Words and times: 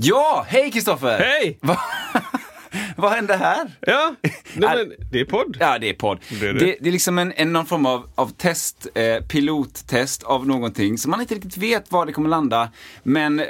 Ja, 0.00 0.44
hej 0.48 0.70
Kristoffer! 0.70 1.18
Hej! 1.18 1.58
Va- 1.62 1.80
Vad 2.96 3.12
hände 3.12 3.36
här? 3.36 3.70
Ja, 3.80 4.14
nej, 4.22 4.76
men 4.76 4.92
det 5.10 5.20
är 5.20 5.24
podd. 5.24 5.56
Ja, 5.60 5.78
det 5.78 5.88
är 5.90 5.94
podd. 5.94 6.18
Det 6.40 6.46
är 6.48 6.52
det. 6.52 6.58
Det, 6.58 6.76
det 6.80 6.88
är 6.88 6.92
liksom 6.92 7.18
en, 7.18 7.32
en, 7.36 7.52
någon 7.52 7.66
form 7.66 7.86
av, 7.86 8.08
av 8.14 8.32
test, 8.32 8.86
eh, 8.94 9.16
pilottest 9.24 10.22
av 10.22 10.46
någonting 10.46 10.98
som 10.98 11.10
man 11.10 11.20
inte 11.20 11.34
riktigt 11.34 11.56
vet 11.56 11.92
var 11.92 12.06
det 12.06 12.12
kommer 12.12 12.28
landa. 12.28 12.68
Men 13.02 13.42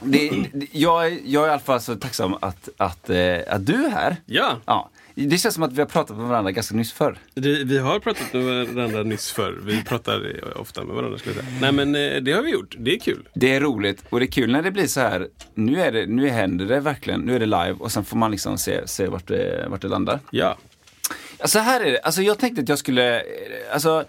det, 0.00 0.30
jag, 0.72 1.06
är- 1.06 1.18
jag 1.24 1.44
är 1.44 1.48
i 1.48 1.50
alla 1.50 1.58
fall 1.60 1.80
så 1.80 1.96
tacksam 1.96 2.34
att, 2.40 2.68
att, 2.76 3.10
eh, 3.10 3.36
att 3.48 3.66
du 3.66 3.84
är 3.84 3.90
här. 3.90 4.16
Ja, 4.26 4.56
Ja. 4.66 4.90
Det 5.26 5.38
känns 5.38 5.54
som 5.54 5.64
att 5.64 5.72
vi 5.72 5.80
har 5.80 5.86
pratat 5.86 6.16
med 6.16 6.26
varandra 6.26 6.52
ganska 6.52 6.74
nyss 6.74 6.92
förr. 6.92 7.18
det, 7.34 7.64
vi 7.64 7.78
har 7.78 7.98
pratat 7.98 8.32
med 8.32 8.68
varandra 8.68 9.02
nyss 9.02 9.32
förr. 9.32 9.60
Vi 9.64 9.84
pratar 9.84 10.44
ofta 10.58 10.84
med 10.84 10.96
varandra 10.96 11.18
skulle 11.18 11.34
jag 11.34 11.44
säga. 11.44 11.56
Nej 11.60 11.72
men 11.72 11.94
eh, 11.94 12.22
det 12.22 12.32
har 12.32 12.42
vi 12.42 12.50
gjort. 12.50 12.74
Det 12.78 12.94
är 12.94 12.98
kul. 12.98 13.28
Det 13.34 13.54
är 13.54 13.60
roligt 13.60 14.04
och 14.10 14.20
det 14.20 14.26
är 14.26 14.30
kul 14.30 14.52
när 14.52 14.62
det 14.62 14.70
blir 14.70 14.86
så 14.86 15.00
här. 15.00 15.28
Nu, 15.54 15.80
är 15.80 15.92
det, 15.92 16.06
nu 16.06 16.28
händer 16.28 16.66
det 16.66 16.80
verkligen, 16.80 17.20
nu 17.20 17.34
är 17.34 17.38
det 17.40 17.46
live 17.46 17.74
och 17.78 17.92
sen 17.92 18.04
får 18.04 18.16
man 18.16 18.30
liksom 18.30 18.58
se, 18.58 18.88
se 18.88 19.06
vart, 19.06 19.28
det, 19.28 19.66
vart 19.68 19.82
det 19.82 19.88
landar. 19.88 20.20
Ja. 20.30 20.58
Alltså 21.40 21.58
här 21.58 21.80
är 21.80 21.92
det, 21.92 21.98
alltså 21.98 22.22
jag 22.22 22.38
tänkte 22.38 22.62
att 22.62 22.68
jag 22.68 22.78
skulle, 22.78 23.16
eh, 23.16 23.24
alltså 23.72 24.04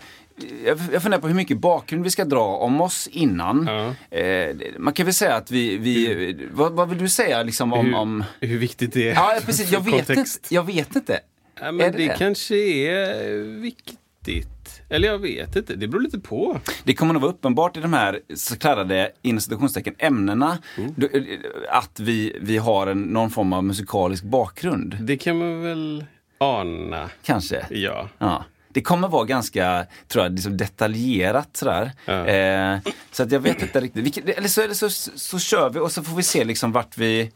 jag 0.65 0.79
jag 0.93 1.01
funderar 1.01 1.21
på 1.21 1.27
hur 1.27 1.35
mycket 1.35 1.57
bakgrund 1.57 2.03
vi 2.03 2.09
ska 2.09 2.25
dra 2.25 2.45
om 2.57 2.81
oss 2.81 3.07
innan. 3.11 3.65
Ja. 3.67 4.17
Eh, 4.17 4.55
man 4.77 4.93
kan 4.93 5.05
väl 5.05 5.13
säga 5.13 5.35
att 5.35 5.51
vi, 5.51 5.77
vi 5.77 6.47
vad, 6.51 6.71
vad 6.73 6.89
vill 6.89 6.97
du 6.97 7.09
säga 7.09 7.43
liksom 7.43 7.73
om, 7.73 7.85
Hur, 7.85 7.95
om 7.95 8.23
hur 8.39 8.57
viktigt 8.57 8.93
det 8.93 9.09
är. 9.09 9.13
Ja 9.13 9.39
precis, 9.45 9.71
jag 9.71 9.85
vet 9.85 10.09
inte. 10.09 10.25
Jag 10.49 10.63
vet 10.65 10.95
inte. 10.95 11.19
Ja, 11.61 11.71
men 11.71 11.77
det 11.91 11.97
det, 11.97 12.07
det? 12.07 12.15
kanske 12.17 12.55
är 12.55 13.61
viktigt. 13.61 14.81
Eller 14.89 15.07
jag 15.07 15.17
vet 15.19 15.55
inte. 15.55 15.75
Det 15.75 15.87
beror 15.87 16.01
lite 16.01 16.19
på. 16.19 16.59
Det 16.83 16.93
kommer 16.93 17.13
nog 17.13 17.21
vara 17.21 17.31
uppenbart 17.31 17.77
i 17.77 17.79
de 17.79 17.93
här 17.93 18.19
så 18.35 18.57
kallade 18.57 19.11
inom 19.21 19.41
citationstecken 19.41 19.93
ämnena 19.97 20.57
Mm. 20.77 20.93
eh, 21.13 21.77
att 21.77 21.99
vi, 21.99 22.37
vi 22.41 22.57
har 22.57 22.87
en, 22.87 23.01
någon 23.01 23.29
form 23.29 23.53
av 23.53 23.63
musikalisk 23.63 24.23
bakgrund. 24.23 24.97
Det 25.01 25.17
kan 25.17 25.37
man 25.37 25.61
väl 25.61 26.05
ana. 26.37 27.09
Kanske. 27.23 27.65
Ja. 27.69 28.09
Ja. 28.17 28.45
Det 28.73 28.81
kommer 28.81 29.07
vara 29.07 29.25
ganska, 29.25 29.85
tror 30.07 30.23
jag, 30.25 30.31
liksom 30.33 30.57
detaljerat 30.57 31.57
sådär. 31.57 31.91
Ja. 32.05 32.27
Eh, 32.27 32.79
så 33.11 33.23
att 33.23 33.31
jag 33.31 33.39
vet 33.39 33.61
inte 33.61 33.79
riktigt. 33.81 34.05
Vilket, 34.05 34.29
eller 34.29 34.47
så, 34.47 34.61
eller 34.61 34.73
så, 34.73 34.89
så 35.19 35.39
kör 35.39 35.69
vi 35.69 35.79
och 35.79 35.91
så 35.91 36.03
får 36.03 36.15
vi 36.15 36.23
se 36.23 36.43
liksom 36.43 36.71
vart 36.71 36.97
vi... 36.97 37.31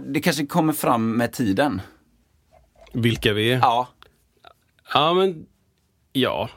Det 0.00 0.20
kanske 0.20 0.46
kommer 0.46 0.72
fram 0.72 1.16
med 1.16 1.32
tiden. 1.32 1.80
Vilka 2.92 3.32
vi 3.32 3.52
är. 3.52 3.58
Ja. 3.58 3.88
Ja, 4.94 5.14
men 5.14 5.46
ja, 6.12 6.50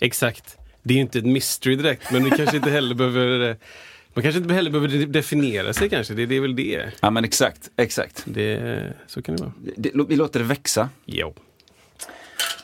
exakt. 0.00 0.56
Det 0.82 0.94
är 0.94 0.96
ju 0.96 1.00
inte 1.00 1.18
ett 1.18 1.26
mystery 1.26 1.76
direkt, 1.76 2.12
men 2.12 2.24
vi 2.24 2.30
kanske 2.30 2.56
inte 2.56 2.70
heller 2.70 2.94
behöver 2.94 3.50
eh, 3.50 3.56
man 4.14 4.22
kanske 4.22 4.40
inte 4.40 4.54
heller 4.54 4.70
behöver 4.70 4.88
de- 4.88 5.06
definiera 5.06 5.72
sig 5.72 5.88
kanske. 5.90 6.14
Det, 6.14 6.26
det 6.26 6.34
är 6.36 6.40
väl 6.40 6.56
det. 6.56 6.90
Ja 7.00 7.10
men 7.10 7.24
exakt, 7.24 7.70
exakt. 7.76 8.22
det. 8.24 8.92
Så 9.06 9.22
kan 9.22 9.36
det 9.36 9.42
vara. 9.42 9.52
Det, 9.76 9.90
vi 10.08 10.16
låter 10.16 10.40
det 10.40 10.46
växa. 10.46 10.88
Jo. 11.04 11.34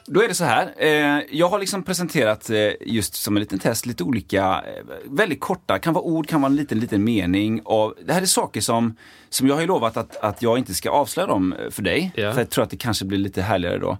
Då 0.06 0.22
är 0.22 0.28
det 0.28 0.34
så 0.34 0.44
här. 0.44 0.74
Eh, 0.76 1.22
jag 1.30 1.48
har 1.48 1.58
liksom 1.58 1.82
presenterat 1.82 2.50
eh, 2.50 2.70
just 2.80 3.14
som 3.14 3.36
en 3.36 3.40
liten 3.40 3.58
test 3.58 3.86
lite 3.86 4.04
olika, 4.04 4.44
eh, 4.66 4.84
väldigt 5.04 5.40
korta, 5.40 5.78
kan 5.78 5.94
vara 5.94 6.04
ord, 6.04 6.26
kan 6.28 6.40
vara 6.40 6.50
en 6.50 6.56
liten, 6.56 6.80
liten 6.80 7.04
mening. 7.04 7.60
Och 7.60 7.94
det 8.06 8.12
här 8.12 8.22
är 8.22 8.26
saker 8.26 8.60
som, 8.60 8.96
som 9.28 9.48
jag 9.48 9.54
har 9.54 9.60
ju 9.60 9.66
lovat 9.66 9.96
att, 9.96 10.16
att 10.16 10.42
jag 10.42 10.58
inte 10.58 10.74
ska 10.74 10.90
avslöja 10.90 11.26
dem 11.26 11.54
för 11.70 11.82
dig. 11.82 12.12
Ja. 12.14 12.32
För 12.32 12.40
jag 12.40 12.50
tror 12.50 12.64
att 12.64 12.70
det 12.70 12.76
kanske 12.76 13.04
blir 13.04 13.18
lite 13.18 13.42
härligare 13.42 13.78
då. 13.78 13.98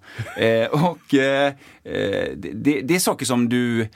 Och 0.71 0.99
det, 1.11 1.57
det, 2.83 2.95
är 2.95 2.99
saker 2.99 3.27
som 3.27 3.49
du 3.49 3.89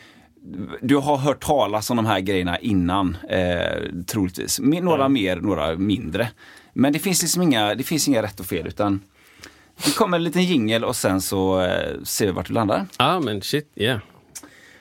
du 0.80 0.96
har 0.96 1.16
hört 1.16 1.44
talas 1.44 1.90
om 1.90 1.96
de 1.96 2.06
här 2.06 2.20
grejerna 2.20 2.58
innan, 2.58 3.16
eh, 3.28 4.04
troligtvis. 4.06 4.60
Några 4.60 5.08
mer, 5.08 5.36
några 5.36 5.76
mindre. 5.76 6.28
Men 6.72 6.92
det 6.92 6.98
finns 6.98 7.22
liksom 7.22 7.42
inga, 7.42 7.74
det 7.74 7.82
finns 7.82 8.08
inga 8.08 8.22
rätt 8.22 8.40
och 8.40 8.46
fel 8.46 8.66
utan 8.66 9.00
det 9.84 9.94
kommer 9.96 10.16
en 10.16 10.24
liten 10.24 10.44
jingel 10.44 10.84
och 10.84 10.96
sen 10.96 11.20
så 11.20 11.60
eh, 11.60 12.02
ser 12.04 12.26
vi 12.26 12.32
vart 12.32 12.50
vi 12.50 12.54
landar. 12.54 12.86
Ja, 12.98 13.20
men 13.20 13.42
shit, 13.42 13.72
yeah. 13.76 14.00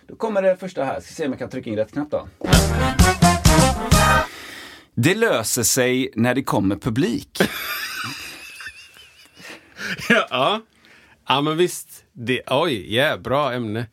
Då 0.07 0.15
kommer 0.15 0.41
det 0.41 0.57
första 0.57 0.83
här, 0.83 0.99
ska 1.01 1.13
se 1.13 1.25
om 1.25 1.31
jag 1.31 1.39
kan 1.39 1.49
trycka 1.49 1.69
in 1.69 1.75
rätt 1.75 1.91
knapp 1.91 2.11
då. 2.11 2.27
Det 4.95 5.15
löser 5.15 5.63
sig 5.63 6.09
när 6.15 6.35
det 6.35 6.43
kommer 6.43 6.75
publik. 6.75 7.37
ja. 10.09 10.61
ja, 11.27 11.41
men 11.41 11.57
visst. 11.57 12.03
Det, 12.11 12.41
oj, 12.47 12.93
yeah, 12.93 13.19
bra 13.19 13.53
ämne. 13.53 13.85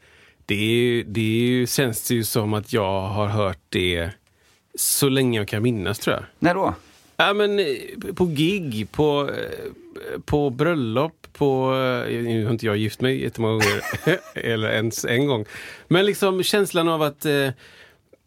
Det, 0.46 0.54
är, 0.54 0.58
ju- 0.74 1.02
det 1.04 1.20
är 1.20 1.46
ju, 1.48 1.66
känns 1.66 2.08
det 2.08 2.14
ju 2.14 2.24
som 2.24 2.54
att 2.54 2.72
jag 2.72 3.00
har 3.00 3.26
hört 3.26 3.58
det 3.68 4.10
så 4.74 5.08
länge 5.08 5.38
jag 5.38 5.48
kan 5.48 5.62
minnas 5.62 5.98
tror 5.98 6.16
jag. 6.16 6.24
När 6.38 6.54
då? 6.54 6.74
Ja, 7.16 7.32
men 7.32 7.58
eh, 7.58 7.66
på 8.14 8.26
gig, 8.26 8.88
på, 8.92 9.30
eh, 9.30 9.70
på 10.24 10.50
bröllop, 10.50 11.26
på... 11.32 11.72
eh, 12.08 12.22
Nu 12.22 12.44
har 12.44 12.52
inte 12.52 12.66
jag 12.66 12.76
gift 12.76 13.00
mig 13.00 13.22
jättemånga 13.22 13.52
gånger, 13.52 13.80
eller 14.34 14.70
ens 14.70 15.04
en 15.04 15.26
gång. 15.26 15.44
Men 15.88 16.06
liksom 16.06 16.42
känslan 16.42 16.88
av 16.88 17.02
att... 17.02 17.24
eh, 17.24 17.30
Det 17.32 17.52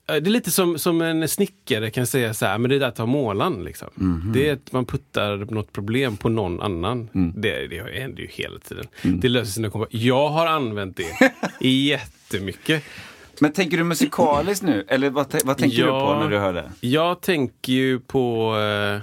är 0.05 0.21
lite 0.21 0.51
som, 0.51 0.77
som 0.79 1.01
en 1.01 1.27
snickare 1.27 1.89
kan 1.89 2.07
säga 2.07 2.33
så 2.33 2.45
här, 2.45 2.57
men 2.57 2.69
det 2.69 2.75
är 2.75 2.79
där 2.79 2.87
att 2.87 2.95
ta 2.95 3.05
målan. 3.05 3.63
Liksom. 3.63 3.87
Det 4.33 4.49
är 4.49 4.53
att 4.53 4.71
man 4.71 4.85
puttar 4.85 5.37
något 5.37 5.71
problem 5.73 6.17
på 6.17 6.29
någon 6.29 6.61
annan. 6.61 7.09
Det, 7.35 7.67
det 7.67 7.99
händer 7.99 8.21
ju 8.21 8.27
hela 8.31 8.59
tiden. 8.59 8.85
Det 9.01 9.29
löser 9.29 9.51
sig 9.51 9.61
när 9.61 9.69
kommer. 9.69 9.87
Jag 9.91 10.29
har 10.29 10.47
använt 10.47 10.97
det 10.97 11.31
jättemycket. 11.67 12.83
Men 13.39 13.51
tänker 13.53 13.77
du 13.77 13.83
musikaliskt 13.83 14.63
nu? 14.65 14.85
Eller 14.87 15.09
vad, 15.09 15.35
vad 15.45 15.57
tänker 15.57 15.77
du 15.77 15.83
på 15.87 16.15
när 16.19 16.29
du 16.29 16.37
hör 16.37 16.53
det? 16.53 16.71
Jag 16.79 17.21
tänker 17.21 17.73
ju 17.73 17.99
på 17.99 18.55
eh, 18.57 19.01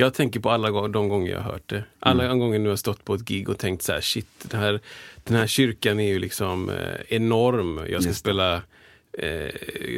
Jag 0.00 0.14
tänker 0.14 0.40
på 0.40 0.50
alla 0.50 0.88
de 0.88 1.08
gånger 1.08 1.30
jag 1.32 1.40
har 1.40 1.52
hört 1.52 1.68
det. 1.68 1.84
Alla 2.00 2.24
Mm. 2.24 2.38
gånger 2.38 2.58
nu 2.58 2.68
har 2.68 2.76
stått 2.76 3.04
på 3.04 3.14
ett 3.14 3.20
gig 3.24 3.48
och 3.48 3.58
tänkt 3.58 3.82
så 3.82 3.92
här, 3.92 4.00
shit, 4.00 4.26
den 4.42 4.60
här, 4.60 4.80
den 5.24 5.36
här 5.36 5.46
kyrkan 5.46 6.00
är 6.00 6.08
ju 6.08 6.18
liksom 6.18 6.70
eh, 6.70 6.76
enorm. 7.08 7.78
Jag 7.90 8.02
ska 8.02 8.08
Just 8.10 8.20
spela 8.20 8.54
eh, 9.12 9.48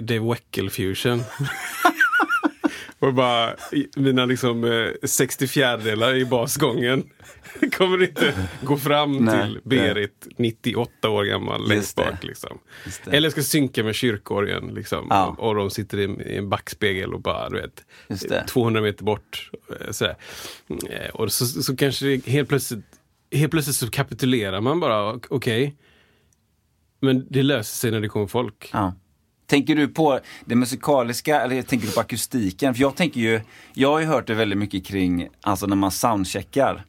Dave 0.03 0.31
Weckel 0.31 0.71
Fusion. 0.71 1.22
och 3.00 3.15
bara, 3.15 3.56
mina 3.97 4.25
liksom 4.25 4.65
eh, 4.65 4.88
64 5.05 5.77
delar 5.77 6.15
i 6.15 6.25
basgången 6.25 7.10
kommer 7.77 8.03
inte 8.03 8.48
gå 8.63 8.77
fram 8.77 9.13
Nej, 9.16 9.42
till 9.42 9.60
Berit, 9.65 10.27
98 10.36 11.09
år 11.10 11.25
gammal, 11.25 11.69
längst 11.69 11.97
bak. 11.97 12.25
Liksom. 12.25 12.59
Eller 13.07 13.30
ska 13.30 13.42
synka 13.42 13.84
med 13.84 13.95
kyrkorgeln. 13.95 14.75
Liksom. 14.75 15.07
Ja. 15.10 15.34
Och 15.39 15.54
de 15.54 15.71
sitter 15.71 15.98
i, 15.98 16.36
en 16.36 16.48
backspegel 16.48 17.15
och 17.15 17.21
bara, 17.21 17.48
du 17.48 17.60
vet, 17.60 17.84
Just 18.09 18.28
det. 18.28 18.45
200 18.48 18.80
meter 18.83 19.04
bort. 19.04 19.51
eh, 19.80 19.91
Sådär. 19.91 20.16
Eh, 20.91 21.10
Och 21.15 21.33
så, 21.33 21.47
så 21.47 21.77
kanske 21.77 22.07
det 22.07 22.27
helt 22.27 22.48
plötsligt, 22.48 22.84
helt 23.33 23.51
plötsligt 23.51 23.77
så 23.77 23.91
kapitulerar 23.91 24.60
man 24.60 24.80
bara, 24.80 25.13
ok- 25.15 25.27
okej. 25.30 25.77
Men 27.01 27.27
det 27.30 27.42
löser 27.42 27.77
sig 27.77 27.91
när 27.91 28.01
det 28.01 28.09
kommer 28.09 28.27
folk. 28.27 28.71
Ja. 28.72 28.95
Tänker 29.51 29.77
du 29.77 29.89
på 29.89 30.21
det 30.45 30.55
musikaliska 30.55 31.41
eller 31.41 31.63
tänker 31.63 31.87
du 31.87 31.93
på 31.93 32.01
akustiken? 32.01 32.75
För 32.75 32.81
jag 32.81 32.97
tänker 32.97 33.21
ju, 33.21 33.41
jag 33.75 33.91
har 33.91 34.01
ju 34.01 34.07
hört 34.07 34.27
det 34.27 34.35
väldigt 34.35 34.59
mycket 34.59 34.87
kring, 34.87 35.29
alltså 35.41 35.67
när 35.67 35.77
man 35.77 35.91
soundcheckar. 35.91 36.85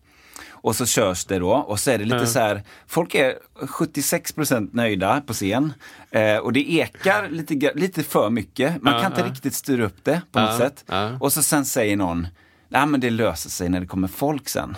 Och 0.50 0.76
så 0.76 0.86
körs 0.86 1.26
det 1.26 1.40
då 1.40 1.52
och 1.52 1.80
så 1.80 1.92
är 1.92 1.98
det 1.98 2.04
lite 2.04 2.16
Ja. 2.18 2.26
så 2.26 2.40
här, 2.40 2.64
folk 2.88 3.16
är 3.16 3.34
76% 3.60 4.70
nöjda 4.74 5.22
på 5.22 5.34
scen. 5.34 5.74
Eh, 6.12 6.38
och 6.38 6.54
det 6.54 6.72
ekar 6.72 7.30
lite, 7.30 7.72
lite 7.76 8.04
för 8.04 8.30
mycket. 8.30 8.82
Man 8.82 8.94
Ja, 8.94 9.02
kan 9.02 9.12
inte 9.12 9.22
ja. 9.22 9.28
riktigt 9.32 9.54
styra 9.54 9.86
upp 9.86 10.04
det 10.04 10.22
på 10.32 10.40
något 10.40 10.58
sätt. 10.58 10.86
Och 11.20 11.34
så 11.34 11.44
sen 11.44 11.66
säger 11.66 11.98
någon, 11.98 12.28
nej 12.70 12.86
men 12.88 13.00
det 13.00 13.10
löser 13.10 13.50
sig 13.50 13.70
när 13.70 13.80
det 13.80 13.88
kommer 13.88 14.08
folk 14.08 14.50
sen. 14.50 14.78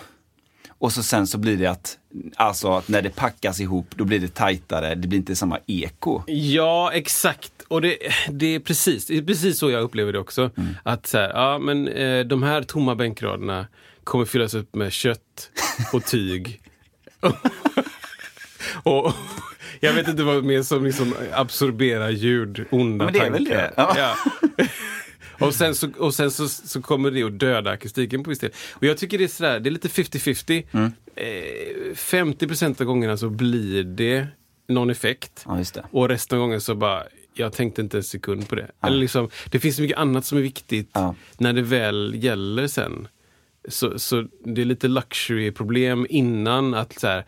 Och 0.78 0.92
så 0.92 1.02
sen 1.02 1.26
så 1.26 1.38
blir 1.38 1.56
det 1.56 1.66
att, 1.66 1.98
alltså 2.36 2.72
att 2.72 2.88
när 2.88 3.02
det 3.02 3.10
packas 3.10 3.60
ihop, 3.60 3.86
då 3.96 4.04
blir 4.04 4.18
det 4.20 4.34
tajtare, 4.34 4.94
det 4.94 5.08
blir 5.08 5.18
inte 5.18 5.36
samma 5.36 5.58
eko. 5.66 6.22
Ja, 6.26 6.90
exakt. 6.92 7.52
Och 7.74 7.80
det, 7.80 7.98
det, 8.30 8.54
är 8.54 8.60
precis, 8.60 9.06
det 9.06 9.18
är 9.18 9.22
precis 9.22 9.58
så 9.58 9.70
jag 9.70 9.82
upplever 9.82 10.12
det 10.12 10.18
också. 10.18 10.50
Att 10.82 11.06
så 11.06 11.18
här, 11.18 11.28
ja 11.28 11.58
men 11.58 11.88
eh, 11.88 12.24
de 12.24 12.42
här 12.42 12.62
tomma 12.62 12.94
bänkraderna 12.94 13.66
kommer 14.04 14.24
fyllas 14.24 14.54
upp 14.54 14.74
med 14.74 14.92
kött 14.92 15.50
och 15.92 16.04
tyg. 16.04 16.60
och, 18.82 19.12
jag 19.80 19.92
vet 19.92 20.08
inte 20.08 20.22
vad 20.22 20.44
mer 20.44 20.62
som 20.62 20.84
liksom 20.84 21.14
absorberar 21.32 22.10
ljud, 22.10 22.64
onda 22.70 23.04
Men 23.04 23.12
det 23.14 23.18
är 23.18 23.22
tankar. 23.22 23.38
väl 23.38 23.44
det. 23.44 23.72
Ja. 23.76 23.94
Ja. 23.96 24.16
Och 25.46 25.54
sen, 25.54 25.74
så, 25.74 25.88
och 25.98 26.14
sen 26.14 26.30
så, 26.30 26.48
så 26.48 26.82
kommer 26.82 27.10
det 27.10 27.22
att 27.22 27.38
döda 27.38 27.70
akustiken 27.70 28.24
på 28.24 28.30
viss 28.30 28.38
del. 28.38 28.50
Och 28.72 28.84
jag 28.84 28.98
tycker 28.98 29.18
det 29.18 29.24
är 29.24 29.28
sådär, 29.28 29.60
det 29.60 29.68
är 29.68 29.70
lite 29.70 29.88
50-50. 29.88 30.64
Mm. 30.70 30.92
Eh, 31.16 31.94
50 31.94 32.64
av 32.82 32.86
gångerna 32.86 33.16
så 33.16 33.28
blir 33.28 33.84
det 33.84 34.26
någon 34.68 34.90
effekt. 34.90 35.46
Ja. 35.46 35.82
Och 35.90 36.08
resten 36.08 36.38
av 36.38 36.42
gången 36.44 36.60
så 36.60 36.74
bara, 36.74 37.04
jag 37.34 37.52
tänkte 37.52 37.80
inte 37.82 37.96
en 37.96 38.02
sekund 38.02 38.48
på 38.48 38.54
det. 38.54 38.70
Eller 38.82 38.96
liksom, 38.96 39.28
det 39.50 39.60
finns 39.60 39.76
så 39.76 39.82
mycket 39.82 39.98
annat 39.98 40.24
som 40.24 40.38
är 40.38 40.42
viktigt 40.42 40.90
Ja. 40.92 41.14
när 41.38 41.52
det 41.52 41.62
väl 41.62 42.14
gäller 42.16 42.66
sen. 42.66 43.08
Så, 43.68 43.98
så 43.98 44.26
det 44.44 44.60
är 44.60 44.64
lite 44.64 44.88
luxury-problem 44.88 46.06
innan 46.10 46.74
att 46.74 47.00
så 47.00 47.06
här, 47.06 47.24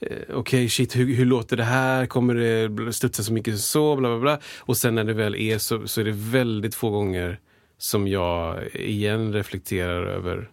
eh, 0.00 0.16
okej 0.34 0.68
shit, 0.68 0.96
hur, 0.96 1.14
hur 1.14 1.24
låter 1.26 1.56
det 1.56 1.64
här? 1.64 2.06
Kommer 2.06 2.34
det 2.34 2.92
studsa 2.92 3.22
så 3.22 3.32
mycket 3.32 3.58
så? 3.60 3.96
Bla, 3.96 4.08
bla, 4.08 4.18
bla. 4.18 4.38
Och 4.58 4.76
sen 4.76 4.94
när 4.94 5.04
det 5.04 5.12
väl 5.12 5.34
är 5.36 5.58
så, 5.58 5.88
så 5.88 6.00
är 6.00 6.04
det 6.04 6.14
väldigt 6.14 6.74
få 6.74 6.90
gånger 6.90 7.40
som 7.78 8.08
jag 8.08 8.66
igen 8.74 9.32
reflekterar 9.32 10.06
över 10.06 10.50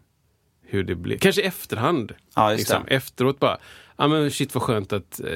hur 0.65 0.83
det 0.83 0.95
blir. 0.95 1.17
Kanske 1.17 1.41
efterhand. 1.41 2.11
Ja, 2.35 2.51
just 2.51 2.59
liksom. 2.59 2.83
Efteråt 2.87 3.39
bara, 3.39 3.57
ja 3.97 4.07
men 4.07 4.31
shit 4.31 4.53
vad 4.55 4.63
skönt 4.63 4.93
att 4.93 5.19
eh, 5.19 5.27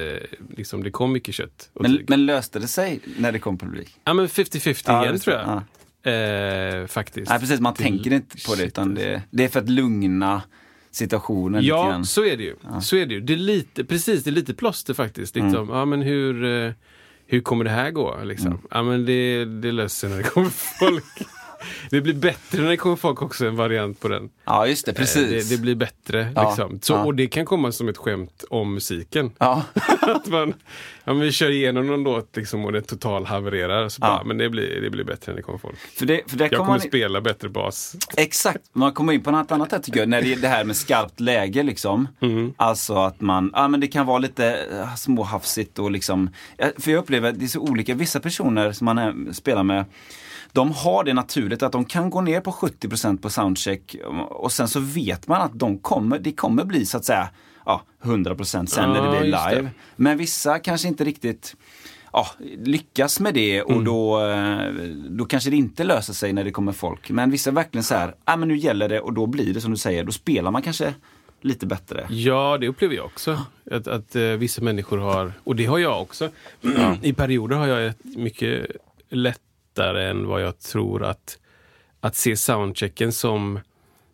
liksom, 0.56 0.82
det 0.82 0.90
kom 0.90 1.12
mycket 1.12 1.34
kött. 1.34 1.70
Men, 1.80 2.04
men 2.08 2.26
löste 2.26 2.58
det 2.58 2.68
sig 2.68 3.00
när 3.18 3.32
det 3.32 3.38
kom 3.38 3.58
publik? 3.58 3.88
Ja 4.04 4.14
men 4.14 4.26
50-50 4.28 4.82
Ja, 4.86 5.04
igen 5.04 5.18
tror 5.18 5.36
jag. 5.36 5.62
Eh, 6.04 6.86
faktiskt. 6.86 7.30
Nej 7.30 7.40
precis, 7.40 7.60
man 7.60 7.74
Det- 7.76 7.82
tänker 7.82 8.12
inte 8.12 8.36
på 8.46 8.54
det 8.54 8.64
utan 8.64 8.94
det, 8.94 9.22
det 9.30 9.44
är 9.44 9.48
för 9.48 9.60
att 9.60 9.68
lugna 9.68 10.42
situationen 10.90 11.62
lite 11.62 11.68
Ja, 11.74 11.88
grann. 11.88 12.04
så 12.06 12.24
är 12.24 12.36
det 12.36 12.42
ju. 12.42 12.56
Så 12.82 12.96
är 12.96 13.06
det 13.06 13.14
ju. 13.14 13.20
Det 13.20 13.32
är 13.32 13.36
lite, 13.36 13.84
precis, 13.84 14.24
det 14.24 14.30
är 14.30 14.32
lite 14.32 14.54
plåster 14.54 14.94
faktiskt. 14.94 15.36
Lite 15.36 15.58
om, 15.58 15.68
ja 15.68 15.84
men 15.84 16.02
hur, 16.02 16.44
eh, 16.66 16.72
hur 17.26 17.40
kommer 17.40 17.64
det 17.64 17.70
här 17.70 17.90
gå? 17.90 18.18
Liksom. 18.24 18.58
Ja 18.70 18.82
men 18.82 19.04
det, 19.06 19.44
det 19.44 19.72
löser 19.72 19.88
sig 20.08 20.10
när 20.10 20.16
det 20.16 20.22
kommer 20.28 20.50
folk. 20.78 21.04
det 21.90 22.00
blir 22.00 22.14
bättre 22.14 22.62
när 22.62 22.68
det 22.70 22.76
kommer 22.76 22.96
folk 22.96 23.22
också, 23.22 23.46
en 23.46 23.56
variant 23.56 24.00
på 24.00 24.08
den. 24.08 24.30
Ja 24.44 24.66
just 24.66 24.86
det, 24.86 24.92
Eh, 24.92 24.96
precis. 24.96 25.48
Det, 25.48 25.56
det 25.56 25.62
blir 25.62 25.74
bättre. 25.74 26.32
Ja, 26.34 26.48
Liksom. 26.48 26.78
Så, 26.82 26.92
ja. 26.92 27.04
Och 27.04 27.14
det 27.14 27.26
kan 27.26 27.44
komma 27.44 27.72
som 27.72 27.88
ett 27.88 27.96
skämt 27.96 28.44
om 28.50 28.74
musiken. 28.74 29.30
Ja, 29.38 29.62
att 30.00 30.26
man, 30.26 30.54
ja, 31.04 31.12
men 31.12 31.20
vi 31.20 31.32
kör 31.32 31.50
igenom 31.50 31.86
någon 31.86 32.02
låt 32.02 32.36
liksom, 32.36 32.64
och 32.64 32.72
det 32.72 32.82
total 32.82 33.26
havererar. 33.26 33.88
Så 33.88 33.98
Ja. 34.02 34.06
bara, 34.06 34.24
men 34.24 34.38
det 34.38 34.48
blir, 34.50 34.80
det 34.80 34.90
blir 34.90 35.04
bättre 35.04 35.32
när 35.32 35.36
det 35.36 35.42
kommer 35.42 35.58
folk. 35.58 35.78
för 35.78 36.06
det, 36.06 36.20
för 36.26 36.36
det 36.36 36.44
Jag 36.44 36.52
kommer 36.52 36.70
man, 36.70 36.80
spela 36.80 37.20
bättre 37.20 37.48
bas. 37.48 37.96
Exakt, 38.16 38.60
man 38.72 38.92
kommer 38.92 39.12
in 39.12 39.22
på 39.22 39.30
något 39.30 39.52
annat 39.52 39.72
här 39.72 39.78
tycker 39.78 40.00
jag, 40.00 40.08
när 40.08 40.22
det 40.22 40.34
det 40.34 40.48
här 40.48 40.64
med 40.64 40.76
skarpt 40.76 41.20
läge 41.20 41.62
liksom. 41.62 42.08
Mm. 42.20 42.54
Alltså 42.56 42.94
att 42.94 43.20
man, 43.20 43.50
ja 43.54 43.68
men 43.68 43.80
det 43.80 43.86
kan 43.86 44.06
vara 44.06 44.18
lite 44.18 44.66
uh, 44.72 44.94
småhafsigt 44.94 45.78
och 45.78 45.90
liksom, 45.90 46.30
för 46.78 46.90
jag 46.90 46.98
upplever 46.98 47.28
att 47.28 47.38
det 47.38 47.44
är 47.44 47.48
så 47.48 47.60
olika, 47.60 47.94
vissa 47.94 48.20
personer 48.20 48.72
som 48.72 48.84
man 48.84 48.98
eh, 48.98 49.12
spelar 49.32 49.62
med, 49.62 49.84
de 50.52 50.72
har 50.72 51.04
det 51.04 51.14
naturligt 51.14 51.62
att 51.62 51.72
de 51.72 51.84
kan 51.84 52.10
gå 52.10 52.20
ner 52.20 52.40
på 52.40 52.50
70% 52.52 53.18
på 53.22 53.30
soundcheck 53.30 53.96
och 54.30 54.52
sen 54.52 54.68
så 54.68 54.80
vet 54.80 55.28
man 55.28 55.42
att 55.42 55.58
de 55.58 55.78
kommer, 55.78 56.18
det 56.18 56.32
kommer 56.32 56.64
bli 56.64 56.86
så 56.86 56.96
att 56.96 57.04
säga 57.04 57.28
ja, 57.66 57.82
100% 58.02 58.66
sen 58.66 58.90
när 58.92 59.00
det 59.00 59.06
Ja, 59.06 59.10
blir 59.20 59.30
just 59.30 59.44
det. 59.50 59.54
live. 59.56 59.70
Men 59.96 60.18
vissa 60.18 60.58
kanske 60.58 60.88
inte 60.88 61.04
riktigt 61.04 61.56
ja, 62.12 62.26
lyckas 62.64 63.20
med 63.20 63.34
det 63.34 63.62
och 63.62 63.70
Mm. 63.72 63.84
då, 63.84 64.24
eh, 64.26 64.72
då 65.08 65.24
kanske 65.24 65.50
det 65.50 65.56
inte 65.56 65.84
löser 65.84 66.12
sig 66.12 66.32
när 66.32 66.44
det 66.44 66.50
kommer 66.50 66.72
folk. 66.72 67.10
Men 67.10 67.30
vissa 67.30 67.50
är 67.50 67.54
verkligen 67.54 67.84
så 67.84 67.94
här, 67.94 68.14
ah, 68.24 68.36
men 68.36 68.48
nu 68.48 68.56
gäller 68.56 68.88
det 68.88 69.00
och 69.00 69.12
då 69.12 69.26
blir 69.26 69.54
det 69.54 69.60
som 69.60 69.70
du 69.70 69.76
säger, 69.76 70.04
då 70.04 70.12
spelar 70.12 70.50
man 70.50 70.62
kanske 70.62 70.94
lite 71.40 71.66
bättre. 71.66 72.06
Ja, 72.10 72.58
det 72.60 72.68
upplever 72.68 72.94
jag 72.94 73.04
också. 73.04 73.38
Att, 73.70 73.88
att 73.88 74.16
eh, 74.16 74.22
vissa 74.22 74.62
människor 74.62 74.98
har, 74.98 75.32
och 75.44 75.56
det 75.56 75.66
har 75.66 75.78
jag 75.78 76.02
också. 76.02 76.28
I 77.02 77.12
perioder 77.12 77.56
har 77.56 77.66
jag 77.66 77.86
ett 77.86 78.04
mycket 78.04 78.66
lättare 79.76 80.04
än 80.10 80.26
vad 80.26 80.42
jag 80.42 80.58
tror 80.58 81.04
att, 81.04 81.38
att 82.00 82.16
se 82.16 82.36
soundchecken 82.36 83.12
som 83.12 83.60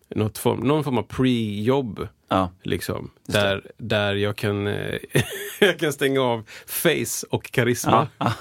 något 0.09 0.39
form, 0.39 0.61
någon 0.61 0.85
form 0.85 0.99
av 0.99 1.03
pre-jobb. 1.03 2.09
Ja, 2.29 2.51
Liksom, 2.63 3.11
där, 3.27 3.63
där 3.77 4.15
jag, 4.15 4.37
kan, 4.37 4.67
eh, 4.67 4.99
jag 5.61 5.79
kan 5.79 5.93
stänga 5.93 6.21
av 6.21 6.45
face 6.67 7.27
och 7.31 7.51
karisma. 7.53 8.09
ja, 8.19 8.33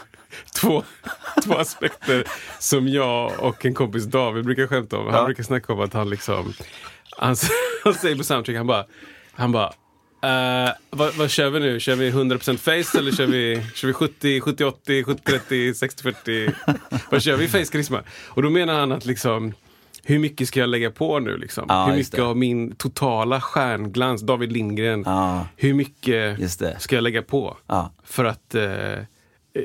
Två, 0.61 0.83
två 1.43 1.53
aspekter 1.53 2.23
som 2.59 2.87
jag 2.87 3.31
och 3.39 3.65
en 3.65 3.73
kompis 3.73 4.05
David 4.05 4.45
brukar 4.45 4.67
skämta 4.67 4.97
om. 4.97 5.05
Han 5.05 5.15
Ja. 5.15 5.25
brukar 5.25 5.43
snacka 5.43 5.73
om 5.73 5.79
att 5.79 5.93
han 5.93 6.09
liksom, 6.09 6.53
han, 7.17 7.35
han 7.83 7.93
säger 7.93 8.15
på 8.15 8.23
soundcheck, 8.23 8.57
han 8.57 8.67
bara, 8.67 8.85
han 9.31 9.51
bara 9.51 9.73
eh, 10.23 10.69
vad, 10.89 11.15
vad 11.15 11.29
kör 11.29 11.49
vi 11.49 11.59
nu? 11.59 11.79
Kör 11.79 11.95
vi 11.95 12.11
100% 12.11 12.57
face 12.57 12.99
eller 12.99 13.11
kör 13.11 13.25
vi, 13.27 13.61
kör 13.75 13.87
vi 13.87 13.93
70, 13.93 14.41
70, 14.41 14.63
80, 14.63 15.03
70, 15.03 15.21
30, 15.23 15.73
60, 15.73 16.03
40? 16.03 16.51
Vad 17.11 17.21
kör 17.23 17.37
vi? 17.37 17.47
Face 17.47 17.65
karisma? 17.71 18.03
Och 18.27 18.43
då 18.43 18.49
menar 18.49 18.79
han 18.79 18.91
att 18.91 19.05
liksom 19.05 19.53
hur 20.03 20.19
mycket 20.19 20.47
ska 20.47 20.59
jag 20.59 20.69
lägga 20.69 20.91
på 20.91 21.19
nu? 21.19 21.37
Liksom? 21.37 21.65
Ja, 21.69 21.85
hur 21.85 21.95
mycket 21.95 22.19
av 22.19 22.37
min 22.37 22.75
totala 22.75 23.41
stjärnglans, 23.41 24.21
David 24.21 24.51
Lindgren, 24.51 25.03
Ja. 25.05 25.47
hur 25.55 25.73
mycket 25.73 26.51
ska 26.81 26.95
jag 26.95 27.03
lägga 27.03 27.21
på? 27.21 27.57
Ja. 27.67 27.93
För 28.03 28.25
att 28.25 28.55
eh, 28.55 28.61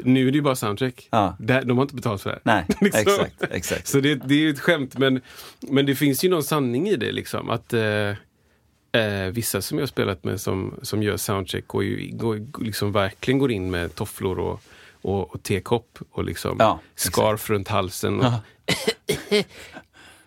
nu 0.05 0.29
är 0.29 0.33
det 0.33 0.37
ju 0.37 0.43
bara 0.43 0.57
soundcheck. 0.57 1.09
De 1.39 1.77
har 1.79 1.83
inte 1.83 1.95
betalt 1.95 2.23
för 2.23 2.31
det. 2.31 2.41
nej, 2.43 2.65
Liksom. 2.81 3.01
exakt, 3.01 3.43
exakt. 3.51 3.87
Så 3.89 4.01
det, 4.01 4.15
det 4.15 4.35
är 4.35 4.39
ju 4.39 4.51
ett 4.51 4.61
skämt, 4.61 4.99
men, 4.99 5.21
men 5.61 5.87
det 5.87 5.95
finns 5.95 6.25
ju 6.25 6.29
någon 6.29 6.43
sanning 6.43 6.89
i 6.89 6.97
det. 6.97 7.13
Liksom, 7.13 7.51
att 7.51 7.73
eh, 7.73 7.81
eh, 8.93 9.27
Vissa 9.33 9.62
som 9.62 9.79
jag 9.79 9.83
har 9.83 9.87
spelat 9.89 10.25
med 10.25 10.41
som, 10.41 10.75
som 10.83 11.03
gör 11.03 11.17
soundcheck 11.17 11.67
går 11.67 11.85
ju, 11.85 12.11
går, 12.17 12.62
liksom 12.65 12.93
verkligen 12.93 13.39
går 13.39 13.53
in 13.53 13.71
med 13.71 13.94
tofflor 13.94 14.39
och, 14.39 14.62
och, 15.03 15.35
och 15.35 15.43
tekopp 15.43 15.99
och 16.11 16.25
liksom 16.25 16.56
Ja, 16.59 16.81
exakt. 16.94 17.15
scarf 17.15 17.50
runt 17.50 17.69
halsen. 17.69 18.21
Och, 18.21 18.33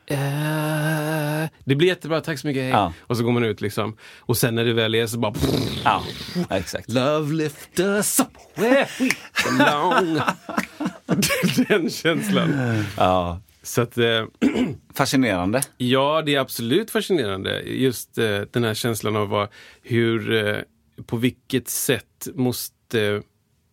Eh, 0.07 1.49
det 1.63 1.75
blir 1.75 1.87
jättebra, 1.87 2.21
tack 2.21 2.39
så 2.39 2.47
mycket, 2.47 2.61
hej. 2.63 2.71
Ja. 2.71 2.93
Och 3.01 3.17
så 3.17 3.23
går 3.23 3.31
man 3.31 3.43
ut 3.43 3.61
liksom. 3.61 3.97
Och 4.19 4.37
sen 4.37 4.55
när 4.55 4.65
det 4.65 4.73
väl 4.73 4.95
är 4.95 5.07
så 5.07 5.17
bara... 5.19 5.33
Ja, 5.83 6.03
exakt. 6.49 6.89
Love 6.91 7.33
lift 7.33 7.79
us 7.79 8.19
up 8.19 8.27
where 8.55 8.87
we 8.99 9.09
belong. 9.57 10.19
Den 11.67 11.89
känslan. 11.89 12.83
Ja. 12.97 13.39
Så 13.65 13.81
att, 13.81 13.97
eh, 13.97 14.25
Fascinerande. 14.93 15.61
ja, 15.77 16.21
det 16.25 16.35
är 16.35 16.39
absolut 16.39 16.91
fascinerande. 16.91 17.61
Just 17.61 18.17
eh, 18.17 18.41
den 18.51 18.63
här 18.63 18.73
känslan 18.73 19.15
av 19.15 19.29
vad, 19.29 19.47
hur, 19.81 20.33
eh, 20.33 20.57
på 21.05 21.17
vilket 21.17 21.69
sätt 21.69 22.27
måste 22.33 23.21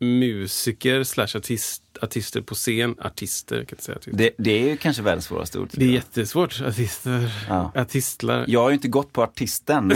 musiker 0.02 1.04
slash 1.04 1.28
artist, 1.36 1.82
artister 2.02 2.40
på 2.40 2.54
scen, 2.54 2.94
artister, 3.00 3.56
kan 3.56 3.66
jag 3.78 3.82
säga 3.82 3.96
artister. 3.96 4.18
Det, 4.18 4.30
det 4.38 4.50
är 4.62 4.68
ju 4.68 4.76
kanske 4.76 5.02
världens 5.02 5.24
svåraste 5.24 5.58
ord. 5.58 5.68
Det 5.72 5.84
är 5.84 5.86
jag. 5.86 5.94
jättesvårt. 5.94 6.60
Artister, 6.60 7.30
Ja. 7.48 7.72
artistlar. 7.74 8.44
Jag 8.48 8.60
har 8.62 8.68
ju 8.70 8.74
inte 8.74 8.88
gått 8.88 9.12
på 9.12 9.22
artisten, 9.22 9.92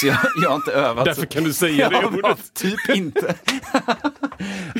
så 0.00 0.06
jag, 0.06 0.16
jag 0.42 0.48
har 0.50 0.56
inte 0.56 0.72
övat. 0.72 1.04
Därför 1.04 1.26
kan 1.26 1.44
du 1.44 1.52
säga 1.52 1.88
det 1.90 2.06
ordet. 2.06 2.54
Typ 2.54 2.88
inte. 2.94 3.34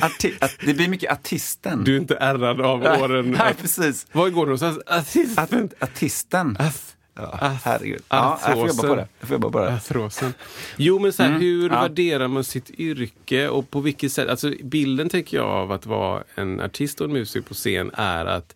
Arti 0.01 0.33
det 0.65 0.73
blir 0.73 0.87
mycket 0.87 1.11
artisten. 1.11 1.83
Du 1.83 1.95
är 1.95 1.99
inte 1.99 2.15
ärrad 2.15 2.61
av 2.61 2.81
åren. 2.83 3.31
Nej, 3.31 3.53
precis. 3.61 4.05
Var 4.11 4.29
går 4.29 4.45
du 4.45 4.53
någonstans? 4.55 4.79
Artisten. 4.87 5.69
Artisten. 5.79 6.57
Ath- 6.57 6.93
Ja, 7.17 7.57
herregud. 7.63 8.01
Ja, 8.09 8.39
jag 8.45 8.53
får 8.57 8.67
jobba 8.67 8.83
på 8.87 8.95
det. 8.95 9.07
Jag 9.19 9.27
får 9.29 9.35
jobba 9.35 9.49
på 9.49 9.59
det. 9.59 9.73
Arthrosen. 9.73 10.33
Jo, 10.77 10.99
men 10.99 11.13
så 11.13 11.23
här, 11.23 11.39
hur 11.39 11.59
Mm. 11.65 11.73
ja. 11.75 11.81
värderar 11.81 12.27
man 12.27 12.43
sitt 12.43 12.69
yrke 12.79 13.47
och 13.47 13.69
på 13.71 13.79
vilket 13.79 14.11
sätt? 14.11 14.29
Alltså, 14.29 14.51
bilden 14.63 15.09
tänker 15.09 15.37
jag 15.37 15.45
av 15.47 15.71
att 15.71 15.85
vara 15.85 16.23
en 16.35 16.61
artist 16.61 17.01
och 17.01 17.07
en 17.07 17.13
musiker 17.13 17.47
på 17.47 17.53
scen 17.53 17.91
är 17.93 18.25
att 18.25 18.55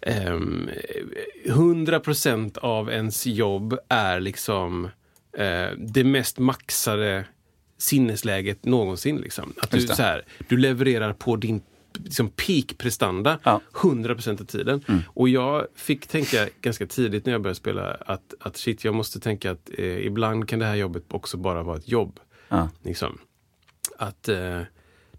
ehm, 0.00 0.70
100% 1.44 2.58
av 2.58 2.90
ens 2.90 3.26
jobb 3.26 3.78
är 3.88 4.20
liksom 4.20 4.84
eh, 5.38 5.66
det 5.78 6.04
mest 6.04 6.38
maxade 6.38 7.24
sinnesläget 7.78 8.64
någonsin. 8.64 9.16
Liksom. 9.16 9.52
Att 9.60 9.70
du, 9.70 9.80
så 9.80 10.02
här, 10.02 10.22
du 10.48 10.56
levererar 10.56 11.12
på 11.12 11.36
din 11.36 11.60
liksom 12.04 12.28
peak-prestanda 12.30 13.38
Ja. 13.42 13.60
100% 13.72 14.40
av 14.40 14.44
tiden. 14.44 14.84
Och 15.06 15.28
jag 15.28 15.66
fick 15.74 16.06
tänka 16.06 16.48
ganska 16.60 16.86
tidigt 16.86 17.26
när 17.26 17.32
jag 17.32 17.42
började 17.42 17.54
spela 17.58 17.96
att, 18.06 18.34
att 18.40 18.56
shit, 18.56 18.84
jag 18.84 18.94
måste 18.94 19.20
tänka 19.20 19.50
att 19.50 19.70
eh, 19.78 20.06
ibland 20.06 20.48
kan 20.48 20.58
det 20.58 20.66
här 20.66 20.76
jobbet 20.76 21.04
också 21.08 21.36
bara 21.36 21.62
vara 21.62 21.76
ett 21.76 21.88
jobb. 21.88 22.20
Ja. 22.48 22.68
Liksom. 22.82 23.18
Att 23.98 24.28
eh, 24.28 24.60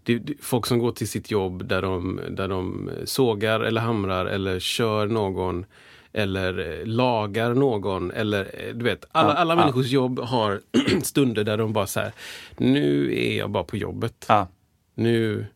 det, 0.02 0.18
det, 0.18 0.34
folk 0.40 0.66
som 0.66 0.78
går 0.78 0.92
till 0.92 1.08
sitt 1.08 1.30
jobb 1.30 1.68
där 1.68 1.82
de, 1.82 2.20
där 2.30 2.48
de 2.48 2.90
sågar 3.04 3.60
eller 3.60 3.80
hamrar 3.80 4.26
eller 4.26 4.60
kör 4.60 5.06
någon 5.06 5.66
eller 6.12 6.78
eh, 6.80 6.86
lagar 6.86 7.54
någon. 7.54 8.10
Eller 8.10 8.40
eh, 8.54 8.74
du 8.74 8.84
vet, 8.84 9.04
alla, 9.12 9.28
Ja, 9.28 9.34
alla 9.34 9.54
ja. 9.54 9.60
människors 9.60 9.86
jobb 9.86 10.18
har 10.20 10.60
stunder 11.02 11.44
där 11.44 11.56
de 11.56 11.72
bara 11.72 11.86
så 11.86 12.00
här, 12.00 12.12
nu 12.56 13.14
är 13.18 13.38
jag 13.38 13.50
bara 13.50 13.64
på 13.64 13.76
jobbet. 13.76 14.24
Ja, 14.28 14.48
Nu, 14.94 15.46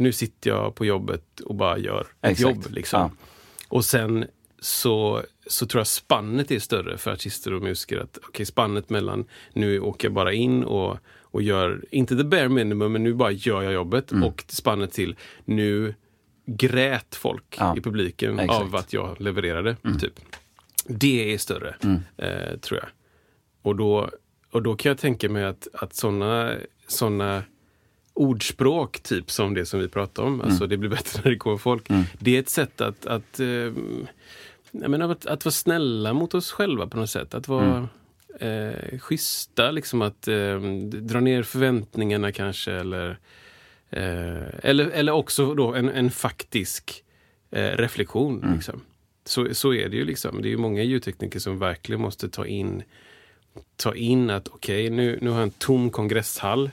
nu 0.00 0.12
sitter 0.12 0.50
jag 0.50 0.74
på 0.74 0.84
jobbet 0.84 1.40
och 1.40 1.54
bara 1.54 1.78
gör 1.78 2.00
ett 2.00 2.30
Exakt. 2.30 2.40
jobb. 2.40 2.74
Liksom. 2.74 3.00
Ja. 3.00 3.10
Och 3.68 3.84
sen 3.84 4.24
så, 4.60 5.22
så 5.46 5.66
tror 5.66 5.80
jag 5.80 5.86
spannet 5.86 6.50
är 6.50 6.58
större 6.58 6.98
för 6.98 7.12
artister 7.12 7.52
och 7.52 7.62
musiker. 7.62 7.98
att 7.98 8.18
okay, 8.28 8.46
Spannet 8.46 8.90
mellan 8.90 9.24
nu 9.52 9.80
åker 9.80 10.08
jag 10.08 10.12
bara 10.14 10.32
in 10.32 10.64
och, 10.64 10.96
och 11.22 11.42
gör, 11.42 11.84
inte 11.90 12.16
the 12.16 12.24
bare 12.24 12.48
minimum, 12.48 12.92
men 12.92 13.02
nu 13.02 13.14
bara 13.14 13.30
gör 13.30 13.62
jag 13.62 13.72
jobbet. 13.72 14.12
Mm. 14.12 14.24
Och 14.24 14.44
spannet 14.48 14.92
till 14.92 15.16
nu 15.44 15.94
grät 16.46 17.14
folk 17.14 17.56
Ja. 17.58 17.76
i 17.76 17.80
publiken 17.80 18.38
Exakt. 18.38 18.60
Mm. 18.60 18.68
av 18.68 18.76
att 18.76 18.92
jag 18.92 19.20
levererade. 19.20 19.76
Typ. 20.00 20.12
Det 20.86 21.34
är 21.34 21.38
större, 21.38 21.74
eh, 22.16 22.58
tror 22.58 22.80
jag. 22.80 22.88
Och 23.62 23.76
då, 23.76 24.10
och 24.50 24.62
då 24.62 24.76
kan 24.76 24.90
jag 24.90 24.98
tänka 24.98 25.28
mig 25.28 25.44
att, 25.44 25.68
att 25.72 25.94
såna, 25.94 26.54
såna 26.88 27.42
ordspråk, 28.14 29.00
typ 29.00 29.30
som 29.30 29.54
det 29.54 29.66
som 29.66 29.80
vi 29.80 29.88
pratar 29.88 30.22
om, 30.22 30.40
alltså 30.40 30.66
det 30.66 30.76
blir 30.76 30.90
bättre 30.90 31.20
när 31.24 31.30
det 31.30 31.36
kommer 31.36 31.56
folk. 31.56 31.88
Det 32.18 32.36
är 32.36 32.40
ett 32.40 32.48
sätt 32.48 32.80
att, 32.80 33.06
att, 33.06 33.40
eh, 33.40 33.72
menar, 34.70 35.08
att, 35.08 35.26
att 35.26 35.44
vara 35.44 35.52
snälla 35.52 36.12
mot 36.12 36.34
oss 36.34 36.52
själva 36.52 36.86
på 36.86 36.96
något 36.96 37.10
sätt. 37.10 37.34
Att 37.34 37.48
vara 37.48 37.88
eh, 38.40 38.98
schyssta, 38.98 39.70
liksom 39.70 40.02
att 40.02 40.28
eh, 40.28 40.60
dra 40.82 41.20
ner 41.20 41.42
förväntningarna 41.42 42.32
kanske. 42.32 42.72
Eller, 42.72 43.18
eh, 43.90 44.42
eller, 44.62 44.90
eller 44.90 45.12
också 45.12 45.54
då 45.54 45.74
en, 45.74 45.88
en 45.88 46.10
faktisk 46.10 47.04
eh, 47.50 47.76
reflektion. 47.76 48.52
Liksom. 48.54 48.80
Så, 49.24 49.54
så 49.54 49.74
är 49.74 49.88
det 49.88 49.96
ju. 49.96 50.04
liksom. 50.04 50.42
Det 50.42 50.48
är 50.48 50.50
ju 50.50 50.56
många 50.56 50.82
ljudtekniker 50.82 51.38
som 51.38 51.58
verkligen 51.58 52.00
måste 52.00 52.28
ta 52.28 52.46
in 52.46 52.82
ta 53.76 53.94
in 53.94 54.30
att 54.30 54.48
okej, 54.48 54.90
nu, 54.90 55.18
nu 55.22 55.30
har 55.30 55.36
jag 55.36 55.42
en 55.42 55.50
tom 55.50 55.90
kongresshall 55.90 56.70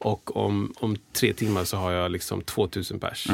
och 0.00 0.36
om, 0.36 0.72
om 0.76 0.96
tre 1.12 1.32
timmar 1.32 1.64
så 1.64 1.76
har 1.76 1.92
jag 1.92 2.10
liksom 2.10 2.42
2000 2.42 2.98
pers 3.00 3.26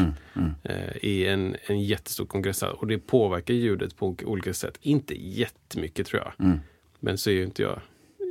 eh, 0.62 0.96
i 1.02 1.26
en, 1.26 1.56
en 1.66 1.80
jättestor 1.80 2.26
kongresshall. 2.26 2.74
Och 2.74 2.86
det 2.86 2.98
påverkar 2.98 3.54
ljudet 3.54 3.96
på 3.96 4.16
olika 4.24 4.54
sätt. 4.54 4.78
Inte 4.82 5.14
jättemycket 5.22 6.06
tror 6.06 6.22
jag. 6.22 6.58
Men 7.00 7.18
så 7.18 7.30
är 7.30 7.34
ju 7.34 7.44
inte 7.44 7.62
jag 7.62 7.80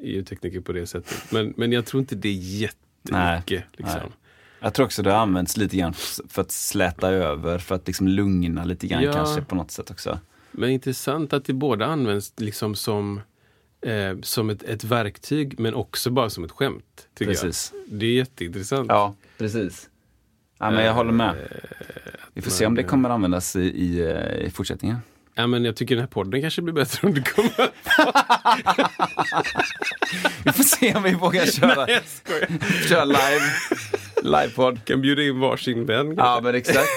ljudtekniker 0.04 0.60
på 0.60 0.72
det 0.74 0.88
sättet. 0.88 1.32
Men, 1.32 1.54
men 1.58 1.72
jag 1.72 1.86
tror 1.86 2.02
inte 2.02 2.16
det 2.16 2.30
är 2.30 2.34
jättemycket. 2.34 3.64
liksom. 3.78 4.00
nej. 4.02 4.12
Jag 4.60 4.74
tror 4.74 4.86
också 4.86 5.04
det 5.04 5.12
har 5.12 5.18
använts 5.20 5.58
lite 5.58 5.78
grann 5.78 5.94
för 6.30 6.42
att 6.42 6.52
släta 6.52 7.10
över, 7.10 7.58
för 7.60 7.76
att 7.76 7.88
liksom 7.88 8.08
lugna 8.08 8.64
lite 8.66 8.88
grann 8.88 9.04
Ja. 9.04 9.14
kanske 9.14 9.42
på 9.42 9.56
något 9.56 9.72
sätt 9.72 9.92
också. 9.92 10.20
Men 10.52 10.70
intressant 10.70 11.34
att 11.34 11.46
det 11.46 11.54
både 11.54 11.86
används 11.86 12.34
liksom 12.38 12.76
som, 12.76 13.22
eh, 13.86 14.16
som 14.22 14.50
ett, 14.50 14.64
ett 14.64 14.84
verktyg 14.84 15.60
men 15.60 15.74
också 15.74 16.10
bara 16.10 16.30
som 16.30 16.44
ett 16.44 16.52
skämt. 16.52 17.08
Tycker 17.18 17.32
Precis. 17.32 17.74
Jag. 17.90 18.00
Det 18.00 18.06
är 18.06 18.12
jätteintressant. 18.14 18.86
Ja, 18.90 19.16
precis. 19.38 19.90
Ja, 20.60 20.72
men 20.72 20.86
jag 20.86 20.94
håller 20.94 21.12
med. 21.12 21.30
Eh, 21.30 21.36
Vi 22.34 22.42
får 22.42 22.52
se 22.52 22.66
om 22.66 22.76
det 22.76 22.84
kommer 22.84 23.10
användas 23.10 23.56
i, 23.56 23.60
i, 23.62 24.02
eh, 24.02 24.46
i 24.48 24.52
fortsättningen. 24.52 24.98
Ja, 25.38 25.48
men 25.48 25.66
jag 25.66 25.76
tycker 25.76 25.96
den 25.96 26.02
här 26.02 26.08
podden 26.10 26.42
kanske 26.42 26.62
blir 26.62 26.74
bättre 26.74 27.08
om 27.08 27.14
det 27.14 27.22
kommer... 27.22 27.52
Vi 30.44 30.52
får 30.52 30.64
se 30.64 30.96
om 30.96 31.04
vi 31.04 31.14
vågar 31.14 31.46
köra, 31.46 31.90
jag 31.92 32.02
skojar. 32.06 32.48
köra 32.90 33.06
live. 33.06 33.42
Livepodd. 34.24 34.86
Kan 34.86 35.02
bjuda 35.02 35.22
in 35.24 35.40
varsin 35.40 35.86
vän. 35.86 36.14
Ja, 36.18 36.40
men 36.44 36.56
exakt. 36.56 36.88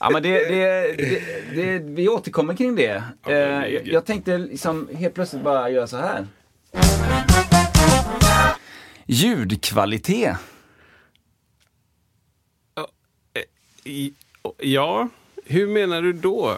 Ja, 0.00 0.10
men 0.10 0.22
det, 0.22 0.30
det, 0.48 0.94
det, 0.96 1.22
det, 1.54 1.78
vi 1.78 2.08
återkommer 2.08 2.54
kring 2.56 2.76
det. 2.76 3.02
Ja, 3.24 3.30
Eh, 3.32 3.66
jag, 3.74 3.86
jag 3.86 4.04
tänkte 4.04 4.38
liksom 4.38 4.88
helt 4.94 5.14
plötsligt 5.14 5.42
bara 5.42 5.70
göra 5.70 5.86
så 5.86 5.96
här. 5.96 6.26
Ljudkvalitet. 9.06 10.36
Ja, 14.58 15.08
hur 15.44 15.66
menar 15.66 16.02
du 16.02 16.12
då? 16.12 16.56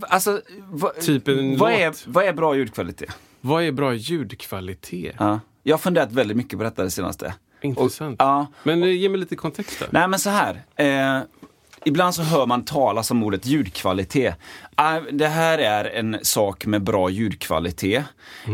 Alltså, 0.00 0.40
vad, 0.70 1.00
Typ 1.00 1.28
en 1.28 1.56
vad, 1.58 1.70
låt. 1.72 1.80
är, 1.80 1.94
vad 2.10 2.24
är 2.24 2.32
bra 2.32 2.56
ljudkvalitet? 2.56 3.16
Vad 3.40 3.62
är 3.64 3.72
bra 3.72 3.94
ljudkvalitet? 3.94 5.14
Ja. 5.18 5.40
Jag 5.62 5.72
har 5.74 5.78
funderat 5.78 6.12
väldigt 6.12 6.36
mycket 6.36 6.58
på 6.58 6.64
detta 6.64 6.84
det 6.84 6.90
senaste. 6.90 7.34
Intressant. 7.62 8.16
Ja, 8.18 8.46
Men 8.62 8.82
eh, 8.82 8.88
ge 8.90 9.08
mig 9.08 9.20
lite 9.20 9.36
kontext 9.36 9.78
där. 9.78 9.88
Nej 9.92 10.08
men 10.08 10.18
så 10.18 10.30
här. 10.30 10.62
Eh, 10.76 11.22
ibland 11.84 12.14
så 12.14 12.22
hör 12.22 12.46
man 12.46 12.64
talas 12.64 13.10
om 13.10 13.22
ordet 13.22 13.46
ljudkvalitet. 13.46 14.34
Ah, 14.74 15.00
det 15.12 15.28
här 15.28 15.58
är 15.58 15.84
en 15.84 16.18
sak 16.22 16.66
med 16.66 16.82
bra 16.82 17.10
ljudkvalitet. 17.10 18.04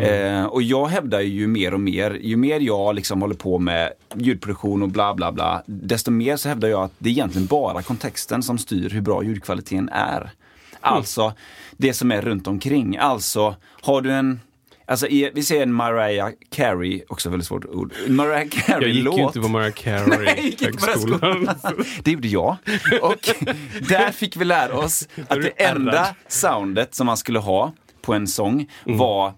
Eh, 0.03 0.45
och 0.45 0.63
jag 0.63 0.87
hävdar 0.87 1.21
ju 1.21 1.47
mer 1.47 1.75
och 1.75 1.81
mer, 1.81 2.19
ju 2.23 2.37
mer 2.37 2.61
jag 2.61 2.95
liksom 2.95 3.21
håller 3.21 3.35
på 3.35 3.59
med 3.59 3.93
ljudproduktion 4.15 4.83
och 4.83 4.89
bla 4.89 5.15
bla 5.15 5.33
bla, 5.33 5.63
desto 5.67 6.11
mer 6.11 6.37
så 6.37 6.49
hävdar 6.49 6.69
jag 6.69 6.83
att 6.83 6.93
det 6.99 7.09
är 7.09 7.13
egentligen 7.13 7.47
bara 7.47 7.83
kontexten 7.83 8.43
som 8.43 8.59
styr 8.59 8.91
hur 8.91 9.01
bra 9.01 9.25
ljudkvaliteten 9.25 9.89
är. 9.89 10.31
Alltså 10.81 11.33
det 11.77 11.93
som 11.93 12.13
är 12.13 12.23
runt 12.23 12.47
omkring. 12.47 12.97
Alltså, 12.97 13.57
har 13.81 14.01
du 14.01 14.13
en 14.13 14.41
Alltså 14.91 15.07
i, 15.07 15.31
vi 15.35 15.43
säger 15.43 15.63
en 15.63 15.73
Mariah 15.73 16.31
Carey, 16.51 17.03
också 17.09 17.31
väldigt 17.31 17.47
svårt 17.49 17.65
ord. 17.65 17.95
Mariah 18.09 18.39
jag 18.41 18.51
Carey-låt. 18.53 19.15
gick 19.15 19.21
ju 19.21 19.27
inte 19.27 19.41
på 19.41 19.49
Mariah 19.49 19.73
Carey 19.73 20.07
Nej, 20.19 20.25
jag 20.37 20.45
gick 20.45 20.63
inte 20.63 20.79
på 20.79 20.87
den 20.87 20.95
högskolan. 20.95 21.59
skolan. 21.59 21.85
Det 22.05 22.11
gjorde 22.11 22.29
jag. 22.29 22.57
Och 23.03 23.29
där 23.89 24.11
fick 24.13 24.37
vi 24.37 24.45
lära 24.45 24.79
oss 24.79 25.09
att 25.29 25.43
det 25.43 25.49
enda 25.65 26.07
soundet 26.29 26.95
som 26.95 27.07
man 27.07 27.17
skulle 27.17 27.39
ha 27.39 27.73
på 28.03 28.15
en 28.15 28.27
sång 28.27 28.71
var 28.85 29.33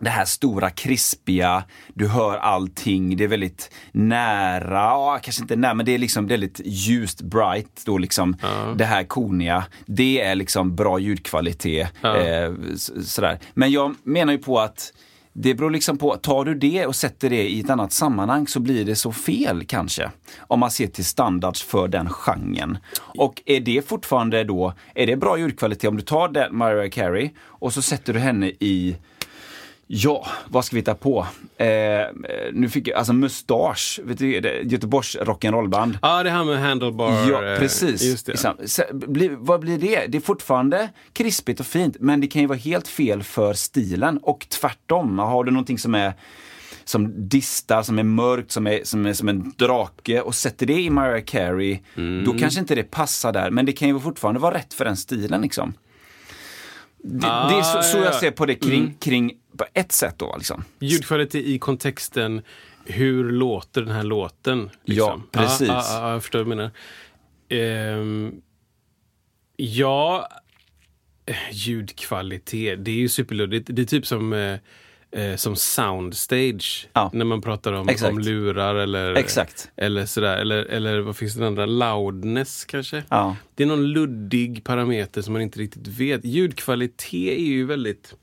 det 0.00 0.10
här 0.10 0.24
stora 0.24 0.70
krispiga, 0.70 1.64
du 1.94 2.08
hör 2.08 2.36
allting, 2.36 3.16
det 3.16 3.24
är 3.24 3.28
väldigt 3.28 3.70
nära, 3.92 4.80
ja, 4.80 5.20
kanske 5.22 5.42
inte 5.42 5.56
nära, 5.56 5.74
men 5.74 5.86
det 5.86 5.94
är 5.94 5.98
liksom 5.98 6.26
väldigt 6.26 6.60
ljust, 6.64 7.22
bright, 7.22 7.82
då 7.86 7.98
liksom 7.98 8.36
det 8.76 8.84
här 8.84 9.04
koniga. 9.04 9.64
Det 9.86 10.20
är 10.20 10.34
liksom 10.34 10.76
bra 10.76 10.98
ljudkvalitet. 10.98 11.88
Ja. 12.00 12.16
Eh, 12.16 12.52
sådär. 13.02 13.38
Men 13.54 13.70
jag 13.70 13.94
menar 14.02 14.32
ju 14.32 14.38
på 14.38 14.60
att 14.60 14.92
det 15.32 15.54
beror 15.54 15.70
liksom 15.70 15.98
på, 15.98 16.16
tar 16.16 16.44
du 16.44 16.54
det 16.54 16.86
och 16.86 16.96
sätter 16.96 17.30
det 17.30 17.48
i 17.48 17.60
ett 17.60 17.70
annat 17.70 17.92
sammanhang 17.92 18.46
så 18.46 18.60
blir 18.60 18.84
det 18.84 18.96
så 18.96 19.12
fel 19.12 19.64
kanske. 19.64 20.10
Om 20.38 20.60
man 20.60 20.70
ser 20.70 20.86
till 20.86 21.04
standards 21.04 21.62
för 21.62 21.88
den 21.88 22.08
genren. 22.08 22.78
Och 22.96 23.42
är 23.46 23.60
det 23.60 23.88
fortfarande 23.88 24.44
då, 24.44 24.74
är 24.94 25.06
det 25.06 25.16
bra 25.16 25.38
ljudkvalitet 25.38 25.88
om 25.88 25.96
du 25.96 26.02
tar 26.02 26.28
den 26.28 26.56
Mariah 26.56 26.90
Carey 26.90 27.30
och 27.40 27.72
så 27.72 27.82
sätter 27.82 28.12
du 28.12 28.18
henne 28.18 28.46
i 28.46 28.96
Ja, 29.92 30.26
vad 30.48 30.64
ska 30.64 30.76
vi 30.76 30.82
ta 30.82 30.94
på? 30.94 31.26
Eh, 31.56 31.66
nu 32.52 32.68
fick 32.68 32.88
jag, 32.88 32.96
alltså 32.96 33.12
Mustasch, 33.12 34.00
vet 34.04 34.18
du, 34.18 34.30
Göteborgs 34.64 35.16
rock'n'rollband. 35.16 35.98
Ja, 36.02 36.22
det 36.22 36.30
här 36.30 36.44
med 36.44 36.60
handlebar. 36.60 37.28
Ja, 37.30 37.44
eh, 37.52 37.58
precis. 37.58 38.26
Liksom, 38.28 38.54
så, 38.64 38.82
bli, 38.92 39.28
vad 39.32 39.60
blir 39.60 39.78
det? 39.78 40.06
Det 40.08 40.18
är 40.18 40.22
fortfarande 40.22 40.88
krispigt 41.12 41.60
och 41.60 41.66
fint, 41.66 41.96
men 42.00 42.20
det 42.20 42.26
kan 42.26 42.42
ju 42.42 42.48
vara 42.48 42.58
helt 42.58 42.88
fel 42.88 43.22
för 43.22 43.52
stilen. 43.54 44.18
Och 44.22 44.46
tvärtom, 44.48 45.18
har 45.18 45.44
du 45.44 45.50
någonting 45.50 45.78
som 45.78 45.94
är 45.94 46.12
som 46.84 47.28
distar, 47.28 47.82
som 47.82 47.98
är 47.98 48.02
mörkt, 48.02 48.50
som 48.52 48.66
är 48.66 48.80
som, 48.84 49.06
är 49.06 49.12
som 49.12 49.28
en 49.28 49.52
drake 49.56 50.20
och 50.20 50.34
sätter 50.34 50.66
det 50.66 50.80
i 50.80 50.90
Mariah 50.90 51.24
Carey, 51.24 51.78
Mm. 51.96 52.24
då 52.24 52.38
kanske 52.38 52.60
inte 52.60 52.74
det 52.74 52.82
passar 52.90 53.32
där. 53.32 53.50
Men 53.50 53.66
det 53.66 53.72
kan 53.72 53.88
ju 53.88 54.00
fortfarande 54.00 54.40
vara 54.40 54.54
rätt 54.54 54.74
för 54.74 54.84
den 54.84 54.96
stilen. 54.96 55.40
Liksom. 55.42 55.74
Det, 57.02 57.26
Ah, 57.30 57.48
det 57.48 57.54
är 57.58 57.62
så, 57.62 57.82
så 57.82 57.96
ja, 57.98 58.04
jag 58.04 58.14
ja. 58.14 58.18
ser 58.20 58.30
på 58.30 58.46
det 58.46 58.54
kring, 58.54 58.94
kring 59.00 59.32
på 59.60 59.66
ett 59.74 59.92
sätt 59.92 60.14
då. 60.18 60.34
Liksom. 60.36 60.64
Ljudkvalitet 60.78 61.44
i 61.44 61.58
kontexten, 61.58 62.42
hur 62.84 63.32
låter 63.32 63.82
den 63.82 63.94
här 63.94 64.02
låten? 64.02 64.70
liksom? 64.84 65.28
Ja, 65.32 65.38
precis. 65.40 65.68
Ja, 65.68 65.84
ja, 65.88 66.00
ja, 66.00 66.12
jag 66.12 66.22
förstår 66.22 66.38
vad 66.38 66.46
du 66.46 66.48
menar. 66.48 66.70
Ehm, 67.48 68.32
ja, 69.56 70.28
ljudkvalitet, 71.52 72.84
det 72.84 72.90
är 72.90 72.94
ju 72.94 73.08
superluddigt. 73.08 73.68
Det 73.72 73.82
är 73.82 73.86
typ 73.86 74.06
som, 74.06 74.32
eh, 74.32 74.56
eh, 75.22 75.36
som 75.36 75.56
soundstage, 75.56 76.88
Ja. 76.92 77.10
när 77.12 77.24
man 77.24 77.42
pratar 77.42 77.72
om, 77.72 77.88
om 78.10 78.18
lurar 78.18 78.74
eller, 78.74 79.14
Exakt. 79.14 79.70
eller 79.76 80.06
sådär. 80.06 80.36
Eller, 80.36 80.64
eller 80.64 80.98
vad 81.00 81.16
finns 81.16 81.34
det 81.34 81.46
andra? 81.46 81.66
Loudness 81.66 82.64
kanske? 82.64 83.02
Ja. 83.08 83.36
Det 83.54 83.62
är 83.62 83.66
någon 83.66 83.86
luddig 83.86 84.64
parameter 84.64 85.22
som 85.22 85.32
man 85.32 85.42
inte 85.42 85.58
riktigt 85.58 85.86
vet. 85.88 86.24
Ljudkvalitet 86.24 87.38
är 87.38 87.44
ju 87.44 87.66
väldigt 87.66 88.14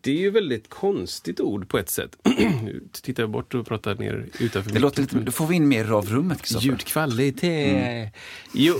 det 0.00 0.10
är 0.10 0.16
ju 0.16 0.30
väldigt 0.30 0.68
konstigt 0.68 1.40
ord 1.40 1.68
på 1.68 1.78
ett 1.78 1.90
sätt. 1.90 2.16
nu 2.38 2.82
tittar 2.92 3.22
jag 3.22 3.30
bort 3.30 3.54
och 3.54 3.66
pratar 3.66 3.94
ner 3.94 4.26
utanför 4.38 4.70
Det 4.70 4.78
låter 4.78 5.02
lite, 5.02 5.18
då 5.18 5.32
får 5.32 5.46
vi 5.46 5.56
in 5.56 5.68
mer 5.68 5.90
av 5.92 6.08
rummet. 6.08 6.42
Kristoffer. 6.42 6.66
Ljudkvalitet. 6.66 8.14
Jo, 8.52 8.74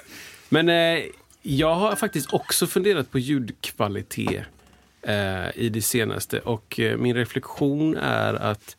men 0.48 0.68
eh, 0.68 1.04
jag 1.42 1.74
har 1.74 1.96
faktiskt 1.96 2.32
också 2.32 2.66
funderat 2.66 3.10
på 3.10 3.18
ljudkvalitet 3.18 4.44
eh, 5.02 5.48
i 5.54 5.68
det 5.68 5.82
senaste. 5.82 6.38
Och 6.38 6.80
eh, 6.80 6.98
min 6.98 7.16
reflektion 7.16 7.96
är 7.96 8.34
att 8.34 8.76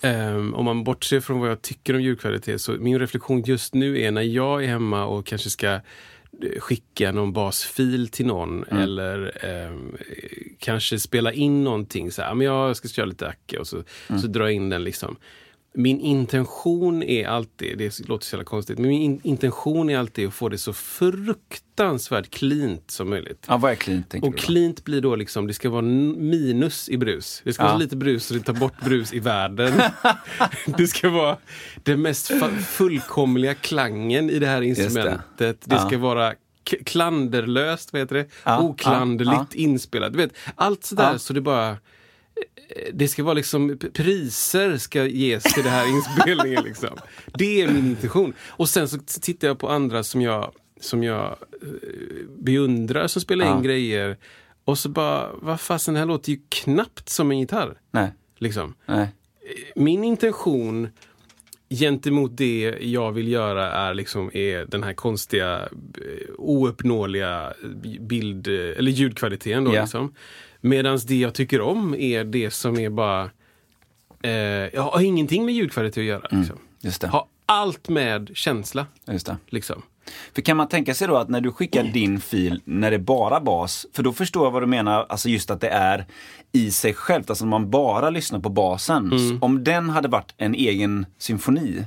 Ehm, 0.00 0.54
om 0.54 0.64
man 0.64 0.84
bortser 0.84 1.20
från 1.20 1.40
vad 1.40 1.50
jag 1.50 1.62
tycker 1.62 1.94
om 1.94 2.02
ljudkvalitet 2.02 2.60
så 2.60 2.72
min 2.72 2.98
reflektion 2.98 3.42
just 3.42 3.74
nu 3.74 4.00
är 4.00 4.10
när 4.10 4.22
jag 4.22 4.64
är 4.64 4.68
hemma 4.68 5.04
och 5.04 5.26
kanske 5.26 5.50
ska 5.50 5.72
eh, 5.72 5.80
skicka 6.58 7.12
någon 7.12 7.32
basfil 7.32 8.08
till 8.08 8.26
någon 8.26 8.64
Mm. 8.64 8.82
eller 8.82 9.32
eh, 9.42 9.76
kanske 10.58 10.98
spela 10.98 11.32
in 11.32 11.64
någonting. 11.64 12.10
Så 12.12 12.22
här, 12.22 12.34
men 12.34 12.46
jag 12.46 12.76
ska 12.76 12.88
köra 12.88 13.06
lite 13.06 13.28
acke 13.28 13.58
och 13.58 13.66
så, 13.66 13.82
Mm. 14.08 14.22
så 14.22 14.28
jag 14.44 14.52
in 14.52 14.68
den. 14.68 14.84
liksom. 14.84 15.16
Min 15.74 16.00
intention 16.00 17.02
är 17.02 17.26
alltid, 17.28 17.78
det 17.78 18.08
låter 18.08 18.26
så 18.26 18.34
jävla 18.36 18.44
konstigt, 18.44 18.78
men 18.78 18.88
min 18.88 19.02
in, 19.02 19.20
intention 19.22 19.90
är 19.90 19.98
alltid 19.98 20.28
att 20.28 20.34
få 20.34 20.48
det 20.48 20.58
så 20.58 20.72
fruktansvärt 20.72 22.30
cleant 22.30 22.90
som 22.90 23.10
möjligt. 23.10 23.44
Ja, 23.48 23.56
vad 23.56 23.70
är 23.72 23.74
clean 23.76 24.02
tänker 24.02 24.28
Och 24.28 24.36
cleant 24.38 24.84
blir 24.84 25.00
då 25.00 25.16
liksom, 25.16 25.46
det 25.46 25.54
ska 25.54 25.70
vara 25.70 25.82
minus 25.82 26.88
i 26.88 26.96
brus. 26.98 27.40
Det 27.44 27.52
ska 27.52 27.62
vara 27.62 27.72
Ja. 27.72 27.78
så 27.78 27.82
lite 27.82 27.96
brus 27.96 28.26
så 28.26 28.34
det 28.34 28.40
tar 28.40 28.52
bort 28.52 28.80
brus 28.84 29.12
i 29.12 29.18
världen. 29.18 29.72
det 30.78 30.86
ska 30.86 31.10
vara 31.10 31.36
den 31.82 32.02
mest 32.02 32.32
fullkomliga 32.66 33.54
klangen 33.54 34.30
i 34.30 34.38
det 34.38 34.46
här 34.46 34.62
instrumentet. 34.62 35.20
Det, 35.38 35.56
Ja. 35.70 35.78
ska 35.86 35.98
vara 35.98 36.34
klanderlöst, 36.86 37.92
vad 37.92 38.00
heter 38.02 38.14
det? 38.14 38.26
Ja, 38.44 38.60
Oklanderligt 38.60 39.54
inspelat. 39.54 40.12
Du 40.12 40.18
vet, 40.18 40.32
allt 40.54 40.84
sådär 40.84 41.18
så 41.18 41.32
det 41.32 41.40
bara 41.40 41.76
det 42.92 43.08
ska 43.08 43.24
vara 43.24 43.34
liksom, 43.34 43.78
priser 43.94 44.76
ska 44.76 45.06
ges 45.06 45.42
till 45.42 45.62
den 45.62 45.72
här 45.72 45.86
inspelningen. 45.96 46.64
Liksom. 46.64 46.88
Det 47.34 47.62
är 47.62 47.68
min 47.68 47.86
intention. 47.86 48.32
Och 48.46 48.68
sen 48.68 48.88
så 48.88 48.98
tittar 49.20 49.48
jag 49.48 49.58
på 49.58 49.68
andra 49.68 50.02
som 50.02 50.22
jag, 50.22 50.52
som 50.80 51.02
jag 51.02 51.36
eh, 51.62 51.68
beundrar 52.38 53.06
som 53.06 53.22
spelar 53.22 53.44
in 53.46 53.50
Ja. 53.52 53.60
grejer. 53.60 54.16
Och 54.64 54.78
så 54.78 54.88
bara, 54.88 55.30
vad 55.34 55.60
fasen, 55.60 55.94
det 55.94 56.00
här 56.00 56.06
låter 56.06 56.32
ju 56.32 56.38
knappt 56.48 57.08
som 57.08 57.30
en 57.30 57.38
gitarr. 57.38 57.78
Nej, 57.90 58.12
Liksom. 58.38 58.74
nej. 58.86 59.08
Min 59.76 60.04
intention 60.04 60.88
gentemot 61.70 62.36
det 62.36 62.74
jag 62.80 63.12
vill 63.12 63.28
göra 63.28 63.72
är, 63.72 63.94
liksom, 63.94 64.30
är 64.34 64.64
den 64.66 64.82
här 64.82 64.92
konstiga, 64.92 65.56
eh, 65.60 65.68
ouppnåeliga 66.38 67.52
bild 68.00 68.46
eller 68.48 68.90
ljudkvaliteten. 68.92 69.64
Då, 69.64 69.74
Ja. 69.74 69.80
liksom. 69.82 70.14
Medan 70.60 70.98
det 71.06 71.16
jag 71.16 71.34
tycker 71.34 71.60
om 71.60 71.94
är 71.94 72.24
det 72.24 72.50
som 72.50 72.78
är 72.78 72.90
bara... 72.90 73.30
Eh, 74.22 74.30
jag 74.74 74.82
har 74.82 75.00
ingenting 75.00 75.44
med 75.44 75.54
ljudkvalitet 75.54 75.98
att 75.98 76.04
göra. 76.04 76.26
Liksom. 76.30 76.58
Just 76.80 77.00
det. 77.00 77.08
Har 77.08 77.24
allt 77.46 77.88
med 77.88 78.30
känsla. 78.34 78.86
Just 79.06 79.26
det. 79.26 79.36
Liksom. 79.46 79.82
För 80.34 80.42
kan 80.42 80.56
man 80.56 80.68
tänka 80.68 80.94
sig 80.94 81.08
då 81.08 81.16
att 81.16 81.28
när 81.28 81.40
du 81.40 81.52
skickar 81.52 81.84
din 81.84 82.20
fil 82.20 82.60
när 82.64 82.90
det 82.90 82.96
är 82.96 83.00
bara 83.00 83.40
bas, 83.40 83.86
för 83.92 84.02
då 84.02 84.12
förstår 84.12 84.46
jag 84.46 84.50
vad 84.50 84.62
du 84.62 84.66
menar, 84.66 85.06
alltså 85.08 85.28
just 85.28 85.50
att 85.50 85.60
det 85.60 85.68
är 85.68 86.06
i 86.52 86.70
sig 86.70 86.94
självt, 86.94 87.30
alltså 87.30 87.44
när 87.44 87.50
man 87.50 87.70
bara 87.70 88.10
lyssnar 88.10 88.40
på 88.40 88.48
basen. 88.48 89.10
Om 89.40 89.64
den 89.64 89.90
hade 89.90 90.08
varit 90.08 90.34
en 90.36 90.54
egen 90.54 91.06
symfoni, 91.18 91.84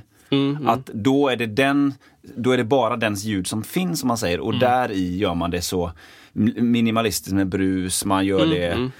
att 0.66 0.86
då 0.86 1.28
är 1.28 1.36
det 1.36 1.46
den, 1.46 1.94
då 2.36 2.50
är 2.50 2.56
det 2.56 2.64
bara 2.64 2.96
dens 2.96 3.24
ljud 3.24 3.46
som 3.46 3.64
finns 3.64 4.00
som 4.00 4.08
man 4.08 4.18
säger 4.18 4.40
och 4.40 4.58
där 4.58 4.90
i 4.92 5.16
gör 5.16 5.34
man 5.34 5.50
det 5.50 5.62
så 5.62 5.92
minimalistiskt 6.56 7.34
med 7.34 7.48
brus, 7.48 8.04
man 8.04 8.26
gör 8.26 8.46
det 8.46 8.90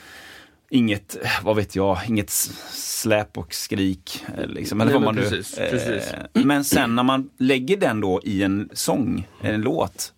Inget, 0.70 1.16
vad 1.42 1.56
vet 1.56 1.76
jag, 1.76 1.98
inget 2.08 2.30
släp 2.72 3.38
och 3.38 3.54
skrik. 3.54 4.24
eh, 4.38 4.46
Liksom, 4.46 4.80
eller 4.80 4.92
Nej, 4.92 5.02
vad 5.02 5.14
man 5.14 5.22
precis, 5.22 5.58
nu, 5.58 5.66
precis. 5.70 6.12
Eh, 6.12 6.44
men 6.44 6.64
sen 6.64 6.96
när 6.96 7.02
man 7.02 7.30
lägger 7.38 7.76
den 7.76 8.00
då 8.00 8.20
i 8.24 8.42
en 8.42 8.68
sång, 8.72 9.28
en 9.40 9.60
låt. 9.60 10.12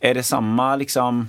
Är 0.00 0.14
det 0.14 0.22
samma 0.22 0.76
liksom? 0.76 1.28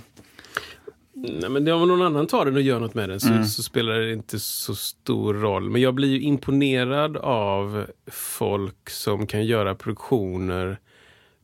Nej, 1.22 1.50
men 1.50 1.68
om 1.68 1.88
någon 1.88 2.02
annan 2.02 2.26
tar 2.26 2.44
den 2.44 2.54
och 2.54 2.60
gör 2.62 2.80
något 2.80 2.94
med 2.94 3.08
den 3.08 3.20
så, 3.20 3.44
så 3.44 3.62
spelar 3.62 3.92
det 4.00 4.12
inte 4.12 4.38
så 4.38 4.74
stor 4.74 5.34
roll. 5.34 5.70
Men 5.70 5.80
jag 5.82 5.94
blir 5.94 6.08
ju 6.08 6.20
imponerad 6.20 7.16
av 7.16 7.86
folk 8.10 8.90
som 8.90 9.26
kan 9.26 9.44
göra 9.46 9.74
produktioner 9.74 10.78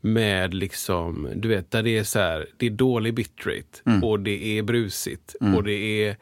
med 0.01 0.55
liksom, 0.55 1.29
du 1.37 1.49
vet, 1.49 1.71
där 1.71 1.83
det 1.83 1.99
är 1.99 2.05
så 2.05 2.19
här, 2.19 2.47
det 2.57 2.67
är 2.67 2.71
dålig 2.71 3.15
bitrate 3.15 4.01
och 4.03 4.21
det 4.21 4.59
är 4.59 4.63
brusigt 4.63 5.35
och 5.57 5.65
det 5.65 6.05
är 6.05 6.17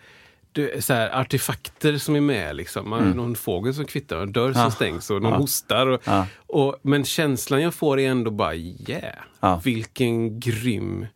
du, 0.53 0.77
så 0.81 0.93
här, 0.95 1.21
artefakter 1.21 1.97
som 1.99 2.17
är 2.17 2.21
med. 2.21 2.57
Liksom. 2.57 2.91
Man, 2.91 3.11
Någon 3.11 3.35
fågel 3.35 3.75
som 3.75 3.85
kvittar, 3.85 4.17
en 4.17 4.33
dörr 4.33 4.53
som 4.53 4.71
stängs 4.71 5.11
och 5.11 5.23
någon 5.23 5.33
hostar. 5.33 5.87
Och, 5.87 6.01
Ja. 6.05 6.27
och, 6.47 6.77
men 6.83 7.05
känslan 7.05 7.63
jag 7.63 7.75
får 7.75 8.01
är 8.01 8.11
ändå 8.11 8.31
bara, 8.31 8.55
yeah, 8.55 9.15
Ja. 9.41 9.61
vilken 9.65 10.41
grym 10.41 11.07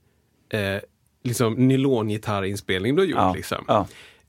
eh, 0.52 0.76
liksom, 1.28 1.54
nylongitarrinspelning 1.68 2.94
du 2.96 3.02
har 3.02 3.06
gjort. 3.06 3.18
Ja, 3.18 3.34
Liksom. 3.34 3.64
ja. 3.68 3.86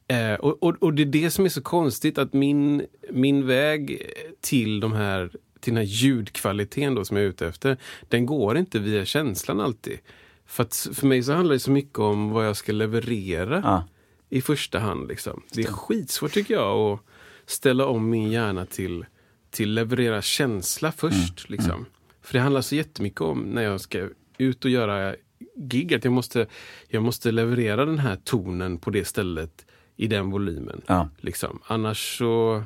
Eh, 0.07 0.33
och, 0.33 0.63
och, 0.63 0.75
och 0.83 0.93
det 0.93 1.01
är 1.01 1.05
det 1.05 1.31
som 1.31 1.45
är 1.45 1.49
så 1.49 1.61
konstigt, 1.61 2.17
att 2.17 2.33
min, 2.33 2.85
min 3.11 3.47
väg 3.47 4.01
till, 4.41 4.79
de 4.79 4.93
här, 4.93 5.29
till 5.59 5.73
den 5.73 5.77
här 5.77 5.93
ljudkvaliteten 5.93 6.95
då, 6.95 7.05
som 7.05 7.17
jag 7.17 7.25
är 7.25 7.29
ute 7.29 7.47
efter, 7.47 7.77
den 8.09 8.25
går 8.25 8.57
inte 8.57 8.79
via 8.79 9.05
känslan 9.05 9.59
alltid. 9.59 9.99
För, 10.45 10.63
att, 10.63 10.87
för 10.93 11.07
mig 11.07 11.23
så 11.23 11.33
handlar 11.33 11.53
det 11.53 11.59
så 11.59 11.71
mycket 11.71 11.99
om 11.99 12.29
vad 12.29 12.47
jag 12.47 12.57
ska 12.57 12.71
leverera 12.71 13.61
Ja. 13.65 13.83
i 14.29 14.41
första 14.41 14.79
hand. 14.79 15.07
Liksom. 15.07 15.41
Det 15.53 15.61
är 15.61 15.65
skitsvårt 15.67 16.31
tycker 16.33 16.53
jag 16.53 16.77
att 16.93 16.99
ställa 17.45 17.85
om 17.85 18.09
min 18.09 18.31
hjärna 18.31 18.65
till, 18.65 19.05
till 19.49 19.73
leverera 19.73 20.21
känsla 20.21 20.91
först. 20.91 21.49
Liksom. 21.49 21.85
För 22.21 22.33
det 22.33 22.39
handlar 22.39 22.61
så 22.61 22.75
jättemycket 22.75 23.21
om 23.21 23.39
när 23.41 23.63
jag 23.63 23.81
ska 23.81 24.07
ut 24.37 24.65
och 24.65 24.71
göra 24.71 25.15
gig, 25.55 25.93
att 25.93 26.03
jag 26.03 26.13
måste, 26.13 26.47
jag 26.87 27.03
måste 27.03 27.31
leverera 27.31 27.85
den 27.85 27.99
här 27.99 28.15
tonen 28.23 28.77
på 28.77 28.89
det 28.89 29.05
stället 29.05 29.65
i 29.95 30.07
den 30.07 30.31
volymen. 30.31 30.81
Ja. 30.87 31.09
Liksom. 31.17 31.59
Annars 31.67 32.17
så 32.17 32.63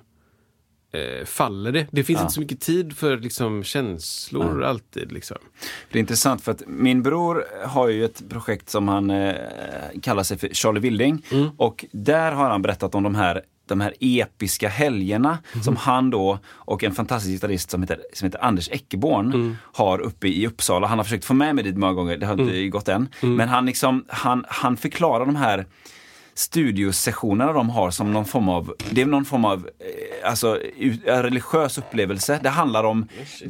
eh, 0.91 1.25
faller 1.25 1.71
det. 1.71 1.87
Det 1.91 2.03
finns 2.03 2.17
Ja. 2.19 2.21
inte 2.23 2.33
så 2.33 2.39
mycket 2.39 2.61
tid 2.61 2.97
för 2.97 3.17
liksom, 3.17 3.63
känslor 3.63 4.63
alltid. 4.63 5.11
Liksom. 5.11 5.37
Det 5.91 5.97
är 5.97 5.99
intressant 5.99 6.41
för 6.43 6.51
att 6.51 6.63
min 6.67 7.03
bror 7.03 7.45
har 7.65 7.87
ju 7.89 8.05
ett 8.05 8.29
projekt 8.29 8.69
som 8.69 8.87
han 8.87 9.09
eh, 9.09 9.35
kallar 10.01 10.23
sig 10.23 10.37
för 10.37 10.47
Charlie 10.49 10.79
Wilding. 10.79 11.25
Och 11.57 11.85
där 11.91 12.31
har 12.31 12.49
han 12.49 12.61
berättat 12.61 12.95
om 12.95 13.03
de 13.03 13.15
här 13.15 13.41
de 13.67 13.81
här 13.81 13.93
episka 13.99 14.69
helgerna 14.69 15.37
som 15.63 15.75
han 15.75 16.09
då 16.09 16.39
och 16.47 16.83
en 16.83 16.91
fantastisk 16.95 17.31
gitarrist 17.33 17.71
som 17.71 17.81
heter, 17.81 17.99
som 18.13 18.25
heter 18.25 18.43
Anders 18.43 18.69
Eckeborn 18.71 19.57
har 19.73 19.99
uppe 19.99 20.27
i 20.27 20.47
Uppsala. 20.47 20.87
Han 20.87 20.97
har 20.99 21.03
försökt 21.03 21.25
få 21.25 21.33
med 21.33 21.55
mig 21.55 21.63
dit 21.63 21.77
många 21.77 21.93
gånger, 21.93 22.17
det 22.17 22.25
har 22.25 22.41
inte 22.41 22.67
gått 22.67 22.87
än. 22.87 23.09
Men 23.21 23.49
han, 23.49 23.65
liksom, 23.65 24.05
han, 24.07 24.45
han 24.47 24.77
förklarar 24.77 25.25
de 25.25 25.35
här 25.35 25.65
studiosessionerna 26.35 27.53
de 27.53 27.69
har 27.69 27.91
som 27.91 28.13
någon 28.13 28.25
form 28.25 28.49
av, 28.49 28.73
det 28.91 29.01
är 29.01 29.05
någon 29.05 29.25
form 29.25 29.45
av 29.45 29.57
eh, 29.79 30.29
alltså, 30.29 30.59
u- 30.77 30.99
religiös 31.05 31.77
upplevelse. 31.77 32.39
Det 32.43 32.49
handlar 32.49 32.83
om, 32.83 33.07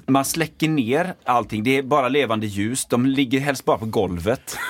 man 0.08 0.26
släcker 0.26 0.70
ner 0.70 1.14
allting, 1.26 1.64
det 1.64 1.78
är 1.78 1.84
bara 1.84 2.10
levande 2.10 2.48
ljus, 2.48 2.86
de 2.86 3.06
ligger 3.06 3.40
helst 3.40 3.66
bara 3.66 3.78
på 3.78 3.86
golvet. 3.86 4.58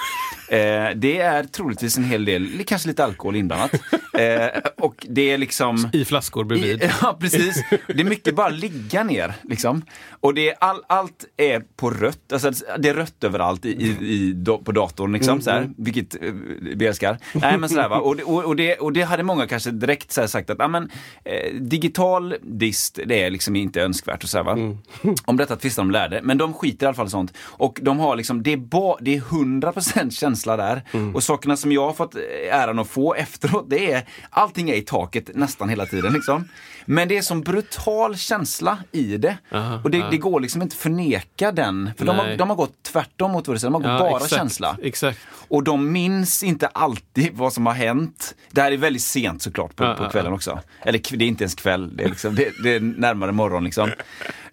Eh, 0.54 0.90
det 0.96 1.20
är 1.20 1.44
troligtvis 1.44 1.98
en 1.98 2.04
hel 2.04 2.26
del, 2.26 2.64
kanske 2.68 2.88
lite 2.88 3.04
alkohol 3.04 3.36
inblandat. 3.36 3.72
Eh, 4.14 4.62
och 4.78 5.08
det 5.10 5.32
är 5.32 5.38
liksom... 5.38 5.90
I 5.94 6.06
flaskor 6.06 6.44
bredvid. 6.44 6.84
Ja, 7.02 7.18
precis. 7.20 7.64
Det 7.88 8.00
är 8.00 8.04
mycket 8.04 8.36
bara 8.36 8.50
ligga 8.50 9.04
ner. 9.04 9.34
Liksom. 9.44 9.82
Och 10.10 10.34
det 10.34 10.50
är 10.50 10.56
all, 10.60 10.82
allt 10.88 11.26
är 11.38 11.64
på 11.76 11.90
rött. 11.90 12.34
Alltså, 12.34 12.52
det 12.80 12.90
är 12.90 12.94
rött 12.94 13.24
överallt 13.24 13.66
i, 13.66 13.70
i, 13.70 13.88
i, 13.88 14.46
på 14.64 14.72
datorn, 14.72 15.14
liksom, 15.14 15.42
så 15.42 15.52
här, 15.52 15.70
vilket 15.78 16.24
eh, 16.24 16.32
vi 16.62 16.88
älskar. 16.88 17.18
Nej, 17.34 17.58
men 17.58 17.70
sådär, 17.70 17.90
va? 17.90 18.00
Och, 18.00 18.16
det, 18.16 18.24
och, 18.24 18.56
det, 18.56 18.76
och 18.76 18.94
det 18.94 19.02
hade 19.02 19.24
många 19.24 19.48
kanske 19.48 19.72
direkt 19.72 20.12
så 20.12 20.28
sagt 20.28 20.50
att 20.50 20.72
men, 20.72 20.90
eh, 21.26 21.54
digital 21.54 22.36
dist, 22.42 23.00
det 23.06 23.24
är 23.24 23.30
liksom 23.30 23.56
inte 23.56 23.82
önskvärt. 23.82 24.24
Och 24.24 24.30
så 24.30 24.38
här, 24.38 24.44
va? 24.44 24.78
Om 25.26 25.38
detta 25.38 25.56
tvistar 25.56 25.84
de 25.84 25.92
lärde, 25.92 26.20
men 26.24 26.38
de 26.38 26.54
skiter 26.54 26.86
i 26.86 26.88
alla 26.88 26.96
fall 26.96 27.08
i 27.08 27.10
sånt. 27.10 27.34
Och 27.38 27.80
de 27.82 28.00
har 28.00 28.16
liksom, 28.16 28.44
det 28.44 28.54
är, 28.54 28.58
ba, 28.58 28.98
det 29.02 29.16
är 29.16 29.22
100% 29.22 30.10
känsla 30.10 30.43
där. 30.46 30.84
Och 31.14 31.24
sakerna 31.24 31.58
som 31.58 31.72
jag 31.72 31.86
har 31.86 31.94
fått 31.94 32.16
äran 32.52 32.80
att 32.80 32.88
få 32.88 33.14
efteråt, 33.14 33.66
det 33.70 33.92
är 33.92 34.06
allting 34.30 34.70
är 34.70 34.76
i 34.76 34.82
taket 34.82 35.30
nästan 35.36 35.70
hela 35.70 35.86
tiden. 35.86 36.14
Liksom. 36.14 36.48
Men 36.86 37.08
det 37.08 37.18
är 37.18 37.22
som 37.22 37.42
brutal 37.42 38.18
känsla 38.18 38.78
i 38.92 39.18
det. 39.18 39.38
Aha, 39.52 39.80
och 39.84 39.92
det, 39.92 39.98
ja. 39.98 40.08
det 40.12 40.18
går 40.18 40.40
liksom 40.40 40.62
inte 40.62 40.76
förneka 40.76 41.52
den. 41.52 41.92
För 41.98 42.06
de 42.06 42.18
har, 42.18 42.38
de 42.38 42.50
har 42.50 42.56
gått 42.56 42.84
tvärtom 42.84 43.32
mot 43.32 43.48
vad 43.48 43.56
du 43.56 43.60
säger, 43.60 43.72
de 43.72 43.84
har 43.84 43.92
gått 43.92 44.12
bara 44.12 44.18
exakt, 44.18 44.36
känsla. 44.36 44.78
Exakt. 44.84 45.20
Och 45.48 45.64
de 45.64 45.92
minns 45.92 46.44
inte 46.44 46.68
alltid 46.68 47.30
vad 47.34 47.54
som 47.54 47.66
har 47.66 47.74
hänt. 47.74 48.36
Det 48.52 48.62
här 48.62 48.72
är 48.72 48.78
väldigt 48.78 49.02
sent 49.02 49.42
såklart 49.42 49.76
på, 49.76 49.84
Ja, 49.84 49.96
på 49.96 50.04
ja, 50.04 50.10
kvällen 50.10 50.32
ja. 50.32 50.36
också. 50.36 50.60
Eller 50.82 51.18
det 51.18 51.26
är 51.26 51.28
inte 51.28 51.44
ens 51.44 51.56
kväll, 51.56 51.98
det 51.98 52.04
är, 52.04 52.10
liksom, 52.10 52.36
det, 52.36 52.64
det 52.64 52.76
är 52.76 52.80
närmare 52.80 53.32
morgon. 53.32 53.64
Liksom. 53.64 53.92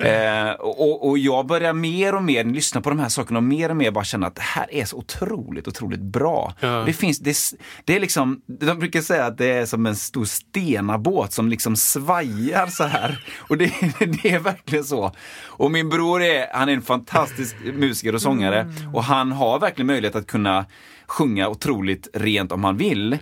Eh, 0.00 0.50
och, 0.50 1.08
och 1.08 1.18
jag 1.18 1.46
börjar 1.46 1.72
mer 1.72 2.14
och 2.14 2.22
mer 2.22 2.44
lyssna 2.44 2.80
på 2.80 2.90
de 2.90 2.98
här 2.98 3.08
sakerna 3.08 3.38
och 3.38 3.42
mer 3.42 3.68
och 3.68 3.76
mer 3.76 3.90
bara 3.90 4.04
känna 4.04 4.26
att 4.26 4.34
det 4.34 4.42
här 4.42 4.74
är 4.74 4.84
så 4.84 4.96
otroligt, 4.96 5.68
otroligt 5.70 6.00
bra. 6.00 6.54
Ja. 6.60 6.82
Det 6.86 6.92
finns, 6.92 7.18
det, 7.18 7.36
det 7.84 7.96
är 7.96 8.00
liksom, 8.00 8.40
de 8.46 8.78
brukar 8.78 9.00
säga 9.00 9.26
att 9.26 9.38
det 9.38 9.46
är 9.52 9.66
som 9.66 9.86
en 9.86 9.96
stor 9.96 10.24
stenabåt 10.24 11.32
som 11.32 11.48
liksom 11.48 11.76
svajar 11.76 12.66
så 12.66 12.84
här. 12.84 13.24
Och 13.38 13.56
det, 13.58 13.64
det 14.22 14.30
är 14.30 14.38
verkligen 14.38 14.84
så. 14.84 15.12
Och 15.46 15.70
min 15.70 15.88
bror 15.88 16.22
är, 16.22 16.46
han 16.52 16.68
är 16.68 16.72
en 16.72 16.82
fantastisk 16.82 17.56
musiker 17.74 18.14
och 18.14 18.22
sångare 18.22 18.60
Mm. 18.60 18.94
och 18.94 19.04
han 19.04 19.32
har 19.32 19.58
verkligen 19.58 19.86
möjlighet 19.86 20.16
att 20.16 20.26
kunna 20.26 20.66
sjunga 21.06 21.48
otroligt 21.48 22.08
rent 22.14 22.52
om 22.52 22.64
han 22.64 22.76
vill. 22.76 23.18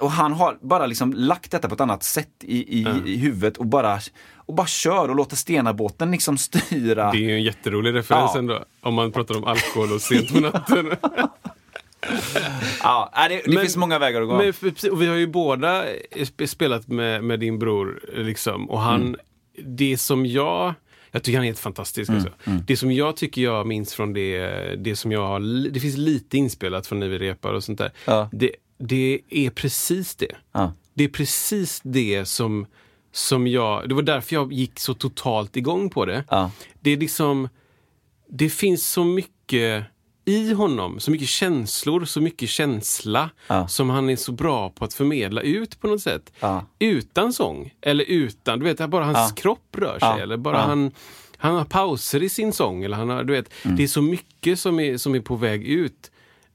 Och 0.00 0.10
han 0.10 0.32
har 0.32 0.58
bara 0.62 0.86
liksom 0.86 1.12
lagt 1.12 1.50
detta 1.50 1.68
på 1.68 1.74
ett 1.74 1.80
annat 1.80 2.02
sätt 2.02 2.28
i, 2.40 2.78
i, 2.80 2.86
i 3.06 3.16
huvudet 3.16 3.56
och 3.56 3.66
bara, 3.66 3.98
och 4.36 4.54
bara 4.54 4.66
kör 4.66 5.08
och 5.08 5.16
låter 5.16 5.36
stenabåten 5.36 6.10
liksom 6.10 6.38
styra. 6.38 7.12
Det 7.12 7.30
är 7.30 7.34
en 7.34 7.42
jätterolig 7.42 7.94
referens 7.94 8.30
Ja. 8.34 8.38
ändå. 8.38 8.64
Om 8.82 8.94
man 8.94 9.12
pratar 9.12 9.36
om 9.36 9.44
alkohol 9.44 9.92
och 9.92 10.00
sent 10.00 10.32
på 10.32 10.40
natten. 10.40 10.90
Ja, 12.82 13.12
nej, 13.16 13.28
det, 13.28 13.34
det 13.44 13.50
Men- 13.54 13.60
finns 13.62 13.76
många 13.76 13.98
vägar 13.98 14.22
att 14.22 14.28
gå. 14.28 14.36
Men, 14.36 14.98
vi 14.98 15.06
har 15.06 15.14
ju 15.16 15.26
båda 15.26 15.84
sp- 16.10 16.46
spelat 16.46 16.88
med, 16.88 17.24
med 17.24 17.40
din 17.40 17.58
bror. 17.58 18.00
Liksom, 18.14 18.70
och 18.70 18.80
han, 18.80 19.00
Mm. 19.02 19.16
det 19.64 19.98
som 19.98 20.26
jag... 20.26 20.74
Jag 21.14 21.22
tycker 21.22 21.38
han 21.38 21.44
är 21.44 21.48
helt 21.48 21.58
fantastisk. 21.58 22.08
Mm, 22.10 22.20
Alltså. 22.22 22.62
Det 22.66 22.76
som 22.76 22.92
jag 22.92 23.16
tycker 23.16 23.42
jag 23.42 23.66
minns 23.66 23.94
från 23.94 24.12
det, 24.12 24.46
det 24.78 24.96
som 24.96 25.12
jag 25.12 25.26
har... 25.26 25.70
Det 25.70 25.80
finns 25.80 25.96
lite 25.96 26.36
inspelat 26.38 26.86
från 26.86 27.00
när 27.00 27.08
vi 27.08 27.18
repar 27.18 27.52
och 27.52 27.64
sånt 27.64 27.78
där. 27.78 27.90
Ja. 28.06 28.28
Det, 28.32 28.50
det 28.78 29.20
är 29.30 29.50
precis 29.50 30.14
det. 30.16 30.34
Ja. 30.52 30.72
Det 30.94 31.04
är 31.04 31.08
precis 31.08 31.80
det 31.84 32.24
som, 32.24 32.66
som 33.12 33.46
jag... 33.46 33.88
Det 33.88 33.94
var 33.94 34.02
därför 34.02 34.34
jag 34.34 34.52
gick 34.52 34.78
så 34.78 34.94
totalt 34.94 35.56
igång 35.56 35.90
på 35.90 36.04
det. 36.06 36.24
Ja. 36.30 36.50
Det 36.80 36.90
är 36.90 36.96
liksom... 36.96 37.48
Det 38.28 38.48
finns 38.48 38.88
så 38.90 39.04
mycket 39.04 39.84
i 40.24 40.52
honom, 40.52 41.00
så 41.00 41.10
mycket 41.10 41.28
känslor, 41.28 42.04
så 42.04 42.20
mycket 42.20 42.48
känsla 42.48 43.30
Ja. 43.46 43.68
som 43.68 43.90
han 43.90 44.10
är 44.10 44.16
så 44.16 44.32
bra 44.32 44.70
på 44.70 44.84
att 44.84 44.94
förmedla 44.94 45.40
ut 45.40 45.80
på 45.80 45.86
något 45.86 46.02
sätt. 46.02 46.32
Ja. 46.40 46.64
Utan 46.78 47.32
sång, 47.32 47.74
eller 47.80 48.04
utan, 48.04 48.58
du 48.58 48.64
vet, 48.64 48.90
bara 48.90 49.04
hans 49.04 49.32
Ja. 49.36 49.42
kropp 49.42 49.76
rör 49.76 49.98
sig. 49.98 50.22
Eller 50.22 50.36
bara 50.36 50.58
han, 50.58 50.90
han 51.36 51.54
har 51.54 51.64
pauser 51.64 52.22
i 52.22 52.28
sin 52.28 52.52
sång. 52.52 52.84
Eller 52.84 52.96
han 52.96 53.08
har, 53.08 53.24
du 53.24 53.32
vet, 53.32 53.50
Mm. 53.64 53.76
Det 53.76 53.82
är 53.82 53.86
så 53.88 54.02
mycket 54.02 54.58
som 54.58 54.80
är, 54.80 54.96
som 54.96 55.14
är 55.14 55.20
på 55.20 55.36
väg 55.36 55.64
ut. 55.64 56.10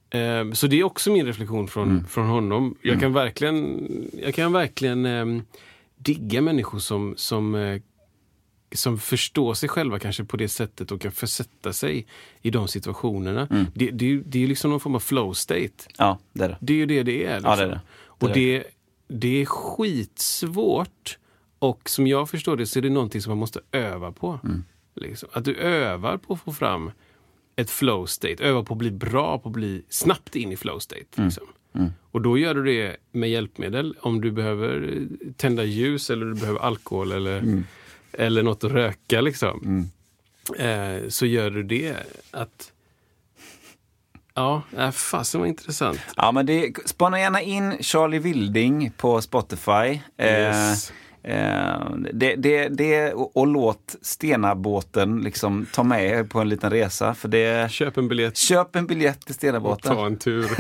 Ehm, 0.09 0.55
så 0.55 0.67
det 0.67 0.79
är 0.79 0.83
också 0.83 1.11
min 1.11 1.25
reflektion 1.25 1.67
från, 1.67 1.89
Mm. 1.89 2.07
från 2.07 2.27
honom. 2.27 2.75
Jag 2.81 2.99
kan 2.99 3.13
verkligen, 3.13 3.87
jag 4.23 4.33
kan 4.35 4.51
verkligen 4.51 5.05
ehm, 5.05 5.41
digga 5.97 6.41
människor 6.41 6.79
som, 6.79 7.13
som 7.17 7.55
eh, 7.55 7.81
som 8.71 8.99
förstår 8.99 9.53
sig 9.53 9.69
själva 9.69 9.99
kanske 9.99 10.23
på 10.23 10.37
det 10.37 10.49
sättet 10.49 10.91
och 10.91 11.01
kan 11.01 11.11
försätta 11.11 11.73
sig 11.73 12.05
i 12.41 12.49
de 12.51 12.67
situationerna. 12.67 13.47
Mm. 13.51 13.65
Det, 13.75 13.91
det, 13.91 14.17
det 14.25 14.37
är 14.37 14.41
ju 14.41 14.47
liksom 14.47 14.71
någon 14.71 14.79
form 14.79 14.95
av 14.95 14.99
flow 14.99 15.33
state. 15.33 15.71
ja, 15.97 16.19
det 16.33 16.43
är 16.43 16.49
det. 16.49 16.57
Det 16.59 16.73
är 16.73 16.77
ju 16.77 16.85
det 16.85 17.03
det 17.03 17.25
är. 17.25 17.35
Liksom. 17.35 17.49
Ja, 17.51 17.55
det 17.55 17.63
är 17.63 17.67
det. 17.69 17.81
Och 18.07 18.29
Det 18.33 18.63
det, 19.07 19.41
är 19.41 19.45
skitsvårt. 19.45 21.17
Och 21.59 21.89
som 21.89 22.07
jag 22.07 22.29
förstår 22.29 22.57
det 22.57 22.65
så 22.67 22.79
är 22.79 22.83
det 22.83 22.89
någonting 22.89 23.21
som 23.21 23.31
man 23.31 23.37
måste 23.37 23.59
öva 23.71 24.11
på. 24.11 24.39
Mm. 24.43 24.63
Liksom. 24.95 25.29
Att 25.33 25.45
du 25.45 25.55
övar 25.55 26.17
på 26.17 26.33
att 26.33 26.41
få 26.41 26.51
fram 26.53 26.91
ett 27.55 27.69
flow 27.69 28.05
state. 28.05 28.43
Övar 28.43 28.63
på 28.63 28.73
att 28.73 28.77
bli 28.77 28.91
bra 28.91 29.39
på 29.39 29.49
att 29.49 29.53
bli 29.53 29.83
snabbt 29.89 30.35
in 30.35 30.51
i 30.51 30.57
flow 30.57 30.79
state. 30.79 31.05
Mm. 31.15 31.27
Liksom. 31.27 31.47
Och 32.11 32.21
då 32.21 32.37
gör 32.37 32.55
du 32.55 32.63
det 32.63 32.97
med 33.11 33.29
hjälpmedel. 33.29 33.95
Om 33.99 34.21
du 34.21 34.31
behöver 34.31 34.93
eh, 34.97 35.31
tända 35.37 35.63
ljus 35.63 36.09
eller 36.09 36.25
du 36.25 36.33
behöver 36.33 36.59
alkohol 36.59 37.11
eller, 37.11 37.37
Mm. 37.37 37.63
Eller 38.17 38.43
något 38.43 38.63
att 38.63 38.71
röka. 38.71 39.21
Liksom. 39.21 39.89
Eh, 40.57 41.07
så 41.09 41.25
gör 41.25 41.49
du 41.49 41.63
det. 41.63 41.95
att 42.31 42.71
Ja, 44.33 44.61
äh, 44.77 44.91
fasen 44.91 45.41
vad 45.41 45.49
intressant. 45.49 45.99
Ja, 46.15 46.31
men 46.31 46.45
det, 46.45 46.73
spana 46.85 47.19
gärna 47.19 47.41
in 47.41 47.77
Charlie 47.83 48.19
Wilding 48.19 48.91
på 48.97 49.21
Spotify. 49.21 49.99
Yes. 50.21 50.89
Eh, 50.89 50.95
eh, 51.27 51.89
det, 52.13 52.35
det, 52.35 52.67
det, 52.67 53.13
och, 53.13 53.37
och 53.37 53.47
låt 53.47 53.95
Stenabåten 54.01 55.19
liksom 55.21 55.65
ta 55.73 55.83
med 55.83 56.05
er 56.05 56.23
på 56.23 56.39
en 56.39 56.49
liten 56.49 56.69
resa. 56.71 57.13
För 57.13 57.27
det, 57.27 57.71
Köp 57.71 57.97
en 57.97 58.07
biljett 58.07 58.37
köp 58.37 58.75
en 58.75 58.87
biljett 58.87 59.19
till 59.21 59.29
och 59.31 59.35
Stenabåten. 59.35 59.95
ta 59.95 60.05
en 60.05 60.17
tur. 60.17 60.45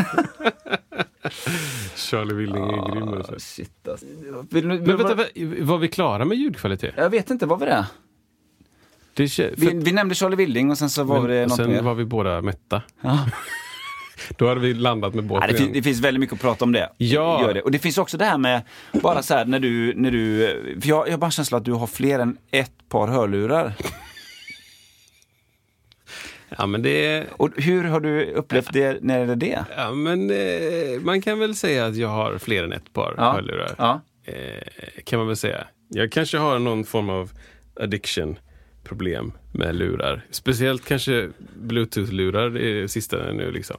Charlie 1.95 2.33
Wilding 2.33 2.63
är 2.63 2.91
grym. 2.95 3.07
Alltså. 3.13 3.35
Ah, 3.35 3.39
shit, 3.39 3.87
alltså. 3.87 4.05
Du- 4.49 4.61
Men 4.61 4.83
vänta, 4.97 5.15
va- 5.15 5.23
var 5.61 5.77
vi 5.77 5.87
klara 5.87 6.25
med 6.25 6.37
ljudkvalitet? 6.37 6.93
Jag 6.97 7.09
vet 7.09 7.29
inte, 7.29 7.45
vad 7.45 7.59
var 7.59 7.67
det? 7.67 7.85
Det 9.13 9.25
kä- 9.25 9.53
Vi, 9.57 9.67
för- 9.67 9.75
vi 9.75 9.91
nämnde 9.91 10.15
Charlie 10.15 10.35
Wilding 10.35 10.71
och 10.71 10.77
sen 10.77 10.89
så 10.89 11.03
var 11.03 11.19
men- 11.19 11.29
det 11.29 11.43
och 11.43 11.49
något 11.49 11.57
sen 11.57 11.69
mer. 11.71 11.81
var 11.81 11.93
vi 11.93 12.05
båda 12.05 12.41
mätta. 12.41 12.81
Ja. 14.29 14.35
Då 14.37 14.47
hade 14.47 14.59
vi 14.61 14.73
landat 14.73 15.13
med 15.13 15.23
Ja, 15.23 15.27
båten 15.27 15.49
det, 15.51 15.57
fin, 15.57 15.73
det 15.73 15.81
finns 15.81 15.99
väldigt 15.99 16.19
mycket 16.19 16.33
att 16.33 16.41
prata 16.41 16.65
om 16.65 16.71
det. 16.71 16.89
Ja. 16.97 17.51
Det. 17.53 17.61
Och 17.61 17.71
det 17.71 17.79
finns 17.79 17.97
också 17.97 18.17
det 18.17 18.25
här 18.25 18.37
med, 18.37 18.61
bara 18.93 19.23
så 19.23 19.33
här 19.33 19.45
när 19.45 19.59
du, 19.59 19.93
när 19.95 20.11
du 20.11 20.47
för 20.81 20.89
jag, 20.89 21.07
jag 21.07 21.11
har 21.13 21.17
bara 21.17 21.25
en 21.25 21.31
känsla 21.31 21.57
att 21.57 21.65
du 21.65 21.71
har 21.71 21.87
fler 21.87 22.19
än 22.19 22.37
ett 22.51 22.71
par 22.89 23.07
hörlurar. 23.07 23.73
Ja, 26.57 26.65
men 26.65 26.81
det... 26.81 27.25
Och 27.31 27.49
hur 27.55 27.83
har 27.83 27.99
du 27.99 28.25
upplevt 28.25 28.73
det 28.73 28.97
när 29.01 29.25
det 29.25 29.31
är 29.31 29.35
det? 29.35 29.65
Ja, 29.77 29.91
men 29.91 30.29
eh, 30.31 31.01
man 31.01 31.21
kan 31.21 31.39
väl 31.39 31.55
säga 31.55 31.85
att 31.85 31.95
jag 31.95 32.07
har 32.07 32.37
fler 32.37 32.63
än 32.63 32.73
ett 32.73 32.93
par 32.93 33.13
Ja. 33.17 33.31
hörlurar. 33.31 33.75
Ja. 33.77 34.01
Eh, 34.23 34.33
kan 35.03 35.19
man 35.19 35.27
väl 35.27 35.37
säga. 35.37 35.67
Jag 35.89 36.11
kanske 36.11 36.37
har 36.37 36.59
någon 36.59 36.83
form 36.83 37.09
av 37.09 37.31
addiction 37.81 38.39
problem 38.87 39.31
med 39.51 39.75
lurar. 39.75 40.25
Speciellt 40.31 40.85
kanske 40.85 41.29
bluetooth-lurar, 41.55 42.49
det 42.49 42.69
är 42.83 42.87
sista 42.87 43.31
nu 43.33 43.51
liksom. 43.51 43.77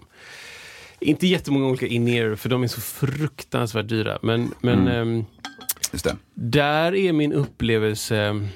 Inte 1.01 1.27
jättemånga 1.27 1.67
olika 1.67 1.87
in-ear, 1.87 2.35
för 2.37 2.49
de 2.49 2.63
är 2.63 2.67
så 2.69 2.81
fruktansvärt 2.81 3.89
dyra. 3.89 4.19
Men, 4.23 4.55
men 4.61 4.89
ehm, 4.89 5.25
Just 5.93 6.05
det. 6.05 6.17
där 6.35 6.95
är 6.95 7.13
min 7.13 7.33
upplevelse 7.33 8.49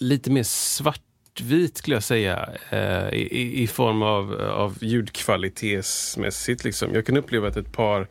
lite 0.00 0.30
mer 0.30 0.42
svartvit 0.42 1.76
skulle 1.76 1.96
jag 1.96 2.02
säga. 2.02 2.48
Eh, 2.70 3.08
i, 3.08 3.28
i- 3.30 3.62
I 3.62 3.66
form 3.66 4.02
av, 4.02 4.32
av 4.40 4.76
ljudkvalitetsmässigt. 4.80 6.64
Liksom. 6.64 6.94
Jag 6.94 7.06
kan 7.06 7.16
uppleva 7.16 7.48
att 7.48 7.56
ett 7.56 7.72
par 7.72 8.08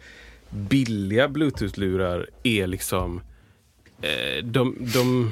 billiga 0.49 1.27
bluetooth-lurar 1.27 2.29
är 2.43 2.67
liksom... 2.67 3.21
Eh, 4.01 4.43
de, 4.43 4.75
de, 4.93 5.31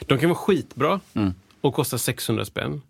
de 0.00 0.18
kan 0.18 0.28
vara 0.30 0.38
skitbra 0.38 1.00
Mm. 1.14 1.34
Och 1.60 1.74
kosta 1.74 1.98
600 1.98 2.44
spänn. 2.44 2.82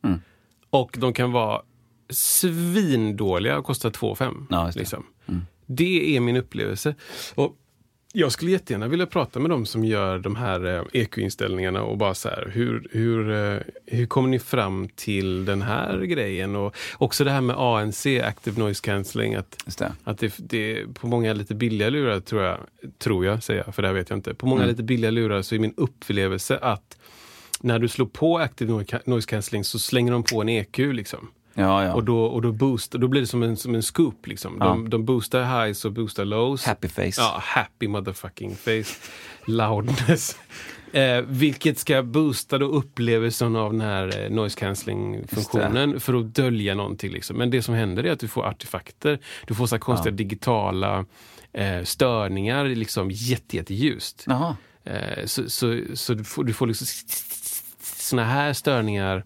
Och 0.71 0.97
de 0.99 1.13
kan 1.13 1.33
vara 1.33 1.63
svindåliga 2.11 3.59
och 3.59 3.65
kosta 3.65 3.91
2 3.91 4.15
500. 4.15 4.47
Ja, 4.51 4.71
det. 4.75 4.79
liksom. 4.79 5.07
det 5.67 6.17
är 6.17 6.21
min 6.21 6.37
upplevelse. 6.37 6.95
Och 7.35 7.57
jag 8.13 8.33
skulle 8.33 8.51
jättegärna 8.51 8.89
vilja 8.89 9.07
prata 9.07 9.41
med 9.41 9.51
dem 9.51 9.67
som 9.67 9.85
gör 9.85 10.19
de 10.19 10.37
här 10.37 10.77
eh, 10.77 10.83
EQ-inställningarna 10.93 11.83
och 11.83 11.99
bara 11.99 12.15
så 12.15 12.29
här, 12.29 12.51
hur, 12.55 12.89
hur, 12.91 13.31
eh, 13.31 13.61
hur 13.87 14.07
kommer 14.07 14.29
ni 14.29 14.39
fram 14.39 14.89
till 14.89 15.45
den 15.45 15.63
här 15.63 15.99
grejen? 16.01 16.57
Och 16.57 16.77
också 16.99 17.25
det 17.25 17.31
här 17.31 17.41
med 17.41 17.57
ANC, 17.57 18.07
Active 18.07 18.59
Noise 18.59 18.81
Cancelling, 18.85 19.35
att, 19.35 19.65
det. 19.79 19.93
att 20.05 20.19
det, 20.19 20.35
det 20.39 20.95
på 20.95 21.07
många 21.07 21.33
lite 21.33 21.55
billiga 21.55 21.91
lurar, 21.91 22.21
tror 22.21 22.43
jag, 22.43 22.59
tror 22.99 23.27
jag, 23.27 23.43
säger 23.43 23.63
jag, 23.67 23.75
för 23.75 23.83
det 23.83 23.89
här 23.89 23.95
vet 23.95 24.11
jag 24.11 24.19
inte. 24.19 24.35
På 24.35 24.47
många 24.47 24.67
lite 24.67 24.83
billiga 24.83 25.11
lurar 25.11 25.43
så 25.43 25.55
är 25.55 25.59
min 25.59 25.75
upplevelse 25.77 26.59
att 26.59 26.99
när 27.61 27.79
du 27.79 27.89
slår 27.89 28.07
på 28.07 28.39
Active 28.39 28.73
Noi- 28.73 29.01
Noise 29.05 29.29
Cancelling 29.29 29.65
så 29.65 29.79
slänger 29.79 30.13
de 30.13 30.23
på 30.23 30.41
en 30.43 30.49
EQ 30.49 30.79
liksom. 30.79 31.31
Ja, 31.55 31.85
ja. 31.85 31.95
Och 31.95 32.05
då, 32.05 32.25
och 32.25 32.43
då, 32.43 32.53
boost, 32.53 32.93
då 32.93 33.09
blir 33.09 33.21
det 33.21 33.27
som 33.27 33.43
en, 33.43 33.57
som 33.57 33.75
en 33.75 33.83
scoop. 33.83 34.27
Liksom. 34.27 34.59
De, 34.59 34.91
de 34.91 35.05
boostar 35.05 35.65
highs 35.67 35.85
och 35.85 35.93
boostar 35.93 36.25
lows. 36.25 36.65
Happy 36.65 36.89
face. 36.89 37.13
Ja, 37.17 37.39
happy 37.43 37.89
motherfucking 37.89 38.57
face. 38.57 38.95
Loudness. 39.47 40.37
Eh, 40.93 41.21
vilket 41.27 41.79
ska 41.79 42.03
boosta 42.03 42.59
då 42.59 42.67
upplevelsen 42.67 43.57
av 43.57 43.73
den 43.73 43.81
här 43.81 44.25
eh, 44.25 44.31
noise 44.31 44.59
cancelling 44.61 45.27
funktionen 45.29 46.01
för 46.01 46.15
att 46.15 46.35
dölja 46.35 46.75
någonting. 46.75 47.13
Liksom. 47.13 47.37
Men 47.37 47.51
det 47.51 47.63
som 47.63 47.75
händer 47.75 48.05
är 48.05 48.13
att 48.13 48.21
du 48.21 48.29
får 48.29 48.47
artefakter. 48.47 49.19
Du 49.47 49.55
får 49.55 49.67
så 49.67 49.79
konstiga 49.79 50.15
digitala 50.15 51.05
eh, 51.53 51.83
störningar, 51.85 52.65
liksom 52.65 53.11
jätte, 53.11 53.57
jätteljust. 53.57 54.25
Jaha. 54.27 54.57
Eh, 54.85 55.25
så 55.27 55.51
så, 55.51 55.81
så 55.95 56.15
du, 56.15 56.25
får, 56.25 56.45
du 56.45 56.53
får 56.53 56.67
liksom 56.67 56.87
såna 58.11 58.25
här 58.25 58.53
störningar 58.53 59.25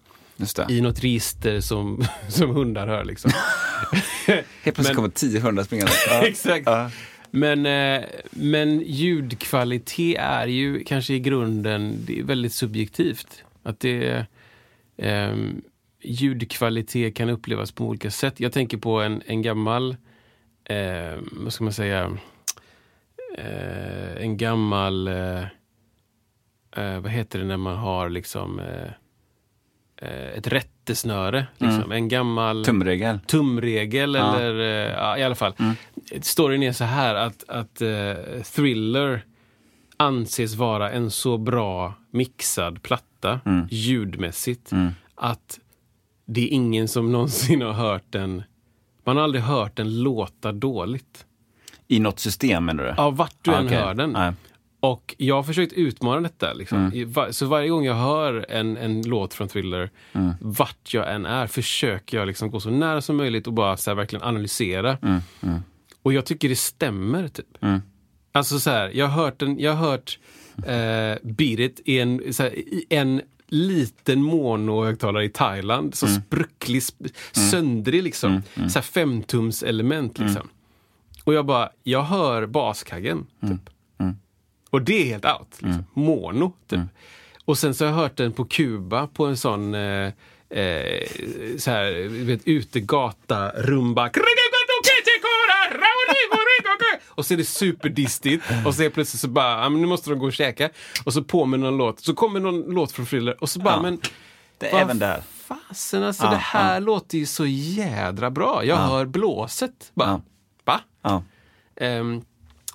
i 0.69 0.81
något 0.81 1.03
register 1.03 1.59
som, 1.59 2.05
som 2.29 2.49
hundar 2.49 2.87
hör. 2.87 3.05
Liksom. 3.05 3.31
Helt 4.27 4.45
plötsligt 4.63 4.87
Men- 4.87 4.95
kommer 4.95 5.09
tio 5.09 5.39
hundar 5.39 5.63
springande. 5.63 5.91
Exakt. 6.27 6.63
Ja. 6.65 6.91
Men, 7.31 7.65
eh, 7.65 8.03
men 8.31 8.81
ljudkvalitet 8.85 10.17
är 10.19 10.47
ju 10.47 10.83
kanske 10.83 11.13
i 11.13 11.19
grunden 11.19 11.97
det 12.05 12.19
är 12.19 12.23
väldigt 12.23 12.53
subjektivt. 12.53 13.43
Att 13.63 13.79
det, 13.79 14.25
ehm, 14.97 15.61
ljudkvalitet 16.01 17.15
kan 17.15 17.29
upplevas 17.29 17.71
på 17.71 17.85
olika 17.85 18.11
sätt. 18.11 18.39
Jag 18.39 18.51
tänker 18.51 18.77
på 18.77 19.01
en, 19.01 19.21
en 19.25 19.41
gammal, 19.41 19.95
eh, 20.65 21.19
vad 21.31 21.53
ska 21.53 21.63
man 21.63 21.73
säga, 21.73 22.17
eh, 23.37 24.15
en 24.23 24.37
gammal, 24.37 25.07
eh, 25.07 25.43
eh, 26.75 26.99
vad 26.99 27.11
heter 27.11 27.39
det 27.39 27.45
när 27.45 27.57
man 27.57 27.77
har 27.77 28.09
liksom 28.09 28.59
eh, 28.59 28.91
eh, 30.09 30.37
ett 30.37 30.47
rättesnöre. 30.47 31.47
Liksom. 31.57 31.91
En 31.91 32.07
gammal 32.07 32.65
Tumregel. 32.65 33.19
tumregel 33.27 34.13
Ja. 34.15 34.35
eller 34.39 34.59
eh, 34.59 34.93
ja, 34.93 35.17
i 35.17 35.23
alla 35.23 35.35
fall. 35.35 35.53
Storyn 36.21 36.63
är 36.63 36.71
så 36.71 36.83
här 36.83 37.15
att, 37.15 37.43
att 37.49 37.81
eh, 37.81 38.41
Thriller 38.55 39.25
anses 39.97 40.55
vara 40.55 40.91
en 40.91 41.11
så 41.11 41.37
bra 41.37 41.93
mixad 42.11 42.83
platta 42.83 43.39
ljudmässigt 43.69 44.71
att 45.15 45.59
det 46.25 46.41
är 46.41 46.47
ingen 46.47 46.87
som 46.87 47.11
någonsin 47.11 47.61
har 47.61 47.73
hört 47.73 48.03
den. 48.09 48.43
Man 49.03 49.17
har 49.17 49.23
aldrig 49.23 49.43
hört 49.43 49.75
den 49.75 50.03
låta 50.03 50.51
dåligt. 50.51 51.25
I 51.87 51.99
något 51.99 52.19
system 52.19 52.65
menar 52.65 52.83
du? 52.83 52.93
Ja, 52.97 53.09
vart 53.09 53.35
du 53.41 53.51
Ah, 53.51 53.57
än 53.59 53.65
okej. 53.65 53.77
hör 53.77 53.93
den. 53.93 54.09
Nej. 54.09 54.33
Och 54.91 55.15
jag 55.17 55.35
har 55.35 55.43
försökt 55.43 55.73
utmana 55.73 56.21
detta. 56.21 56.53
Liksom. 56.53 56.91
Va- 57.05 57.33
Så 57.33 57.45
varje 57.45 57.69
gång 57.69 57.85
jag 57.85 57.95
hör 57.95 58.45
en, 58.49 58.77
en 58.77 59.01
låt 59.01 59.33
från 59.33 59.47
Thriller, 59.47 59.89
vart 60.41 60.93
jag 60.93 61.13
än 61.15 61.25
är, 61.25 61.47
försöker 61.47 62.17
jag 62.17 62.27
liksom 62.27 62.51
gå 62.51 62.59
så 62.59 62.69
nära 62.69 63.01
som 63.01 63.17
möjligt 63.17 63.47
och 63.47 63.53
bara 63.53 63.77
så 63.77 63.89
här, 63.91 63.95
verkligen 63.95 64.23
analysera. 64.25 64.97
Och 66.03 66.13
jag 66.13 66.25
tycker 66.25 66.49
det 66.49 66.55
stämmer. 66.55 67.27
typ. 67.27 67.57
Alltså 68.31 68.59
så 68.59 68.69
här, 68.69 68.91
jag 68.93 69.07
har 69.07 69.23
hört, 69.23 69.41
en, 69.41 69.59
jag 69.59 69.73
har 69.73 69.87
hört 69.89 70.19
eh, 70.57 71.29
Beat 71.31 71.59
It 71.59 71.81
i 71.85 71.99
en, 71.99 72.33
så 72.33 72.43
här, 72.43 72.55
i 72.55 72.85
en 72.89 73.21
liten 73.47 74.21
monohögtalare 74.21 75.25
i 75.25 75.29
Thailand. 75.29 75.95
Så 75.95 76.07
sprucklig, 76.07 76.79
sp- 76.79 77.13
söndrig 77.31 78.03
liksom. 78.03 78.41
Så 78.69 78.79
här 78.79 78.81
femtums 78.81 79.63
element 79.63 80.19
liksom. 80.19 80.47
Och 81.23 81.33
jag 81.33 81.45
bara, 81.45 81.69
jag 81.83 82.03
hör 82.03 82.45
baskaggen. 82.45 83.25
Typ. 83.41 83.69
Och 84.75 84.81
det 84.81 85.01
är 85.01 85.05
helt 85.05 85.25
out. 85.25 85.47
Liksom. 85.51 85.85
Mono, 85.93 86.53
typ. 86.67 86.79
Och 87.45 87.57
sen 87.57 87.73
så 87.75 87.85
har 87.85 87.91
jag 87.91 87.97
hört 87.97 88.17
den 88.17 88.31
på 88.33 88.45
Kuba 88.45 89.07
på 89.07 89.25
en 89.25 89.37
sån 89.37 89.73
eh, 89.75 90.05
eh, 90.49 91.07
så 91.57 91.71
här, 91.71 92.07
vet, 92.25 92.41
utegata 92.47 93.49
rumba. 93.49 94.09
Och 97.07 97.25
så 97.25 97.33
är 97.33 97.37
det 97.37 97.45
superdistigt 97.45 98.43
och 98.65 98.75
så 98.75 98.89
plötsligt 98.89 99.21
så 99.21 99.27
bara, 99.27 99.63
ja, 99.63 99.69
nu 99.69 99.87
måste 99.87 100.09
de 100.09 100.19
gå 100.19 100.25
och 100.25 100.33
käka. 100.33 100.69
Och 101.05 101.13
så 101.13 101.23
på 101.23 101.45
med 101.45 101.59
någon 101.59 101.77
låt, 101.77 101.99
så 101.99 102.13
kommer 102.13 102.39
någon 102.39 102.61
låt 102.61 102.91
från 102.91 103.05
Thriller 103.05 103.43
och 103.43 103.49
så 103.49 103.59
bara, 103.59 103.73
Ja. 103.75 103.81
men 103.81 103.99
Det 104.57 104.69
är 104.69 104.81
även 104.81 104.99
där. 104.99 105.21
Fasen 105.47 106.03
alltså, 106.03 106.23
Ja, 106.23 106.29
det 106.29 106.35
här 106.37 106.79
låter 106.79 107.17
ju 107.17 107.25
så 107.25 107.45
jädra 107.45 108.31
bra. 108.31 108.65
Jag 108.65 108.77
hör 108.77 109.05
blåset. 109.05 109.91
Bara, 109.93 110.09
Ja. 110.09 110.21
va? 110.65 110.81
Ja. 111.01 111.23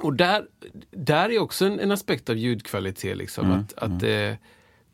Och 0.02 0.14
där, 0.14 0.44
där 0.90 1.28
är 1.30 1.38
också 1.38 1.64
en, 1.66 1.80
en 1.80 1.90
aspekt 1.92 2.30
av 2.30 2.36
ljudkvalitet. 2.36 3.16
Liksom, 3.16 3.46
Mm, 3.46 3.58
att, 3.60 3.72
att 3.78 4.02
eh, 4.02 4.32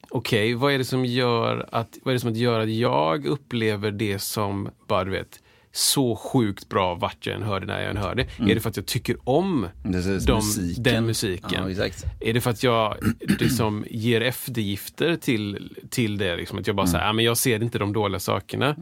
Okej, 0.08 0.54
vad 0.54 0.72
är 0.72 0.78
det 0.78 0.84
som 0.84 1.04
gör 1.04 1.68
att, 1.72 1.98
vad 2.02 2.12
är 2.12 2.14
det 2.16 2.20
som 2.20 2.30
att 2.30 2.36
gör 2.36 2.60
att 2.60 2.70
jag 2.70 3.26
upplever 3.26 3.90
det 3.90 4.18
som 4.18 4.68
bara 4.88 5.04
du 5.04 5.10
vet 5.10 5.40
så 5.72 6.16
sjukt 6.16 6.68
bra 6.68 6.94
vart 6.94 7.26
jag 7.26 7.36
än 7.36 7.42
hör 7.42 7.60
det, 7.60 7.66
när 7.66 7.80
jag 7.80 7.90
än 7.90 7.96
hör 7.96 8.14
det. 8.14 8.22
Är 8.38 8.54
det 8.54 8.60
för 8.60 8.70
att 8.70 8.76
jag 8.76 8.86
tycker 8.86 9.16
om 9.24 9.68
Mm. 9.84 10.02
De, 10.26 10.34
musiken. 10.36 10.82
den 10.84 11.06
musiken? 11.06 11.74
Ja. 11.76 11.86
Är 12.20 12.32
det 12.34 12.40
för 12.40 12.50
att 12.50 12.62
jag 12.62 12.96
liksom 13.38 13.84
ger 13.90 14.20
eftergifter 14.20 15.16
till, 15.16 15.76
till 15.90 16.18
det? 16.18 16.36
Liksom, 16.36 16.58
att 16.58 16.66
jag 16.66 16.76
bara 16.76 16.82
Mm. 16.82 16.92
säger, 16.92 17.08
ah, 17.08 17.12
men 17.12 17.24
jag 17.24 17.36
ser 17.36 17.62
inte 17.62 17.78
de 17.78 17.92
dåliga 17.92 18.20
sakerna. 18.20 18.76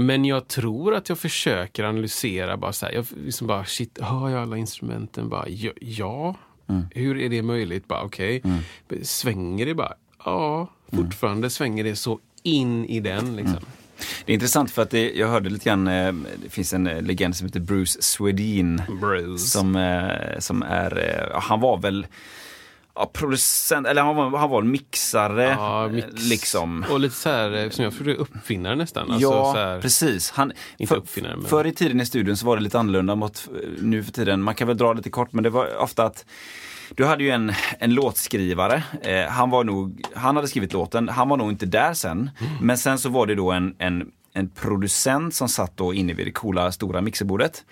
Men 0.00 0.24
jag 0.24 0.48
tror 0.48 0.94
att 0.94 1.08
jag 1.08 1.18
försöker 1.18 1.84
analysera, 1.84 2.56
bara 2.56 2.72
så 2.72 2.86
här, 2.86 2.92
jag 2.92 3.06
liksom 3.24 3.46
bara, 3.46 3.64
shit, 3.64 3.98
hör 4.02 4.28
jag 4.28 4.42
alla 4.42 4.56
instrumenten? 4.56 5.28
Bara, 5.28 5.44
ja. 5.80 6.34
Mm. 6.68 6.82
hur 6.94 7.18
är 7.20 7.28
det 7.28 7.42
möjligt? 7.42 7.88
Bara, 7.88 8.02
okej. 8.02 8.42
Svänger 9.02 9.66
det 9.66 9.74
bara? 9.74 9.92
Ja, 10.24 10.68
Mm. 10.92 11.04
fortfarande 11.04 11.50
svänger 11.50 11.84
det 11.84 11.96
så 11.96 12.18
in 12.42 12.84
i 12.84 13.00
den. 13.00 13.36
Liksom. 13.36 13.58
Det 14.24 14.32
är 14.32 14.34
intressant 14.34 14.70
för 14.70 14.82
att 14.82 14.90
det, 14.90 15.12
jag 15.12 15.28
hörde 15.28 15.50
lite 15.50 15.64
grann, 15.64 15.88
eh, 15.88 16.12
det 16.42 16.48
finns 16.50 16.72
en 16.72 16.86
eh, 16.86 17.02
legend 17.02 17.36
som 17.36 17.46
heter 17.46 17.60
Bruce 17.60 18.02
Swedin. 18.02 18.82
Bruce. 19.00 19.38
Som, 19.38 19.76
eh, 19.76 20.38
som 20.38 20.62
är, 20.62 21.30
han 21.34 21.60
var 21.60 21.76
väl 21.78 22.06
ja, 22.98 23.10
producent, 23.12 23.86
eller 23.86 24.02
han 24.02 24.16
var, 24.16 24.38
han 24.38 24.50
var 24.50 24.62
en 24.62 24.70
mixare. 24.70 25.44
Ja, 25.44 25.84
eh, 25.86 25.90
mix. 25.92 26.06
Liksom. 26.28 26.84
Och 26.90 27.00
lite 27.00 27.14
så 27.14 27.28
här, 27.30 27.64
eh, 27.64 27.70
som 27.70 27.84
jag 27.84 27.94
trodde, 27.94 28.14
uppfinnare 28.14 28.74
nästan. 28.76 29.10
Alltså, 29.10 29.28
ja, 29.28 29.52
här, 29.52 29.80
precis. 29.80 30.30
Han, 30.30 30.52
Inte 30.76 30.94
för, 30.94 31.00
uppfinnare, 31.00 31.36
men- 31.36 31.46
Förr 31.46 31.66
i 31.66 31.72
tiden 31.72 32.00
i 32.00 32.06
studion 32.06 32.36
så 32.36 32.46
var 32.46 32.56
det 32.56 32.62
lite 32.62 32.78
annorlunda 32.78 33.14
mot 33.14 33.48
eh, 33.62 33.68
nu 33.82 34.02
för 34.04 34.12
tiden. 34.12 34.42
Man 34.42 34.54
kan 34.54 34.68
väl 34.68 34.76
dra 34.76 34.92
lite 34.92 35.10
kort, 35.10 35.32
men 35.32 35.44
det 35.44 35.50
var 35.50 35.76
ofta 35.82 36.04
att 36.04 36.24
du 36.94 37.04
hade 37.04 37.24
ju 37.24 37.30
en, 37.30 37.52
en 37.78 37.94
låtskrivare. 37.94 38.82
Eh, 39.02 39.24
han, 39.30 39.50
var 39.50 39.64
nog, 39.64 40.04
han 40.14 40.36
hade 40.36 40.48
skrivit 40.48 40.72
låten, 40.72 41.08
han 41.08 41.28
var 41.28 41.36
nog 41.36 41.50
inte 41.50 41.66
där 41.66 41.94
sen. 41.94 42.30
Mm. 42.40 42.52
Men 42.60 42.78
sen 42.78 42.98
så 42.98 43.08
var 43.08 43.26
det 43.26 43.34
då 43.34 43.52
en, 43.52 43.74
en, 43.78 44.06
en 44.32 44.48
producent 44.50 45.34
som 45.34 45.48
satt 45.48 45.76
då 45.76 45.94
inne 45.94 46.12
vid 46.14 46.26
det 46.26 46.32
coola 46.32 46.72
stora 46.72 47.00
mixerbordet. 47.00 47.64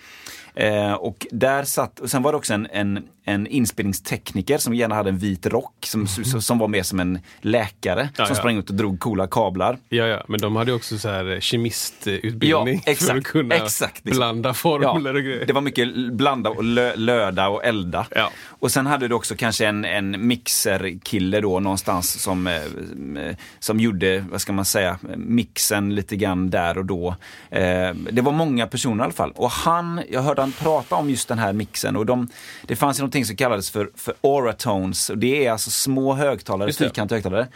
Eh, 0.57 0.93
och 0.93 1.27
där 1.31 1.63
satt, 1.63 1.99
och 1.99 2.09
sen 2.09 2.23
var 2.23 2.31
det 2.31 2.37
också 2.37 2.53
en, 2.53 2.67
en, 2.71 3.03
en 3.23 3.47
inspelningstekniker 3.47 4.57
som 4.57 4.73
gärna 4.73 4.95
hade 4.95 5.09
en 5.09 5.17
vit 5.17 5.45
rock, 5.45 5.85
som, 5.85 6.07
som, 6.07 6.41
som 6.41 6.57
var 6.57 6.67
mer 6.67 6.83
som 6.83 6.99
en 6.99 7.19
läkare. 7.41 8.09
Ja, 8.17 8.25
som 8.25 8.35
ja. 8.35 8.39
sprang 8.39 8.57
ut 8.57 8.69
och 8.69 8.75
drog 8.75 8.99
coola 8.99 9.27
kablar. 9.27 9.77
Ja, 9.89 10.05
ja, 10.05 10.23
men 10.27 10.39
de 10.39 10.55
hade 10.55 10.73
också 10.73 10.97
så 10.97 11.09
här 11.09 11.33
eh, 11.33 11.39
kemistutbildning 11.39 12.81
Ja, 12.85 12.91
exakt, 12.91 13.11
för 13.11 13.17
att 13.17 13.23
kunna 13.23 13.55
exakt, 13.55 14.03
blanda 14.03 14.53
formler 14.53 15.15
och 15.15 15.21
grejer. 15.21 15.45
Det 15.45 15.53
var 15.53 15.61
mycket 15.61 16.13
blanda 16.13 16.49
och 16.49 16.63
lö, 16.63 16.95
löda 16.95 17.47
och 17.47 17.65
elda. 17.65 18.07
Och 18.45 18.71
sen 18.71 18.85
hade 18.85 19.07
du 19.07 19.15
också 19.15 19.35
kanske 19.35 19.67
en, 19.67 19.85
en 19.85 20.27
mixerkille 20.27 21.41
då 21.41 21.59
någonstans 21.59 22.21
som, 22.21 22.47
eh, 22.47 22.61
som 23.59 23.79
gjorde, 23.79 24.25
vad 24.31 24.41
ska 24.41 24.53
man 24.53 24.65
säga, 24.65 24.99
mixen 25.15 25.95
lite 25.95 26.15
grann 26.15 26.49
där 26.49 26.77
och 26.77 26.85
då. 26.85 27.15
Eh, 27.49 27.93
det 28.11 28.21
var 28.21 28.31
många 28.31 28.67
personer 28.67 29.03
i 29.03 29.05
alla 29.05 29.13
fall. 29.13 29.31
Och 29.35 29.51
han, 29.51 30.01
jag 30.09 30.21
hörde 30.21 30.46
han 30.47 30.65
prata 30.65 30.95
om 30.95 31.09
just 31.09 31.27
den 31.27 31.39
här 31.39 31.53
mixen 31.53 31.95
och 31.95 32.05
de, 32.05 32.27
det 32.67 32.75
fanns 32.75 32.99
ju 32.99 33.01
någonting 33.01 33.25
som 33.25 33.35
kallades 33.35 33.69
för, 33.69 33.91
för 33.95 34.13
oratones. 34.21 35.09
Och 35.09 35.17
det 35.17 35.45
är 35.45 35.51
alltså 35.51 35.69
små 35.69 36.13
högtalare, 36.13 36.73
fyrkantiga 36.73 37.17
högtalare. 37.17 37.47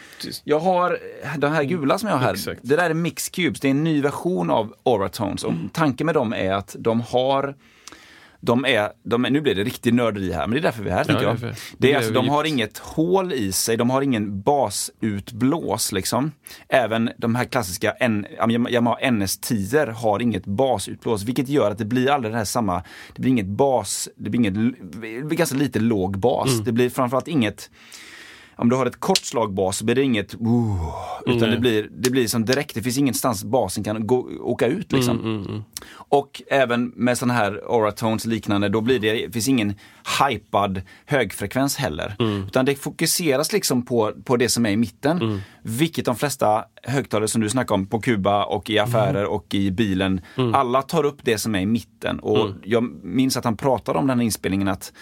Jag 0.44 0.60
har 0.60 1.00
den 1.38 1.54
här 1.54 1.64
gula 1.64 1.98
som 1.98 2.10
jag 2.10 2.16
har 2.16 2.24
här. 2.24 2.34
Exakt. 2.34 2.60
Det 2.64 2.76
där 2.76 2.90
är 2.90 2.94
Mix 2.94 3.30
Cubes, 3.30 3.60
det 3.60 3.68
är 3.68 3.72
en 3.72 3.84
ny 3.84 4.02
version 4.02 4.50
av 4.50 4.74
Oratones. 4.84 5.44
Och 5.44 5.54
tanken 5.74 6.06
med 6.06 6.16
dem 6.16 6.34
är 6.34 6.54
att 6.54 6.76
de 6.80 7.02
har 7.02 7.56
de 8.42 8.66
är, 8.66 8.90
de 9.04 9.26
är, 9.26 9.30
nu 9.30 9.42
blir 9.42 9.56
det 9.56 9.64
riktigt 9.64 9.94
nörderi 9.94 10.32
här, 10.32 10.48
men 10.48 10.52
det 10.52 10.60
är 10.60 10.62
därför 10.62 10.84
vi 10.84 10.90
är 10.90 10.94
här. 10.94 11.04
tänker 11.04 11.24
jag. 11.24 11.40
Det 11.40 11.56
Det 11.78 11.94
är 11.94 11.98
alltså, 11.98 12.14
de 12.14 12.30
har 12.30 12.44
inget 12.44 12.78
hål 12.78 13.34
i 13.34 13.52
sig, 13.52 13.78
de 13.78 13.90
har 13.90 14.02
ingen 14.02 14.42
basutblås. 14.42 15.92
Liksom. 15.92 16.32
Även 16.70 17.10
de 17.18 17.36
här 17.36 17.46
klassiska 17.46 17.92
N, 17.92 18.26
Yamaha 18.70 18.98
NS10 19.00 19.92
har 19.92 20.22
inget 20.22 20.46
basutblås, 20.46 21.24
vilket 21.24 21.50
gör 21.50 21.72
att 21.72 21.78
det 21.78 21.86
blir 21.86 22.12
aldrig 22.12 22.34
det 22.34 22.38
här 22.38 22.46
samma, 22.46 22.84
det 23.16 23.22
blir 23.22 23.32
inget 23.32 23.48
bas, 23.48 24.10
det 24.16 24.30
blir, 24.30 24.40
inget, 24.40 24.56
det 24.56 25.00
blir 25.00 25.38
ganska 25.38 25.58
lite 25.58 25.80
låg 25.80 26.20
bas. 26.20 26.54
Mm. 26.54 26.64
Det 26.64 26.72
blir 26.72 26.90
framförallt 26.90 27.28
inget 27.28 27.70
om 28.62 28.70
du 28.70 28.76
har 28.76 28.86
ett 28.86 29.00
kort 29.00 29.18
slag 29.18 29.54
bas 29.54 29.78
så 29.78 29.86
blir 29.86 29.96
det 29.96 30.04
inget 30.04 30.34
uh, 30.34 30.40
utan 31.26 31.42
Mm. 31.44 31.52
det 31.52 31.58
blir, 31.60 31.88
det 31.92 32.10
blir 32.10 32.28
som 32.28 32.46
direkt, 32.46 32.76
det 32.76 32.82
finns 32.82 32.98
ingenstans 32.98 33.44
basen 33.44 33.84
kan 33.84 34.08
gå, 34.08 34.30
åka 34.42 34.68
ut. 34.68 34.92
Liksom. 34.92 35.20
Mm, 35.20 35.64
Och 35.94 36.42
även 36.48 36.92
med 36.96 37.18
sådana 37.18 37.34
här 37.34 37.72
oratones 37.72 38.26
liknande, 38.26 38.70
då 38.70 38.82
blir 38.82 39.00
det, 39.00 39.14
det 39.14 39.32
finns 39.32 39.48
ingen 39.48 39.74
hypad 40.20 40.82
högfrekvens 41.06 41.76
heller. 41.78 42.16
Mm. 42.20 42.44
Utan 42.44 42.66
det 42.66 42.76
fokuseras 42.76 43.54
liksom 43.54 43.86
på, 43.86 44.12
på 44.24 44.38
det 44.38 44.50
som 44.50 44.66
är 44.66 44.70
i 44.70 44.78
mitten. 44.78 45.42
Vilket 45.64 46.06
de 46.06 46.16
flesta 46.16 46.64
högtalare 46.84 47.28
som 47.28 47.42
du 47.42 47.50
snackar 47.50 47.76
om 47.76 47.86
på 47.86 48.00
Kuba 48.02 48.44
och 48.44 48.70
i 48.70 48.80
affärer 48.80 49.26
och 49.26 49.54
i 49.56 49.72
bilen, 49.72 50.22
alla 50.54 50.82
tar 50.82 51.06
upp 51.06 51.18
det 51.24 51.38
som 51.38 51.56
är 51.56 51.60
i 51.60 51.66
mitten. 51.66 52.20
Och 52.20 52.50
jag 52.64 52.84
minns 53.04 53.38
att 53.38 53.46
han 53.46 53.58
pratade 53.58 54.00
om 54.00 54.08
den 54.08 54.20
här 54.20 54.26
inspelningen 54.26 54.68
att 54.68 54.94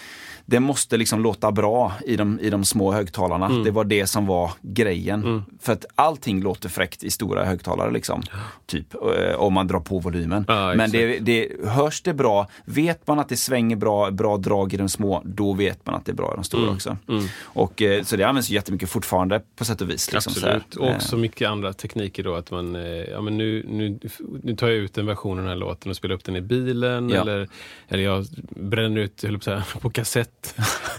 det 0.50 0.60
måste 0.60 0.98
liksom 0.98 1.22
låta 1.24 1.52
bra 1.52 1.94
i 2.06 2.16
de, 2.16 2.40
i 2.40 2.50
de 2.50 2.66
små 2.66 2.92
högtalarna. 2.92 3.46
Mm. 3.46 3.64
Det 3.64 3.72
var 3.72 3.84
det 3.84 4.08
som 4.08 4.26
var 4.26 4.52
grejen. 4.62 5.44
För 5.62 5.74
att 5.74 5.86
allting 5.96 6.42
låter 6.42 6.70
fräckt 6.70 7.04
i 7.04 7.12
stora 7.12 7.46
högtalare 7.46 7.92
liksom. 7.92 8.24
Typ, 8.66 8.94
eh, 8.94 9.36
om 9.36 9.54
man 9.54 9.68
drar 9.68 9.80
på 9.80 10.00
volymen. 10.00 10.46
Ja, 10.48 10.74
Men 10.76 10.92
det, 10.92 11.20
det, 11.20 11.48
hörs 11.66 12.02
det 12.02 12.14
bra, 12.14 12.48
vet 12.66 13.08
man 13.08 13.20
att 13.20 13.30
det 13.30 13.38
svänger 13.38 13.76
bra, 13.76 14.12
bra 14.12 14.38
drag 14.38 14.74
i 14.74 14.78
de 14.78 14.90
små, 14.90 15.22
då 15.26 15.54
vet 15.54 15.86
man 15.86 15.96
att 15.96 16.06
det 16.06 16.12
är 16.12 16.16
bra 16.16 16.34
i 16.34 16.36
de 16.36 16.44
stora 16.44 16.64
Mm. 16.64 16.76
också. 16.76 16.98
Och, 17.44 17.82
eh, 17.82 18.04
så 18.04 18.16
det 18.16 18.24
används 18.24 18.50
jättemycket 18.50 18.90
fortfarande 18.90 19.42
på 19.56 19.66
sätt 19.66 19.82
och 19.82 19.90
vis. 19.90 20.14
Liksom, 20.14 20.34
här. 20.44 20.56
Absolut. 20.56 20.76
Och 20.76 20.96
också 20.96 21.18
mycket 21.18 21.50
andra 21.50 21.74
tekniker 21.74 22.24
då. 22.24 22.36
Att 22.36 22.52
man, 22.52 22.76
eh, 22.76 22.82
ja, 22.84 23.22
men 23.22 23.38
nu, 23.38 23.66
nu, 23.68 24.00
nu 24.44 24.56
tar 24.56 24.68
jag 24.68 24.78
ut 24.78 24.98
en 24.98 25.06
version 25.06 25.32
av 25.32 25.38
den 25.38 25.48
här 25.48 25.56
låten 25.56 25.90
och 25.90 25.96
spelar 25.96 26.16
upp 26.16 26.24
den 26.24 26.36
i 26.36 26.42
bilen. 26.42 27.10
Ja. 27.10 27.22
Eller, 27.22 27.48
eller 27.88 28.04
jag 28.04 28.26
bränner 28.50 29.02
ut 29.02 29.24
höll 29.24 29.38
på, 29.38 29.44
säga, 29.44 29.64
på 29.82 29.90
kassett. 29.90 30.39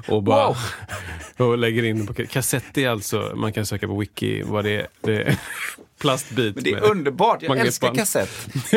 Och, 0.08 0.22
bara, 0.22 0.56
och 1.36 1.58
lägger 1.58 1.82
in 1.84 2.06
på 2.06 2.12
ka- 2.12 2.26
kassett. 2.26 2.78
är 2.78 2.88
alltså, 2.88 3.32
man 3.36 3.52
kan 3.52 3.66
söka 3.66 3.86
på 3.86 3.98
wiki 3.98 4.42
vad 4.42 4.64
det 4.64 4.70
är. 4.80 4.86
Det 5.00 5.22
är 5.22 5.38
plastbit. 6.00 6.54
Men 6.54 6.64
det 6.64 6.70
är 6.72 6.90
underbart, 6.90 7.42
jag 7.42 7.48
magnetband. 7.48 7.66
älskar 7.66 7.94
kassett. 7.94 8.28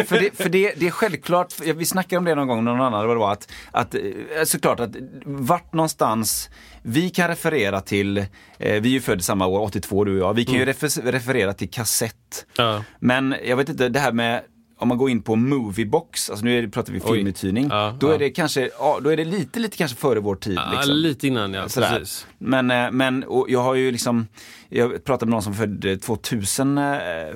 för 0.10 0.20
det, 0.20 0.38
för 0.38 0.50
det, 0.50 0.74
det 0.78 0.88
är 0.88 0.92
självklart, 0.92 1.60
vi 1.60 1.86
snackade 1.86 2.18
om 2.18 2.26
det 2.26 2.36
någon 2.36 2.48
gång, 2.48 2.64
någon 2.64 2.82
annan, 2.82 3.08
vad 3.08 3.16
det 3.16 3.20
var, 3.20 3.32
att, 3.32 3.52
att 3.72 3.96
eh, 3.96 4.02
såklart 4.46 4.80
att 4.80 4.90
vart 5.26 5.74
någonstans 5.74 6.50
vi 6.82 7.10
kan 7.10 7.28
referera 7.28 7.82
till, 7.82 8.18
eh, 8.18 8.26
vi 8.58 8.70
är 8.90 8.94
ju 8.94 9.02
födda 9.02 9.22
samma 9.22 9.48
år, 9.48 9.60
82 9.62 10.04
du 10.04 10.12
och 10.22 10.28
jag, 10.30 10.34
vi 10.34 10.46
kan 10.46 10.56
ju 10.56 10.66
refer, 10.66 11.12
referera 11.12 11.54
till 11.54 11.70
kassett. 11.70 12.46
Ja. 12.58 12.84
Men 13.00 13.36
jag 13.46 13.58
vet 13.58 13.70
inte, 13.70 13.90
det 13.90 14.00
här 14.00 14.12
med 14.12 14.42
om 14.78 14.88
man 14.88 14.98
går 14.98 15.10
in 15.10 15.22
på 15.22 15.36
Moviebox, 15.36 16.30
alltså 16.30 16.46
nu 16.46 16.62
det, 16.62 16.70
pratar 16.70 16.94
vi 16.94 17.00
filmuthyrning, 17.00 17.68
Ja, 17.70 17.96
då 18.00 18.10
ja. 18.10 18.14
är 18.14 18.20
det 18.20 18.30
kanske, 18.30 18.70
ja, 18.80 19.00
då 19.04 19.10
är 19.10 19.18
det 19.18 19.26
lite, 19.26 19.60
lite 19.60 19.78
kanske 19.78 19.98
före 19.98 20.20
vår 20.20 20.36
tid. 20.36 20.54
Ja, 20.56 20.72
liksom. 20.72 20.96
lite 20.96 21.28
innan 21.28 21.54
ja, 21.54 21.70
Sådär. 21.70 22.00
precis. 22.00 22.28
Men, 22.38 22.72
eh, 22.72 22.92
men 22.92 23.26
jag 23.48 23.64
har 23.64 23.76
ju 23.76 23.92
liksom, 23.92 24.28
jag 24.76 25.04
pratade 25.04 25.30
med 25.30 25.32
någon 25.32 25.44
som 25.44 25.54
födde 25.54 25.98
2000 25.98 26.78
eh, 26.78 26.84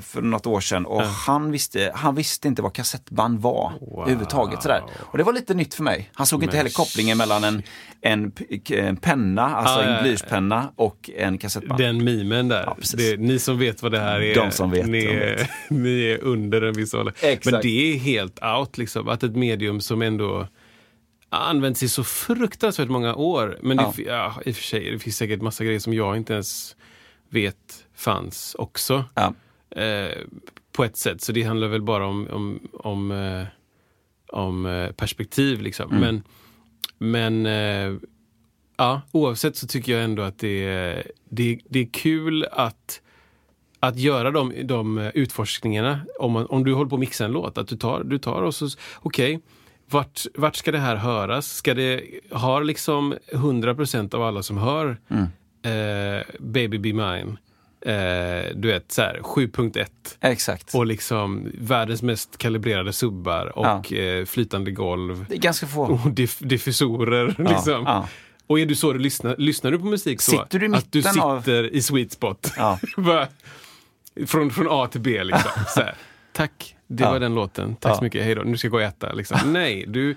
för 0.01 0.21
något 0.21 0.47
år 0.47 0.59
sedan 0.59 0.85
och 0.85 1.01
han, 1.01 1.51
visste, 1.51 1.91
han 1.95 2.15
visste 2.15 2.47
inte 2.47 2.61
vad 2.61 2.73
kassettband 2.73 3.39
var 3.41 3.73
överhuvudtaget. 3.97 4.61
Sådär. 4.61 4.83
Och 4.99 5.17
det 5.17 5.23
var 5.23 5.33
lite 5.33 5.53
nytt 5.53 5.73
för 5.73 5.83
mig. 5.83 6.09
Han 6.13 6.27
såg 6.27 6.43
inte 6.43 6.51
Men 6.55 6.57
heller 6.57 6.69
kopplingen 6.69 7.17
mellan 7.17 7.43
en, 7.43 7.63
en, 8.01 8.31
en 8.69 8.97
penna, 8.97 9.55
alltså 9.55 9.73
Ah, 9.79 9.81
ja, 9.83 9.87
en 9.89 9.93
ja. 9.95 10.01
blyertspenna 10.01 10.71
och 10.75 11.09
en 11.17 11.37
kassettband. 11.37 11.81
Den 11.81 12.03
mimen 12.03 12.47
där. 12.47 12.73
precis. 12.77 12.95
det, 12.95 13.17
ni 13.17 13.39
som 13.39 13.59
vet 13.59 13.81
vad 13.81 13.91
det 13.91 13.99
här 13.99 14.21
är. 14.21 14.35
De 14.35 14.51
som 14.51 14.71
vet, 14.71 14.87
Ni, 14.87 15.07
vet. 15.07 15.49
ni 15.69 16.03
är 16.03 16.23
under 16.23 16.61
en 16.61 16.73
viss 16.73 16.93
ålder. 16.93 17.13
Men 17.51 17.61
det 17.61 17.93
är 17.93 17.97
helt 17.97 18.39
out 18.43 18.77
liksom. 18.77 19.07
Att 19.07 19.23
ett 19.23 19.35
medium 19.35 19.81
som 19.81 20.01
ändå 20.01 20.47
använts 21.29 21.83
i 21.83 21.89
så 21.89 22.03
fruktansvärt 22.03 22.89
många 22.89 23.15
år. 23.15 23.57
Men 23.61 23.77
det, 23.77 23.83
Ja. 23.97 24.33
ja. 24.35 24.41
i 24.45 24.51
och 24.51 24.55
för 24.55 24.63
sig, 24.63 24.91
det 24.91 24.99
finns 24.99 25.17
säkert 25.17 25.41
massa 25.41 25.63
grejer 25.63 25.79
som 25.79 25.93
jag 25.93 26.17
inte 26.17 26.33
ens 26.33 26.75
vet 27.29 27.85
fanns 27.95 28.55
också. 28.59 29.05
Ja. 29.13 29.33
Eh, 29.81 30.17
på 30.71 30.83
ett 30.83 30.97
sätt. 30.97 31.21
Så 31.21 31.31
det 31.31 31.43
handlar 31.43 31.67
väl 31.67 31.81
bara 31.81 32.05
om, 32.05 32.27
om, 32.27 32.59
om, 32.73 33.11
eh, 33.11 33.47
om 34.27 34.65
eh, 34.65 34.91
perspektiv. 34.91 35.61
Liksom. 35.61 35.91
Mm. 35.91 36.01
Men, 36.01 36.23
men 36.97 37.45
eh, 37.45 37.99
ja, 38.77 39.01
oavsett 39.11 39.55
så 39.55 39.67
tycker 39.67 39.91
jag 39.91 40.03
ändå 40.03 40.23
att 40.23 40.39
det 40.39 40.65
är, 40.65 41.11
det, 41.29 41.59
det 41.69 41.79
är 41.79 41.89
kul 41.93 42.45
att, 42.51 43.01
att 43.79 43.97
göra 43.97 44.31
de, 44.31 44.53
de 44.63 44.97
utforskningarna. 44.97 45.99
Om, 46.19 46.31
man, 46.31 46.45
om 46.45 46.63
du 46.63 46.73
håller 46.73 46.89
på 46.89 46.95
att 46.95 46.99
mixa 46.99 47.25
en 47.25 47.31
låt, 47.31 47.57
att 47.57 47.67
du 47.67 47.77
tar, 47.77 48.03
du 48.03 48.17
tar 48.17 48.41
och 48.41 48.55
så, 48.55 48.67
okej, 48.95 49.41
vart, 49.89 50.25
vart 50.35 50.55
ska 50.55 50.71
det 50.71 50.79
här 50.79 50.95
höras? 50.95 51.55
Ska 51.55 51.73
det, 51.73 52.03
har 52.31 52.63
liksom 52.63 53.15
100% 53.31 54.15
av 54.15 54.23
alla 54.23 54.43
som 54.43 54.57
hör 54.57 54.97
eh, 55.67 56.23
Baby 56.39 56.77
Be 56.77 56.93
Mine, 56.93 57.37
eh, 57.81 58.55
du 58.55 58.67
vet 58.67 58.91
så 58.91 59.01
här 59.01 59.19
7.1 59.23 59.87
Exakt. 60.21 60.75
och 60.75 60.85
liksom 60.85 61.51
världens 61.59 62.01
mest 62.01 62.37
kalibrerade 62.37 62.93
subbar 62.93 63.57
och 63.57 63.93
eh, 63.93 64.25
flytande 64.25 64.71
golv 64.71 65.25
det 65.29 65.35
är 65.35 65.39
ganska 65.39 65.67
få. 65.67 65.81
och 66.05 66.11
diff 66.11 66.39
diffusorer. 66.39 67.35
liksom. 67.37 67.83
ja. 67.85 68.07
Och 68.47 68.59
är 68.59 68.65
du 68.65 68.75
så 68.75 68.93
du 68.93 68.99
lyssnar, 68.99 69.35
lyssnar 69.37 69.71
du 69.71 69.79
på 69.79 69.85
musik 69.85 70.21
så 70.21 70.31
Sitter 70.31 70.59
du 70.59 70.65
i 70.65 70.73
att 70.75 70.91
du 70.91 70.99
mitten 70.99 71.19
av- 71.19 71.39
sitter 71.41 71.73
i 71.73 71.81
sweet 71.81 72.11
spot? 72.11 72.53
Ja. 72.57 72.79
Från, 74.27 74.51
från 74.51 74.67
A 74.69 74.87
till 74.91 75.01
B 75.01 75.23
liksom. 75.23 75.51
Tack, 76.33 76.75
det 76.87 77.03
Ja. 77.03 77.11
var 77.11 77.19
den 77.19 77.35
låten. 77.35 77.75
Tack 77.75 77.95
så 77.95 77.99
Ja. 77.99 78.03
mycket, 78.03 78.23
hej 78.23 78.35
då. 78.35 78.41
Nu 78.41 78.57
ska 78.57 78.65
jag 78.65 78.71
gå 78.71 78.77
och 78.77 78.83
äta. 78.83 79.13
Liksom. 79.13 79.37
Nej, 79.53 79.85
du, 79.87 80.15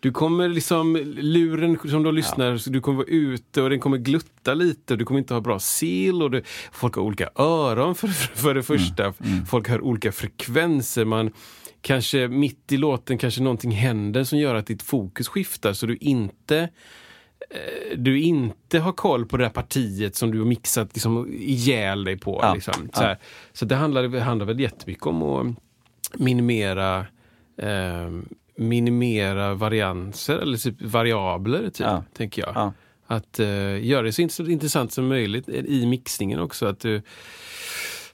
du 0.00 0.10
kommer 0.12 0.48
liksom, 0.48 0.96
luren 1.16 1.78
som 1.90 2.02
du 2.02 2.12
lyssnar, 2.12 2.56
så 2.56 2.70
du 2.70 2.80
kommer 2.80 2.96
vara 2.98 3.06
ute 3.08 3.62
och 3.62 3.70
den 3.70 3.80
kommer 3.80 3.98
glutta 3.98 4.54
lite 4.54 4.96
du 4.96 5.04
kommer 5.04 5.20
inte 5.20 5.34
ha 5.34 5.40
bra 5.40 5.58
sil 5.76 6.16
och 6.22 6.30
du, 6.30 6.42
folk 6.72 6.94
har 6.96 7.02
olika 7.02 7.28
öron 7.36 7.94
för, 7.94 8.08
för 8.08 8.54
det 8.54 8.62
första. 8.62 9.12
Folk 9.48 9.68
har 9.68 9.80
olika 9.80 10.12
frekvenser. 10.12 11.04
Man, 11.04 11.30
kanske 11.80 12.28
mitt 12.28 12.72
i 12.72 12.76
låten 12.76 13.18
kanske 13.18 13.42
någonting 13.42 13.70
händer 13.70 14.24
som 14.24 14.38
gör 14.38 14.54
att 14.54 14.66
ditt 14.66 14.82
fokus 14.82 15.28
skiftar 15.28 15.72
så 15.72 15.86
du 15.86 15.96
inte 15.96 16.68
du 17.96 18.20
inte 18.20 18.78
har 18.78 18.92
koll 18.92 19.26
på 19.26 19.36
det 19.36 19.44
här 19.44 19.50
partiet 19.50 20.16
som 20.16 20.30
du 20.30 20.38
har 20.38 20.46
mixat 20.46 20.90
liksom, 20.94 21.32
ihjäl 21.32 22.04
dig 22.04 22.18
på. 22.18 22.38
Ja, 22.42 22.54
Liksom. 22.54 22.74
ja. 22.92 22.98
Så, 22.98 23.02
här. 23.04 23.18
så 23.52 23.64
det 23.64 23.74
handlar, 23.76 24.02
det 24.02 24.20
handlar 24.20 24.46
väl 24.46 24.60
jättemycket 24.60 25.06
om 25.06 25.22
att 25.22 25.56
minimera 26.14 27.06
eh, 27.56 28.10
minimera 28.56 29.54
varianser 29.54 30.38
eller 30.38 30.56
typ 30.56 30.82
variabler, 30.82 31.62
typ, 31.62 31.80
Ja. 31.86 32.04
tänker 32.16 32.42
jag. 32.42 32.52
Ja. 32.54 32.72
Att 33.06 33.38
eh, 33.40 33.84
göra 33.86 34.02
det 34.02 34.12
så 34.12 34.22
int- 34.22 34.50
intressant 34.50 34.92
som 34.92 35.08
möjligt 35.08 35.48
i 35.48 35.86
mixningen 35.86 36.40
också. 36.40 36.66
Att 36.66 36.80
du, 36.80 37.02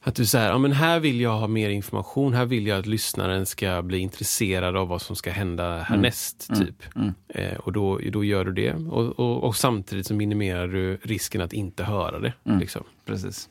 att 0.01 0.15
du 0.15 0.27
säger, 0.27 0.49
ja 0.49 0.59
men 0.59 0.73
här 0.73 1.01
vill 1.01 1.21
jag 1.21 1.39
ha 1.39 1.47
mer 1.47 1.71
information, 1.71 2.35
här 2.35 2.45
vill 2.47 2.67
jag 2.67 2.79
att 2.79 2.87
lyssnaren 2.87 3.47
ska 3.47 3.83
bli 3.83 3.99
intresserad 3.99 4.77
av 4.77 4.89
vad 4.89 5.03
som 5.03 5.17
ska 5.17 5.31
hända 5.31 5.79
härnäst. 5.79 6.49
Typ. 6.59 6.83
Eh, 7.29 7.55
och 7.59 7.73
då, 7.73 8.01
då 8.13 8.25
gör 8.25 8.45
du 8.45 8.53
det. 8.53 8.73
Och, 8.75 9.19
och, 9.19 9.45
och 9.45 9.57
samtidigt 9.57 10.07
så 10.07 10.15
minimerar 10.15 10.69
du 10.69 10.99
risken 11.03 11.41
att 11.41 11.53
inte 11.53 11.85
höra 11.85 12.19
det. 12.19 12.33
Liksom. 12.45 12.85
Precis. 13.07 13.49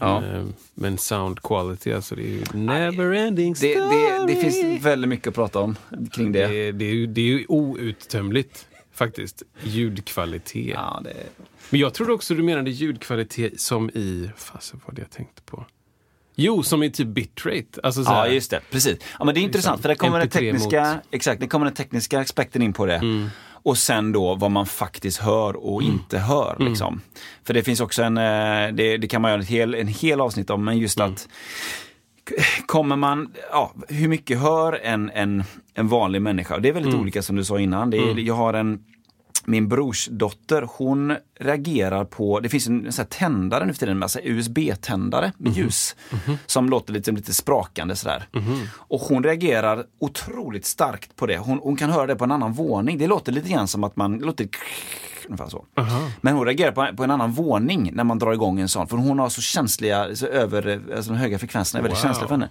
Ja. 0.00 0.24
Eh, 0.24 0.44
men 0.74 0.98
sound 0.98 1.42
quality, 1.42 1.92
alltså 1.92 2.14
det 2.14 2.22
är 2.22 2.30
ju 2.30 2.42
never 2.52 3.12
ending 3.12 3.54
Det, 3.60 3.74
det, 3.74 3.80
det 4.26 4.34
story. 4.34 4.50
finns 4.50 4.84
väldigt 4.84 5.08
mycket 5.08 5.26
att 5.28 5.34
prata 5.34 5.58
om 5.58 5.76
kring 6.12 6.32
det. 6.32 6.46
det, 6.46 6.72
det, 6.72 6.84
är 6.84 6.94
ju, 6.94 7.06
det 7.06 7.20
är 7.20 7.24
ju 7.24 7.44
outtömligt 7.48 8.66
faktiskt. 8.94 9.42
Ljudkvalitet. 9.62 10.66
Ja, 10.74 11.00
det, 11.04 11.14
Men 11.70 11.80
jag 11.80 11.94
trodde 11.94 12.12
också 12.12 12.34
du 12.34 12.42
menade 12.42 12.70
ljudkvalitet 12.70 13.60
som 13.60 13.90
i... 13.90 14.30
Fasen 14.36 14.80
vad 14.86 14.94
det 14.96 15.02
jag 15.02 15.10
tänkte 15.10 15.42
på. 15.42 15.64
Jo, 16.40 16.62
som 16.62 16.82
i 16.82 16.90
typ 16.90 17.06
bitrate. 17.08 17.80
Alltså 17.82 18.04
så 18.04 18.10
Ja, 18.12 18.28
just 18.28 18.50
det. 18.50 18.60
Precis. 18.70 18.98
Ja, 19.18 19.24
men 19.24 19.34
det 19.34 19.40
är 19.40 19.42
intressant 19.42 19.82
för 19.82 19.88
där 19.88 19.94
kommer 19.96 20.18
den 20.18 20.28
MP3 20.28 20.32
tekniska, 20.32 20.94
mot- 20.94 21.04
exakt, 21.10 21.40
det 21.40 21.46
kommer 21.46 21.66
den 21.66 21.74
tekniska 21.74 22.20
aspekten 22.20 22.62
in 22.62 22.72
på 22.72 22.86
det. 22.86 22.94
Mm. 22.96 23.28
Och 23.68 23.78
sen 23.78 24.12
då 24.12 24.34
vad 24.34 24.50
man 24.50 24.66
faktiskt 24.66 25.18
hör 25.18 25.56
och 25.56 25.82
inte 25.82 26.18
hör. 26.18 26.56
Mm. 26.58 26.68
Liksom. 26.68 27.00
För 27.44 27.54
det 27.54 27.62
finns 27.62 27.80
också 27.80 28.02
en, 28.02 28.16
eh, 28.16 28.68
det, 28.74 28.96
det 28.96 29.08
kan 29.08 29.22
man 29.22 29.30
göra 29.30 29.40
en 29.40 29.46
hel, 29.46 29.74
en 29.74 29.86
hel 29.88 30.20
avsnitt 30.20 30.50
om, 30.50 30.64
men 30.64 30.78
just 30.78 30.98
Mm. 31.00 31.12
att 31.12 31.28
kommer 32.66 32.96
man, 32.96 33.32
ja, 33.50 33.72
hur 33.88 34.08
mycket 34.08 34.38
hör 34.40 34.72
en, 34.82 35.10
en, 35.10 35.44
en 35.74 35.88
vanlig 35.88 36.22
människa? 36.22 36.58
Det 36.58 36.68
är 36.68 36.72
väldigt 36.72 36.92
Mm. 36.92 37.02
olika 37.02 37.22
som 37.22 37.36
du 37.36 37.44
sa 37.44 37.58
innan. 37.58 37.90
Det 37.90 37.96
är, 37.98 38.18
Jag 38.18 38.34
har 38.34 38.54
en 38.54 38.78
min 39.48 39.68
brors 39.68 40.08
dotter, 40.10 40.68
hon 40.76 41.16
reagerar 41.40 42.04
på, 42.04 42.40
det 42.40 42.48
finns 42.48 42.66
en 42.66 42.92
sån 42.92 43.06
tändare 43.06 43.66
nu 43.66 43.72
för 43.72 43.80
tiden, 43.80 44.02
alltså 44.02 44.20
USB-tändare 44.22 45.32
med 45.38 45.52
ljus. 45.52 45.96
Som 46.46 46.68
låter 46.68 46.92
lite, 46.92 47.10
lite 47.12 47.34
sprakande 47.34 47.96
sådär. 47.96 48.28
Och 48.72 49.00
hon 49.00 49.24
reagerar 49.24 49.84
otroligt 50.00 50.64
starkt 50.66 51.16
på 51.16 51.26
det. 51.26 51.38
Hon, 51.38 51.58
hon 51.62 51.76
kan 51.76 51.90
höra 51.90 52.06
det 52.06 52.16
på 52.16 52.24
en 52.24 52.30
annan 52.32 52.52
våning. 52.52 52.98
Det 52.98 53.06
låter 53.06 53.32
lite 53.32 53.48
grann 53.48 53.68
som 53.68 53.84
att 53.84 53.96
man, 53.96 54.18
det 54.18 54.24
låter 54.26 54.48
ungefär 55.26 55.48
så. 55.48 55.64
Men 56.20 56.34
hon 56.36 56.44
reagerar 56.46 56.72
på, 56.72 56.96
på 56.96 57.04
en 57.04 57.10
annan 57.10 57.32
våning 57.32 57.90
när 57.94 58.04
man 58.04 58.18
drar 58.18 58.32
igång 58.32 58.60
en 58.60 58.68
sån. 58.68 58.88
För 58.88 58.96
hon 58.96 59.18
har 59.18 59.28
så 59.28 59.40
känsliga, 59.40 60.16
så 60.16 60.26
över, 60.26 60.80
alltså 60.96 61.12
de 61.12 61.18
höga 61.18 61.38
frekvenserna 61.38 61.78
är 61.78 61.82
väldigt 61.82 61.98
Wow. 61.98 62.08
känsliga 62.08 62.28
för 62.28 62.34
henne. 62.34 62.48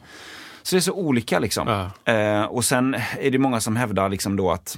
Så 0.64 0.76
det 0.76 0.80
är 0.80 0.82
så 0.82 0.94
olika 0.94 1.40
liksom. 1.40 1.92
Ja. 2.06 2.14
Eh, 2.14 2.44
och 2.44 2.66
sen 2.66 2.96
är 3.20 3.32
det 3.32 3.38
många 3.40 3.60
som 3.60 3.76
hävdar 3.76 4.10
liksom 4.10 4.36
då 4.36 4.52
att 4.52 4.78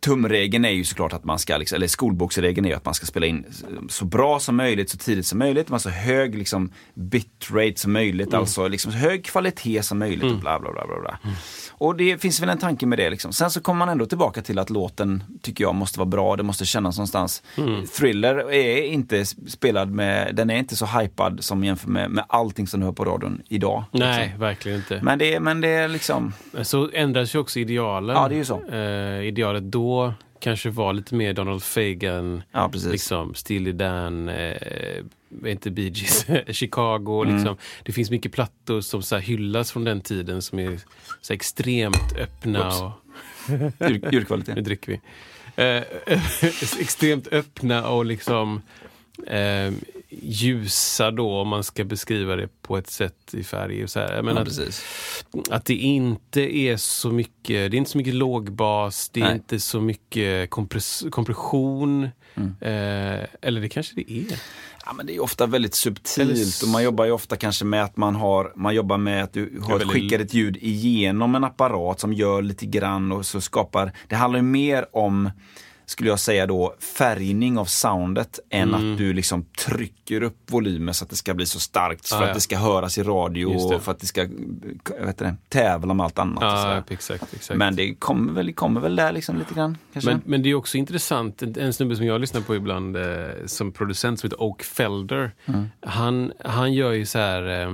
Tumregeln 0.00 0.64
är 0.64 0.70
ju 0.70 0.84
såklart 0.84 1.12
att 1.12 1.24
man 1.24 1.38
ska, 1.38 1.56
liksom, 1.56 1.76
eller 1.76 1.86
skolboksregeln 1.86 2.64
är 2.64 2.70
ju 2.70 2.76
att 2.76 2.84
man 2.84 2.94
ska 2.94 3.06
spela 3.06 3.26
in 3.26 3.44
så 3.88 4.04
bra 4.04 4.40
som 4.40 4.56
möjligt, 4.56 4.90
så 4.90 4.98
tidigt 4.98 5.26
som 5.26 5.38
möjligt, 5.38 5.68
med 5.68 5.80
så 5.80 5.88
hög 5.90 6.34
liksom, 6.38 6.72
bitrate 6.94 7.72
som 7.76 7.92
möjligt, 7.92 8.34
alltså 8.34 8.68
liksom, 8.68 8.92
så 8.92 8.98
hög 8.98 9.24
kvalitet 9.24 9.82
som 9.82 9.98
möjligt 9.98 10.24
och 10.32 10.38
bla 10.38 10.60
bla 10.60 10.72
bla. 10.72 10.86
bla, 10.86 11.00
bla. 11.00 11.18
Och 11.70 11.96
det 11.96 12.18
finns 12.22 12.40
väl 12.40 12.48
en 12.48 12.58
tanke 12.58 12.86
med 12.86 12.98
det. 12.98 13.10
Liksom. 13.10 13.32
Sen 13.32 13.50
så 13.50 13.60
kommer 13.60 13.78
man 13.78 13.88
ändå 13.88 14.06
tillbaka 14.06 14.42
till 14.42 14.58
att 14.58 14.70
låten, 14.70 15.24
tycker 15.42 15.64
jag, 15.64 15.74
måste 15.74 15.98
vara 15.98 16.08
bra, 16.08 16.36
det 16.36 16.42
måste 16.42 16.64
kännas 16.64 16.96
någonstans. 16.98 17.42
Thriller 17.98 18.52
är 18.52 18.82
inte 18.82 19.24
spelad 19.24 19.90
med, 19.90 20.34
den 20.36 20.50
är 20.50 20.56
inte 20.56 20.76
så 20.76 20.86
hypad 20.86 21.44
som 21.44 21.64
jämfört 21.64 21.88
med, 21.88 22.10
med 22.10 22.24
allting 22.28 22.66
som 22.66 22.80
du 22.80 22.86
hör 22.86 22.92
på 22.92 23.04
radion 23.04 23.42
idag. 23.48 23.84
Nej, 23.92 24.22
Liksom. 24.24 24.40
verkligen 24.40 24.78
inte. 24.78 25.00
Men 25.02 25.18
det, 25.18 25.40
men 25.40 25.60
det 25.60 25.68
är 25.68 25.88
liksom, 25.88 26.32
Så 26.62 26.90
ändras 26.92 27.34
ju 27.34 27.38
också 27.38 27.58
idealen. 27.58 28.16
Ja, 28.16 28.28
det 28.28 28.34
är 28.34 28.38
ju 28.38 28.44
så. 28.44 28.62
Eh, 28.68 29.20
idealet 29.42 29.62
då 29.62 30.14
kanske 30.40 30.70
var 30.70 30.92
lite 30.92 31.14
mer 31.14 31.32
Donald 31.32 31.62
Fagan, 31.62 32.42
ja 32.52 32.70
liksom 32.74 33.34
Steely 33.34 33.72
Dan, 33.72 34.28
eh, 34.28 35.04
inte 35.46 35.70
Bee 35.70 35.88
Gees, 35.88 36.26
Chicago. 36.56 37.22
Mm. 37.22 37.36
Liksom. 37.36 37.56
Det 37.82 37.92
finns 37.92 38.10
mycket 38.10 38.32
plattor 38.32 38.80
som 38.80 39.02
så 39.02 39.16
hyllas 39.16 39.72
från 39.72 39.84
den 39.84 40.00
tiden 40.00 40.42
som 40.42 40.58
är 40.58 40.80
så 41.20 41.32
extremt 41.32 42.16
öppna. 42.18 42.66
Oops. 42.66 42.80
Och, 42.80 44.12
Ljudkvalitet. 44.12 44.54
nu 44.56 44.62
dricker 44.62 44.92
vi. 44.92 45.00
Eh, 45.64 45.82
extremt 46.80 47.28
öppna 47.32 47.88
och 47.88 48.04
liksom 48.04 48.62
eh, 49.26 49.72
ljusa 50.22 51.10
då 51.10 51.40
om 51.40 51.48
man 51.48 51.64
ska 51.64 51.84
beskriva 51.84 52.36
det 52.36 52.48
på 52.62 52.76
ett 52.76 52.90
sätt 52.90 53.34
i 53.34 53.44
färg. 53.44 53.84
Och 53.84 53.90
så 53.90 54.00
här. 54.00 54.14
Jag 54.16 54.24
menar, 54.24 54.40
Ja, 54.40 54.44
precis. 54.44 54.84
att 55.50 55.64
det 55.64 55.74
inte 55.74 56.56
är 56.56 56.76
så 56.76 57.10
mycket, 57.10 57.70
det 57.70 57.76
är 57.76 57.78
inte 57.78 57.90
så 57.90 57.98
mycket 57.98 58.14
lågbas, 58.14 59.08
det 59.08 59.20
är 59.20 59.24
Nej. 59.24 59.34
inte 59.34 59.60
så 59.60 59.80
mycket 59.80 60.50
kompress, 60.50 61.04
kompression. 61.10 62.08
Mm. 62.34 62.48
Eh, 62.60 63.26
eller 63.42 63.60
det 63.60 63.68
kanske 63.68 63.94
det 63.94 64.12
är. 64.12 64.40
Ja, 64.86 64.92
men 64.92 65.06
det 65.06 65.14
är 65.16 65.22
ofta 65.22 65.46
väldigt 65.46 65.74
subtilt 65.74 66.62
och 66.62 66.68
man 66.68 66.82
jobbar 66.84 67.04
ju 67.04 67.10
ofta 67.10 67.36
kanske 67.36 67.64
med 67.64 67.84
att 67.84 67.96
man 67.96 68.14
har, 68.14 68.52
man 68.56 68.74
jobbar 68.74 68.98
med 68.98 69.24
att 69.24 69.32
du 69.32 69.60
har, 69.62 69.78
väldigt- 69.78 69.88
skickar 69.90 70.18
ett 70.18 70.34
ljud 70.34 70.56
igenom 70.60 71.34
en 71.34 71.44
apparat 71.44 72.00
som 72.00 72.12
gör 72.12 72.42
lite 72.42 72.66
grann 72.66 73.12
och 73.12 73.26
så 73.26 73.40
skapar, 73.40 73.92
det 74.08 74.14
handlar 74.16 74.38
ju 74.38 74.42
mer 74.44 74.86
om 74.92 75.30
skulle 75.92 76.08
jag 76.10 76.20
säga 76.20 76.46
då, 76.46 76.74
färgning 76.98 77.58
av 77.58 77.64
soundet 77.64 78.40
än 78.50 78.74
att 78.74 78.98
du 78.98 79.12
liksom 79.12 79.44
trycker 79.44 80.22
upp 80.22 80.36
volymen 80.46 80.94
så 80.94 81.04
att 81.04 81.10
det 81.10 81.16
ska 81.16 81.34
bli 81.34 81.46
så 81.46 81.60
starkt 81.60 82.08
för 82.08 82.16
Mm. 82.16 82.22
Ah, 82.22 82.26
ja. 82.26 82.30
att 82.30 82.34
det 82.36 82.40
ska 82.40 82.58
höras 82.58 82.98
i 82.98 83.02
radio 83.02 83.48
det. 83.68 83.74
och 83.76 83.82
för 83.82 83.92
att 83.92 84.00
det 84.00 84.06
ska 84.06 84.22
vet 85.00 85.20
inte, 85.20 85.36
tävla 85.48 85.94
med 85.94 86.04
allt 86.04 86.18
annat. 86.18 86.42
och 86.42 86.48
Ja, 86.48 86.82
exakt, 86.88 87.34
exakt. 87.34 87.58
Men 87.58 87.76
det 87.76 87.94
kommer 87.94 88.32
väl, 88.32 88.52
kommer 88.52 88.80
väl 88.80 88.96
där 88.96 89.12
liksom 89.12 89.38
lite 89.38 89.54
grann. 89.54 89.78
Men, 90.04 90.22
men 90.24 90.42
det 90.42 90.50
är 90.50 90.54
också 90.54 90.76
intressant, 90.78 91.42
en, 91.42 91.58
en 91.58 91.72
snubbe 91.72 91.96
som 91.96 92.06
jag 92.06 92.20
lyssnar 92.20 92.40
på 92.40 92.54
ibland 92.56 92.96
eh, 92.96 93.02
som 93.46 93.72
producent 93.72 94.20
som 94.20 94.26
heter 94.26 94.42
Oak 94.42 94.62
Felder. 94.62 95.34
Mm. 95.46 95.66
Han, 95.80 96.32
han 96.44 96.72
gör 96.72 96.92
ju 96.92 97.06
så 97.06 97.18
här, 97.18 97.62
eh, 97.62 97.70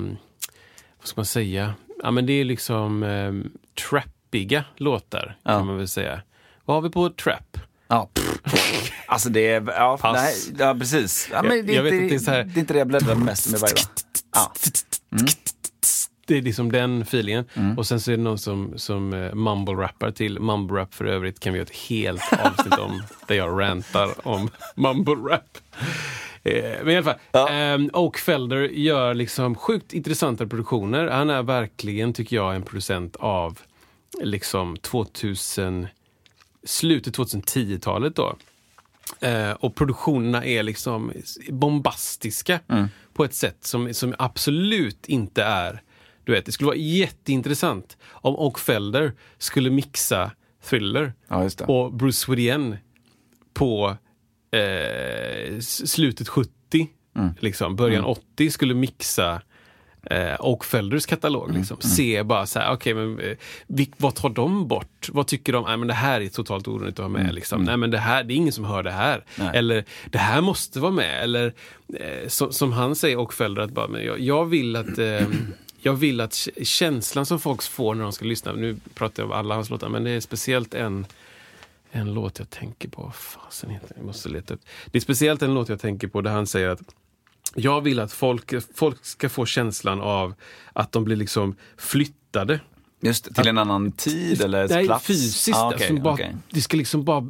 vad 0.99 1.07
ska 1.09 1.19
man 1.21 1.27
säga? 1.27 1.75
Ja 2.03 2.11
men 2.11 2.27
det 2.27 2.33
är 2.33 2.45
liksom 2.45 3.03
eh, 3.03 3.33
trappiga 3.89 4.65
låtar 4.77 5.37
Ja. 5.43 5.51
kan 5.59 5.67
man 5.67 5.77
väl 5.77 5.89
säga. 5.89 6.21
Vad 6.65 6.77
har 6.77 6.83
vi 6.83 6.91
på 6.91 7.11
trap? 7.11 7.59
Ja, 7.89 8.11
alltså 9.07 9.29
det 9.29 9.49
är, 9.49 9.65
ja, 9.67 9.99
Pass. 10.01 10.17
nej, 10.17 10.35
ja 10.59 10.75
precis. 10.79 11.29
Ja, 11.33 11.43
men 11.43 11.57
Jag- 11.57 11.67
det, 11.67 11.73
är 11.73 11.77
jag 11.77 11.83
vet 11.83 11.93
inte, 11.93 12.17
att 12.17 12.25
det 12.25 12.33
är 12.41 12.45
det 12.45 12.59
är 12.59 12.61
inte 12.61 12.73
det 12.73 12.79
jag 12.79 12.89
bläddrar 12.89 13.15
mest 13.15 13.51
med 13.51 13.61
varje 13.61 13.75
dag. 13.75 13.85
Ja. 14.35 14.53
Det 16.27 16.37
är 16.39 16.43
liksom 16.43 16.73
den 16.73 17.03
feelingen. 17.03 17.45
Mm. 17.55 17.79
Och 17.79 17.87
sen 17.87 18.01
så 18.01 18.11
är 18.13 18.17
det 18.17 18.23
någon 18.23 18.39
som, 18.39 18.73
som 18.79 19.13
eh, 19.13 19.35
mumble-rappar 19.35 20.11
till. 20.11 20.39
Mumble-rap 20.39 20.95
för 20.95 21.05
övrigt 21.05 21.41
kan 21.41 21.53
vi 21.53 21.59
göra 21.59 21.67
ett 21.67 21.77
helt 21.77 22.23
avsnitt 22.45 22.75
om 22.79 23.03
där 23.27 23.35
jag 23.35 23.61
rantar 23.61 24.27
om 24.29 24.51
mumble-rap. 24.77 25.59
Eh, 26.45 26.63
men 26.83 26.89
i 26.89 26.97
alla 26.97 27.05
fall, 27.05 27.19
Ja. 27.33 27.51
eh, 27.53 27.79
Oak 27.93 28.19
Felder 28.19 28.57
gör 28.63 29.15
liksom 29.15 29.55
sjukt 29.55 29.93
intressanta 29.93 30.47
produktioner. 30.47 31.07
Han 31.09 31.31
är 31.31 31.43
verkligen, 31.43 32.13
tycker 32.13 32.37
jag, 32.37 32.55
en 32.57 32.63
producent 32.63 33.17
av 33.17 33.59
liksom 34.23 34.77
2000, 34.77 35.87
slutet 36.69 37.19
2010-talet 37.19 38.17
då. 38.17 38.37
Eh, 39.21 39.51
och 39.51 39.75
produktionerna 39.75 40.45
är 40.45 40.63
liksom 40.63 41.13
bombastiska 41.51 42.61
på 43.13 43.25
ett 43.25 43.35
sätt 43.35 43.59
som, 43.61 43.95
som 43.95 44.15
absolut 44.19 45.07
inte 45.07 45.43
är... 45.43 45.83
Du 46.25 46.33
vet, 46.33 46.47
det 46.47 46.53
skulle 46.53 46.67
vara 46.67 46.77
jätteintressant 46.77 47.97
om 48.05 48.37
Oak 48.37 48.59
Felder 48.59 49.13
skulle 49.39 49.71
mixa 49.71 50.31
Thriller 50.65 51.13
Ja, 51.29 51.51
och 51.67 51.93
Bruce 51.93 52.31
William 52.33 52.77
på 53.55 53.97
eh, 54.51 55.59
slutet 55.61 56.29
70, 56.29 56.89
liksom, 57.41 57.77
början 57.77 58.05
80 58.05 58.51
skulle 58.51 58.75
mixa 58.75 59.43
eh, 60.03 60.35
Oak 60.41 60.65
Felders 60.65 61.07
katalog. 61.07 61.55
Liksom. 61.55 61.77
Se 61.81 62.23
bara 62.23 62.47
så 62.47 62.59
här, 62.59 62.73
okej, 62.73 62.95
men 62.95 63.21
eh, 63.21 63.37
vil- 63.67 63.93
vad 63.97 64.15
tar 64.15 64.29
de 64.29 64.69
bort? 64.69 65.09
Vad 65.13 65.27
tycker 65.27 65.53
de? 65.53 65.65
Nej, 65.65 65.77
men 65.77 65.89
det 65.89 65.95
här 65.95 66.21
är 66.21 66.29
totalt 66.29 66.69
onödigt 66.69 66.99
att 66.99 67.05
ha 67.05 67.09
med. 67.09 67.35
Liksom. 67.35 67.63
Nej, 67.65 67.77
men 67.77 67.91
det 67.91 67.99
här, 67.99 68.25
det 68.25 68.35
är 68.35 68.37
ingen 68.37 68.53
som 68.53 68.65
hör 68.65 68.83
det 68.83 68.91
här. 68.93 69.25
Nej. 69.39 69.51
Eller 69.55 69.85
det 70.11 70.19
här 70.19 70.41
måste 70.41 70.81
vara 70.81 70.93
med. 70.93 71.23
Eller 71.23 71.53
eh, 71.95 72.29
som, 72.29 72.53
som 72.53 72.73
han 72.73 72.97
säger, 72.97 73.17
Oak 73.17 73.33
Felder, 73.33 73.63
att 73.63 73.71
bara, 73.71 73.89
men 73.89 74.05
jag, 74.05 74.21
jag 74.21 74.45
vill 74.45 74.77
att 74.77 74.99
eh, 74.99 75.27
jag 75.81 75.93
vill 75.93 76.21
att 76.21 76.49
känslan 76.63 77.27
som 77.27 77.41
folk 77.41 77.63
får 77.63 77.95
när 77.95 78.03
de 78.03 78.13
ska 78.13 78.25
lyssna, 78.25 78.53
nu 78.53 78.77
pratar 78.95 79.23
jag 79.23 79.31
om 79.31 79.39
alla 79.39 79.55
hans 79.55 79.71
låtar, 79.71 79.89
men 79.89 80.05
det 80.05 80.11
är 80.11 80.21
speciellt 80.21 80.75
en 80.75 81.07
en 81.91 82.15
låt 82.15 82.39
jag 82.39 82.51
tänker 82.51 82.89
på. 82.89 83.13
Fasen? 83.15 83.79
Jag 83.97 84.05
måste 84.07 84.29
leta 84.29 84.55
upp. 84.55 84.61
Det 84.87 84.99
är 84.99 85.01
speciellt 85.01 85.43
en 85.43 85.55
låt 85.55 85.69
jag 85.69 85.81
tänker 85.81 86.09
på 86.09 86.21
där 86.21 86.31
han 86.31 86.47
säger 86.47 86.69
att 86.69 86.81
jag 87.55 87.81
vill 87.81 88.01
att 88.01 88.13
folk, 88.13 88.53
folk 88.75 89.05
ska 89.05 89.29
få 89.29 89.47
känslan 89.47 90.01
av 90.01 90.35
att 90.73 90.93
de 90.93 91.05
blir 91.05 91.17
liksom 91.17 91.57
flyttade. 91.77 92.61
Just 93.01 93.35
till 93.35 93.49
en 93.49 93.59
annan 93.59 93.93
tid 93.93 94.41
eller 94.41 94.69
Nej, 94.69 94.87
plats? 94.87 95.07
fysiskt. 95.07 95.57
Ah, 95.57 95.61
alltså, 95.61 95.85
okej, 95.85 96.01
bara, 96.01 96.15
okej. 96.15 96.37
Det 96.51 96.61
ska 96.61 96.77
liksom 96.77 97.05
bara... 97.05 97.29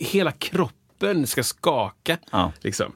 Hela 0.00 0.32
kroppen 0.32 1.26
ska 1.26 1.42
skaka. 1.42 2.18
Ja. 2.30 2.52
Liksom. 2.60 2.92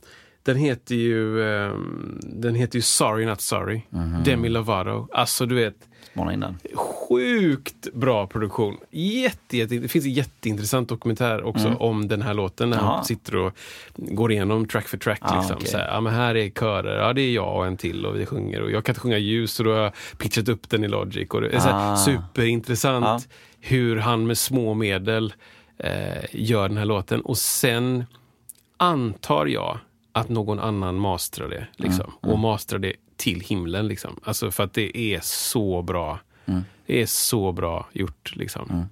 Den 0.47 0.57
heter 0.57 0.94
ju 0.94 1.42
ehm, 1.49 2.20
Den 2.22 2.55
heter 2.55 2.76
ju 2.78 2.82
Sorry 2.82 3.26
Not 3.26 3.40
Sorry. 3.40 3.82
Mhm. 3.90 4.22
Demi 4.24 4.49
Lovato. 4.49 5.09
Alltså 5.12 5.47
du 5.47 5.55
vet, 5.55 5.74
Spana 6.12 6.32
in 6.34 6.40
den. 6.40 6.59
sjukt 6.74 7.92
bra 7.92 8.26
produktion. 8.26 8.76
Jätte, 8.90 9.57
jätte, 9.57 9.74
det 9.78 9.88
finns 9.88 10.05
en 10.05 10.12
jätteintressant 10.12 10.88
dokumentär 10.88 11.42
också 11.42 11.68
om 11.78 12.09
den 12.09 12.22
här 12.22 12.34
låten 12.34 12.70
när 12.70 12.76
Mm. 12.76 12.86
Jaha. 12.86 12.97
han 12.97 13.05
sitter 13.05 13.36
och 13.36 13.53
går 13.97 14.32
igenom 14.32 14.66
track 14.68 14.88
för 14.88 14.99
track. 14.99 15.18
Ah, 15.22 15.38
liksom. 15.38 15.57
okej. 15.57 15.68
så 15.68 15.78
här, 15.78 15.86
ja, 15.94 16.01
men 16.01 16.14
här 16.14 16.34
är 16.36 16.51
körer, 16.51 16.99
ja 17.07 17.12
det 17.12 17.22
är 17.22 17.32
jag 17.34 17.57
och 17.57 17.66
en 17.66 17.76
till 17.76 18.07
och 18.07 18.16
vi 18.20 18.26
sjunger. 18.26 18.62
Och 18.62 18.70
jag 18.70 18.84
kan 18.84 18.92
inte 18.92 19.01
sjunga 19.01 19.18
ljus 19.18 19.53
så 19.53 19.62
då 19.62 19.70
har 19.72 19.78
jag 19.78 19.92
pitchat 20.18 20.49
upp 20.49 20.68
den 20.70 20.84
i 20.84 20.88
Logic. 20.88 21.28
Och 21.30 21.40
det 21.40 21.49
är 21.49 21.61
så 21.61 21.68
här, 21.68 21.92
Ah. 21.92 21.97
superintressant 21.97 23.05
Ja. 23.05 23.20
hur 23.61 23.97
han 23.97 24.26
med 24.26 24.38
små 24.38 24.74
medel 24.74 25.34
eh, 25.78 26.24
gör 26.32 26.68
den 26.68 26.76
här 26.78 26.84
låten. 26.84 27.20
Och 27.20 27.38
sen 27.38 28.05
antar 28.76 29.47
jag 29.47 29.78
att 30.16 30.28
någon 30.28 30.58
annan 30.58 30.94
mastrar 30.98 31.48
det. 31.48 31.66
Liksom, 31.76 32.12
Mm, 32.22 32.32
Och 32.32 32.38
mastrar 32.38 32.78
det 32.78 32.92
till 33.16 33.40
himlen. 33.40 33.88
Liksom. 33.88 34.20
Alltså 34.24 34.50
för 34.50 34.64
att 34.64 34.72
det 34.72 34.98
är 34.98 35.20
så 35.22 35.82
bra. 35.82 36.20
Mm. 36.46 36.64
Det 36.86 37.02
är 37.02 37.06
så 37.06 37.52
bra 37.52 37.88
gjort. 37.92 38.36
Liksom. 38.36 38.86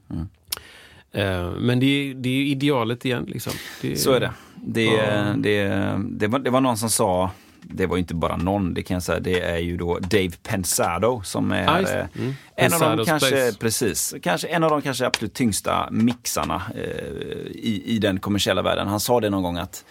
Eh, 1.12 1.51
men 1.51 1.81
det 1.81 1.87
är, 1.87 2.14
det 2.14 2.29
är 2.29 2.33
ju 2.35 2.47
idealet 2.49 3.05
igen. 3.05 3.25
Liksom. 3.29 3.53
Det, 3.83 3.97
Så 3.97 4.12
är 4.12 4.20
det. 4.20 4.33
Det, 4.55 4.85
Ja. 4.85 5.35
det, 5.37 5.68
det, 6.11 6.27
var, 6.27 6.39
det 6.39 6.51
var 6.51 6.61
någon 6.61 6.77
som 6.77 6.91
sa, 6.91 7.31
det 7.62 7.87
var 7.87 7.97
inte 7.97 8.14
bara 8.14 8.37
någon, 8.37 8.75
det 8.75 8.83
kan 8.83 8.95
jag 8.95 9.03
säga, 9.03 9.20
det 9.20 9.41
är 9.41 9.59
ju 9.59 9.77
då 9.77 9.99
Dave 9.99 10.31
Pensado 10.43 11.22
som 11.25 11.53
är 11.53 11.68
Ah, 11.68 11.81
eh, 11.81 12.07
Mm. 12.18 12.35
en 12.57 12.72
av 12.83 12.97
de 12.97 13.07
kanske, 13.07 13.53
precis, 13.61 14.14
kanske 14.22 14.49
en 14.49 14.62
av 14.64 14.70
de 14.70 14.83
kanske 14.83 15.07
absolut 15.07 15.35
tyngsta 15.35 15.89
mixarna 15.91 16.62
eh, 16.75 16.83
i, 17.51 17.83
i 17.87 17.99
den 17.99 18.20
kommersiella 18.20 18.62
världen. 18.62 18.89
Han 18.89 19.01
sa 19.01 19.20
det 19.20 19.31
någon 19.31 19.43
gång 19.43 19.57
att 19.57 19.85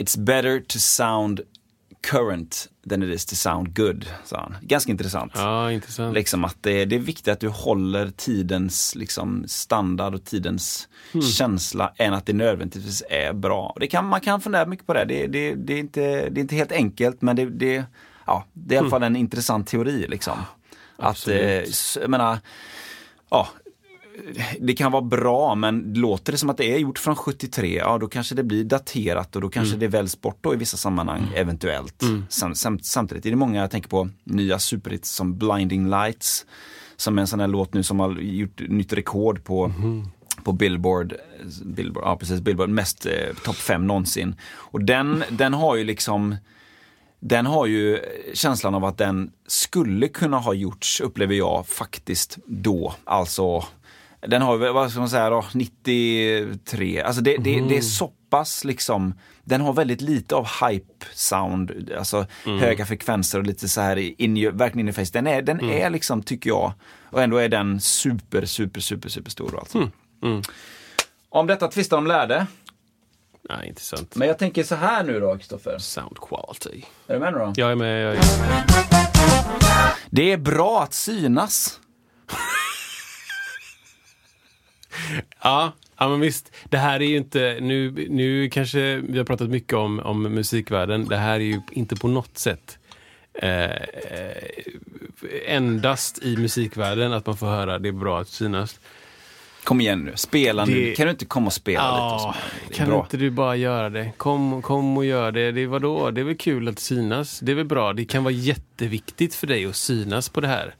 It's 0.00 0.16
better 0.16 0.60
to 0.60 0.78
sound 0.78 1.40
current 2.02 2.68
than 2.88 3.02
it 3.02 3.08
is 3.08 3.26
to 3.26 3.36
sound 3.36 3.76
good, 3.76 4.06
sa 4.24 4.40
han. 4.40 4.56
Ganska 4.60 4.90
intressant. 4.90 5.32
Ja, 5.34 5.72
intressant. 5.72 6.14
Liksom 6.14 6.44
att 6.44 6.56
det, 6.60 6.84
det 6.84 6.96
är 6.96 7.00
viktigt 7.00 7.28
att 7.28 7.40
du 7.40 7.48
håller 7.48 8.10
tidens 8.10 8.94
liksom, 8.94 9.44
standard 9.48 10.14
och 10.14 10.24
tidens 10.24 10.88
känsla 11.34 11.92
än 11.96 12.14
att 12.14 12.26
det 12.26 12.32
nödvändigtvis 12.32 13.02
är 13.10 13.32
bra. 13.32 13.76
Det 13.80 13.86
kan, 13.86 14.06
man 14.06 14.20
kan 14.20 14.40
fundera 14.40 14.66
mycket 14.66 14.86
på 14.86 14.94
det. 14.94 15.04
Det, 15.04 15.26
det, 15.26 15.54
det, 15.54 15.74
är, 15.74 15.78
inte, 15.78 16.00
det 16.00 16.40
är 16.40 16.42
inte 16.42 16.56
helt 16.56 16.72
enkelt 16.72 17.22
men 17.22 17.36
det, 17.36 17.44
det, 17.44 17.84
ja, 18.26 18.44
det 18.52 18.74
är 18.74 18.76
i 18.76 18.78
alla 18.78 18.90
fall 18.90 19.02
en 19.02 19.16
intressant 19.16 19.66
teori. 19.66 20.06
Liksom. 20.08 20.38
Att, 20.96 21.28
eh, 21.28 21.64
jag 22.00 22.10
menar, 22.10 22.38
ja, 23.30 23.48
det 24.60 24.74
kan 24.74 24.92
vara 24.92 25.02
bra 25.02 25.54
men 25.54 25.92
låter 25.94 26.32
det 26.32 26.38
som 26.38 26.50
att 26.50 26.56
det 26.56 26.74
är 26.74 26.78
gjort 26.78 26.98
från 26.98 27.16
73, 27.16 27.76
ja 27.76 27.98
då 27.98 28.08
kanske 28.08 28.34
det 28.34 28.42
blir 28.42 28.64
daterat 28.64 29.36
och 29.36 29.42
då 29.42 29.48
kanske 29.48 29.76
det 29.76 29.88
väljs 29.88 30.20
bort 30.20 30.38
då 30.40 30.54
i 30.54 30.56
vissa 30.56 30.76
sammanhang 30.76 31.32
eventuellt. 31.36 32.02
Sam, 32.28 32.54
sam, 32.54 32.78
samtidigt 32.78 33.26
är 33.26 33.30
det 33.30 33.36
många, 33.36 33.60
jag 33.60 33.70
tänker 33.70 33.88
på 33.88 34.08
nya 34.24 34.58
superhits 34.58 35.10
som 35.10 35.38
Blinding 35.38 35.90
Lights, 35.90 36.46
som 36.96 37.18
är 37.18 37.20
en 37.20 37.26
sån 37.26 37.40
här 37.40 37.48
låt 37.48 37.74
nu 37.74 37.82
som 37.82 38.00
har 38.00 38.20
gjort 38.20 38.60
nytt 38.68 38.92
rekord 38.92 39.44
på 39.44 39.72
på 40.44 40.52
Billboard, 40.52 41.14
Billboard, 41.64 42.04
ja 42.04 42.16
precis, 42.16 42.40
Billboard, 42.40 42.68
mest 42.68 43.06
eh, 43.06 43.34
topp 43.44 43.56
fem 43.56 43.86
någonsin. 43.86 44.34
Och 44.52 44.84
den, 44.84 45.24
den 45.30 45.54
har 45.54 45.76
ju 45.76 45.84
liksom 45.84 46.36
den 47.20 47.46
har 47.46 47.66
ju 47.66 47.98
känslan 48.34 48.74
av 48.74 48.84
att 48.84 48.98
den 48.98 49.30
skulle 49.46 50.08
kunna 50.08 50.38
ha 50.38 50.54
gjorts, 50.54 51.00
upplever 51.00 51.34
jag, 51.34 51.66
faktiskt 51.66 52.38
då. 52.46 52.94
Alltså, 53.04 53.64
den 54.26 54.42
har 54.42 54.58
ju, 54.58 54.72
vad 54.72 54.90
ska 54.90 55.00
man 55.00 55.08
säga 55.08 55.30
då, 55.30 55.44
93, 55.54 57.02
alltså 57.02 57.22
det, 57.22 57.36
det, 57.36 57.60
det 57.60 57.76
är 57.76 57.80
så 57.80 58.12
pass 58.30 58.64
liksom, 58.64 59.14
den 59.44 59.60
har 59.60 59.72
väldigt 59.72 60.00
lite 60.00 60.34
av 60.34 60.48
hype 60.68 61.06
sound, 61.14 61.92
alltså 61.98 62.26
höga 62.44 62.86
frekvenser 62.86 63.38
och 63.38 63.46
lite 63.46 63.68
så 63.68 63.80
här 63.80 64.20
in, 64.22 64.56
verkligen 64.56 64.88
in 64.88 64.88
i 64.88 64.92
face. 64.92 65.12
Den 65.12 65.26
är, 65.26 65.42
den 65.42 65.60
är 65.60 65.90
liksom, 65.90 66.22
tycker 66.22 66.50
jag, 66.50 66.72
och 67.10 67.22
ändå 67.22 67.36
är 67.36 67.48
den 67.48 67.80
super, 67.80 68.44
super, 68.44 68.80
super, 68.80 69.08
super 69.08 69.30
stor 69.30 69.58
alltså. 69.58 69.90
Om 71.28 71.46
detta 71.46 71.68
tvistar 71.68 71.96
de 71.96 72.06
lärde. 72.06 72.46
Nej, 73.48 73.68
intressant. 73.68 74.16
Men 74.16 74.28
jag 74.28 74.38
tänker 74.38 74.64
så 74.64 74.74
här 74.74 75.04
nu 75.04 75.20
då, 75.20 75.36
Kristoffer. 75.36 75.78
Sound 75.78 76.16
quality. 76.18 76.84
Är 77.06 77.14
du 77.14 77.20
med 77.20 77.32
nu 77.32 77.38
då? 77.38 77.52
Jag 77.56 77.70
är 77.70 77.76
med. 77.76 78.04
Jag 78.04 78.16
är 78.16 78.40
med. 78.48 78.62
Det 80.10 80.32
är 80.32 80.36
bra 80.36 80.82
att 80.82 80.94
synas. 80.94 81.80
Ja, 85.42 85.72
ja, 85.98 86.08
men 86.08 86.20
visst. 86.20 86.52
Det 86.68 86.78
här 86.78 87.00
är 87.02 87.06
ju 87.06 87.16
inte, 87.16 87.58
nu, 87.60 88.06
nu 88.10 88.48
kanske 88.48 88.96
vi 88.96 89.18
har 89.18 89.24
pratat 89.24 89.50
mycket 89.50 89.72
om, 89.74 90.00
om 90.00 90.22
musikvärlden. 90.22 91.08
Det 91.08 91.16
här 91.16 91.34
är 91.34 91.38
ju 91.44 91.60
inte 91.70 91.96
på 91.96 92.08
något 92.08 92.38
sätt 92.38 92.78
eh, 93.34 93.64
eh, 93.64 93.76
endast 95.46 96.22
i 96.22 96.36
musikvärlden 96.36 97.12
att 97.12 97.26
man 97.26 97.36
får 97.36 97.46
höra 97.46 97.78
det 97.78 97.88
är 97.88 97.92
bra 97.92 98.20
att 98.20 98.28
synas. 98.28 98.80
Kom 99.64 99.80
igen 99.80 100.04
nu, 100.04 100.12
spela 100.16 100.64
nu. 100.64 100.74
Det- 100.84 100.94
Kan 100.96 101.06
du 101.06 101.10
inte 101.10 101.24
komma 101.24 101.46
och 101.46 101.52
spela 101.52 101.82
lite? 101.92 102.24
Ja, 102.24 102.34
är 102.70 102.74
kan 102.74 102.88
bra. 102.88 103.00
inte 103.04 103.16
du 103.16 103.30
bara 103.30 103.56
göra 103.56 103.90
det? 103.90 104.12
Kom, 104.16 104.62
kom 104.62 104.96
och 104.96 105.04
gör 105.04 105.32
det. 105.32 105.52
Det 105.52 105.60
är, 105.60 105.66
vadå? 105.66 106.10
det 106.10 106.20
är 106.20 106.24
väl 106.24 106.36
kul 106.36 106.68
att 106.68 106.78
synas. 106.78 107.40
Det 107.40 107.52
är 107.52 107.56
väl 107.56 107.64
bra. 107.64 107.92
Det 107.92 108.04
kan 108.04 108.24
vara 108.24 108.34
jätteviktigt 108.34 109.34
för 109.34 109.46
dig 109.46 109.66
att 109.66 109.76
synas 109.76 110.28
på 110.28 110.40
det 110.40 110.48
här. 110.48 110.74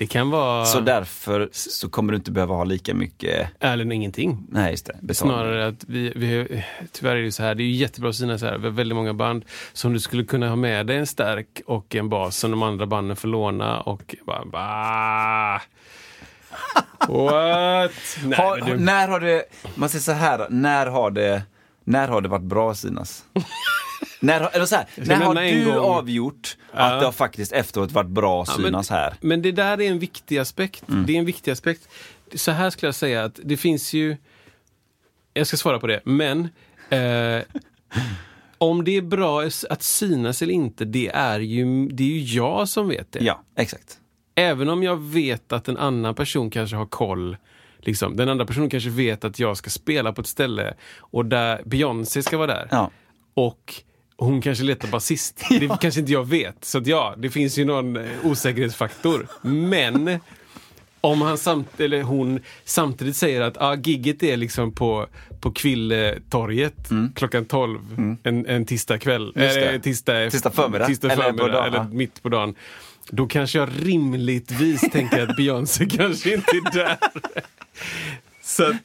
Det 0.00 0.06
kan 0.06 0.30
vara... 0.30 0.64
Så 0.64 0.80
därför 0.80 1.48
så 1.52 1.88
kommer 1.88 2.12
du 2.12 2.16
inte 2.16 2.30
behöva 2.30 2.54
ha 2.54 2.64
lika 2.64 2.94
mycket, 2.94 3.48
Eller 3.60 3.92
ingenting. 3.92 4.46
nej 4.48 4.70
just 4.70 4.86
det, 4.86 4.92
betalning. 5.00 5.36
Snarare 5.36 5.66
att 5.66 5.84
vi, 5.88 6.12
vi, 6.16 6.62
tyvärr 6.92 7.16
är 7.16 7.22
det 7.22 7.32
så 7.32 7.42
här, 7.42 7.54
det 7.54 7.62
är 7.62 7.64
ju 7.64 7.72
jättebra 7.74 8.10
att 8.10 8.16
synas 8.16 8.42
här, 8.42 8.58
vi 8.58 8.64
har 8.64 8.70
väldigt 8.70 8.96
många 8.96 9.14
band 9.14 9.44
som 9.72 9.92
du 9.92 10.00
skulle 10.00 10.24
kunna 10.24 10.48
ha 10.48 10.56
med 10.56 10.86
dig 10.86 10.96
en 10.96 11.06
stark 11.06 11.60
och 11.66 11.94
en 11.94 12.08
bas 12.08 12.36
som 12.36 12.50
de 12.50 12.62
andra 12.62 12.86
banden 12.86 13.16
får 13.16 13.28
låna 13.28 13.80
och 13.80 14.14
bara, 14.26 14.44
bah. 14.44 15.60
What? 17.08 17.92
Nej, 18.24 18.38
Har, 18.38 18.56
du, 18.66 18.78
När 18.78 19.08
har 19.08 19.20
det, 19.20 19.44
man 19.74 19.88
säger 19.88 20.02
så 20.02 20.12
här, 20.12 20.46
när 20.50 20.86
har 20.86 21.10
det, 21.10 21.42
när 21.84 22.08
har 22.08 22.20
det 22.20 22.28
varit 22.28 22.42
bra 22.42 22.70
att 22.70 22.78
synas? 22.78 23.24
när, 24.20 24.54
eller 24.56 24.66
så 24.66 24.76
här, 24.76 24.86
när 24.96 25.16
har 25.16 25.34
du 25.34 25.64
gång. 25.64 25.74
avgjort 25.78 26.56
Ja. 26.72 26.78
att 26.78 27.00
det 27.00 27.04
har 27.06 27.12
faktiskt 27.12 27.52
efteråt 27.52 27.92
varit 27.92 28.10
bra 28.10 28.42
att 28.42 28.48
Ja, 28.48 28.54
men- 28.58 28.66
synas 28.66 28.90
här? 28.90 29.14
Men 29.20 29.42
det 29.42 29.52
där 29.52 29.80
är 29.80 29.90
en 29.90 29.98
viktig 29.98 30.38
aspekt. 30.38 30.88
Mm. 30.88 31.06
Det 31.06 31.12
är 31.12 31.18
en 31.18 31.24
viktig 31.24 31.50
aspekt. 31.50 31.88
Så 32.34 32.50
här 32.50 32.70
skulle 32.70 32.88
jag 32.88 32.94
säga 32.94 33.24
att 33.24 33.40
det 33.44 33.56
finns 33.56 33.92
ju... 33.92 34.16
Jag 35.34 35.46
ska 35.46 35.56
svara 35.56 35.78
på 35.78 35.86
det, 35.86 36.00
men 36.04 36.48
eh, 36.90 37.42
om 38.58 38.84
det 38.84 38.96
är 38.96 39.02
bra 39.02 39.42
att 39.70 39.82
synas 39.82 40.42
eller 40.42 40.54
inte, 40.54 40.84
det 40.84 41.08
är 41.14 41.40
ju, 41.40 41.88
det 41.88 42.02
är 42.02 42.08
ju 42.08 42.20
jag 42.36 42.68
som 42.68 42.88
vet 42.88 43.12
det. 43.12 43.24
Ja, 43.24 43.42
exakt. 43.56 43.98
Även 44.34 44.68
om 44.68 44.82
jag 44.82 44.96
vet 44.96 45.52
att 45.52 45.68
en 45.68 45.76
annan 45.76 46.14
person 46.14 46.50
kanske 46.50 46.76
har 46.76 46.86
koll. 46.86 47.36
Liksom, 47.78 48.16
den 48.16 48.28
andra 48.28 48.44
personen 48.46 48.70
kanske 48.70 48.90
vet 48.90 49.24
att 49.24 49.38
jag 49.38 49.56
ska 49.56 49.70
spela 49.70 50.12
på 50.12 50.20
ett 50.20 50.26
ställe 50.26 50.74
och 50.98 51.26
där 51.26 51.62
Beyoncé 51.66 52.22
ska 52.22 52.36
vara 52.38 52.46
där. 52.46 52.68
Ja. 52.70 52.90
Och 53.34 53.74
hon 54.20 54.42
kanske 54.42 54.64
letar 54.64 54.88
basist. 54.88 55.44
Det 55.60 55.80
kanske 55.80 56.00
inte 56.00 56.12
jag 56.12 56.28
vet. 56.28 56.64
Så 56.64 56.82
ja, 56.84 57.14
det 57.18 57.30
finns 57.30 57.58
ju 57.58 57.64
någon 57.64 57.96
eh, 57.96 58.04
osäkerhetsfaktor. 58.24 59.26
Men 59.42 60.18
om 61.00 61.22
han 61.22 61.38
samt, 61.38 61.80
eller 61.80 62.02
hon 62.02 62.40
samtidigt 62.64 63.16
säger 63.16 63.40
att 63.40 63.56
ah, 63.60 63.74
gigget 63.74 64.22
är 64.22 64.36
liksom 64.36 64.72
på, 64.72 65.06
på 65.40 65.50
Kvilletorget 65.50 66.88
klockan 67.14 67.44
12 67.44 67.78
en, 68.22 68.46
en 68.46 68.66
tisdag 68.66 68.98
kväll. 68.98 69.32
Mm. 69.36 69.48
Eller 69.48 69.78
tisdag, 69.78 70.30
Tisdag 70.30 70.50
förmiddag. 70.50 70.86
Tisdag 70.86 71.12
Eller 71.12 71.22
på 71.22 71.38
förmiddag, 71.38 71.52
dagen, 71.52 71.66
eller 71.66 71.78
ja. 71.78 71.88
mitt 71.92 72.22
på 72.22 72.28
dagen. 72.28 72.54
Då 73.10 73.26
kanske 73.26 73.58
jag 73.58 73.68
rimligtvis 73.82 74.80
tänker 74.80 75.28
att 75.28 75.36
Beyoncé 75.36 75.86
kanske 75.86 76.34
inte 76.34 76.50
är 76.50 76.72
där. 76.72 76.96
Så 78.42 78.64
att, 78.64 78.82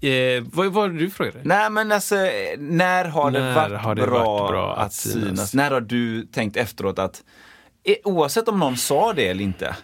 eh, 0.00 0.44
vad 0.52 0.66
var 0.72 0.88
det 0.88 0.98
du 0.98 1.10
frågade? 1.10 1.40
Nej 1.44 1.70
men 1.70 1.92
alltså, 1.92 2.14
när 2.58 3.04
har 3.04 3.30
det, 3.30 3.40
När 3.40 3.54
varit, 3.54 3.80
har 3.80 3.94
det 3.94 4.02
bra 4.02 4.24
varit 4.24 4.50
bra 4.50 4.76
att 4.76 4.92
synas? 4.92 5.24
synas? 5.28 5.54
När 5.54 5.70
har 5.70 5.80
du 5.80 6.26
tänkt 6.26 6.56
efteråt 6.56 6.98
att, 6.98 7.24
eh, 7.84 7.94
oavsett 8.04 8.48
om 8.48 8.58
någon 8.58 8.76
sa 8.76 9.12
det 9.12 9.28
eller 9.28 9.44
inte, 9.44 9.76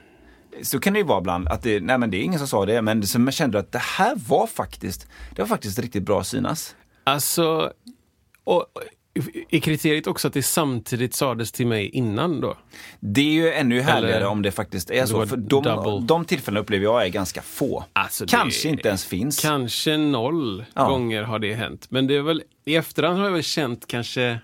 så 0.63 0.81
kan 0.81 0.93
det 0.93 0.99
ju 0.99 1.05
vara 1.05 1.19
ibland 1.21 1.49
att 1.49 1.63
det, 1.63 1.81
nej 1.81 1.99
men 1.99 2.11
det 2.11 2.17
är 2.17 2.23
ingen 2.23 2.39
som 2.39 2.49
sa 2.49 2.67
det, 2.67 2.83
men 2.83 3.07
så 3.07 3.19
man 3.19 3.33
kände 3.33 3.59
att 3.59 3.73
det 3.73 3.83
här 3.83 4.15
var 4.29 4.47
faktiskt, 4.47 5.09
det 5.35 5.43
var 5.43 5.47
faktiskt 5.47 5.79
riktigt 5.79 6.03
bra 6.03 6.21
att 6.21 6.27
synas. 6.27 6.77
Alltså, 7.05 7.73
och, 8.45 8.67
är 9.51 9.59
kriteriet 9.61 10.07
också 10.07 10.29
att 10.29 10.35
det 10.35 10.43
samtidigt 10.43 11.15
sades 11.15 11.53
till 11.53 11.67
mig 11.67 11.89
innan 11.89 12.41
då? 12.41 12.57
Det 13.01 13.21
är 13.21 13.33
ju 13.33 13.53
ännu 13.53 13.81
härligare 13.81 14.17
Eller- 14.17 14.27
om 14.27 14.43
det 14.43 14.51
faktiskt 14.51 14.91
är 14.91 15.07
så, 15.07 15.27
för 15.27 15.37
de, 15.37 15.63
double. 15.65 16.07
de 16.07 16.25
tillfällena 16.25 16.61
upplever 16.61 16.85
jag 16.85 17.05
är 17.05 17.09
ganska 17.09 17.43
få. 17.43 17.85
Alltså, 17.93 18.25
det- 18.25 18.31
Kanske 18.31 18.69
inte 18.69 18.89
ens 18.89 19.05
finns. 19.05 19.41
Kanske 19.43 19.97
noll 19.97 20.65
Ja. 20.75 20.89
gånger 20.89 21.23
har 21.23 21.39
det 21.39 21.55
hänt. 21.55 21.87
Men 21.91 22.07
det 22.07 22.17
är 22.17 22.23
väl, 22.23 22.43
i 22.65 22.77
efterhand 22.77 23.19
har 23.19 23.25
jag 23.25 23.33
väl 23.33 23.43
känt 23.43 23.87
kanske, 23.87 24.39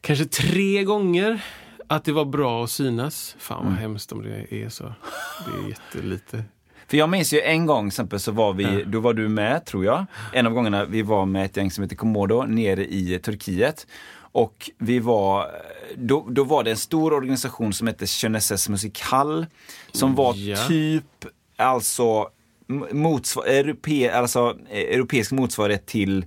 kanske 0.00 0.24
tre 0.24 0.84
gånger 0.84 1.44
att 1.86 2.04
det 2.04 2.12
var 2.12 2.24
bra 2.24 2.64
att 2.64 2.70
synas. 2.70 3.36
Fan 3.38 3.60
Mm. 3.60 3.72
vad 3.72 3.80
hemskt 3.82 4.12
om 4.12 4.22
det 4.22 4.54
är 4.54 4.68
så. 4.68 4.84
Det 4.84 5.64
är 5.64 5.68
jättelite. 5.68 6.44
För 6.92 6.96
jag 6.96 7.08
minns 7.08 7.32
ju 7.32 7.40
en 7.40 7.66
gång, 7.66 7.86
exempel, 7.86 8.20
så 8.20 8.32
var 8.32 8.52
vi, 8.52 8.84
då 8.86 9.00
var 9.00 9.14
du 9.14 9.28
med 9.28 9.64
tror 9.64 9.84
jag. 9.84 10.06
En 10.32 10.46
av 10.46 10.52
gångerna 10.52 10.84
vi 10.84 11.02
var 11.02 11.26
med 11.26 11.44
ett 11.44 11.56
gäng 11.56 11.70
som 11.70 11.82
heter 11.82 11.96
Komodo 11.96 12.42
nere 12.42 12.84
i 12.84 13.18
Turkiet. 13.18 13.86
Och 14.14 14.70
vi 14.78 14.98
var, 14.98 15.46
då, 15.96 16.26
då 16.30 16.44
var 16.44 16.64
det 16.64 16.70
en 16.70 16.76
stor 16.76 17.12
organisation 17.12 17.72
som 17.72 17.86
hette 17.86 18.06
Genesis 18.06 18.68
Musical. 18.68 19.46
Som 19.92 20.14
var 20.14 20.34
Ja. 20.34 20.56
typ, 20.68 21.04
alltså, 21.56 22.28
motsvar, 22.92 23.44
europe, 23.46 24.12
alltså 24.14 24.56
eh, 24.70 24.78
europeisk 24.78 25.32
motsvarighet 25.32 25.86
till 25.86 26.24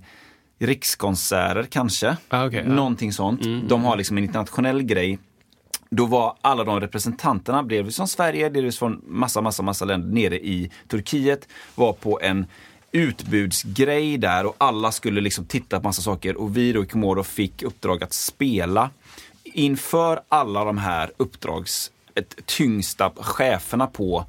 Rikskonserter 0.58 1.66
kanske. 1.70 2.16
Ah, 2.28 2.48
ja. 2.52 2.62
Någonting 2.64 3.12
sånt. 3.12 3.40
De 3.68 3.84
har 3.84 3.96
liksom 3.96 4.18
en 4.18 4.24
internationell 4.24 4.82
grej. 4.82 5.18
Då 5.90 6.06
var 6.06 6.36
alla 6.40 6.64
de 6.64 6.80
representanterna, 6.80 7.62
delvis 7.62 7.96
från 7.96 8.08
Sverige, 8.08 8.48
delvis 8.48 8.78
från 8.78 9.02
massa, 9.06 9.40
massa, 9.40 9.62
massa 9.62 9.84
länder 9.84 10.08
nere 10.08 10.36
i 10.36 10.70
Turkiet, 10.88 11.48
var 11.74 11.92
på 11.92 12.20
en 12.22 12.46
utbudsgrej 12.92 14.18
där 14.18 14.46
och 14.46 14.54
alla 14.58 14.92
skulle 14.92 15.20
liksom 15.20 15.44
titta 15.44 15.80
på 15.80 15.88
massa 15.88 16.02
saker 16.02 16.36
och 16.36 16.56
vi 16.56 16.72
då 16.72 16.82
i 16.82 16.86
Komodo 16.86 17.22
fick 17.22 17.62
uppdrag 17.62 18.02
att 18.02 18.12
spela 18.12 18.90
inför 19.44 20.20
alla 20.28 20.64
de 20.64 20.78
här 20.78 21.10
uppdrags, 21.16 21.90
ett, 22.14 22.46
tyngsta 22.46 23.12
cheferna 23.16 23.86
på 23.86 24.24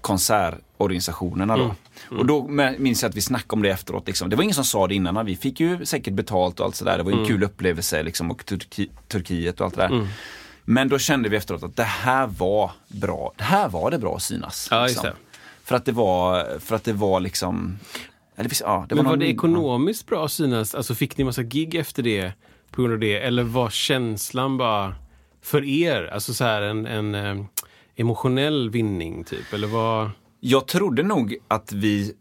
konsertorganisationerna 0.00 1.56
då. 1.56 1.74
Och 2.18 2.26
då 2.26 2.48
minns 2.78 3.02
jag 3.02 3.10
att 3.10 3.16
vi 3.16 3.20
snackade 3.20 3.52
om 3.52 3.62
det 3.62 3.70
efteråt. 3.70 4.06
Liksom. 4.06 4.30
Det 4.30 4.36
var 4.36 4.42
ingen 4.42 4.54
som 4.54 4.64
sa 4.64 4.86
det 4.86 4.94
innan, 4.94 5.26
vi 5.26 5.36
fick 5.36 5.60
ju 5.60 5.86
säkert 5.86 6.14
betalt 6.14 6.60
och 6.60 6.66
allt 6.66 6.74
sådär. 6.74 6.98
Det 6.98 7.04
var 7.04 7.12
en 7.12 7.26
kul 7.26 7.42
upplevelse 7.44 8.02
liksom, 8.02 8.30
och 8.30 8.46
Turki, 8.46 8.90
Turkiet 9.08 9.60
och 9.60 9.66
allt 9.66 9.76
det 9.76 9.88
där. 9.88 10.08
Men 10.64 10.88
då 10.88 10.98
kände 10.98 11.28
vi 11.28 11.36
efteråt 11.36 11.62
att 11.62 11.76
det 11.76 11.82
här 11.84 12.26
var 12.26 12.70
bra. 12.88 13.32
Det 13.36 13.44
här 13.44 13.68
var 13.68 13.90
det 13.90 13.98
bra 13.98 14.16
att 14.16 14.22
synas. 14.22 14.68
Ja, 14.70 14.86
liksom. 14.86 15.04
det. 15.04 15.14
För 15.64 15.76
att 15.76 15.84
det 15.84 15.92
var, 15.92 16.58
för 16.58 16.76
att 16.76 16.84
det 16.84 16.92
var 16.92 17.20
liksom, 17.20 17.78
eller, 18.36 18.48
visst, 18.48 18.62
ja, 18.64 18.86
det 18.88 18.94
Men 18.94 19.04
var 19.04 19.12
någon- 19.12 19.18
det 19.18 19.26
ekonomiskt 19.28 20.06
bra 20.06 20.24
att 20.24 20.32
synas? 20.32 20.74
Alltså 20.74 20.94
fick 20.94 21.16
ni 21.16 21.24
massa 21.24 21.42
gig 21.42 21.74
efter 21.74 22.02
det 22.02 22.32
på 22.70 22.82
grund 22.82 22.94
av 22.94 23.00
det? 23.00 23.16
Eller 23.20 23.42
var 23.42 23.70
känslan 23.70 24.58
bara 24.58 24.94
för 25.42 25.64
er? 25.64 26.10
Alltså 26.14 26.34
så 26.34 26.44
här 26.44 26.62
en, 26.62 26.86
en 26.86 27.14
eh, 27.14 27.44
emotionell 27.96 28.70
vinning 28.70 29.24
typ? 29.24 29.52
Eller 29.52 29.68
vad? 29.68 30.10
Jag 30.40 30.66
trodde 30.66 31.02
nog 31.02 31.36
att 31.48 31.72
vi 31.72 32.12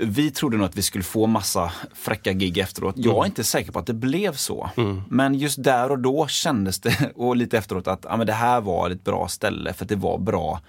vi 0.00 0.30
trodde 0.30 0.56
nog 0.56 0.66
att 0.66 0.76
vi 0.76 0.82
skulle 0.82 1.04
få 1.04 1.26
massa 1.26 1.72
fräcka 1.94 2.32
gig 2.32 2.58
efteråt. 2.58 2.94
Jag 2.98 3.06
Mm. 3.12 3.22
är 3.22 3.26
inte 3.26 3.44
säker 3.44 3.72
på 3.72 3.78
att 3.78 3.86
det 3.86 3.94
blev 3.94 4.32
så. 4.34 4.70
Men 5.08 5.34
just 5.34 5.62
där 5.62 5.90
och 5.90 5.98
då 5.98 6.26
kändes 6.26 6.80
det, 6.80 7.12
och 7.14 7.36
lite 7.36 7.58
efteråt, 7.58 7.86
att 7.88 8.06
ja, 8.08 8.16
men 8.16 8.26
det 8.26 8.32
här 8.32 8.60
var 8.60 8.90
ett 8.90 9.04
bra 9.04 9.28
ställe 9.28 9.72
för 9.72 9.84
att 9.84 9.88
det 9.88 9.96
var 9.96 10.18
bra, 10.18 10.60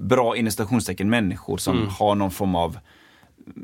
bra 0.00 0.36
inom 0.36 0.52
människor 0.98 1.58
som 1.58 1.76
Mm. 1.76 1.88
har 1.88 2.14
någon 2.14 2.30
form 2.30 2.54
av 2.54 2.78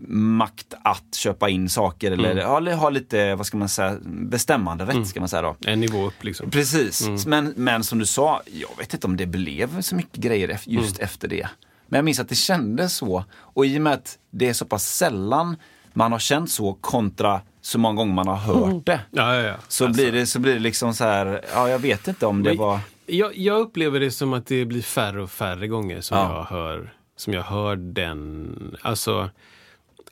makt 0.09 0.75
att 0.85 1.15
köpa 1.15 1.49
in 1.49 1.69
saker 1.69 2.13
eller, 2.13 2.31
Mm. 2.31 2.79
ha 2.79 2.91
lite, 2.91 3.35
vad 3.35 3.47
ska 3.47 3.57
man 3.57 3.69
säga, 3.69 3.97
bestämmande 4.05 4.85
rätt 4.85 5.07
ska 5.07 5.21
man 5.21 5.29
säga 5.29 5.43
då. 5.43 5.57
En 5.67 5.81
nivå 5.81 6.07
upp 6.07 6.25
liksom? 6.25 6.51
Precis, 6.51 7.27
men, 7.27 7.53
men 7.57 7.85
som 7.85 7.99
du 7.99 8.07
sa, 8.07 8.43
jag 8.47 8.69
vet 8.79 8.95
inte 8.95 9.07
om 9.07 9.17
det 9.17 9.27
blev 9.27 9.81
så 9.81 9.95
mycket 9.95 10.17
grejer 10.19 10.61
just 10.65 10.99
efter 10.99 11.29
det. 11.29 11.49
Men 11.89 11.99
jag 11.99 12.05
minns 12.05 12.21
att 12.21 12.29
det 12.29 12.35
kändes 12.35 12.97
så. 12.97 13.25
Och 13.35 13.67
i 13.67 13.79
och 13.79 13.83
med 13.83 13.93
att 13.93 14.19
det 14.31 14.49
är 14.49 14.53
så 14.53 14.65
pass 14.65 14.85
sällan 14.97 15.57
man 15.93 16.13
har 16.13 16.19
känt 16.19 16.51
så 16.51 16.75
kontra 16.81 17.41
så 17.61 17.79
många 17.79 17.95
gånger 17.97 18.15
man 18.15 18.29
har 18.29 18.37
hört 18.37 18.87
det. 18.87 19.01
Ja, 19.11 19.35
ja, 19.35 19.43
ja. 19.43 19.55
Så, 19.69 19.85
Alltså, 19.87 20.03
blir 20.03 20.13
det, 20.13 20.27
så 20.27 20.39
blir 20.39 20.53
det 20.55 20.59
liksom 20.61 20.95
så 20.95 21.05
här, 21.05 21.45
ja 21.55 21.69
jag 21.69 21.79
vet 21.79 22.09
inte 22.09 22.27
om 22.27 22.43
det 22.43 22.51
Men- 22.51 22.59
var... 22.59 22.81
Jag, 23.09 23.37
jag 23.37 23.59
upplever 23.61 24.01
det 24.01 24.11
som 24.11 24.33
att 24.33 24.47
det 24.47 24.65
blir 24.65 24.83
färre 24.83 25.23
och 25.23 25.31
färre 25.31 25.67
gånger 25.69 26.01
som, 26.01 26.19
Ja. 26.19 26.37
jag, 26.37 26.57
hör, 26.57 26.95
som 27.17 27.33
jag 27.33 27.43
hör 27.43 27.77
den. 27.77 28.77
Alltså, 28.83 29.31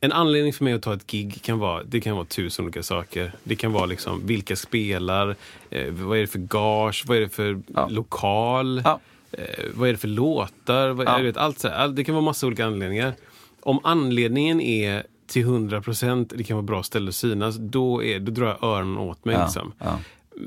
en 0.00 0.12
anledning 0.12 0.52
för 0.52 0.64
mig 0.64 0.72
att 0.72 0.82
ta 0.82 0.94
ett 0.94 1.06
gig 1.06 1.42
kan 1.42 1.58
vara, 1.58 1.82
det 1.84 2.00
kan 2.00 2.16
vara 2.16 2.24
tusen 2.26 2.64
olika 2.64 2.82
saker. 2.82 3.32
Det 3.44 3.56
kan 3.56 3.72
vara 3.72 3.86
liksom 3.86 4.26
vilka 4.26 4.56
spelar, 4.56 5.36
eh, 5.70 5.92
vad 5.92 6.16
är 6.18 6.20
det 6.20 6.26
för 6.26 6.38
gage, 6.38 7.04
vad 7.06 7.16
är 7.16 7.20
det 7.20 7.28
för 7.28 7.60
lokal. 7.90 8.82
Eh, 9.38 9.64
vad 9.74 9.88
är 9.88 9.92
det 9.92 9.98
för 9.98 10.08
låtar, 10.08 10.90
vad, 10.90 11.06
Ja. 11.08 11.18
vet, 11.18 11.36
allt 11.36 11.58
så 11.58 11.68
här. 11.68 11.74
All- 11.76 11.94
Det 11.94 12.04
kan 12.04 12.14
vara 12.14 12.24
massa 12.24 12.46
olika 12.46 12.66
anledningar. 12.66 13.14
Om 13.60 13.80
anledningen 13.82 14.60
är 14.60 15.06
till 15.26 15.42
100 15.42 15.82
procent, 15.82 16.32
det 16.36 16.44
kan 16.44 16.56
vara 16.56 16.62
bra 16.66 16.82
ställe 16.82 17.08
att 17.08 17.14
synas, 17.14 17.56
då, 17.58 18.04
är, 18.04 18.20
då 18.20 18.32
drar 18.32 18.46
jag 18.46 18.62
öronen 18.62 18.98
åt 18.98 19.24
mig. 19.24 19.34
Ja, 19.34 19.44
Liksom. 19.44 19.72
ja. 19.78 19.98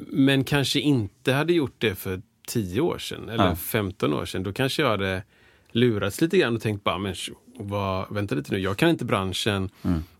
Men 0.07 0.43
kanske 0.43 0.79
inte 0.79 1.33
hade 1.33 1.53
gjort 1.53 1.75
det 1.77 1.95
för 1.95 2.21
10 2.47 2.81
år 2.81 2.97
sedan 2.97 3.29
eller 3.29 3.45
Ja. 3.47 3.55
15 3.55 4.13
år 4.13 4.25
sedan. 4.25 4.43
Då 4.43 4.53
kanske 4.53 4.81
jag 4.81 4.89
hade 4.89 5.23
lurats 5.71 6.21
lite 6.21 6.37
grann 6.37 6.55
och 6.55 6.61
tänkt 6.61 6.83
bara, 6.83 6.97
men 6.97 7.15
vad, 7.59 8.13
vänta 8.13 8.35
lite 8.35 8.53
nu, 8.53 8.59
jag 8.59 8.77
kan 8.77 8.89
inte 8.89 9.05
branschen. 9.05 9.69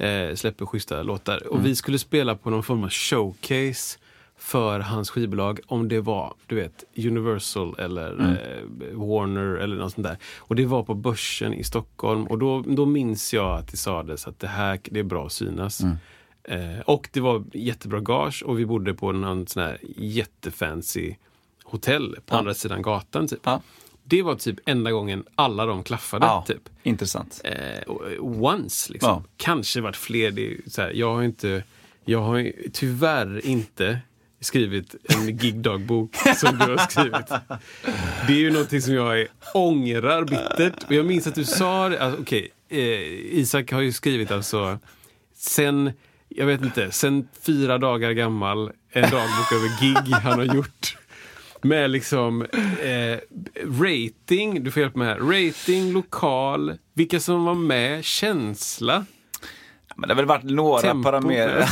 Uh, 0.00 0.34
släpper 0.34 0.66
schyssta 0.66 1.02
låtar. 1.02 1.46
Och 1.46 1.54
mm. 1.54 1.64
vi 1.64 1.76
skulle 1.76 1.98
spela 1.98 2.36
på 2.36 2.50
någon 2.50 2.62
form 2.62 2.84
av 2.84 2.90
showcase 2.90 3.98
för 4.42 4.80
hans 4.80 5.10
skivbolag 5.10 5.60
om 5.66 5.88
det 5.88 6.00
var 6.00 6.34
du 6.46 6.54
vet 6.54 6.84
Universal 6.96 7.74
eller 7.78 8.12
mm. 8.12 8.30
eh, 8.30 8.98
Warner 8.98 9.56
eller 9.56 9.76
något 9.76 9.92
sånt 9.92 10.06
där. 10.06 10.16
Och 10.38 10.56
det 10.56 10.66
var 10.66 10.82
på 10.82 10.94
Börsen 10.94 11.54
i 11.54 11.64
Stockholm 11.64 12.26
och 12.26 12.38
då, 12.38 12.64
då 12.66 12.86
minns 12.86 13.34
jag 13.34 13.58
att 13.58 13.68
det 13.68 13.76
sades 13.76 14.26
att 14.26 14.38
det 14.38 14.46
här 14.46 14.80
det 14.84 15.00
är 15.00 15.04
bra 15.04 15.26
att 15.26 15.32
synas. 15.32 15.80
Mm. 15.80 15.96
Eh, 16.44 16.80
och 16.80 17.08
det 17.12 17.20
var 17.20 17.44
jättebra 17.52 18.00
gage 18.00 18.42
och 18.46 18.58
vi 18.58 18.66
bodde 18.66 18.94
på 18.94 19.12
någon 19.12 19.46
sån 19.46 19.62
här 19.62 19.78
jättefancy 19.96 21.14
hotell 21.64 22.16
på 22.26 22.34
ja. 22.34 22.38
andra 22.38 22.54
sidan 22.54 22.82
gatan. 22.82 23.28
Typ. 23.28 23.40
Ja. 23.42 23.60
Det 24.04 24.22
var 24.22 24.34
typ 24.34 24.58
enda 24.66 24.90
gången 24.90 25.24
alla 25.34 25.66
de 25.66 25.82
klaffade. 25.82 26.26
Ja, 26.26 26.44
typ. 26.46 26.68
Intressant. 26.82 27.40
Eh, 27.44 27.94
once 28.20 28.92
liksom. 28.92 29.24
Kanske 29.36 29.80
varit 29.80 29.96
fler. 29.96 30.30
Det, 30.30 30.56
så 30.66 30.82
här, 30.82 30.92
jag 30.94 31.14
har 31.14 31.22
inte 31.22 31.62
jag 32.04 32.22
har 32.22 32.52
tyvärr 32.72 33.46
inte 33.46 33.98
skrivit 34.42 34.94
en 35.04 35.38
gigdagbok 35.38 36.16
som 36.36 36.58
du 36.58 36.64
har 36.64 36.90
skrivit. 36.90 37.28
Det 38.26 38.32
är 38.32 38.38
ju 38.38 38.50
någonting 38.50 38.82
som 38.82 38.94
jag 38.94 39.26
ångrar 39.54 40.24
bittert. 40.24 40.84
Och 40.86 40.92
jag 40.92 41.06
minns 41.06 41.26
att 41.26 41.34
du 41.34 41.44
sa 41.44 41.88
det. 41.88 42.02
Alltså, 42.02 42.20
okay, 42.20 42.48
eh, 42.68 43.38
Isak 43.38 43.72
har 43.72 43.80
ju 43.80 43.92
skrivit 43.92 44.30
alltså 44.30 44.78
sen, 45.36 45.92
jag 46.28 46.46
vet 46.46 46.62
inte, 46.62 46.90
sen 46.90 47.28
fyra 47.46 47.78
dagar 47.78 48.12
gammal 48.12 48.72
en 48.90 49.02
dagbok 49.02 49.52
över 49.52 49.80
gig 49.80 50.14
han 50.14 50.38
har 50.38 50.54
gjort. 50.54 50.96
Med 51.62 51.90
liksom 51.90 52.42
eh, 52.82 53.18
rating, 53.80 54.64
du 54.64 54.70
får 54.70 54.82
hjälpa 54.82 54.98
mig 54.98 55.08
här. 55.08 55.18
Rating, 55.18 55.92
lokal, 55.92 56.78
vilka 56.94 57.20
som 57.20 57.44
var 57.44 57.54
med, 57.54 58.04
känsla. 58.04 59.06
Men 60.02 60.08
det 60.08 60.14
har 60.14 60.16
väl 60.16 60.26
varit 60.26 60.44
några 60.44 61.02
parametrar. 61.02 61.68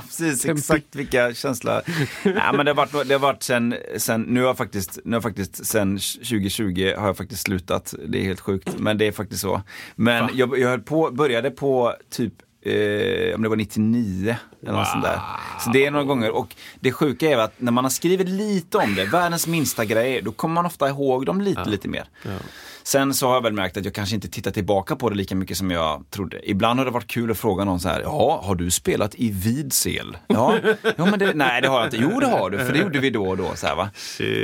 Precis, 0.00 0.46
exakt 0.46 0.96
vilka 0.96 1.34
känslor. 1.34 1.82
Nej, 2.24 2.42
men 2.52 2.66
det 2.66 2.70
har 2.70 2.74
varit, 2.74 3.08
det 3.08 3.14
har 3.14 3.18
varit 3.18 3.42
sen, 3.42 3.74
sen, 3.96 4.22
nu 4.22 4.40
har 4.40 4.46
jag 4.46 4.56
faktiskt, 4.56 4.98
nu 5.04 5.16
har 5.16 5.20
faktiskt 5.20 5.66
sen 5.66 5.98
2020 5.98 6.92
har 6.98 7.06
jag 7.06 7.16
faktiskt 7.16 7.42
slutat. 7.42 7.94
Det 8.08 8.18
är 8.18 8.22
helt 8.22 8.40
sjukt, 8.40 8.78
men 8.78 8.98
det 8.98 9.06
är 9.06 9.12
faktiskt 9.12 9.40
så. 9.40 9.62
Men 9.94 10.28
jag, 10.34 10.58
jag 10.58 10.86
på, 10.86 11.10
började 11.10 11.50
på 11.50 11.94
typ 12.10 12.32
eh, 12.66 13.34
om 13.34 13.42
det 13.42 13.48
var 13.48 13.56
99 13.56 14.36
eller 14.62 14.72
wow. 14.72 14.80
något 14.80 14.88
sånt 14.88 15.04
där. 15.04 15.20
Så 15.60 15.70
det 15.70 15.86
är 15.86 15.90
några 15.90 16.04
gånger. 16.04 16.30
Och 16.30 16.56
det 16.80 16.92
sjuka 16.92 17.30
är 17.30 17.38
att 17.38 17.60
när 17.60 17.72
man 17.72 17.84
har 17.84 17.90
skrivit 17.90 18.28
lite 18.28 18.78
om 18.78 18.94
det, 18.94 19.04
världens 19.04 19.46
minsta 19.46 19.84
grejer, 19.84 20.22
då 20.22 20.32
kommer 20.32 20.54
man 20.54 20.66
ofta 20.66 20.88
ihåg 20.88 21.26
dem 21.26 21.40
lite, 21.40 21.60
ja. 21.64 21.70
lite 21.70 21.88
mer. 21.88 22.08
Ja. 22.22 22.30
Sen 22.86 23.14
så 23.14 23.26
har 23.26 23.34
jag 23.34 23.42
väl 23.42 23.52
märkt 23.52 23.76
att 23.76 23.84
jag 23.84 23.94
kanske 23.94 24.14
inte 24.14 24.28
tittar 24.28 24.50
tillbaka 24.50 24.96
på 24.96 25.10
det 25.10 25.16
lika 25.16 25.34
mycket 25.34 25.56
som 25.56 25.70
jag 25.70 26.10
trodde. 26.10 26.50
Ibland 26.50 26.78
har 26.78 26.84
det 26.84 26.90
varit 26.90 27.06
kul 27.06 27.30
att 27.30 27.38
fråga 27.38 27.64
någon 27.64 27.80
så 27.80 27.88
här, 27.88 28.00
ja, 28.00 28.40
har 28.44 28.54
du 28.54 28.70
spelat 28.70 29.14
i 29.14 29.30
Vidsel? 29.30 30.16
Ja, 30.26 30.58
ja 30.96 31.06
men 31.06 31.18
det, 31.18 31.34
nej 31.34 31.62
det 31.62 31.68
har 31.68 31.78
jag 31.78 31.86
inte. 31.86 31.96
Jo 31.96 32.20
det 32.20 32.26
har 32.26 32.50
du, 32.50 32.58
för 32.58 32.72
det 32.72 32.78
gjorde 32.78 32.98
vi 32.98 33.10
då 33.10 33.28
och 33.28 33.36
då. 33.36 33.52
Så 33.54 33.66
här, 33.66 33.76
va? 33.76 33.90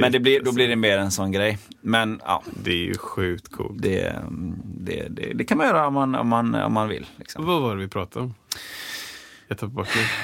Men 0.00 0.12
det 0.12 0.20
blir, 0.20 0.40
då 0.40 0.52
blir 0.52 0.68
det 0.68 0.76
mer 0.76 0.98
en 0.98 1.10
sån 1.10 1.32
grej. 1.32 1.58
Men 1.80 2.20
ja. 2.24 2.42
Det 2.64 2.70
är 2.70 2.84
ju 2.86 2.98
sjukt 2.98 3.52
coolt. 3.52 3.82
Det, 3.82 4.14
det, 4.64 5.06
det, 5.10 5.32
det 5.34 5.44
kan 5.44 5.58
man 5.58 5.66
göra 5.66 5.86
om 5.86 5.94
man, 5.94 6.14
om 6.14 6.28
man, 6.28 6.54
om 6.54 6.72
man 6.72 6.88
vill. 6.88 7.06
Liksom. 7.16 7.46
Vad 7.46 7.62
var 7.62 7.76
det 7.76 7.82
vi 7.82 7.88
pratade 7.88 8.11
om? 8.16 8.34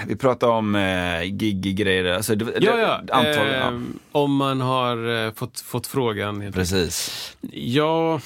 Vi 0.07 0.17
pratar 0.17 0.49
om 0.49 0.75
eh, 0.75 1.23
gig-grejer. 1.23 2.05
Alltså, 2.05 2.35
ja, 2.35 2.79
ja. 2.79 2.95
Antal, 2.97 3.47
eh, 3.47 3.53
ja. 3.53 3.81
Om 4.13 4.37
man 4.37 4.61
har 4.61 5.27
eh, 5.27 5.33
fått, 5.33 5.61
fått 5.61 5.87
frågan. 5.87 6.53
Precis. 6.53 7.37
Ja, 7.53 8.21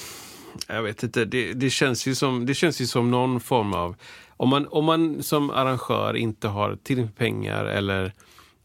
jag 0.67 0.83
vet 0.83 1.03
inte. 1.03 1.25
Det, 1.25 1.53
det, 1.53 1.69
känns 1.69 2.07
ju 2.07 2.15
som, 2.15 2.45
det 2.45 2.53
känns 2.53 2.81
ju 2.81 2.85
som 2.85 3.11
någon 3.11 3.39
form 3.39 3.73
av... 3.73 3.95
Om 4.37 4.49
man, 4.49 4.67
om 4.67 4.85
man 4.85 5.23
som 5.23 5.49
arrangör 5.49 6.13
inte 6.15 6.47
har 6.47 6.75
tillräckligt 6.83 7.05
med 7.05 7.15
pengar 7.17 7.65
eller 7.65 8.13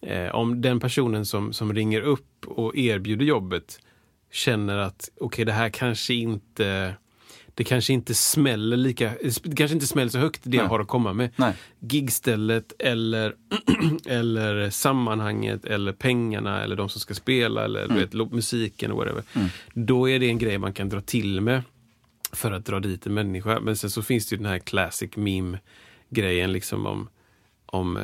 eh, 0.00 0.34
om 0.34 0.60
den 0.60 0.80
personen 0.80 1.26
som, 1.26 1.52
som 1.52 1.74
ringer 1.74 2.00
upp 2.00 2.46
och 2.46 2.76
erbjuder 2.76 3.24
jobbet 3.24 3.80
känner 4.32 4.78
att 4.78 5.10
okej, 5.14 5.26
okay, 5.26 5.44
det 5.44 5.52
här 5.52 5.68
kanske 5.68 6.14
inte 6.14 6.94
det 7.58 7.64
kanske 7.64 7.92
inte 7.92 8.14
smäller 8.14 8.76
lika, 8.76 9.12
det 9.42 9.56
kanske 9.56 9.74
inte 9.74 9.86
smäller 9.86 10.10
så 10.10 10.18
högt 10.18 10.40
det 10.42 10.50
Nej. 10.50 10.58
jag 10.58 10.68
har 10.68 10.80
att 10.80 10.88
komma 10.88 11.12
med. 11.12 11.30
Nej. 11.36 11.54
Gigstället 11.80 12.72
eller, 12.78 13.34
eller 14.06 14.70
sammanhanget 14.70 15.64
eller 15.64 15.92
pengarna 15.92 16.62
eller 16.62 16.76
de 16.76 16.88
som 16.88 17.00
ska 17.00 17.14
spela 17.14 17.64
eller 17.64 17.84
mm. 17.84 17.96
vet, 17.96 18.32
musiken 18.32 18.92
och 18.92 18.98
whatever. 18.98 19.22
Mm. 19.34 19.48
Då 19.74 20.08
är 20.08 20.18
det 20.18 20.28
en 20.28 20.38
grej 20.38 20.58
man 20.58 20.72
kan 20.72 20.88
dra 20.88 21.00
till 21.00 21.40
med 21.40 21.62
för 22.32 22.52
att 22.52 22.66
dra 22.66 22.80
dit 22.80 23.06
en 23.06 23.14
människa. 23.14 23.60
Men 23.60 23.76
sen 23.76 23.90
så 23.90 24.02
finns 24.02 24.26
det 24.26 24.34
ju 24.34 24.42
den 24.42 24.50
här 24.50 24.58
classic 24.58 25.16
meme 25.16 25.58
grejen 26.10 26.52
liksom 26.52 26.86
om 26.86 27.08
om, 27.66 27.96
eh, 27.96 28.02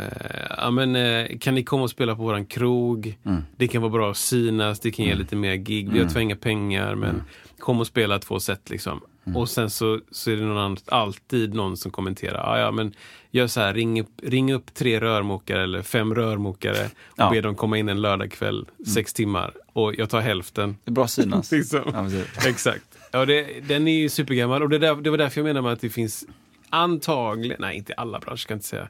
ja 0.59 0.71
men 0.71 0.97
eh, 0.97 1.39
kan 1.39 1.55
ni 1.55 1.65
komma 1.65 1.83
och 1.83 1.91
spela 1.91 2.17
på 2.17 2.23
våran 2.23 2.47
krog? 2.47 3.19
Mm. 3.25 3.43
Det 3.57 3.69
kan 3.69 3.83
vara 3.83 3.93
bra 3.93 4.11
att 4.11 4.17
synas, 4.17 4.81
det 4.81 4.91
kan 4.91 5.05
ge 5.05 5.11
mm. 5.11 5.23
lite 5.23 5.37
mer 5.37 5.55
gig. 5.55 5.93
Vi 5.93 5.99
har 5.99 6.07
mm. 6.07 6.23
inga 6.23 6.37
pengar 6.37 6.95
men 6.95 7.11
mm. 7.11 7.23
kom 7.59 7.81
och 7.81 7.87
spela 7.87 8.19
två 8.19 8.41
set 8.41 8.71
liksom. 8.71 9.01
Mm. 9.27 9.37
Och 9.37 9.49
sen 9.49 9.71
så, 9.71 10.01
så 10.11 10.31
är 10.31 10.37
det 10.37 10.43
någon 10.43 10.59
annan, 10.59 10.77
alltid 10.87 11.55
någon 11.55 11.77
som 11.77 11.91
kommenterar, 11.91 12.53
ah, 12.53 12.59
ja 12.59 12.71
men 12.71 12.95
gör 13.31 13.47
så 13.47 13.61
här, 13.61 13.75
ring 13.75 14.01
upp, 14.01 14.11
ring 14.23 14.53
upp 14.53 14.75
tre 14.75 15.01
rörmokare 15.01 15.63
eller 15.63 15.83
fem 15.83 16.15
rörmokare 16.15 16.85
och 16.87 17.15
ja. 17.17 17.31
be 17.31 17.41
dem 17.41 17.55
komma 17.55 17.79
in 17.79 17.89
en 17.89 18.01
lördagkväll, 18.01 18.67
mm. 18.79 18.87
sex 18.87 19.13
timmar 19.13 19.55
och 19.73 19.95
jag 19.95 20.11
tar 20.11 20.21
hälften. 20.21 20.77
Det 20.85 20.91
är 20.91 20.93
bra 20.93 21.09
synas. 21.09 21.53
liksom. 21.53 21.83
ja, 21.93 22.09
Exakt. 22.49 22.85
Ja, 23.13 23.25
det, 23.25 23.69
den 23.69 23.89
är 23.89 23.99
ju 23.99 24.09
supergammal 24.09 24.63
och 24.63 24.69
det, 24.69 24.79
där, 24.79 24.95
det 24.95 25.11
var 25.11 25.19
därför 25.19 25.41
jag 25.41 25.47
menar 25.47 25.63
med 25.63 25.73
att 25.73 25.81
det 25.81 25.91
finns 25.91 26.25
antagligen, 26.71 27.57
nej 27.61 27.77
inte 27.77 27.95
alla 27.95 28.19
branscher 28.19 28.47
kan 28.47 28.55
jag 28.55 28.57
inte 28.57 28.67
säga, 28.67 28.89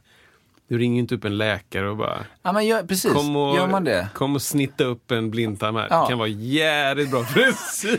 du 0.68 0.78
ringer 0.78 1.00
inte 1.00 1.14
upp 1.14 1.24
en 1.24 1.38
läkare 1.38 1.90
och 1.90 1.96
bara... 1.96 2.24
Ja, 2.42 2.52
men 2.52 2.66
gör, 2.66 2.82
precis. 2.82 3.12
Kom 3.12 3.36
och, 3.36 3.56
Gör 3.56 3.66
man 3.66 3.84
det? 3.84 4.08
Kom 4.14 4.34
och 4.34 4.42
snitta 4.42 4.84
upp 4.84 5.10
en 5.10 5.30
blindtarm 5.30 5.76
här. 5.76 5.86
Ja. 5.90 6.02
Det 6.02 6.08
kan 6.08 6.18
vara 6.18 6.28
jävligt 6.28 7.10
bra 7.10 7.24
för 7.24 7.40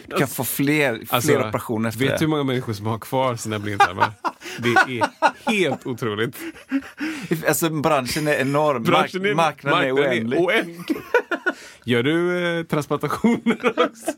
Du 0.07 0.18
kan 0.18 0.28
få 0.28 0.43
fler, 0.43 0.95
fler 0.95 1.07
alltså, 1.09 1.39
operationer 1.39 1.89
efter 1.89 2.05
Vet 2.05 2.20
du 2.20 2.26
hur 2.26 2.30
många 2.30 2.43
människor 2.43 2.74
som 2.74 2.86
har 2.86 2.99
kvar 2.99 3.36
sina 3.36 3.59
blindtarmar? 3.59 4.11
det 4.59 4.70
är 4.70 5.07
helt 5.51 5.86
otroligt. 5.86 6.36
Alltså 7.47 7.70
branschen 7.70 8.28
är 8.28 8.36
enorm. 8.36 8.84
Branschen 8.84 9.26
är, 9.26 9.36
marknaden, 9.36 9.80
marknaden 9.80 10.07
är 10.07 10.11
oändlig. 10.11 10.38
Är 10.38 10.45
oändlig. 10.45 10.97
Gör 11.84 12.03
du 12.03 12.47
eh, 12.58 12.64
transplantationer 12.64 13.58
också? 13.78 14.12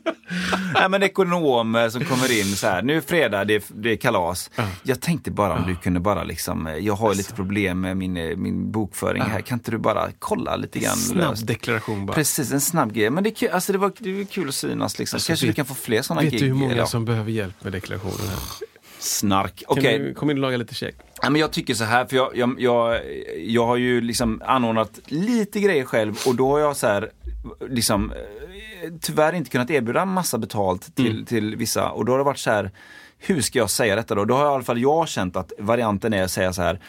Nej 0.74 0.88
men 0.88 1.02
ekonomer 1.02 1.88
som 1.88 2.04
kommer 2.04 2.40
in 2.40 2.56
så 2.56 2.66
här, 2.66 2.82
nu 2.82 2.96
är 2.96 3.00
fredag, 3.00 3.44
det 3.44 3.54
är, 3.54 3.62
det 3.68 3.92
är 3.92 3.96
kalas. 3.96 4.50
Uh. 4.58 4.64
Jag 4.82 5.00
tänkte 5.00 5.30
bara 5.30 5.52
om 5.52 5.60
uh. 5.60 5.66
du 5.66 5.76
kunde 5.76 6.00
bara 6.00 6.24
liksom, 6.24 6.66
eh, 6.66 6.74
jag 6.74 6.94
har 6.94 7.08
alltså. 7.08 7.18
lite 7.18 7.34
problem 7.34 7.80
med 7.80 7.96
min, 7.96 8.16
eh, 8.16 8.36
min 8.36 8.72
bokföring 8.72 9.22
uh. 9.22 9.28
här, 9.28 9.40
kan 9.40 9.58
inte 9.58 9.70
du 9.70 9.78
bara 9.78 10.08
kolla 10.18 10.56
lite 10.56 10.78
grann? 10.78 10.96
Snabb 10.96 11.46
deklaration 11.46 12.06
bara. 12.06 12.12
Precis, 12.12 12.52
en 12.52 12.60
snabb 12.60 12.92
grej. 12.92 13.10
Men 13.10 13.24
det 13.24 13.30
är 13.30 13.34
kul, 13.34 13.50
alltså 13.50 13.72
det 13.72 13.78
var, 13.78 13.92
det 13.98 14.12
var 14.12 14.24
kul 14.24 14.48
att 14.48 14.54
synas 14.54 14.98
liksom. 14.98 15.16
Alltså, 15.16 15.26
Kanske 15.26 15.46
vet, 15.46 15.54
du 15.54 15.56
kan 15.56 15.66
få 15.66 15.74
fler 15.74 16.02
sådana 16.02 16.22
gig. 16.22 16.32
Vet 16.32 16.40
du 16.40 16.46
hur 16.46 16.54
många 16.54 16.86
som 16.86 17.04
behöver 17.04 17.30
hjälp 17.30 17.64
med 17.64 17.72
deklarationen? 17.72 18.28
Här? 18.28 18.38
Snark. 18.98 19.62
Okej. 19.66 19.80
Okay. 19.80 19.98
du 19.98 20.14
komma 20.14 20.32
in 20.32 20.38
och 20.38 20.42
laga 20.42 20.56
lite 20.56 20.74
käk? 20.74 20.94
Ja, 21.22 21.30
men 21.30 21.40
jag 21.40 21.52
tycker 21.52 21.74
så 21.74 21.84
här, 21.84 22.06
för 22.06 22.16
jag, 22.16 22.36
jag, 22.36 22.60
jag, 22.60 23.00
jag 23.36 23.66
har 23.66 23.76
ju 23.76 24.00
liksom 24.00 24.42
anordnat 24.44 25.00
lite 25.06 25.60
grejer 25.60 25.84
själv 25.84 26.18
och 26.26 26.34
då 26.34 26.50
har 26.50 26.58
jag 26.58 26.76
så 26.76 26.86
här, 26.86 27.10
liksom, 27.68 28.12
eh, 28.12 28.92
tyvärr 29.00 29.32
inte 29.32 29.50
kunnat 29.50 29.70
erbjuda 29.70 30.04
massa 30.04 30.38
betalt 30.38 30.96
till, 30.96 31.10
mm. 31.10 31.24
till 31.24 31.56
vissa 31.56 31.90
och 31.90 32.04
då 32.04 32.12
har 32.12 32.18
det 32.18 32.24
varit 32.24 32.38
så 32.38 32.50
här, 32.50 32.70
hur 33.18 33.40
ska 33.40 33.58
jag 33.58 33.70
säga 33.70 33.96
detta 33.96 34.14
då? 34.14 34.24
Då 34.24 34.34
har 34.34 34.44
i 34.44 34.48
alla 34.48 34.62
fall 34.62 34.78
jag 34.78 35.08
känt 35.08 35.36
att 35.36 35.52
varianten 35.58 36.12
är 36.12 36.22
att 36.22 36.30
säga 36.30 36.52
så 36.52 36.62
här. 36.62 36.80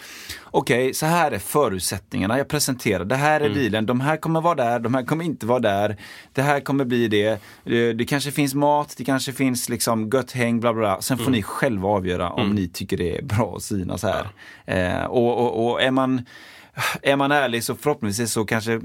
Okej, 0.43 0.83
okay, 0.83 0.93
så 0.93 1.05
här 1.05 1.31
är 1.31 1.39
förutsättningarna. 1.39 2.37
Jag 2.37 2.47
presenterar, 2.47 3.05
det 3.05 3.15
här 3.15 3.41
är 3.41 3.45
mm. 3.45 3.57
dealen. 3.57 3.85
De 3.85 4.01
här 4.01 4.17
kommer 4.17 4.41
vara 4.41 4.55
där, 4.55 4.79
de 4.79 4.93
här 4.93 5.03
kommer 5.03 5.25
inte 5.25 5.45
vara 5.45 5.59
där. 5.59 5.97
Det 6.33 6.41
här 6.41 6.59
kommer 6.59 6.85
bli 6.85 7.07
det. 7.07 7.41
Det, 7.63 7.93
det 7.93 8.05
kanske 8.05 8.31
finns 8.31 8.53
mat, 8.53 8.93
det 8.97 9.03
kanske 9.03 9.33
finns 9.33 9.69
liksom 9.69 10.09
gött 10.13 10.31
häng, 10.31 10.59
bla 10.59 10.73
bla 10.73 10.79
bla. 10.79 11.01
Sen 11.01 11.17
får 11.17 11.23
mm. 11.23 11.31
ni 11.31 11.43
själva 11.43 11.89
avgöra 11.89 12.29
om 12.29 12.43
mm. 12.43 12.55
ni 12.55 12.67
tycker 12.67 12.97
det 12.97 13.17
är 13.17 13.21
bra 13.21 13.53
att 13.55 13.63
synas 13.63 14.03
här. 14.03 14.27
Ja. 14.65 14.73
Eh, 14.73 15.03
och, 15.03 15.37
och, 15.37 15.71
och 15.71 15.81
är 15.81 15.91
man 15.91 16.25
är 17.01 17.15
man 17.15 17.31
ärlig 17.31 17.63
så 17.63 17.75
förhoppningsvis 17.75 18.31
så 18.31 18.45
kanske 18.45 18.81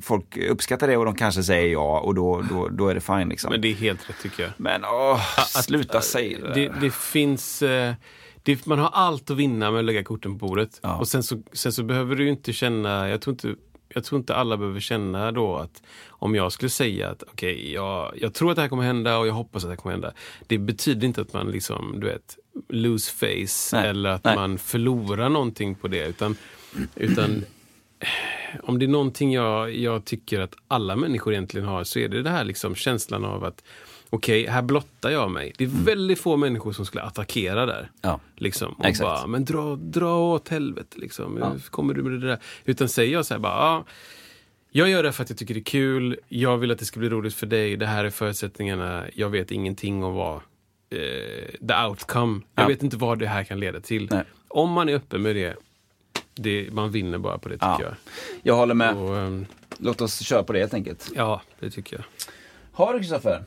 folk 0.00 0.36
uppskattar 0.36 0.88
det 0.88 0.96
och 0.96 1.04
de 1.04 1.14
kanske 1.14 1.42
säger 1.42 1.72
ja 1.72 2.00
och 2.00 2.14
då, 2.14 2.42
då, 2.50 2.68
då 2.68 2.88
är 2.88 2.94
det 2.94 3.00
fine. 3.00 3.28
Liksom. 3.28 3.50
Men 3.50 3.60
det 3.60 3.68
är 3.68 3.74
helt 3.74 4.10
rätt 4.10 4.16
tycker 4.22 4.42
jag. 4.42 4.52
Men 4.56 4.84
åh, 4.84 5.38
att, 5.38 5.64
sluta 5.64 6.00
säga 6.00 6.38
det, 6.38 6.54
det. 6.54 6.74
Det 6.80 6.94
finns... 6.94 7.62
Eh, 7.62 7.94
det, 8.42 8.66
man 8.66 8.78
har 8.78 8.90
allt 8.92 9.30
att 9.30 9.36
vinna 9.36 9.70
med 9.70 9.78
att 9.78 9.84
lägga 9.84 10.04
korten 10.04 10.38
på 10.38 10.46
bordet. 10.46 10.80
Ja. 10.82 10.96
Och 10.96 11.08
sen 11.08 11.22
så, 11.22 11.42
sen 11.52 11.72
så 11.72 11.82
behöver 11.82 12.16
du 12.16 12.28
inte 12.28 12.52
känna, 12.52 13.08
jag 13.08 13.20
tror 13.20 13.34
inte 13.34 13.54
jag 13.94 14.04
tror 14.04 14.18
inte 14.18 14.34
alla 14.34 14.56
behöver 14.56 14.80
känna 14.80 15.32
då 15.32 15.56
att 15.56 15.82
om 16.08 16.34
jag 16.34 16.52
skulle 16.52 16.70
säga 16.70 17.10
att 17.10 17.22
okej, 17.22 17.54
okay, 17.54 17.72
jag, 17.72 18.12
jag 18.16 18.34
tror 18.34 18.50
att 18.50 18.56
det 18.56 18.62
här 18.62 18.68
kommer 18.68 18.82
hända 18.82 19.18
och 19.18 19.26
jag 19.26 19.32
hoppas 19.32 19.64
att 19.64 19.68
det 19.68 19.72
här 19.72 19.76
kommer 19.76 19.92
hända. 19.92 20.12
Det 20.46 20.58
betyder 20.58 21.06
inte 21.06 21.20
att 21.20 21.32
man 21.32 21.50
liksom, 21.50 22.00
du 22.00 22.06
vet, 22.06 22.36
lose 22.68 23.12
face 23.12 23.76
Nej, 23.76 23.88
eller 23.88 24.10
att 24.10 24.24
nej. 24.24 24.36
man 24.36 24.58
förlorar 24.58 25.28
någonting 25.28 25.74
på 25.74 25.88
det. 25.88 26.06
Utan, 26.06 26.36
utan 26.96 27.44
om 28.62 28.78
det 28.78 28.84
är 28.84 28.88
någonting 28.88 29.32
jag, 29.32 29.74
jag 29.76 30.04
tycker 30.04 30.40
att 30.40 30.54
alla 30.68 30.96
människor 30.96 31.32
egentligen 31.32 31.66
har 31.66 31.84
så 31.84 31.98
är 31.98 32.08
det 32.08 32.22
det 32.22 32.30
här 32.30 32.44
liksom 32.44 32.74
känslan 32.74 33.24
av 33.24 33.44
att 33.44 33.64
okej, 34.10 34.46
här 34.46 34.62
blottar 34.62 35.10
jag 35.10 35.30
mig. 35.30 35.52
Det 35.58 35.64
är 35.64 35.68
väldigt 35.84 36.20
få 36.20 36.36
människor 36.36 36.72
som 36.72 36.86
skulle 36.86 37.02
attackera 37.02 37.66
där. 37.66 37.78
Mm. 37.78 37.90
Ja. 38.02 38.20
Liksom, 38.36 38.72
och 38.72 38.84
Exakt. 38.84 39.04
bara, 39.04 39.26
men 39.26 39.44
dra, 39.44 39.76
dra 39.76 40.18
åt 40.18 40.48
helvete 40.48 40.96
liksom. 40.98 41.36
Hur 41.36 41.70
kommer 41.70 41.94
du 41.94 42.02
med 42.02 42.20
det 42.20 42.26
där? 42.26 42.38
Utan 42.64 42.88
säger 42.88 43.12
jag 43.12 43.26
så 43.26 43.34
här 43.34 43.38
bara, 43.38 43.52
ja, 43.54 43.84
jag 44.70 44.88
gör 44.90 45.02
det 45.02 45.12
för 45.12 45.22
att 45.22 45.30
jag 45.30 45.38
tycker 45.38 45.54
det 45.54 45.60
är 45.60 45.64
kul. 45.64 46.16
Jag 46.28 46.58
vill 46.58 46.70
att 46.70 46.78
det 46.78 46.84
ska 46.84 47.00
bli 47.00 47.08
roligt 47.08 47.34
för 47.34 47.46
dig. 47.46 47.76
Det 47.76 47.86
här 47.86 48.04
är 48.04 48.10
förutsättningarna. 48.10 49.04
Jag 49.14 49.30
vet 49.30 49.50
ingenting 49.50 50.04
om 50.04 50.14
vad 50.14 50.34
eh, 50.90 51.66
the 51.68 51.86
outcome. 51.88 52.40
Jag 52.54 52.64
Ja. 52.64 52.68
vet 52.68 52.82
inte 52.82 52.96
vad 52.96 53.18
det 53.18 53.26
här 53.26 53.44
kan 53.44 53.60
leda 53.60 53.80
till. 53.80 54.08
Nej. 54.10 54.24
Om 54.48 54.70
man 54.72 54.88
är 54.88 54.94
öppen 54.94 55.22
med 55.22 55.36
det, 55.36 55.56
det 56.38 56.68
man 56.72 56.90
vinner 56.90 57.18
bara 57.18 57.38
på 57.38 57.48
det 57.48 57.54
tycker 57.54 57.66
Ja. 57.66 57.78
jag. 57.82 57.94
Jag 58.42 58.54
håller 58.56 58.74
med. 58.74 58.96
Och, 58.96 59.16
ehm, 59.18 59.46
Låt 59.78 60.00
oss 60.00 60.20
köra 60.20 60.42
på 60.42 60.52
det 60.52 60.58
helt 60.58 60.74
enkelt. 60.74 61.10
ja, 61.14 61.42
det 61.60 61.70
tycker 61.70 61.96
jag. 61.96 62.04
Har 62.72 62.92
du 62.94 62.98
Kristoffer? 62.98 63.44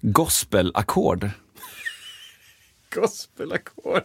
Gospelackord. 0.00 1.30
Gospelackord. 2.94 4.02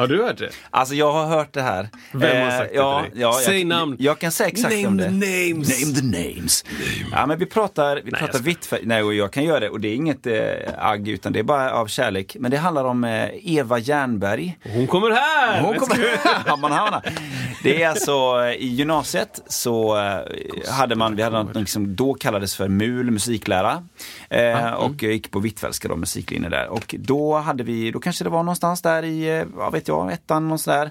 Har 0.00 0.06
du 0.06 0.22
hört 0.22 0.38
det? 0.38 0.50
Alltså 0.70 0.94
jag 0.94 1.12
har 1.12 1.26
hört 1.26 1.52
det 1.52 1.62
här. 1.62 1.88
Vem 2.12 2.36
har 2.42 2.50
Eh, 2.52 2.58
sagt 2.58 2.70
det 2.70 2.76
ja, 2.76 3.02
till 3.02 3.10
dig? 3.12 3.20
ja, 3.22 3.40
Säg 3.44 3.58
jag, 3.58 3.66
namn. 3.66 3.96
Jag 3.98 4.18
kan 4.18 4.32
säga 4.32 4.48
exakt 4.48 4.74
Name 4.74 4.86
om 4.86 4.96
det. 4.96 5.04
the 5.04 5.10
names. 5.10 5.80
Name 5.82 5.94
the 5.94 6.32
names. 6.34 6.64
Ja 7.12 7.26
men 7.26 7.38
vi 7.38 7.46
pratar, 7.46 7.96
vi 7.96 8.10
jag 8.10 8.18
pratar 8.20 8.38
vitt 8.38 8.66
för, 8.66 8.78
nej 8.82 9.02
och 9.02 9.14
jag 9.14 9.32
kan 9.32 9.44
göra 9.44 9.60
det 9.60 9.68
och 9.68 9.80
det 9.80 9.88
är 9.88 9.94
inget 9.94 10.26
eh, 10.26 10.34
agg 10.78 11.08
utan 11.08 11.32
det 11.32 11.38
är 11.38 11.42
bara 11.42 11.72
av 11.72 11.86
kärlek. 11.86 12.36
Men 12.40 12.50
det 12.50 12.56
handlar 12.56 12.84
om 12.84 13.04
eh, 13.04 13.28
Eva 13.56 13.78
Jernberg. 13.78 14.58
Hon 14.64 14.86
kommer 14.86 15.10
här! 15.10 15.60
Hon 15.60 15.74
kommer... 15.76 16.48
Hamnar. 16.48 17.02
Det 17.62 17.82
är 17.82 17.88
alltså 17.88 18.12
eh, 18.44 18.52
i 18.54 18.66
gymnasiet 18.66 19.42
så 19.46 19.98
eh, 19.98 20.72
hade 20.72 20.94
man, 20.96 21.16
vi 21.16 21.22
hade 21.22 21.42
något 21.42 21.68
som 21.68 21.96
då 21.96 22.14
kallades 22.14 22.56
för 22.56 22.68
MUL, 22.68 23.10
musiklära. 23.10 23.86
Eh, 24.30 24.72
och 24.72 25.02
jag 25.02 25.12
gick 25.12 25.30
på 25.30 25.40
Hvitfeldtska 25.40 25.88
då, 25.88 25.96
musiklinje 25.96 26.48
där. 26.48 26.68
Och 26.68 26.94
då 26.98 27.38
hade 27.38 27.62
vi, 27.62 27.90
då 27.90 28.00
kanske 28.00 28.24
det 28.24 28.30
var 28.30 28.42
någonstans 28.42 28.82
där 28.82 29.02
i, 29.02 29.38
eh, 29.38 29.44
vad 29.54 29.72
vet 29.72 29.88
jag, 29.88 30.12
ettan 30.12 30.42
någonstans 30.42 30.76
där. 30.76 30.90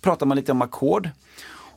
Pratade 0.00 0.28
man 0.28 0.36
lite 0.36 0.52
om 0.52 0.62
ackord. 0.62 1.10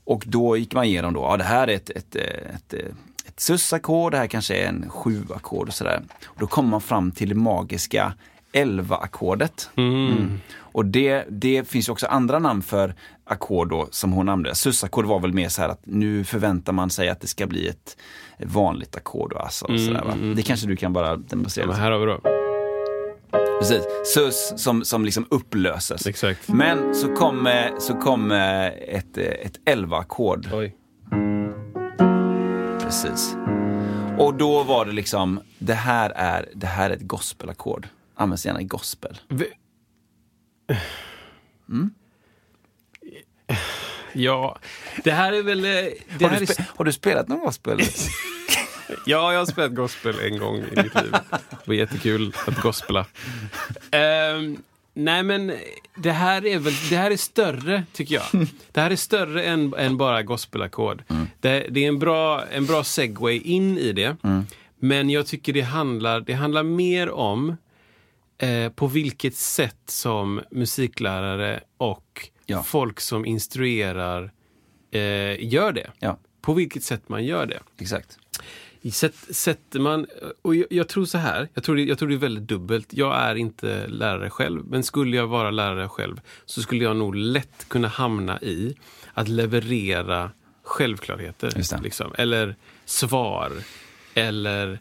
Och 0.04 0.24
då 0.28 0.58
gick 0.58 0.74
man 0.74 0.86
igenom 0.86 1.14
då, 1.14 1.22
ja 1.22 1.38
det 1.38 1.44
här 1.44 1.68
är 1.68 1.76
ett, 1.76 1.90
ett, 1.90 2.16
eh, 2.16 2.56
ett, 2.56 2.74
ett, 2.74 2.92
ett 3.26 3.40
sus-ackord, 3.40 4.12
det 4.12 4.18
här 4.18 4.28
kanske 4.28 4.56
är 4.56 4.68
en 4.68 4.90
sju-ackord 4.90 5.68
och 5.68 5.74
sådär. 5.74 6.02
Och 6.26 6.40
då 6.40 6.48
kommer 6.48 6.70
man 6.70 6.82
fram 6.82 7.12
till 7.12 7.30
det 7.30 7.36
magiska 7.36 8.14
11-ackordet. 8.54 9.70
Mm. 9.76 10.40
Och 10.58 10.86
det, 10.86 11.26
det 11.30 11.70
finns 11.70 11.88
ju 11.88 11.92
också 11.92 12.08
andra 12.08 12.40
namn 12.40 12.62
för 12.62 12.96
ackord 13.24 13.70
då 13.70 13.88
som 13.92 14.12
hon 14.12 14.30
använde. 14.30 14.56
Sus-ackord 14.56 15.06
var 15.06 15.20
väl 15.20 15.34
mer 15.34 15.50
så 15.50 15.62
här 15.62 15.70
att 15.70 15.82
nu 15.84 16.24
förväntar 16.24 16.74
man 16.74 16.90
sig 16.90 17.10
att 17.10 17.22
det 17.22 17.28
ska 17.28 17.48
bli 17.48 17.68
ett 17.68 17.98
vanligt 18.46 18.96
ackord. 18.96 19.32
då, 19.32 19.38
Alltså, 19.38 19.66
och 19.66 19.80
sådär, 19.80 20.04
va? 20.06 20.34
Det 20.36 20.42
kanske 20.42 20.68
du 20.68 20.76
kan 20.76 20.94
bara 20.94 21.18
demonstrera. 21.18 21.68
Lite. 21.68 21.80
här 21.80 21.92
har 21.92 22.00
vi 22.00 22.06
då. 22.06 22.22
Precis. 23.60 23.84
Sus 24.06 24.54
som, 24.56 24.86
som 24.86 25.06
liksom 25.06 25.26
upplöses. 25.30 26.08
Exakt. 26.08 26.50
Men 26.50 26.96
så 26.96 27.16
kom, 27.16 27.48
eh, 27.48 27.78
så 27.80 27.94
kom 27.94 28.32
ett, 28.32 29.18
ett 29.18 29.60
11-ackord. 29.66 30.48
Oj. 30.54 30.76
Precis. 32.80 33.36
Och 34.18 34.34
då 34.34 34.64
var 34.64 34.86
det 34.86 34.92
liksom, 34.92 35.40
det 35.60 35.74
här 35.74 36.10
är, 36.10 36.50
det 36.56 36.68
här 36.68 36.90
är 36.90 36.94
ett 36.94 37.02
gospelackord. 37.02 37.88
Används 38.16 38.46
gärna 38.46 38.62
i 38.62 38.64
gospel. 38.64 39.20
Vi... 39.28 39.48
Ja, 44.14 44.60
det 45.04 45.12
här 45.12 45.34
är 45.34 45.44
väl... 45.44 45.66
eh, 45.66 45.72
Det 45.72 46.26
Har 46.26 46.30
här 46.30 46.40
du, 46.40 46.44
är... 46.44 46.66
har 46.78 46.86
du 46.86 46.92
spelat 46.92 47.28
någon 47.28 47.40
gospel? 47.40 47.80
Ja, 49.06 49.32
jag 49.34 49.40
har 49.40 49.46
spelat 49.46 49.76
gospel 49.76 50.20
en 50.20 50.38
gång 50.40 50.58
i 50.58 50.62
mitt 50.84 50.96
liv. 50.96 51.12
Det 51.50 51.68
var 51.68 51.74
jättekul 51.74 52.34
att 52.48 52.62
gospela. 52.62 53.06
Ehm, 53.92 54.58
nej, 54.94 55.24
men 55.24 55.54
det 55.96 56.12
här 56.12 56.46
är 56.46 56.60
väl 56.60 56.74
det 56.90 56.96
här 56.96 57.12
är 57.12 57.18
större, 57.18 57.84
tycker 57.94 58.16
jag. 58.16 58.48
Det 58.72 58.82
här 58.82 58.92
är 58.92 58.96
större 58.96 59.44
än, 59.44 59.74
än 59.78 59.98
bara 59.98 60.24
gospelackord. 60.24 61.04
Det, 61.40 61.66
det 61.70 61.84
är 61.84 61.88
en 61.88 62.00
bra, 62.00 62.44
en 62.52 62.66
bra 62.66 62.84
segway 62.84 63.40
in 63.40 63.78
i 63.78 63.92
det. 63.92 64.16
Men 64.80 65.10
jag 65.10 65.28
tycker 65.28 65.54
det 65.54 65.62
handlar, 65.62 66.22
det 66.22 66.34
handlar 66.34 66.64
mer 66.64 67.10
om 67.12 67.58
eh, 68.38 68.70
på 68.72 68.88
vilket 68.88 69.36
sätt 69.36 69.78
som 69.86 70.42
musiklärare 70.52 71.60
och 71.78 72.30
Ja. 72.46 72.64
folk 72.64 73.00
som 73.00 73.26
instruerar 73.26 74.32
eh, 74.92 75.46
gör 75.54 75.72
det. 75.72 75.92
Ja, 76.00 76.18
På 76.42 76.54
vilket 76.54 76.84
sätt 76.84 77.10
man 77.10 77.26
gör 77.26 77.46
det. 77.46 77.60
exakt. 77.80 78.18
Sätt, 78.94 79.16
sätter 79.30 79.80
man, 79.80 80.06
och 80.42 80.56
jag, 80.56 80.66
jag 80.70 80.88
tror 80.88 81.06
så 81.06 81.18
här, 81.18 81.50
jag 81.54 81.64
tror, 81.64 81.76
det, 81.76 81.84
jag 81.84 81.98
tror 82.00 82.10
det 82.10 82.16
är 82.16 82.18
väldigt 82.20 82.48
dubbelt. 82.48 82.88
Jag 82.94 83.16
är 83.18 83.36
inte 83.36 83.88
lärare 83.88 84.30
själv, 84.30 84.66
men 84.66 84.84
skulle 84.84 85.18
jag 85.18 85.28
vara 85.28 85.52
lärare 85.52 85.88
själv 85.90 86.22
så 86.46 86.62
skulle 86.62 86.84
jag 86.84 86.96
nog 86.96 87.16
lätt 87.16 87.66
kunna 87.70 87.88
hamna 87.88 88.40
i 88.42 88.76
att 89.14 89.28
leverera 89.28 90.32
självklarheter. 90.64 91.52
Liksom, 91.84 92.14
eller 92.18 92.56
svar, 92.86 93.52
eller 94.14 94.80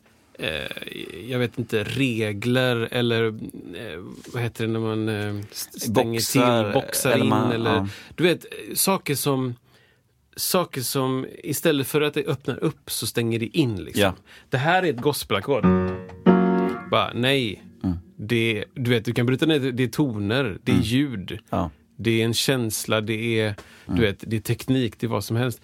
jag 1.29 1.39
vet 1.39 1.59
inte, 1.59 1.85
regler 1.85 2.89
eller 2.91 3.27
eh, 3.27 3.99
vad 4.33 4.43
heter 4.43 4.67
det 4.67 4.73
när 4.73 4.81
man 4.81 5.09
eh, 5.09 5.37
st- 5.53 5.81
stänger 5.81 6.13
Boxar, 6.13 6.65
till, 6.73 6.81
boxar 6.83 7.11
eller 7.11 7.25
in. 7.25 7.29
man- 7.31 7.53
eller, 7.53 7.71
ja. 7.75 7.89
Du 8.15 8.23
vet, 8.25 8.45
eh, 8.45 8.75
saker 8.75 9.15
som 9.15 9.55
saker 10.37 10.81
som 10.81 11.27
istället 11.45 11.87
för 11.87 12.01
att 12.01 12.15
det 12.15 12.25
öppnar 12.27 12.65
upp 12.65 12.91
så 12.91 13.07
stänger 13.07 13.39
det 13.39 13.47
in. 13.59 13.77
Liksom. 13.85 14.03
Ja. 14.03 14.15
Det 14.51 14.59
här 14.59 14.83
är 14.83 14.91
ett 14.91 15.01
gospelackord. 15.01 15.65
Bara, 16.91 17.13
nej. 17.15 17.63
Mm. 17.85 17.97
Det, 18.17 18.65
du 18.75 18.91
vet, 18.91 19.05
du 19.05 19.13
kan 19.13 19.27
bryta 19.27 19.47
ner 19.47 19.59
det. 19.61 19.73
Det 19.73 19.83
är 19.83 19.89
toner, 19.89 20.59
det 20.65 20.73
är 20.73 20.81
ljud. 20.83 21.39
Ja. 21.51 21.71
Det 21.97 22.21
är 22.21 22.25
en 22.25 22.35
känsla, 22.35 23.01
det 23.01 23.41
är, 23.41 23.55
du 23.87 24.01
vet, 24.01 24.25
det 24.27 24.37
är 24.37 24.41
teknik, 24.41 24.95
det 25.01 25.07
är 25.07 25.09
vad 25.09 25.25
som 25.25 25.37
helst. 25.37 25.61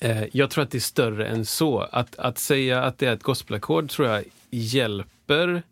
Eh, 0.00 0.22
jag 0.32 0.50
tror 0.50 0.64
att 0.64 0.70
det 0.70 0.78
är 0.78 0.80
större 0.80 1.26
än 1.28 1.44
så. 1.44 1.78
Att, 1.80 2.18
att 2.18 2.38
säga 2.38 2.82
att 2.82 2.98
det 2.98 3.06
är 3.06 3.12
ett 3.12 3.22
gospelackord 3.22 3.90
tror 3.90 4.08
jag 4.08 4.24
hjälper. 4.50 5.62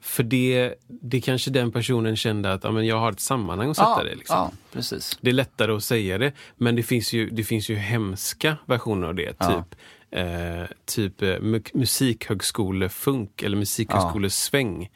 För 0.00 0.22
det, 0.22 0.74
det 0.88 1.20
kanske 1.20 1.50
den 1.50 1.72
personen 1.72 2.16
kände 2.16 2.52
att 2.52 2.64
ja, 2.64 2.70
men 2.70 2.86
jag 2.86 2.96
har 3.00 3.12
ett 3.12 3.20
sammanhang 3.20 3.70
att 3.70 3.76
sätta 3.76 3.94
Ja, 3.98 4.04
det. 4.04 4.14
Liksom. 4.14 4.36
ja, 4.36 4.52
precis. 4.72 5.18
Det 5.20 5.30
är 5.30 5.34
lättare 5.34 5.72
att 5.72 5.84
säga 5.84 6.18
det, 6.18 6.32
men 6.56 6.76
det 6.76 6.82
finns 6.82 7.12
ju, 7.12 7.30
det 7.30 7.44
finns 7.44 7.68
ju 7.68 7.74
hemska 7.76 8.56
versioner 8.66 9.06
av 9.08 9.14
det. 9.14 9.32
Typ, 9.32 9.80
eh, 10.10 10.62
typ 10.84 11.22
eh, 11.22 11.26
mu- 11.26 11.70
musikhögskolefunk 11.74 13.42
eller 13.42 13.56
musikhögskolesväng. 13.56 14.90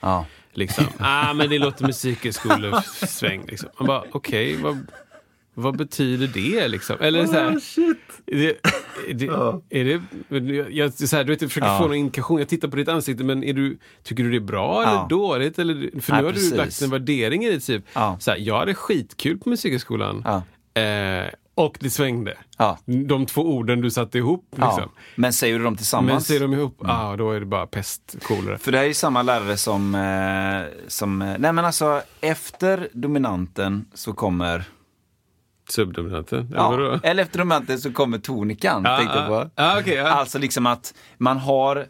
Liksom. 0.53 0.85
Ah, 0.99 1.33
men 1.35 1.51
det 1.51 1.59
låter 1.59 1.87
musikhögskolesväng. 1.87 3.45
Liksom. 3.47 3.69
Man 3.79 3.87
bara, 3.87 4.05
okej, 4.13 4.57
vad, 4.57 4.87
vad 5.61 5.77
betyder 5.77 6.27
det? 6.27 6.69
Liksom? 6.69 6.97
Eller 7.01 7.27
så 7.27 7.33
här, 7.33 7.51
det, 8.27 8.57
det, 9.15 9.27
är 9.71 9.85
det, 10.41 10.71
jag, 10.71 10.93
så 10.93 11.17
här, 11.17 11.25
du 11.25 11.33
vet, 11.33 11.43
jag 11.43 11.51
försöker 11.51 11.69
Ja. 11.69 11.79
få 11.79 11.85
någon 11.87 11.97
indikation. 11.97 12.39
Jag 12.39 12.49
tittar 12.49 12.69
på 12.69 12.77
ditt 12.77 12.89
ansikte, 12.89 13.25
men 13.25 13.45
är 13.45 13.53
du, 13.53 13.79
tycker 14.03 14.25
du 14.25 14.31
det 14.31 14.37
är 14.37 14.41
bra 14.41 14.83
eller 14.83 14.93
Ja. 14.93 15.07
dåligt? 15.11 15.59
Eller, 15.59 16.01
för 16.01 16.13
nu 16.17 16.25
har 16.25 16.33
precis. 16.33 16.51
du 16.51 16.57
lagt 16.57 16.83
en 16.83 16.91
värdering 16.91 17.45
i 17.45 17.51
det. 17.51 17.61
Typ. 17.61 17.85
Ja. 17.93 18.17
Så 18.21 18.31
här, 18.31 18.39
jag 18.39 18.59
hade 18.59 18.75
skitkul 18.75 19.39
på 19.39 19.49
musikhögskolan. 19.49 20.25
Ja. 20.25 20.43
Eh, 20.83 21.27
och 21.55 21.77
det 21.81 21.91
svängde. 21.91 22.35
Ja. 22.59 22.79
De 23.09 23.27
två 23.27 23.43
orden 23.43 23.81
du 23.81 23.91
satte 23.91 24.19
ihop. 24.19 24.45
Liksom. 24.51 24.75
Ja. 24.79 24.91
Men 25.15 25.33
säger 25.33 25.59
du 25.59 25.65
dem 25.65 25.77
tillsammans? 25.77 26.13
Men 26.13 26.21
ser 26.21 26.41
de 26.41 26.53
ihop, 26.53 26.81
ah, 26.85 27.17
då 27.17 27.31
är 27.33 27.41
det 27.41 27.47
bara 27.47 27.67
pest, 27.67 28.17
kolera. 28.23 28.59
För 28.59 28.73
det 28.73 28.79
här 28.79 28.85
är 28.85 28.89
ju 28.89 28.95
samma 28.95 29.23
lärare 29.23 29.57
som, 29.57 29.95
eh, 29.95 30.85
som 30.89 31.23
eh, 31.23 31.29
nej 31.39 31.53
men 31.53 31.65
alltså 31.65 32.03
efter 32.21 32.89
dominanten 32.93 33.85
så 33.95 34.13
kommer, 34.13 34.65
Subdominanten, 35.71 36.49
ja, 36.55 36.99
eller 37.03 37.23
efter 37.23 37.39
dominanten 37.39 37.79
så 37.79 37.93
kommer 37.93 38.19
tonikan, 38.19 38.83
Ja, 38.85 38.97
tänkte 38.97 39.17
jag 39.19 39.25
ja. 39.25 39.45
på. 39.45 39.51
Ja, 39.55 39.77
okej, 39.81 39.95
ja. 39.95 40.09
Alltså 40.09 40.39
liksom 40.39 40.67
att 40.67 40.95
man 41.19 41.37
har, 41.39 41.87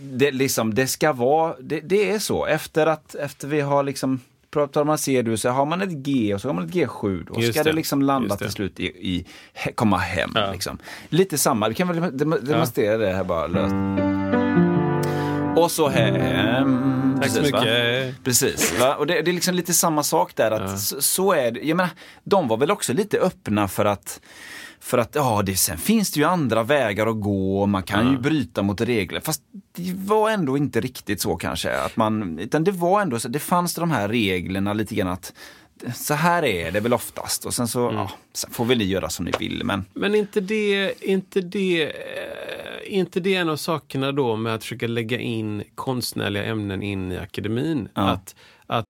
det, 0.00 0.30
liksom, 0.30 0.74
det 0.74 0.86
ska 0.86 1.12
vara, 1.12 1.54
det, 1.60 1.80
det 1.80 2.10
är 2.10 2.18
så, 2.18 2.46
efter 2.46 2.86
att, 2.86 3.14
efter 3.14 3.48
vi 3.48 3.60
har 3.60 3.82
liksom 3.82 4.20
Pratar 4.50 4.84
man 4.84 4.98
C-dur 4.98 5.36
så 5.36 5.48
har 5.50 5.66
man 5.66 5.82
ett 5.82 5.90
G 5.90 6.34
och 6.34 6.40
så 6.40 6.48
har 6.48 6.54
man 6.54 6.64
ett 6.64 6.70
G7. 6.70 7.26
Då 7.34 7.40
Just 7.40 7.52
ska 7.54 7.64
det. 7.64 7.70
det. 7.70 7.76
liksom 7.76 8.02
landa 8.02 8.36
till 8.36 8.50
slut 8.50 8.80
i, 8.80 8.84
i 8.86 9.26
komma 9.74 9.96
hem. 9.96 10.30
Ja. 10.34 10.52
Liksom. 10.52 10.78
Lite 11.08 11.38
samma, 11.38 11.68
vi 11.68 11.74
kan 11.74 11.88
väl 11.88 12.16
dem- 12.18 12.38
demonstrera 12.42 12.96
det 12.96 13.12
här 13.12 13.24
bara 13.24 13.46
löst. 13.46 14.45
Och 15.56 15.70
så 15.70 15.88
hem. 15.88 17.18
Tack 17.20 17.30
så 17.30 17.38
Precis, 17.38 17.52
va? 17.52 17.60
mycket. 17.60 18.24
Precis, 18.24 18.78
va? 18.80 18.94
och 18.94 19.06
det, 19.06 19.22
det 19.22 19.30
är 19.30 19.32
liksom 19.32 19.54
lite 19.54 19.74
samma 19.74 20.02
sak 20.02 20.32
där. 20.34 20.50
Att 20.50 20.80
så, 20.80 21.02
så 21.02 21.32
är 21.32 21.50
det. 21.50 21.60
Jag 21.60 21.76
menar, 21.76 21.90
de 22.24 22.48
var 22.48 22.56
väl 22.56 22.70
också 22.70 22.92
lite 22.92 23.18
öppna 23.18 23.68
för 23.68 23.84
att 23.84 24.20
för 24.80 24.98
att 24.98 25.14
ja, 25.14 25.42
det, 25.46 25.56
sen 25.56 25.78
finns 25.78 26.12
det 26.12 26.20
ju 26.20 26.26
andra 26.26 26.62
vägar 26.62 27.06
att 27.06 27.20
gå 27.20 27.60
och 27.60 27.68
man 27.68 27.82
kan 27.82 28.10
ju 28.10 28.18
bryta 28.18 28.62
mot 28.62 28.80
regler. 28.80 29.20
Fast 29.20 29.42
det 29.76 29.92
var 29.94 30.30
ändå 30.30 30.56
inte 30.56 30.80
riktigt 30.80 31.20
så 31.20 31.36
kanske. 31.36 31.72
Att 31.72 31.96
man, 31.96 32.38
utan 32.38 32.64
det 32.64 32.70
var 32.70 33.00
ändå 33.02 33.18
så, 33.18 33.28
det 33.28 33.38
fanns 33.38 33.74
de 33.74 33.90
här 33.90 34.08
reglerna 34.08 34.72
lite 34.72 34.94
grann 34.94 35.08
att 35.08 35.32
så 35.94 36.14
här 36.14 36.44
är 36.44 36.72
det 36.72 36.80
väl 36.80 36.92
oftast 36.94 37.44
och 37.44 37.54
sen 37.54 37.68
så 37.68 37.90
ja, 37.94 38.10
sen 38.32 38.50
får 38.50 38.64
väl 38.64 38.78
ni 38.78 38.84
göra 38.84 39.08
som 39.08 39.24
ni 39.24 39.32
vill. 39.38 39.64
Men 39.64 39.84
Men 39.94 40.14
inte 40.14 40.40
det, 40.40 40.92
inte 41.00 41.40
det, 41.40 41.92
eh, 42.86 42.98
inte 42.98 43.20
det 43.20 43.34
en 43.34 43.48
av 43.48 43.56
sakerna 43.56 44.12
då 44.12 44.36
med 44.36 44.54
att 44.54 44.62
försöka 44.62 44.86
lägga 44.86 45.18
in 45.18 45.64
konstnärliga 45.74 46.44
ämnen 46.44 46.82
in 46.82 47.12
i 47.12 47.18
akademin? 47.18 47.88
Att, 47.94 48.34
att 48.66 48.84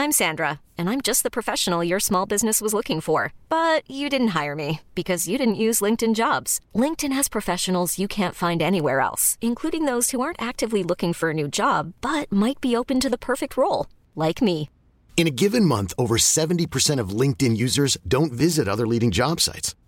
I'm 0.00 0.12
Sandra, 0.12 0.60
and 0.78 0.88
I'm 0.88 1.02
just 1.02 1.24
the 1.24 1.30
professional 1.30 1.84
your 1.84 2.00
small 2.00 2.24
business 2.24 2.62
was 2.62 2.72
looking 2.72 3.02
for. 3.02 3.34
But 3.50 3.82
you 3.86 4.08
didn't 4.08 4.28
hire 4.28 4.56
me 4.56 4.80
because 4.94 5.28
you 5.28 5.36
didn't 5.36 5.64
use 5.66 5.84
LinkedIn 5.84 6.14
jobs. 6.14 6.58
LinkedIn 6.74 7.12
has 7.12 7.28
professionals 7.28 7.98
you 7.98 8.08
can't 8.08 8.34
find 8.34 8.62
anywhere 8.62 9.00
else, 9.00 9.36
including 9.42 9.84
those 9.84 10.10
who 10.10 10.22
aren't 10.22 10.40
actively 10.40 10.82
looking 10.82 11.12
for 11.12 11.28
a 11.30 11.34
new 11.34 11.48
job 11.48 11.92
but 12.00 12.32
might 12.32 12.62
be 12.62 12.74
open 12.74 12.98
to 13.00 13.10
the 13.10 13.18
perfect 13.18 13.58
role, 13.58 13.88
like 14.14 14.40
me. 14.40 14.70
In 15.18 15.26
a 15.26 15.36
given 15.42 15.66
month, 15.66 15.92
over 15.98 16.16
70% 16.16 16.98
of 16.98 17.10
LinkedIn 17.10 17.58
users 17.58 17.98
don't 18.08 18.32
visit 18.32 18.68
other 18.68 18.86
leading 18.86 19.10
job 19.10 19.38
sites. 19.38 19.74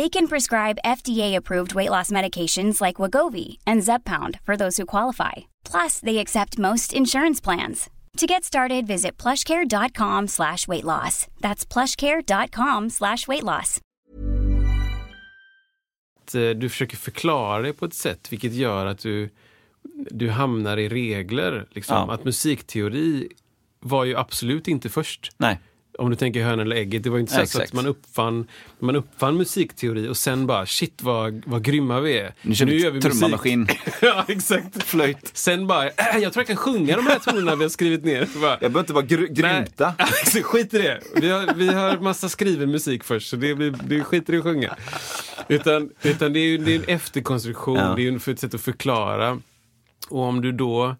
They 0.00 0.08
can 0.08 0.28
prescribe 0.28 0.78
FDA-approved 0.82 1.74
weight 1.74 1.90
loss 1.90 2.10
medications 2.10 2.80
like 2.80 3.02
Wagovi 3.02 3.58
and 3.66 3.82
Zepbound 3.82 4.40
for 4.46 4.56
those 4.56 4.78
who 4.78 4.86
qualify. 4.86 5.32
Plus, 5.70 6.00
they 6.00 6.18
accept 6.18 6.58
most 6.58 6.94
insurance 6.94 7.44
plans. 7.44 7.90
To 8.16 8.26
get 8.26 8.44
started, 8.44 8.86
visit 8.86 9.22
plushcare.com 9.22 10.28
slash 10.28 10.66
weight 10.68 10.84
loss. 10.84 11.26
That's 11.40 11.66
plushcare.com 11.66 12.90
slash 12.90 13.28
weight 13.28 13.42
loss. 13.42 13.80
eh, 16.34 16.50
du 16.50 16.68
försöker 16.68 16.96
förklara 16.96 17.62
det 17.62 17.72
på 17.72 17.84
ett 17.84 17.94
sätt 17.94 18.32
vilket 18.32 18.52
gör 18.52 18.86
att 18.86 18.98
du, 18.98 19.30
du 20.10 20.30
hamnar 20.30 20.76
i 20.76 20.88
regler. 20.88 21.68
Liksom. 21.70 21.96
Ja. 22.08 22.14
Att 22.14 22.24
musikteori 22.24 23.28
var 23.80 24.04
ju 24.04 24.16
absolut 24.16 24.68
inte 24.68 24.88
först. 24.88 25.32
nej, 25.36 25.58
Om 26.00 26.10
du 26.10 26.16
tänker 26.16 26.42
hönan 26.44 26.60
eller 26.60 26.76
ägget, 26.76 27.02
det 27.02 27.10
var 27.10 27.18
inte 27.18 27.32
så, 27.32 27.46
så 27.46 27.62
att 27.62 27.72
man 27.72 27.86
uppfann, 27.86 28.46
man 28.78 28.96
uppfann 28.96 29.36
musikteori 29.36 30.08
och 30.08 30.16
sen 30.16 30.46
bara 30.46 30.66
shit 30.66 31.02
vad, 31.02 31.42
vad 31.46 31.62
grymma 31.64 32.00
vi 32.00 32.18
är. 32.18 32.34
nu 32.42 32.54
kör 32.54 32.66
vi 32.66 32.82
gör 32.82 32.90
vi 32.90 33.00
trummaskin, 33.00 33.68
ja, 34.02 34.24
exakt. 34.28 34.82
flöjt. 34.82 35.30
Sen 35.32 35.66
bara, 35.66 35.86
äh, 35.86 35.92
jag 36.20 36.32
tror 36.32 36.40
jag 36.40 36.46
kan 36.46 36.56
sjunga 36.56 36.96
de 36.96 37.06
här 37.06 37.18
tonerna 37.18 37.54
vi 37.56 37.62
har 37.64 37.68
skrivit 37.68 38.04
ner. 38.04 38.26
Så 38.32 38.38
bara, 38.38 38.50
Jag 38.50 38.58
behöver 38.60 38.80
inte 38.80 38.92
vara 38.92 39.04
gr- 39.04 39.32
grymta. 39.32 39.94
Nej, 40.34 40.42
skit 40.42 40.74
i 40.74 40.78
det. 40.78 41.00
Vi 41.14 41.28
har, 41.30 41.54
vi 41.54 41.68
har 41.68 41.98
massa 41.98 42.28
skriven 42.28 42.70
musik 42.70 43.04
först, 43.04 43.28
så 43.30 43.36
det, 43.36 43.54
blir, 43.54 43.74
det 43.84 44.00
skiter 44.04 44.34
i 44.34 44.36
att 44.36 44.42
sjunga. 44.42 44.76
Utan, 45.48 45.90
utan 46.02 46.32
det 46.32 46.38
är 46.40 46.46
ju 46.46 46.58
det 46.58 46.74
är 46.74 46.78
en 46.78 46.84
efterkonstruktion, 46.84 47.76
Ja. 47.76 47.92
det 47.96 48.02
är 48.02 48.10
ju 48.10 48.16
ett 48.32 48.40
sätt 48.40 48.54
att 48.54 48.60
förklara. 48.60 49.40
Och 50.08 50.22
om 50.22 50.40
du 50.40 50.52
då 50.52 50.96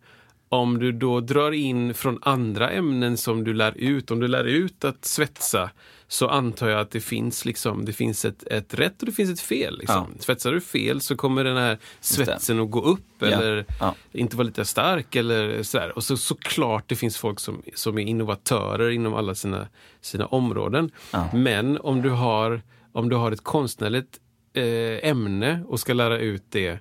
om 0.53 0.78
du 0.78 0.92
då 0.92 1.20
drar 1.20 1.53
in 1.53 1.94
från 1.94 2.18
andra 2.22 2.70
ämnen 2.70 3.16
som 3.16 3.44
du 3.44 3.55
lär 3.55 3.72
ut, 3.78 4.11
om 4.11 4.20
du 4.20 4.28
lär 4.28 4.44
ut 4.44 4.84
att 4.84 5.05
svetsa, 5.05 5.70
så 6.09 6.28
antar 6.28 6.68
jag 6.68 6.80
att 6.80 6.90
det 6.90 7.01
finns, 7.01 7.44
liksom, 7.44 7.84
det 7.84 7.92
finns 7.92 8.24
ett, 8.24 8.42
ett 8.46 8.74
rätt 8.74 9.01
och 9.01 9.07
det 9.07 9.12
finns 9.12 9.30
ett 9.30 9.40
fel. 9.40 9.78
Liksom. 9.78 9.96
Svetsar 10.18 10.53
du 10.53 10.61
fel 10.61 11.01
så 11.01 11.16
kommer 11.16 11.44
den 11.44 11.57
här 11.57 11.78
svetsen 12.01 12.61
att 12.61 12.70
gå 12.70 12.82
upp 12.82 13.22
eller 13.22 13.64
Ja. 13.80 13.94
inte 14.12 14.36
vara 14.36 14.46
lite 14.46 14.64
stark 14.64 15.16
eller 15.16 15.62
sådär. 15.62 15.92
Och 15.96 16.05
så 16.05 16.16
såklart 16.16 16.84
det 16.88 16.96
finns 16.96 17.16
folk 17.16 17.40
som, 17.40 17.62
som 17.74 17.98
är 17.98 18.03
innovatörer 18.03 18.90
inom 18.90 19.14
alla 19.14 19.34
sina, 19.34 19.66
sina 20.01 20.26
områden. 20.26 20.90
Men 21.34 21.78
om 21.78 22.03
du 22.03 22.11
har, 22.11 22.62
om 22.92 23.09
du 23.09 23.16
har 23.16 23.32
ett 23.32 23.44
konstnärligt 23.44 24.20
eh, 24.53 25.09
ämne 25.11 25.64
och 25.68 25.80
ska 25.80 25.92
lära 25.92 26.18
ut 26.18 26.44
det 26.48 26.78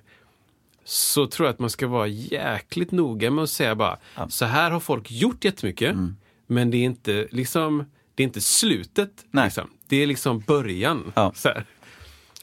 så 0.84 1.26
tror 1.26 1.46
jag 1.46 1.52
att 1.52 1.58
man 1.58 1.70
ska 1.70 1.86
vara 1.86 2.06
jäkligt 2.06 2.90
noga 2.92 3.30
med 3.30 3.44
att 3.44 3.50
säga 3.50 3.74
bara 3.74 3.98
så 4.28 4.44
här 4.44 4.70
har 4.70 4.80
folk 4.80 5.10
gjort 5.10 5.44
jättemycket 5.44 5.92
Mm. 5.92 6.16
men 6.46 6.70
det 6.70 6.76
är 6.76 6.84
inte 6.84 7.28
liksom 7.30 7.84
det 8.14 8.22
är 8.22 8.24
inte 8.24 8.40
slutet. 8.40 9.24
Liksom. 9.32 9.70
Det 9.88 9.96
är 9.96 10.06
liksom 10.06 10.40
början. 10.40 11.12
Ja. 11.16 11.32
Så 11.34 11.48
här. 11.48 11.64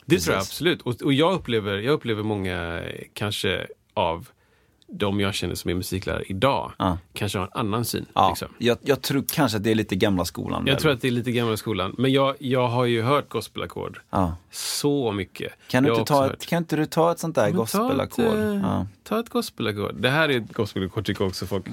Det 0.05 0.19
tror 0.19 0.33
jag 0.35 0.39
Precis. 0.41 0.51
absolut. 0.53 0.81
Och, 0.81 1.01
och 1.01 1.13
jag, 1.13 1.33
upplever, 1.33 1.77
jag 1.77 1.93
upplever 1.93 2.23
många, 2.23 2.83
kanske 3.13 3.67
av 3.93 4.29
de 4.89 5.19
jag 5.19 5.33
känner 5.33 5.55
som 5.55 5.69
är 5.71 5.75
musiklärare 5.75 6.23
idag, 6.27 6.71
Ja. 6.77 6.97
kanske 7.13 7.37
har 7.39 7.45
en 7.45 7.51
annan 7.53 7.85
syn. 7.85 8.05
Ja, 8.13 8.29
Liksom. 8.29 8.47
jag, 8.57 8.77
jag 8.81 9.01
tror 9.01 9.23
kanske 9.33 9.57
att 9.57 9.63
det 9.63 9.71
är 9.71 9.75
lite 9.75 9.95
gamla 9.95 10.25
skolan. 10.25 10.63
Jag 10.65 10.73
väl. 10.73 10.81
tror 10.81 10.91
att 10.91 11.01
det 11.01 11.07
är 11.07 11.11
lite 11.11 11.31
gamla 11.31 11.57
skolan. 11.57 11.95
Men 11.97 12.11
jag, 12.11 12.35
jag 12.39 12.67
har 12.67 12.85
ju 12.85 13.01
hört 13.01 13.29
gospelackord 13.29 13.99
ja. 14.09 14.35
så 14.51 15.11
mycket. 15.11 15.53
kan, 15.67 15.83
du 15.83 15.89
Jag 15.89 15.97
inte 15.99 16.07
ta 16.13 16.23
hört- 16.23 16.33
ett, 16.33 16.45
kan 16.45 16.57
inte 16.57 16.75
du 16.75 16.85
ta 16.85 17.11
ett 17.11 17.19
sånt 17.19 17.35
där 17.35 17.43
Men 17.43 17.51
ta 17.53 17.57
gospelackord? 17.59 18.25
ett, 18.25 18.33
eh, 18.33 18.61
Ja. 18.63 18.87
Ta 19.03 19.19
ett 19.19 19.29
gospelackord. 19.29 19.95
Det 19.95 20.09
här 20.09 20.29
är 20.29 20.37
ett 20.37 20.53
gospelackord 20.53 21.05
tycker 21.05 21.25
också 21.27 21.45
folk. 21.45 21.65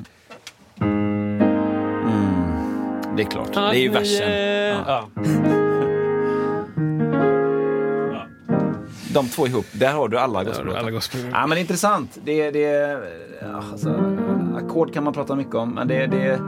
Det 3.16 3.22
är 3.22 3.30
klart, 3.30 3.52
det 3.54 3.60
är 3.60 3.74
ju 3.74 3.88
versen. 3.88 5.63
De 9.14 9.28
två 9.28 9.46
ihop, 9.46 9.66
där 9.72 9.92
har 9.92 10.08
du 10.08 10.18
alla 10.18 10.44
Där 10.44 10.52
har 10.52 10.58
du 10.58 10.64
gospel. 10.64 10.76
alla 10.80 10.90
gospel. 10.90 11.20
Ja 11.32 11.46
men 11.46 11.58
intressant. 11.58 12.18
Det, 12.24 12.50
det, 12.50 12.60
ja, 13.42 13.62
alltså, 13.72 14.16
ackord 14.56 14.92
kan 14.94 15.04
man 15.04 15.12
prata 15.12 15.34
mycket 15.36 15.54
om, 15.54 15.70
men 15.70 15.88
det, 15.88 16.06
det, 16.06 16.40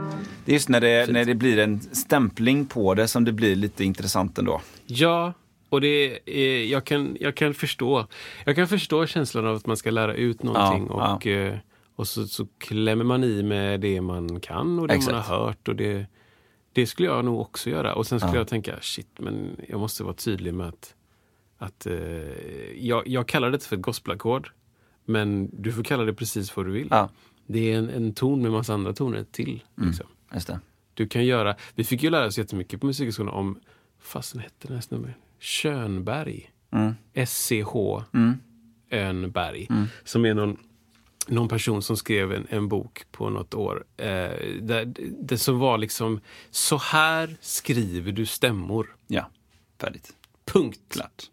det 0.45 0.51
är 0.51 0.53
just 0.53 0.69
när 0.69 0.81
det, 0.81 1.11
när 1.11 1.25
det 1.25 1.35
blir 1.35 1.59
en 1.59 1.79
stämpling 1.81 2.65
på 2.65 2.93
det 2.93 3.07
som 3.07 3.25
det 3.25 3.31
blir 3.31 3.55
lite 3.55 3.83
intressant 3.83 4.37
ändå. 4.37 4.61
Ja, 4.85 5.33
och 5.69 5.81
det 5.81 6.19
är, 6.25 6.65
jag, 6.65 6.85
kan, 6.85 7.17
jag 7.19 7.35
kan 7.35 7.53
förstå. 7.53 8.07
Jag 8.45 8.55
kan 8.55 8.67
förstå 8.67 9.05
känslan 9.05 9.47
av 9.47 9.55
att 9.55 9.65
man 9.65 9.77
ska 9.77 9.91
lära 9.91 10.13
ut 10.13 10.43
någonting 10.43 10.87
Ja, 10.89 11.15
och, 11.15 11.27
eh, 11.27 11.55
och 11.95 12.07
så, 12.07 12.27
så 12.27 12.47
klämmer 12.57 13.03
man 13.03 13.23
i 13.23 13.43
med 13.43 13.79
det 13.79 14.01
man 14.01 14.39
kan 14.39 14.79
och 14.79 14.87
det 14.87 14.93
Exakt. 14.93 15.11
man 15.13 15.21
har 15.23 15.45
hört. 15.45 15.67
Och 15.67 15.75
det, 15.75 16.05
det 16.73 16.85
skulle 16.87 17.07
jag 17.07 17.25
nog 17.25 17.41
också 17.41 17.69
göra. 17.69 17.95
Och 17.95 18.07
sen 18.07 18.19
skulle 18.19 18.33
Ja. 18.33 18.39
jag 18.39 18.47
tänka, 18.47 18.73
shit, 18.81 19.07
men 19.19 19.61
jag 19.67 19.79
måste 19.79 20.03
vara 20.03 20.13
tydlig 20.13 20.53
med 20.53 20.67
att, 20.67 20.93
att 21.57 21.85
eh, 21.85 21.95
jag, 22.77 23.07
jag 23.07 23.27
kallar 23.27 23.51
det 23.51 23.63
för 23.63 23.75
ett 23.75 23.81
gospelackord. 23.81 24.51
Men 25.05 25.49
du 25.61 25.71
får 25.71 25.83
kalla 25.83 26.03
det 26.03 26.13
precis 26.13 26.55
vad 26.55 26.65
du 26.65 26.71
vill. 26.71 26.87
Ja. 26.91 27.09
Det 27.45 27.71
är 27.71 27.77
en, 27.77 27.89
en 27.89 28.13
ton 28.13 28.41
med 28.41 28.51
massa 28.51 28.73
andra 28.73 28.93
toner 28.93 29.23
till. 29.31 29.63
Liksom. 29.75 30.05
Just 30.33 30.47
det. 30.47 30.59
Du 30.93 31.07
kan 31.07 31.25
göra, 31.25 31.55
vi 31.75 31.83
fick 31.83 32.03
ju 32.03 32.09
lära 32.09 32.25
oss 32.25 32.37
jättemycket 32.37 32.81
på 32.81 32.85
musikhögskolan 32.85 33.33
om, 33.33 33.59
fasen 33.99 34.39
hette 34.39 34.67
den 34.67 34.75
här 34.75 34.81
snubben? 34.81 35.13
Schönberg. 35.39 36.51
Mm. 36.71 36.93
S-C-H 37.13 38.03
Önberg. 38.89 39.67
Som 40.03 40.25
är 40.25 40.33
någon, 40.33 40.57
någon 41.27 41.47
person 41.47 41.81
som 41.81 41.97
skrev 41.97 42.33
en, 42.33 42.47
en 42.49 42.67
bok 42.67 43.05
på 43.11 43.29
något 43.29 43.53
år. 43.53 43.85
Eh, 43.97 44.07
där, 44.61 44.93
det 45.21 45.37
som 45.37 45.59
var 45.59 45.77
liksom, 45.77 46.19
så 46.49 46.77
här 46.77 47.37
skriver 47.41 48.11
du 48.11 48.25
stämmor. 48.25 48.95
Ja, 49.07 49.29
färdigt. 49.81 50.15
Punkt. 50.45 50.79
Klart. 50.89 51.23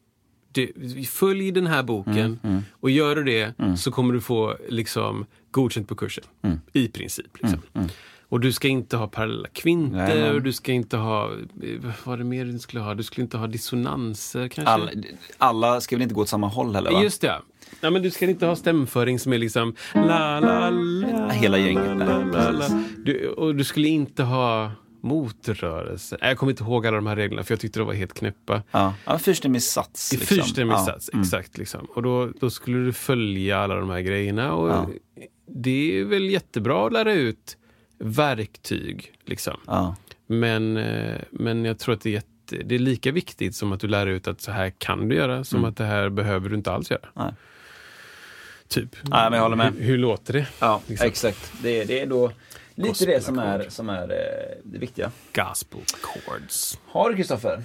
Du, 0.55 0.73
följ 1.05 1.51
den 1.51 1.67
här 1.67 1.83
boken 1.83 2.39
och 2.81 2.91
gör 2.91 3.17
du 3.17 3.25
det 3.25 3.55
så 3.79 3.91
kommer 3.91 4.15
du 4.15 4.21
få 4.21 4.57
liksom 4.69 5.27
godkänt 5.51 5.89
på 5.89 5.95
kursen. 5.95 6.25
I 6.73 6.89
princip. 6.89 7.43
Liksom. 7.43 7.61
Och 8.29 8.41
du 8.41 8.53
ska 8.53 8.69
inte 8.69 8.97
ha 8.97 9.07
parallella 9.07 9.49
kvinter 9.53 10.35
och 10.35 10.43
du 10.43 10.53
ska 10.53 10.73
inte 10.73 10.97
ha, 10.97 11.31
vad 11.79 11.93
var 12.05 12.17
det 12.17 12.25
mer 12.25 12.45
du 12.45 12.59
skulle 12.59 12.83
ha? 12.83 12.95
Du 12.95 13.03
skulle 13.03 13.23
inte 13.23 13.37
ha 13.37 13.47
dissonanser 13.47 14.49
kanske? 14.49 14.73
Alla, 14.73 14.91
alla 15.39 15.81
ska 15.81 15.97
väl 15.97 16.03
inte 16.03 16.15
gå 16.15 16.21
åt 16.21 16.29
samma 16.29 16.49
håll 16.49 16.75
heller 16.75 16.91
va? 16.91 17.03
Just 17.03 17.21
det. 17.21 17.41
Ja, 17.81 17.91
men 17.91 18.03
du 18.03 18.11
ska 18.11 18.31
inte 18.31 18.47
ha 18.47 18.57
stämföring 18.57 19.19
som 19.19 19.33
är 19.33 19.39
liksom 19.39 19.75
la 19.95 20.41
la 20.41 20.71
la. 20.71 21.29
Hela 21.29 21.59
gänget, 21.59 21.99
La, 21.99 22.19
la, 22.19 22.51
la. 22.51 22.83
Du, 23.05 23.29
och 23.29 23.55
du 23.55 23.65
skulle 23.65 23.89
inte 23.89 24.23
ha 24.23 24.71
motrörelse. 25.05 26.17
Jag 26.21 26.39
kommer 26.39 26.53
inte 26.53 26.63
ihåg 26.65 26.87
alla 26.87 26.97
de 26.97 27.07
här 27.07 27.17
reglerna 27.17 27.45
för 27.45 27.53
jag 27.53 27.61
tyckte 27.61 27.79
de 27.79 27.87
var 27.87 27.95
helt 27.95 28.15
knäppa. 28.15 28.63
Ja, 28.71 28.95
ja 29.05 29.19
sats. 29.61 30.13
Liksom. 30.13 30.37
fyrstämmig 30.37 30.75
Ja, 30.75 30.87
sats, 30.87 31.11
mm. 31.13 31.23
exakt. 31.23 31.59
Liksom. 31.59 31.85
Och 31.95 32.03
då, 32.03 32.27
då 32.41 32.51
skulle 32.51 32.79
du 32.79 32.93
följa 32.93 33.59
alla 33.59 33.75
de 33.75 33.91
här 33.91 34.01
grejerna. 34.01 34.55
Och 34.55 34.71
Ja. 34.71 34.89
Det 35.47 36.01
är 36.01 36.05
väl 36.05 36.31
jättebra 36.31 36.87
att 36.87 36.93
lära 36.93 37.13
ut 37.13 37.57
verktyg. 37.99 39.13
Liksom. 39.25 39.57
Ja. 39.67 39.97
Men, 40.27 40.77
eh, 40.77 41.21
men 41.31 41.65
jag 41.65 41.79
tror 41.79 41.95
att 41.95 42.01
det 42.01 42.09
är, 42.11 42.13
jätte, 42.13 42.57
det 42.65 42.75
är 42.75 42.79
lika 42.79 43.13
viktigt 43.13 43.57
som 43.57 43.73
att 43.73 43.81
du 43.81 43.89
lär 43.89 44.07
ut 44.07 44.29
att 44.29 44.41
så 44.41 44.51
här 44.51 44.71
kan 44.71 45.09
du 45.09 45.17
göra, 45.17 45.45
som 45.45 45.65
att 45.65 45.77
det 45.77 45.85
här 45.85 46.09
behöver 46.09 46.49
du 46.49 46.57
inte 46.57 46.73
alls 46.73 46.91
göra. 46.91 47.09
Nej. 47.15 47.33
Typ. 48.69 48.97
Nej, 49.03 49.31
men 49.31 49.33
jag 49.33 49.43
håller 49.43 49.57
med. 49.57 49.73
Hur, 49.75 49.85
hur 49.85 49.99
låter 49.99 50.33
det? 50.33 50.47
Ja, 50.59 50.81
Liksom. 50.87 51.09
exakt. 51.09 51.53
Det, 51.63 51.85
det 51.85 52.01
är 52.01 52.07
då 52.07 52.33
lite 52.75 52.89
Gospel 52.89 53.09
det 53.09 53.21
som 53.21 53.39
är, 53.39 53.69
som 53.69 53.89
är 53.89 54.03
eh, 54.03 54.57
det 54.65 54.79
viktiga. 54.79 55.11
Gospel 55.33 55.81
chords. 56.01 56.79
Har 56.87 57.11
du 57.11 57.17
Kristoffer? 57.17 57.63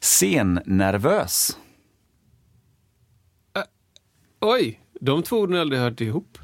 Scennervös. 0.00 1.56
Oj, 4.40 4.80
de 5.00 5.22
två 5.22 5.36
orden 5.36 5.52
har 5.52 5.58
jag 5.58 5.64
aldrig 5.64 5.80
hört 5.80 6.00
ihop. 6.00 6.38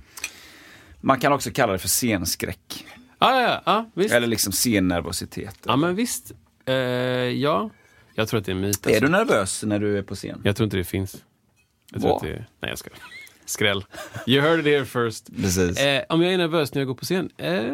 Man 1.01 1.21
kan 1.21 1.33
också 1.33 1.51
kalla 1.51 1.73
det 1.73 1.79
för 1.79 1.89
scenskräck. 1.89 2.87
Ja, 3.19 3.43
ja, 3.43 3.63
ja, 3.67 3.91
visst. 3.95 4.15
Eller 4.15 4.27
liksom 4.27 4.53
scennervositet. 4.53 5.59
Ja, 5.67 5.77
men 5.77 5.95
visst. 5.95 6.33
Eh, 6.67 6.75
ja, 6.75 7.71
jag 8.15 8.29
tror 8.29 8.41
att 8.41 8.47
det 8.47 8.53
är 8.53 8.55
en 8.55 8.61
myt. 8.61 8.87
Är 8.87 8.91
alltså. 8.91 9.05
du 9.05 9.11
nervös 9.11 9.63
när 9.63 9.79
du 9.79 9.99
är 9.99 10.03
på 10.03 10.15
scen? 10.15 10.41
Jag 10.45 10.57
tror 10.57 10.65
inte 10.65 10.77
det 10.77 10.85
finns. 10.85 11.25
Jag 11.91 12.01
tror 12.01 12.11
Vad? 12.11 12.17
att 12.17 12.23
det 12.23 12.33
är... 12.33 12.47
Nej, 12.61 12.71
jag 12.71 12.79
ska. 12.79 12.91
Skräll. 13.47 13.85
You 14.27 14.43
heard 14.43 14.61
it 14.61 14.67
here 14.67 14.85
first. 14.85 15.37
Precis. 15.37 15.81
Eh, 15.81 16.03
om 16.09 16.23
jag 16.23 16.33
är 16.35 16.39
nervös 16.39 16.75
när 16.75 16.81
jag 16.81 16.87
går 16.89 16.95
på 16.95 17.05
scen? 17.05 17.31
Eh, 17.37 17.65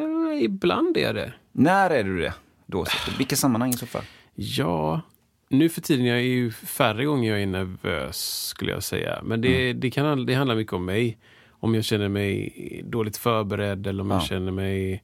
ibland 0.43 0.97
är 0.97 1.01
jag 1.01 1.15
det. 1.15 1.33
När 1.53 1.91
är 1.91 2.05
du 2.05 2.21
det? 2.21 2.35
Då? 2.67 2.87
Vilka 3.19 3.37
sammanhang 3.37 3.71
i 3.71 3.77
så 3.77 3.87
fall? 3.87 4.05
Ja, 4.35 5.01
nu 5.49 5.69
för 5.69 5.81
tiden 5.81 6.07
jag 6.07 6.19
är 6.19 6.23
ju 6.23 6.51
färre 6.53 7.05
gånger 7.05 7.31
jag 7.31 7.43
är 7.43 7.47
nervös 7.47 8.47
skulle 8.47 8.71
jag 8.73 8.83
säga. 8.83 9.21
Men 9.25 9.41
det, 9.41 9.65
Mm. 9.71 9.81
det, 9.81 9.91
kan, 9.91 10.27
det 10.27 10.35
handlar 10.35 10.57
mycket 10.57 10.73
om 10.73 10.85
mig. 10.85 11.19
Om 11.51 11.75
jag 11.75 11.85
känner 11.85 12.09
mig 12.09 12.53
dåligt 12.85 13.17
förberedd 13.17 13.87
eller 13.87 14.03
om 14.03 14.11
jag 14.11 14.21
Ja. 14.23 14.27
känner 14.27 14.53
mig 14.53 15.03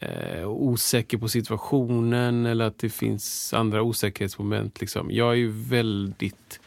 eh, 0.00 0.48
osäker 0.48 1.18
på 1.18 1.28
situationen 1.28 2.46
eller 2.46 2.64
att 2.64 2.78
det 2.78 2.88
finns 2.90 3.54
andra 3.54 3.82
osäkerhetsmoment. 3.82 4.80
Liksom. 4.80 5.10
Jag 5.10 5.30
är 5.30 5.36
ju 5.36 5.48
väldigt 5.50 6.60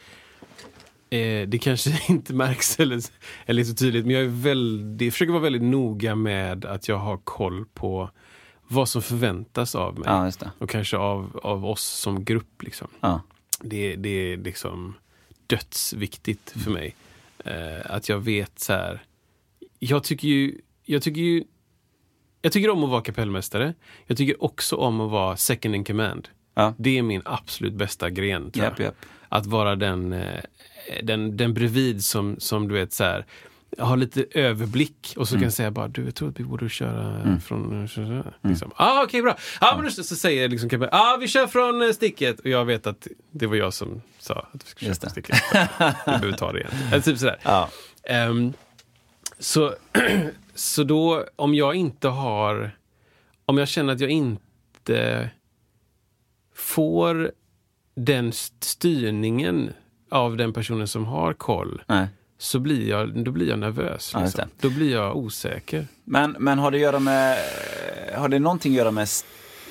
Eh, 1.10 1.48
det 1.48 1.58
kanske 1.58 2.02
inte 2.08 2.34
märks 2.34 2.80
eller, 2.80 3.02
eller 3.46 3.64
så 3.64 3.74
tydligt, 3.74 4.06
men 4.06 4.14
jag 4.14 4.24
är 4.24 4.28
väldigt, 4.28 5.12
försöker 5.12 5.32
vara 5.32 5.42
väldigt 5.42 5.62
noga 5.62 6.14
med 6.14 6.64
att 6.64 6.88
jag 6.88 6.98
har 6.98 7.16
koll 7.16 7.64
på 7.74 8.10
vad 8.68 8.88
som 8.88 9.02
förväntas 9.02 9.74
av 9.74 9.98
mig. 9.98 10.32
Ja. 10.40 10.50
Och 10.58 10.70
kanske 10.70 10.96
av, 10.96 11.40
av 11.42 11.66
oss 11.66 11.84
som 11.84 12.24
grupp. 12.24 12.62
Liksom. 12.62 12.88
Ja. 13.00 13.20
Det, 13.60 13.96
det 13.96 14.08
är 14.08 14.36
liksom 14.36 14.94
dödsviktigt 15.46 16.50
för 16.50 16.70
mig. 16.70 16.94
Eh, 17.44 17.90
att 17.90 18.08
jag 18.08 18.18
vet 18.18 18.58
så 18.58 18.72
här. 18.72 19.02
Jag 19.78 20.04
tycker 20.04 20.28
ju, 20.28 20.60
jag 20.84 21.02
tycker 21.02 21.20
ju 21.20 21.44
jag 22.42 22.52
tycker 22.52 22.70
om 22.70 22.84
att 22.84 22.90
vara 22.90 23.02
kapellmästare. 23.02 23.74
Jag 24.06 24.16
tycker 24.16 24.44
också 24.44 24.76
om 24.76 25.00
att 25.00 25.10
vara 25.10 25.36
second 25.36 25.74
in 25.74 25.84
command. 25.84 26.28
Ja. 26.54 26.74
Det 26.78 26.98
är 26.98 27.02
min 27.02 27.22
absolut 27.24 27.74
bästa 27.74 28.10
gren. 28.10 28.50
Tror 28.50 28.64
jag. 28.64 28.80
japp. 28.80 29.06
Att 29.28 29.46
vara 29.46 29.76
den, 29.76 30.12
eh, 30.12 30.40
den, 31.02 31.36
den 31.36 31.54
bredvid 31.54 32.04
som, 32.04 32.36
som 32.40 32.68
du 32.68 32.74
vet 32.74 32.92
så 32.92 33.04
här 33.04 33.26
har 33.78 33.96
lite 33.96 34.24
överblick 34.30 35.14
och 35.16 35.28
så 35.28 35.34
Mm. 35.34 35.40
kan 35.40 35.46
jag 35.46 35.52
säga 35.52 35.70
bara 35.70 35.88
du, 35.88 36.04
jag 36.04 36.14
tror 36.14 36.28
att 36.28 36.40
vi 36.40 36.44
borde 36.44 36.68
köra 36.68 37.40
från... 37.40 37.88
Liksom. 38.42 38.72
Ah, 38.76 39.02
Okej, 39.02 39.22
bra. 39.22 39.36
Ah, 39.60 39.76
men 39.76 39.84
just 39.84 39.96
det, 39.96 40.04
så 40.04 40.16
säger 40.16 40.42
jag 40.42 40.50
liksom, 40.50 40.68
kapell, 40.70 40.88
ah, 40.92 41.16
vi 41.20 41.28
kör 41.28 41.46
från 41.46 41.82
eh, 41.82 41.90
sticket. 41.92 42.40
Och 42.40 42.46
jag 42.46 42.64
vet 42.64 42.86
att 42.86 43.06
det 43.30 43.46
var 43.46 43.56
jag 43.56 43.74
som 43.74 44.02
sa 44.18 44.34
att 44.52 44.64
vi 44.64 44.68
skulle 44.68 44.94
köra 44.94 45.00
från 45.00 45.10
sticket. 45.10 45.36
Vi 46.06 46.12
behöver 46.12 46.32
ta 46.32 46.52
det 46.52 46.58
igen. 46.60 46.72
Eller 46.92 47.00
typ 47.02 47.18
sådär. 47.18 47.38
Ja. 47.42 47.68
Ehm, 48.04 48.52
så, 49.38 49.74
så 50.54 50.84
då, 50.84 51.24
om 51.36 51.54
jag 51.54 51.74
inte 51.74 52.08
har... 52.08 52.70
Om 53.46 53.58
jag 53.58 53.68
känner 53.68 53.92
att 53.92 54.00
jag 54.00 54.10
inte 54.10 55.30
får 56.54 57.30
den 57.94 58.28
st- 58.28 58.56
styrningen 58.66 59.72
av 60.10 60.36
den 60.36 60.52
personen 60.52 60.88
som 60.88 61.04
har 61.04 61.32
koll, 61.32 61.82
Nej. 61.86 62.06
så 62.38 62.58
blir 62.58 62.88
jag, 62.88 63.24
då 63.24 63.30
blir 63.30 63.48
jag 63.48 63.58
nervös. 63.58 64.10
Ja, 64.14 64.20
Liksom. 64.20 64.44
Då 64.60 64.70
blir 64.70 64.92
jag 64.92 65.16
osäker. 65.16 65.86
Men, 66.04 66.36
men 66.38 66.58
har 66.58 66.70
det 66.70 66.76
att 66.76 66.82
göra 66.82 66.98
med, 66.98 67.38
har 68.14 68.28
det 68.28 68.38
någonting 68.38 68.72
att 68.72 68.76
göra 68.78 68.90
med 68.90 69.08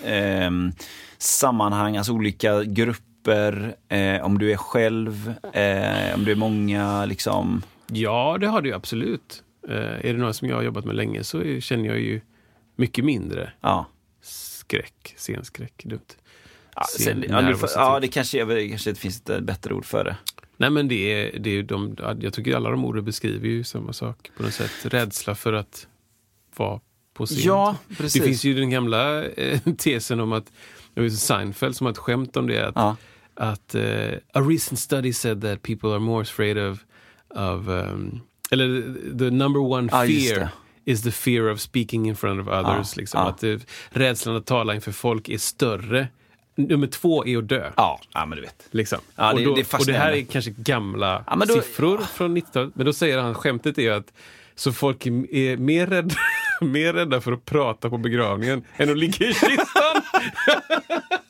ehm, 0.03 0.71
sammanhang, 1.17 1.97
alltså 1.97 2.11
olika 2.13 2.63
grupper, 2.63 3.75
eh, 3.89 4.25
om 4.25 4.37
du 4.37 4.51
är 4.51 4.57
själv, 4.57 5.33
eh, 5.53 6.15
om 6.15 6.25
du 6.25 6.31
är 6.31 6.35
många, 6.35 7.05
liksom? 7.05 7.61
Ja, 7.87 8.37
det 8.39 8.47
har 8.47 8.61
det 8.61 8.67
ju 8.69 8.75
absolut. 8.75 9.43
Eh, 9.69 9.75
är 9.75 10.13
det 10.13 10.17
några 10.19 10.33
som 10.33 10.47
jag 10.49 10.55
har 10.55 10.63
jobbat 10.63 10.85
med 10.85 10.95
länge 10.95 11.23
så 11.23 11.59
känner 11.61 11.85
jag 11.85 11.99
ju 11.99 12.21
mycket 12.75 13.05
mindre 13.05 13.51
Ja. 13.61 13.85
skräck, 14.21 15.13
scenskräck. 15.17 15.83
Dumt. 15.85 15.99
Ja, 16.75 16.83
sen, 16.99 17.21
ja, 17.21 17.27
Scennervositet. 17.27 17.71
ja, 17.75 17.99
det 17.99 18.07
kanske, 18.07 18.41
är- 18.41 18.45
det 18.45 18.69
kanske 18.69 18.95
finns 18.95 19.29
ett 19.29 19.43
bättre 19.43 19.73
ord 19.73 19.85
för 19.85 20.03
det. 20.03 20.15
Nej 20.57 20.69
men 20.69 20.87
det 20.87 20.95
är, 21.35 21.39
det 21.39 21.49
är 21.49 21.63
de, 21.63 21.95
jag 22.21 22.33
tycker 22.33 22.55
alla 22.55 22.69
de 22.69 22.85
orden 22.85 23.05
beskriver 23.05 23.47
ju 23.47 23.63
samma 23.63 23.93
sak 23.93 24.31
på 24.37 24.43
något 24.43 24.53
sätt. 24.53 24.71
Rädsla 24.83 25.35
för 25.35 25.53
att 25.53 25.87
vara 26.55 26.79
på 27.13 27.25
scen. 27.25 27.37
Ja, 27.43 27.77
det 27.87 27.95
precis. 27.95 28.23
finns 28.23 28.43
ju 28.43 28.53
den 28.53 28.69
gamla 28.69 29.23
eh, 29.25 29.59
tesen 29.77 30.19
om 30.19 30.33
att, 30.33 30.45
det 30.93 31.01
var 31.01 31.03
ju 31.03 31.09
Seinfeld 31.11 31.75
som 31.75 31.85
har 31.85 31.91
ett 31.91 31.97
skämt 31.97 32.37
om 32.37 32.47
det. 32.47 32.67
Att, 32.67 32.75
Ja. 32.75 32.95
att 33.35 33.75
eh, 33.75 34.13
a 34.33 34.41
recent 34.41 34.79
study 34.79 35.13
said 35.13 35.41
that 35.41 35.61
people 35.61 35.89
are 35.89 35.99
more 35.99 36.21
afraid 36.21 36.57
of, 36.57 36.79
of 37.29 37.67
um, 37.67 38.21
eller 38.51 38.81
the 39.19 39.29
number 39.29 39.59
one 39.61 39.89
Ja, 39.91 39.97
fear 40.05 40.39
det. 40.39 40.49
is 40.91 41.01
the 41.03 41.11
fear 41.11 41.51
of 41.51 41.59
speaking 41.59 42.07
in 42.07 42.15
front 42.15 42.41
of 42.41 42.47
others. 42.47 42.93
Ja, 42.95 42.99
liksom. 43.01 43.19
ja. 43.19 43.27
Att 43.29 43.43
eh, 43.43 43.57
rädslan 43.89 44.35
att 44.35 44.45
tala 44.45 44.75
inför 44.75 44.91
folk 44.91 45.29
är 45.29 45.37
större. 45.37 46.07
Nummer 46.57 46.87
två 46.87 47.25
är 47.25 47.37
att 47.37 47.47
dö. 47.49 47.71
Ja, 47.77 47.99
ja 48.13 48.25
men 48.25 48.35
du 48.35 48.41
vet. 48.41 48.67
Liksom. 48.71 48.99
Ja, 49.15 49.23
det- 49.33 49.39
och, 49.39 49.43
då, 49.45 49.55
det 49.55 49.73
och 49.73 49.85
det 49.85 49.93
här 49.93 50.11
är 50.11 50.21
kanske 50.25 50.51
gamla 50.57 51.23
Ja, 51.27 51.35
då- 51.35 51.45
siffror 51.53 51.97
från 51.97 52.37
90-talet. 52.37 52.75
Men 52.75 52.85
då 52.85 52.93
säger 52.93 53.17
han, 53.17 53.33
skämtet 53.35 53.77
är 53.77 53.81
ju 53.81 53.89
att 53.93 54.13
så 54.55 54.71
folk 54.73 55.05
är, 55.05 55.33
är 55.35 55.57
mer, 55.57 55.87
rädda, 55.87 56.15
mer 56.61 56.93
rädda 56.93 57.21
för 57.21 57.31
att 57.31 57.45
prata 57.45 57.89
på 57.89 57.97
begravningen 57.97 58.63
än 58.77 58.91
att 58.91 58.97
ligga 58.97 59.25
i 59.27 59.33
kistan. 59.33 60.01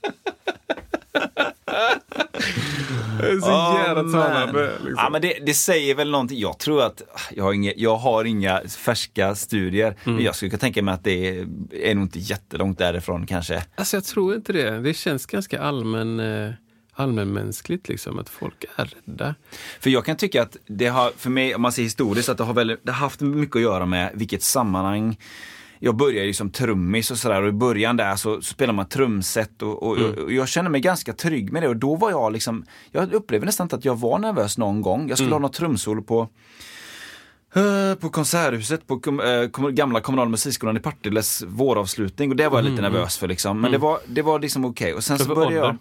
det 3.20 3.28
är 3.32 3.40
så 3.40 3.48
Åh, 3.52 3.82
jävla 3.88 4.04
talande. 4.04 4.64
Liksom. 4.72 4.94
Ja, 4.98 5.10
men 5.10 5.22
det, 5.22 5.34
det 5.46 5.54
säger 5.54 5.96
väl 5.96 6.12
någonting. 6.12 6.40
Jag 6.40 6.60
tror 6.60 6.84
att, 6.84 7.02
jag 7.36 7.44
har 7.44 7.54
inga, 7.54 7.74
jag 7.76 7.96
har 7.96 8.26
inga 8.26 8.62
färska 8.68 9.36
studier, 9.36 9.96
Mm. 10.04 10.16
men 10.16 10.26
jag 10.26 10.36
skulle 10.36 10.50
kunna 10.50 10.60
tänka 10.60 10.84
mig 10.84 10.94
att 10.94 11.04
det 11.04 11.28
är, 11.30 11.48
är 11.74 11.96
nog 11.96 12.04
inte 12.04 12.20
jättelångt 12.20 12.78
därifrån 12.78 13.26
kanske. 13.28 13.64
Alltså 13.76 13.98
jag 13.98 14.04
tror 14.06 14.36
inte 14.36 14.54
det. 14.54 14.80
Det 14.80 14.94
känns 14.94 15.26
ganska 15.26 15.62
allmän, 15.62 16.20
eh, 16.20 16.52
allmänmänskligt 16.94 17.88
liksom, 17.90 18.20
att 18.20 18.30
folk 18.30 18.66
är 18.76 18.86
rädda. 19.06 19.36
För 19.80 19.90
jag 19.90 20.06
kan 20.06 20.16
tycka 20.18 20.42
att 20.42 20.58
det 20.68 20.88
har, 20.88 21.12
för 21.18 21.30
mig, 21.30 21.56
om 21.56 21.62
man 21.62 21.72
ser 21.72 21.84
historiskt, 21.84 22.30
att 22.30 22.38
det 22.38 22.44
har, 22.44 22.54
väldigt, 22.54 22.80
det 22.84 22.92
har 22.92 23.00
haft 23.00 23.22
mycket 23.22 23.56
att 23.56 23.62
göra 23.62 23.86
med 23.86 24.12
vilket 24.14 24.44
sammanhang 24.44 25.18
jag 25.80 25.96
började 25.96 26.28
ju 26.28 26.34
som 26.34 26.50
trummis 26.50 27.12
och 27.12 27.18
sådär 27.18 27.42
och 27.42 27.50
i 27.50 27.52
början 27.52 27.98
där 27.98 28.16
så, 28.16 28.42
spelar 28.42 28.74
man 28.74 28.90
trumset 28.90 29.62
och, 29.62 29.84
och, 29.84 29.98
och 29.98 30.32
jag 30.32 30.48
känner 30.48 30.70
mig 30.70 30.82
ganska 30.82 31.14
trygg 31.14 31.52
med 31.52 31.64
det 31.64 31.68
och 31.68 31.78
då 31.78 31.96
var 31.96 32.10
jag 32.12 32.34
liksom, 32.34 32.66
jag 32.92 33.14
upplever 33.14 33.46
nästan 33.46 33.66
inte 33.66 33.76
att 33.76 33.86
jag 33.86 34.00
var 34.00 34.20
nervös 34.20 34.58
någon 34.58 34.82
gång. 34.82 35.10
Jag 35.10 35.18
skulle 35.18 35.32
ha 35.36 35.40
något 35.40 35.54
trumsolo 35.54 36.04
på 36.04 36.30
eh, 37.56 37.96
på 38.00 38.10
Konserthuset, 38.10 38.88
på 38.88 39.02
eh, 39.24 39.70
gamla 39.70 40.02
kommunala 40.02 40.30
musikskolan 40.30 40.78
i 40.78 40.80
Partilles 40.80 41.44
våravslutning 41.48 42.30
och 42.30 42.36
det 42.36 42.50
var 42.50 42.58
jag 42.58 42.70
lite 42.70 42.82
nervös 42.82 43.18
för 43.18 43.28
liksom. 43.28 43.62
Men 43.62 43.72
det 43.72 43.78
var, 43.78 44.00
det 44.08 44.22
var 44.22 44.40
liksom 44.40 44.66
okej. 44.66 44.94
Och 44.94 45.04
sen 45.04 45.20
så 45.20 45.36
började 45.36 45.56
jag, 45.56 45.78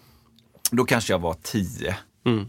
då 0.71 0.85
kanske 0.85 1.13
jag 1.13 1.19
var 1.19 1.35
tio. 1.43 1.95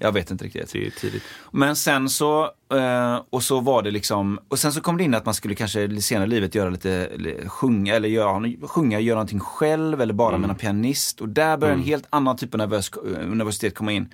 Jag 0.01 0.13
vet 0.13 0.31
inte 0.31 0.45
riktigt. 0.45 0.73
Det 0.73 0.87
är 0.87 0.91
tidigt. 0.91 1.23
Men 1.51 1.77
sen 1.77 2.09
så, 2.09 2.43
eh, 2.75 3.21
och 3.31 3.43
så 3.43 3.61
var 3.61 3.83
det 3.83 3.91
liksom, 3.91 4.39
och 4.49 4.59
sen 4.59 4.73
så 4.73 4.81
kom 4.81 4.97
det 4.97 5.05
in 5.05 5.15
att 5.15 5.25
man 5.25 5.35
skulle 5.35 5.55
kanske 5.55 6.01
senare 6.01 6.27
i 6.27 6.29
livet 6.31 6.55
göra 6.55 6.71
lite, 6.71 7.09
sjunga 7.47 7.95
eller 7.95 8.09
göra, 8.09 8.51
sjunga, 8.63 9.01
göra 9.01 9.15
någonting 9.15 9.41
själv 9.41 10.01
eller 10.01 10.15
bara 10.15 10.39
med 10.39 10.51
en 10.51 10.57
pianist. 10.57 11.21
Och 11.21 11.29
där 11.29 11.57
började 11.57 11.79
en 11.81 11.85
helt 11.87 12.07
annan 12.11 12.37
typ 12.37 12.55
av 12.55 12.59
nervös, 12.59 12.91
eh, 13.21 13.27
nervositet 13.29 13.75
komma 13.75 13.93
in. 13.93 14.09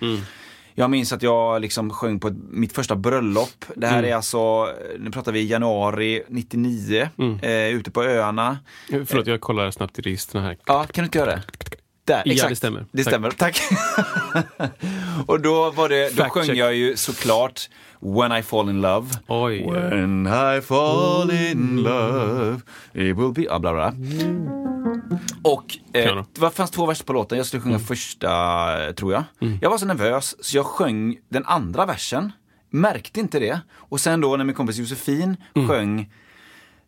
Jag 0.74 0.90
minns 0.90 1.12
att 1.12 1.22
jag 1.22 1.60
liksom 1.60 1.90
sjöng 1.90 2.20
på 2.20 2.30
mitt 2.50 2.72
första 2.72 2.96
bröllop. 2.96 3.64
Det 3.76 3.86
här 3.86 4.02
är 4.02 4.14
alltså, 4.14 4.68
nu 4.98 5.10
pratar 5.10 5.32
vi 5.32 5.46
januari 5.46 6.22
99, 6.28 7.08
eh, 7.42 7.68
ute 7.68 7.90
på 7.90 8.02
öarna. 8.02 8.58
Förlåt, 9.06 9.26
jag 9.26 9.40
kollar 9.40 9.70
snabbt 9.70 9.98
i 9.98 10.02
registren 10.02 10.42
här. 10.42 10.56
Ja, 10.66 10.86
kan 10.92 11.02
du 11.02 11.06
inte 11.06 11.18
göra 11.18 11.30
det? 11.30 11.42
Där, 12.04 12.22
Ja, 12.26 12.32
exakt. 12.32 12.48
det 12.50 12.56
stämmer. 12.56 12.86
Det 12.92 13.04
Tack. 13.04 13.12
stämmer, 13.12 13.30
tack. 13.30 13.60
och 15.26 15.40
då 15.40 15.70
var 15.70 15.88
det, 15.88 16.16
då 16.16 16.24
sjöng 16.24 16.56
jag 16.56 16.74
ju 16.74 16.96
såklart 16.96 17.68
When 18.00 18.32
I 18.32 18.42
fall 18.42 18.68
in 18.68 18.80
love. 18.80 19.08
Oj. 19.28 19.70
When 19.70 20.26
I 20.26 20.60
fall 20.60 21.30
in 21.30 21.82
love, 21.82 22.60
it 22.92 23.16
will 23.16 23.32
be... 23.34 23.42
Ja, 23.42 23.58
bla 23.58 23.72
bla. 23.72 23.92
Och 25.42 25.78
eh, 25.92 26.24
det 26.40 26.50
fanns 26.50 26.70
två 26.70 26.86
verser 26.86 27.04
på 27.04 27.12
låten, 27.12 27.38
jag 27.38 27.46
skulle 27.46 27.62
sjunga 27.62 27.78
första, 27.78 28.86
eh, 28.86 28.92
tror 28.92 29.12
jag. 29.12 29.24
Mm. 29.40 29.58
Jag 29.62 29.70
var 29.70 29.78
så 29.78 29.86
nervös 29.86 30.36
så 30.40 30.56
jag 30.56 30.66
sjöng 30.66 31.16
den 31.28 31.44
andra 31.46 31.86
versen, 31.86 32.32
märkte 32.70 33.20
inte 33.20 33.38
det. 33.40 33.60
Och 33.74 34.00
sen 34.00 34.20
då 34.20 34.36
när 34.36 34.44
min 34.44 34.54
kompis 34.54 34.76
Josefin 34.76 35.36
Mm. 35.56 35.68
sjöng 35.68 36.12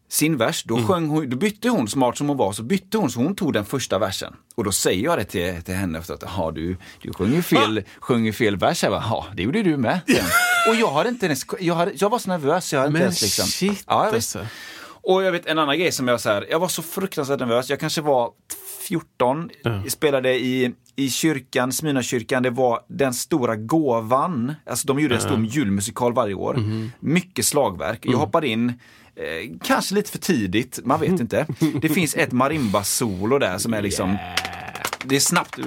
sin 0.09 0.37
vers, 0.37 0.65
då, 0.65 0.83
sjöng 0.83 1.09
hon, 1.09 1.31
då 1.31 1.37
bytte 1.37 1.69
hon, 1.69 1.89
smart 1.89 2.17
som 2.17 2.29
hon 2.29 2.37
var, 2.37 2.53
så 2.53 2.63
bytte 2.63 2.99
hon 2.99 3.11
så 3.11 3.21
hon 3.21 3.35
tog 3.37 3.53
den 3.53 3.65
första 3.65 3.99
versen. 3.99 4.35
Och 4.55 4.65
då 4.65 4.73
säger 4.73 5.05
jag 5.05 5.19
det 5.19 5.25
till, 5.25 5.63
till 5.63 5.75
henne 5.75 5.99
efter 5.99 6.15
att, 6.15 6.23
jaha 6.23 6.51
du, 6.51 6.77
du 7.03 7.13
sjunger 7.13 7.43
fel, 7.43 7.83
sjunger 8.01 8.33
fel 8.33 8.57
vers. 8.57 8.83
Jag 8.83 8.93
bara, 8.93 9.05
ja 9.11 9.27
det 9.35 9.43
gjorde 9.43 9.63
du 9.63 9.77
med. 9.77 10.01
Och 10.69 10.75
jag 10.75 10.93
hade 10.93 11.09
inte 11.09 11.27
ens, 11.27 11.47
jag, 11.61 11.75
hade, 11.75 11.93
jag 11.95 12.11
var 12.11 12.19
så 12.19 12.29
nervös 12.29 12.73
jag 12.73 12.81
hade 12.81 12.89
inte 12.89 12.93
Men 12.93 13.03
ens 13.03 13.23
liksom. 13.23 13.47
shit 13.47 13.85
ja, 13.87 14.11
alltså. 14.15 14.47
Och 15.07 15.23
jag 15.23 15.33
vet 15.33 15.47
en 15.47 15.59
annan 15.59 15.79
grej 15.79 15.93
som 15.93 16.09
jag 16.09 16.21
så 16.21 16.29
här, 16.29 16.47
jag 16.51 16.59
var 16.59 16.69
så 16.69 16.83
fruktansvärt 16.83 17.41
nervös. 17.41 17.71
Jag 17.71 17.81
kanske 17.81 18.01
var 18.01 18.31
14, 18.89 19.51
spelade 19.89 20.35
i, 20.35 20.75
i 20.97 21.11
kyrkan, 21.11 21.73
Smyrnakyrkan. 21.73 22.43
Det 22.43 22.51
var 22.51 22.81
den 22.89 23.15
stora 23.15 23.57
gåvan. 23.57 24.55
Alltså 24.67 24.87
de 24.87 25.01
gjorde 25.01 25.15
en 25.15 25.21
stor 25.21 25.45
julmusikal 25.45 26.13
varje 26.13 26.35
år. 26.35 26.63
Mycket 27.01 27.47
slagverk. 27.47 27.99
Jag 28.03 28.19
hoppade 28.19 28.49
in 28.49 28.73
Eh, 29.17 29.51
kanske 29.63 29.95
lite 29.95 30.11
för 30.11 30.19
tidigt, 30.19 30.81
man 30.85 31.01
vet 31.01 31.21
inte. 31.21 31.47
Det 31.83 31.89
finns 31.89 32.15
ett 32.17 32.33
marimba-solo 32.33 33.39
där 33.39 33.59
som 33.59 33.75
är 33.75 33.83
liksom 33.83 34.17
Det 35.05 35.17
är 35.17 35.21
snabbt. 35.21 35.59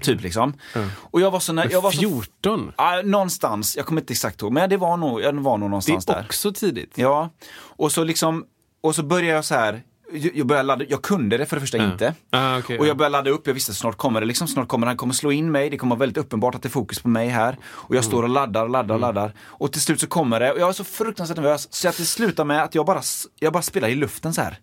Typ 0.00 0.22
liksom. 0.22 0.54
Och 0.92 1.20
jag 1.20 1.30
var 1.30 1.40
så... 1.40 1.52
när- 1.52 1.68
Jag 1.72 1.80
var 1.82 1.90
så 1.90 1.98
14? 2.00 2.72
Ja, 2.76 3.02
någonstans, 3.04 3.76
jag 3.76 3.86
kommer 3.86 4.00
inte 4.00 4.12
exakt 4.12 4.42
ihåg, 4.42 4.52
men 4.52 4.70
det 4.70 4.76
var 4.76 4.96
nog, 4.96 5.20
det 5.20 5.32
var 5.32 5.32
nog 5.32 5.60
Det 5.60 5.70
någonstans 5.70 6.08
är 6.08 6.14
där. 6.14 6.24
också 6.26 6.52
tidigt. 6.52 6.92
Ja, 6.98 7.30
och 7.58 7.92
så 7.92 8.04
liksom, 8.04 8.44
och 8.82 8.94
så 8.94 9.02
började 9.02 9.34
jag 9.34 9.44
så 9.44 9.54
här. 9.54 9.82
Jag 10.12 10.46
började 10.46 10.66
ladda, 10.66 10.84
jag 10.88 11.02
kunde 11.02 11.36
det 11.36 11.46
för 11.46 11.56
det 11.56 11.60
första 11.60 11.78
inte. 11.78 12.14
Ah, 12.30 12.58
okej, 12.58 12.78
och 12.78 12.84
ja. 12.84 12.88
jag 12.88 12.96
började 12.96 13.12
ladda 13.12 13.30
upp, 13.30 13.46
jag 13.46 13.54
visste 13.54 13.74
snart 13.74 13.96
kommer 13.96 14.20
det 14.20 14.26
liksom, 14.26 14.48
snart 14.48 14.68
kommer 14.68 14.86
han 14.86 14.96
kommer 14.96 15.14
slå 15.14 15.32
in 15.32 15.50
mig, 15.52 15.70
det 15.70 15.76
kommer 15.76 15.96
vara 15.96 16.00
väldigt 16.00 16.18
uppenbart 16.18 16.54
att 16.54 16.62
det 16.62 16.68
är 16.68 16.70
fokus 16.70 16.98
på 17.00 17.08
mig 17.08 17.28
här. 17.28 17.56
Och 17.64 17.96
jag 17.96 18.04
står 18.04 18.22
och 18.22 18.28
laddar 18.28 18.62
och 18.62 18.70
laddar 18.70 18.94
och 18.94 19.00
laddar. 19.00 19.34
Och 19.40 19.72
till 19.72 19.80
slut 19.80 20.00
så 20.00 20.06
kommer 20.06 20.40
det, 20.40 20.52
och 20.52 20.58
jag 20.60 20.68
är 20.68 20.72
så 20.72 20.84
fruktansvärt 20.84 21.36
nervös, 21.36 21.74
så 21.74 21.88
att 21.88 21.96
det 21.96 22.04
slutar 22.04 22.44
med 22.44 22.62
att 22.62 22.74
jag 22.74 22.86
bara, 22.86 23.02
jag 23.38 23.52
bara 23.52 23.62
spelar 23.62 23.88
i 23.88 23.94
luften 23.94 24.34
så 24.34 24.40
här. 24.42 24.58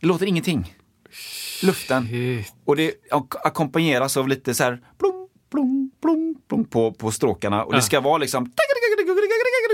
Det 0.00 0.06
låter 0.06 0.26
ingenting. 0.26 0.76
Luften. 1.62 2.06
Shit. 2.08 2.54
Och 2.64 2.76
det 2.76 2.92
ackompanjeras 3.44 4.16
av 4.16 4.28
lite 4.28 4.54
så 4.54 4.64
här 4.64 4.80
plong, 4.98 5.28
plong, 5.50 5.90
plong, 6.02 6.34
plong 6.48 6.64
på, 6.64 6.92
på 6.92 7.10
stråkarna. 7.10 7.64
Och 7.64 7.72
det 7.72 7.82
ska 7.82 8.00
vara 8.00 8.18
liksom... 8.18 8.52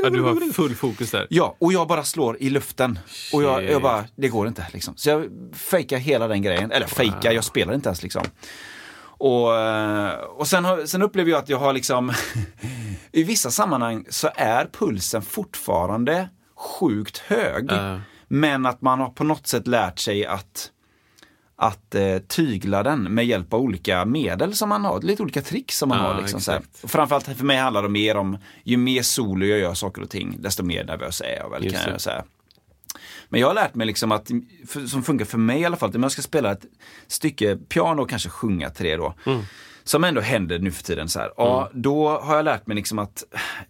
Ja, 0.03 0.11
du 0.11 0.23
har 0.23 0.53
full 0.53 0.75
fokus 0.75 1.11
där. 1.11 1.27
Ja, 1.31 1.57
och 1.59 1.73
jag 1.73 1.89
bara 1.89 2.05
slår 2.05 2.37
i 2.43 2.51
luften. 2.51 2.99
Och 3.33 3.43
jag, 3.43 3.65
jag 3.65 3.83
bara, 3.83 4.05
det 4.17 4.29
går 4.29 4.49
inte 4.49 4.67
liksom. 4.73 4.97
Så 4.97 5.11
jag 5.11 5.27
fejkar 5.53 5.99
hela 5.99 6.29
den 6.29 6.43
grejen. 6.43 6.73
Eller 6.73 6.87
fejkar, 6.87 7.33
jag 7.33 7.45
spelar 7.45 7.75
inte 7.75 7.89
ens 7.89 8.03
liksom. 8.03 8.23
Och, 9.19 9.57
eh, 9.57 10.15
och 10.21 10.47
sen, 10.47 10.65
har, 10.65 10.87
sen 10.87 11.03
upplever 11.03 11.31
jag 11.31 11.39
att 11.39 11.49
jag 11.49 11.59
har 11.59 11.73
liksom, 11.73 12.13
i 13.13 13.23
vissa 13.23 13.51
sammanhang 13.51 14.07
så 14.11 14.31
är 14.35 14.69
pulsen 14.73 15.23
fortfarande 15.23 16.29
sjukt 16.57 17.19
hög. 17.19 17.67
Ja. 17.73 18.01
Men 18.29 18.67
att 18.67 18.83
man 18.83 19.01
har 19.01 19.09
på 19.09 19.25
något 19.25 19.47
sätt 19.47 19.67
lärt 19.67 19.99
sig 19.99 20.27
att 20.27 20.71
att 21.61 21.95
eh, 21.95 22.19
tygla 22.19 22.83
den 22.83 23.03
med 23.15 23.27
hjälp 23.27 23.53
av 23.53 23.61
olika 23.61 24.05
medel 24.05 24.55
som 24.55 24.69
man 24.69 24.85
har, 24.85 25.01
lite 25.01 25.23
olika 25.23 25.43
tricks 25.43 25.79
som 25.79 25.89
man 25.89 25.99
Ja, 25.99 26.13
har. 26.13 26.21
Liksom, 26.21 26.41
så 26.41 26.53
här. 26.53 26.63
Framförallt 26.85 27.25
för 27.25 27.45
mig 27.45 27.57
handlar 27.57 27.83
det 27.83 27.89
mer 27.89 28.17
om, 28.17 28.39
ju 28.65 28.77
mer 28.77 29.03
solo 29.03 29.47
jag 29.47 29.59
gör 29.59 29.75
saker 29.75 30.03
och 30.03 30.11
ting, 30.11 30.37
desto 30.39 30.63
mer 30.63 30.85
nervös 30.85 31.21
är 31.21 31.37
jag 31.37 31.51
väl. 31.51 31.65
Just 31.65 31.77
Kan 31.77 31.93
jag 31.93 32.01
säga. 32.01 32.25
Men 33.29 33.41
jag 33.41 33.47
har 33.47 33.55
lärt 33.55 33.75
mig 33.75 33.87
liksom 33.87 34.13
att, 34.13 34.31
för, 34.67 34.87
som 34.87 35.03
funkar 35.03 35.25
för 35.25 35.39
mig 35.39 35.61
i 35.61 35.65
alla 35.65 35.77
fall, 35.77 35.89
att 35.89 35.95
om 35.95 36.03
jag 36.03 36.13
ska 36.13 36.23
spela 36.23 36.53
ett 36.53 36.65
stycke 37.07 37.57
piano 37.57 38.03
och 38.03 38.11
kanske 38.11 38.29
sjunga 38.29 38.71
till 38.71 38.87
det 38.87 38.97
då. 38.97 39.15
Mm. 39.27 39.43
Som 39.85 40.05
ändå 40.05 40.21
händer 40.21 40.59
nu 40.59 40.71
för 40.71 40.83
tiden 40.83 41.09
så 41.09 41.19
här. 41.19 41.33
Ja, 41.37 41.71
då 41.75 42.09
har 42.19 42.37
jag 42.37 42.45
lärt 42.45 42.67
mig 42.67 42.77
liksom 42.77 42.99
att, 42.99 43.25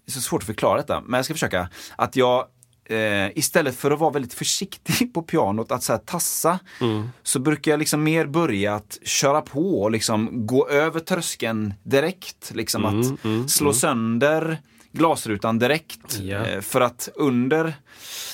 det 0.04 0.10
är 0.10 0.12
så 0.12 0.20
svårt 0.20 0.42
att 0.42 0.46
förklara 0.46 0.76
detta, 0.76 1.00
men 1.00 1.18
jag 1.18 1.24
ska 1.24 1.34
försöka. 1.34 1.68
Att 1.96 2.16
jag 2.16 2.46
eh, 2.88 3.38
istället 3.38 3.76
för 3.76 3.90
att 3.90 3.98
vara 3.98 4.10
väldigt 4.10 4.34
försiktig 4.34 5.12
på 5.14 5.22
pianot, 5.22 5.72
att 5.72 5.82
så 5.82 5.92
här 5.92 6.00
tassa, 6.00 6.58
Mm. 6.80 7.08
så 7.22 7.38
brukar 7.38 7.70
jag 7.72 7.78
liksom 7.78 8.02
mer 8.02 8.26
börja 8.26 8.74
att 8.74 8.98
köra 9.02 9.40
på 9.40 9.82
och 9.82 9.90
liksom 9.90 10.46
gå 10.46 10.68
över 10.68 11.00
tröskeln 11.00 11.74
direkt. 11.82 12.50
Liksom 12.54 12.84
att 12.84 13.20
slå 13.50 13.72
sönder 13.72 14.58
glasrutan 14.92 15.58
direkt. 15.58 16.18
Ja. 16.20 16.46
Eh, 16.46 16.60
för 16.60 16.80
att 16.80 17.08
under 17.14 17.74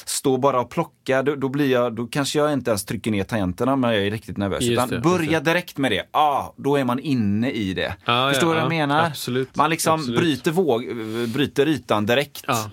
stå 0.05 0.37
bara 0.37 0.61
och 0.61 0.71
plocka, 0.71 1.23
då, 1.23 1.35
då 1.35 1.49
blir 1.49 1.71
jag, 1.71 1.93
då 1.95 2.07
kanske 2.07 2.39
jag 2.39 2.53
inte 2.53 2.71
ens 2.71 2.85
trycker 2.85 3.11
ner 3.11 3.25
tangenterna 3.25 3.77
men 3.77 3.93
jag 3.95 4.07
är 4.07 4.11
riktigt 4.11 4.37
nervös. 4.37 4.63
Just 4.63 4.73
utan 4.73 4.89
det, 4.89 5.01
börja 5.01 5.41
det. 5.41 5.51
direkt 5.51 5.79
med 5.79 5.93
det. 5.93 6.03
Ah, 6.11 6.53
då 6.57 6.77
är 6.77 6.85
man 6.85 6.99
inne 6.99 7.51
i 7.51 7.75
det. 7.75 7.95
Ja, 8.05 8.31
Förstår 8.33 8.53
du 8.55 8.59
ja, 8.59 8.65
vad 8.65 8.73
jag 8.75 8.83
ja, 8.83 8.87
menar? 8.87 9.07
absolut, 9.07 9.57
Man 9.57 9.71
liksom 9.71 9.95
absolut. 10.01 10.21
bryter, 10.21 10.51
våg, 10.51 10.97
bryter 11.29 11.69
ytan 11.69 12.07
direkt. 12.07 12.45
Ja. 12.47 12.71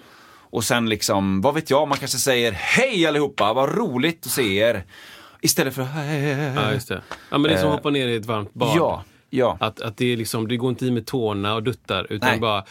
Och 0.51 0.63
sen 0.63 0.89
liksom, 0.89 1.41
vad 1.41 1.53
vet 1.53 1.69
jag, 1.69 1.87
man 1.87 1.97
kanske 1.97 2.17
säger 2.17 2.51
hej 2.51 3.05
allihopa, 3.07 3.53
vad 3.53 3.77
roligt 3.77 4.25
att 4.25 4.31
se 4.31 4.57
er. 4.57 4.83
Istället 5.41 5.75
för 5.75 5.87
Ja, 6.55 6.73
just 6.73 6.87
det. 6.87 7.01
Ja, 7.29 7.37
men 7.37 7.43
det 7.43 7.57
är 7.57 7.57
som 7.57 7.67
att 7.67 7.73
Eh, 7.73 7.77
hoppa 7.77 7.89
ner 7.89 8.07
i 8.07 8.15
ett 8.15 8.25
varmt 8.25 8.53
bad. 8.53 8.77
Ja, 8.77 9.03
ja. 9.29 9.57
Att, 9.59 9.81
att 9.81 9.97
det, 9.97 10.13
är 10.13 10.17
liksom, 10.17 10.47
det 10.47 10.57
går 10.57 10.69
inte 10.69 10.85
i 10.85 10.91
med 10.91 11.05
tårna 11.05 11.55
och 11.55 11.63
duttar, 11.63 12.07
utan 12.09 12.29
Nej. 12.29 12.39
bara 12.39 12.63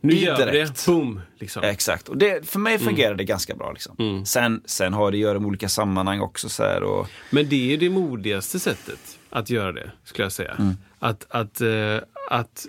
nu 0.00 0.14
gör 0.14 0.52
vi 0.52 0.58
det, 0.58 0.86
boom! 0.86 1.20
Liksom. 1.38 1.62
Exakt, 1.62 2.08
och 2.08 2.16
det, 2.16 2.48
för 2.48 2.58
mig 2.58 2.78
fungerar 2.78 3.14
det 3.14 3.24
ganska 3.24 3.54
bra. 3.54 3.72
Liksom. 3.72 4.26
Sen, 4.26 4.62
sen 4.64 4.92
har 4.92 5.10
det 5.10 5.16
att 5.16 5.20
göra 5.20 5.38
med 5.38 5.48
olika 5.48 5.68
sammanhang 5.68 6.20
också. 6.20 6.48
Så 6.48 6.62
här, 6.62 6.82
och, 6.82 7.08
Men 7.30 7.48
det 7.48 7.74
är 7.74 7.78
det 7.78 7.90
modigaste 7.90 8.60
sättet 8.60 9.18
att 9.30 9.50
göra 9.50 9.72
det, 9.72 9.90
skulle 10.04 10.24
jag 10.24 10.32
säga. 10.32 10.52
Mm. 10.58 10.76
Att, 10.98 11.26
att, 11.28 11.60
eh, 11.60 11.98
att, 12.30 12.66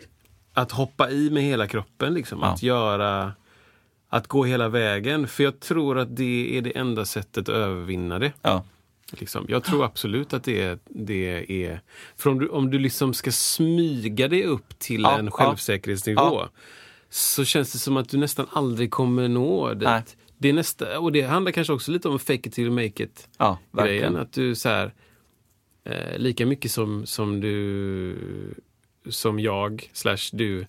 att 0.54 0.72
hoppa 0.72 1.10
i 1.10 1.30
med 1.30 1.44
hela 1.44 1.68
kroppen, 1.68 2.14
liksom. 2.14 2.40
Ja. 2.42 2.48
Att 2.48 2.64
göra... 2.64 3.34
Att 4.10 4.28
gå 4.28 4.46
hela 4.46 4.70
vägen. 4.70 5.28
För 5.28 5.44
jag 5.44 5.60
tror 5.60 5.98
att 6.00 6.16
det 6.16 6.58
är 6.58 6.62
det 6.62 6.78
enda 6.78 7.06
sättet 7.06 7.50
att 7.50 7.56
övervinna 7.56 8.20
det. 8.20 8.34
ja. 8.42 8.64
Liksom. 9.12 9.46
Jag 9.50 9.64
tror 9.64 9.86
absolut 9.86 10.34
att 10.34 10.44
det 10.44 10.62
är... 10.62 10.80
Det 10.86 11.46
är 11.66 11.82
för 12.18 12.30
om 12.30 12.40
du, 12.40 12.48
om 12.50 12.72
du 12.72 12.80
liksom 12.80 13.14
ska 13.14 13.32
smyga 13.32 14.28
dig 14.28 14.44
upp 14.46 14.80
till 14.80 15.02
Ja, 15.02 15.18
en 15.20 15.32
självsäkerhetsnivå 15.32 16.22
Ja. 16.22 16.50
så 17.10 17.46
känns 17.46 17.72
det 17.72 17.78
som 17.78 17.98
att 17.98 18.10
du 18.10 18.18
nästan 18.18 18.46
aldrig 18.52 18.92
kommer 18.92 19.28
nå 19.28 19.74
dit. 19.74 19.84
Nej. 19.84 20.04
Det 20.38 20.50
är 20.50 20.54
nästa, 20.54 21.00
och 21.00 21.12
det 21.12 21.22
handlar 21.22 21.52
kanske 21.52 21.74
också 21.74 21.92
lite 21.92 22.10
om 22.10 22.20
fake 22.20 22.34
it 22.50 22.54
till 22.54 22.72
make 22.72 23.04
it 23.04 23.30
Ja. 23.38 23.58
Att 24.18 24.34
du 24.34 24.56
så 24.56 24.70
här, 24.70 24.94
eh, 25.84 26.18
lika 26.18 26.46
mycket 26.46 26.72
som, 26.72 27.06
som 27.06 27.42
du, 27.42 28.16
som 29.10 29.40
jag, 29.40 29.90
slash 29.94 30.30
du. 30.34 30.68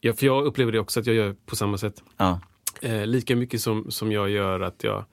Ja, 0.00 0.12
för 0.12 0.26
jag 0.26 0.44
upplever 0.44 0.72
det 0.72 0.78
också 0.78 1.00
att 1.00 1.06
jag 1.06 1.16
gör 1.16 1.36
på 1.46 1.56
samma 1.56 1.78
sätt. 1.78 2.02
Ja. 2.16 2.40
Eh, 2.82 3.06
lika 3.06 3.36
mycket 3.36 3.60
som, 3.60 3.90
som 3.90 4.12
jag 4.12 4.30
gör 4.30 4.60
att 4.60 4.84
jag 4.84 5.04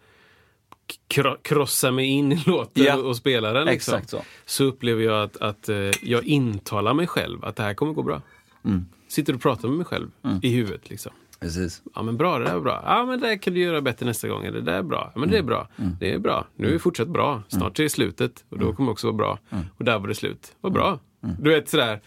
kro 1.07 1.35
krossar 1.41 1.91
mig 1.91 2.05
in 2.05 2.31
i 2.31 2.43
låten 2.45 2.83
Ja, 2.83 2.97
och, 2.97 3.17
spelar 3.17 3.53
den. 3.53 3.65
Liksom. 3.65 3.93
exakt 3.93 4.09
så. 4.09 4.21
så 4.45 4.63
upplever 4.63 5.03
jag 5.03 5.23
att, 5.23 5.37
att 5.37 5.69
eh, 5.69 5.77
jag 6.01 6.23
intalar 6.23 6.93
mig 6.93 7.07
själv 7.07 7.45
att 7.45 7.55
det 7.55 7.63
här 7.63 7.73
kommer 7.73 7.93
gå 7.93 8.03
bra. 8.03 8.21
Mm. 8.65 8.85
Sitter 9.07 9.35
och 9.35 9.41
pratar 9.41 9.67
med 9.67 9.77
mig 9.77 9.85
själv 9.85 10.11
i 10.41 10.49
huvudet. 10.49 10.89
Liksom. 10.89 11.11
Precis. 11.39 11.81
Ja 11.95 12.01
men 12.03 12.17
bra, 12.17 12.39
det 12.39 12.45
där 12.45 12.53
var 12.53 12.61
bra. 12.61 12.83
Ja 12.85 13.05
men 13.05 13.19
det 13.19 13.27
där 13.27 13.37
kan 13.37 13.53
du 13.53 13.59
göra 13.59 13.81
bättre 13.81 14.05
nästa 14.05 14.27
gång. 14.27 14.43
Det 14.43 14.61
där 14.61 14.73
är 14.73 14.83
bra. 14.83 15.11
Ja 15.13 15.19
men 15.19 15.29
det 15.29 15.37
är 15.37 15.43
bra. 15.43 15.69
Det 15.99 16.13
är 16.13 16.19
bra. 16.19 16.47
Nu 16.55 16.67
är 16.67 16.71
vi 16.71 16.79
fortsatt 16.79 17.07
bra. 17.07 17.43
Snart 17.47 17.79
är 17.79 17.83
det 17.83 17.89
slutet. 17.89 18.45
Och 18.49 18.59
då 18.59 18.73
kommer 18.73 18.87
det 18.87 18.91
också 18.91 19.07
vara 19.07 19.17
bra. 19.17 19.39
Och 19.77 19.85
där 19.85 19.99
var 19.99 20.07
det 20.07 20.15
slut. 20.15 20.55
Vad 20.61 20.73
bra. 20.73 20.99
Du 21.39 21.49
vet 21.49 21.69
sådär. 21.69 22.01